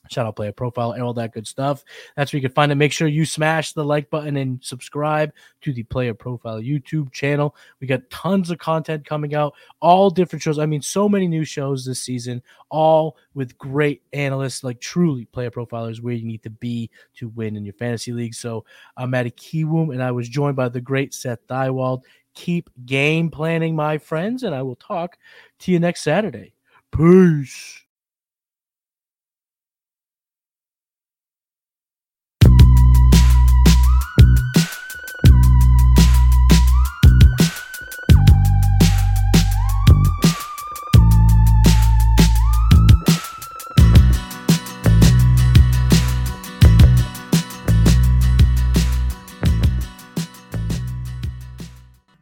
shout 0.09 0.25
out 0.25 0.35
player 0.35 0.51
profile 0.51 0.91
and 0.91 1.03
all 1.03 1.13
that 1.13 1.33
good 1.33 1.47
stuff. 1.47 1.83
That's 2.15 2.31
where 2.31 2.37
you 2.39 2.47
can 2.47 2.53
find 2.53 2.71
it. 2.71 2.75
Make 2.75 2.91
sure 2.91 3.07
you 3.07 3.25
smash 3.25 3.73
the 3.73 3.83
like 3.83 4.09
button 4.09 4.37
and 4.37 4.63
subscribe 4.63 5.33
to 5.61 5.73
the 5.73 5.83
player 5.83 6.13
profile 6.13 6.61
YouTube 6.61 7.11
channel. 7.11 7.55
We 7.79 7.87
got 7.87 8.09
tons 8.09 8.51
of 8.51 8.59
content 8.59 9.05
coming 9.05 9.35
out, 9.35 9.53
all 9.81 10.09
different 10.09 10.41
shows. 10.43 10.59
I 10.59 10.65
mean, 10.65 10.81
so 10.81 11.07
many 11.07 11.27
new 11.27 11.43
shows 11.43 11.85
this 11.85 12.01
season, 12.01 12.41
all 12.69 13.17
with 13.33 13.57
great 13.57 14.01
analysts, 14.13 14.63
like 14.63 14.79
truly 14.79 15.25
player 15.25 15.51
profilers 15.51 16.01
where 16.01 16.13
you 16.13 16.25
need 16.25 16.43
to 16.43 16.49
be 16.49 16.89
to 17.15 17.29
win 17.29 17.55
in 17.55 17.65
your 17.65 17.73
fantasy 17.73 18.11
league. 18.11 18.33
So 18.33 18.65
I'm 18.95 19.09
Matty 19.09 19.31
Kiwoom, 19.31 19.93
and 19.93 20.03
I 20.03 20.11
was 20.11 20.29
joined 20.29 20.55
by 20.55 20.69
the 20.69 20.81
great 20.81 21.13
Seth 21.13 21.45
Diewold. 21.47 22.03
Keep 22.33 22.69
game 22.85 23.31
planning, 23.31 23.75
my 23.75 23.97
friends, 23.97 24.43
and 24.43 24.53
I 24.53 24.61
will 24.61 24.75
talk 24.75 25.17
to 25.59 25.71
you 25.71 25.79
next 25.79 26.03
Saturday. 26.03 26.53
Peace. 26.91 27.86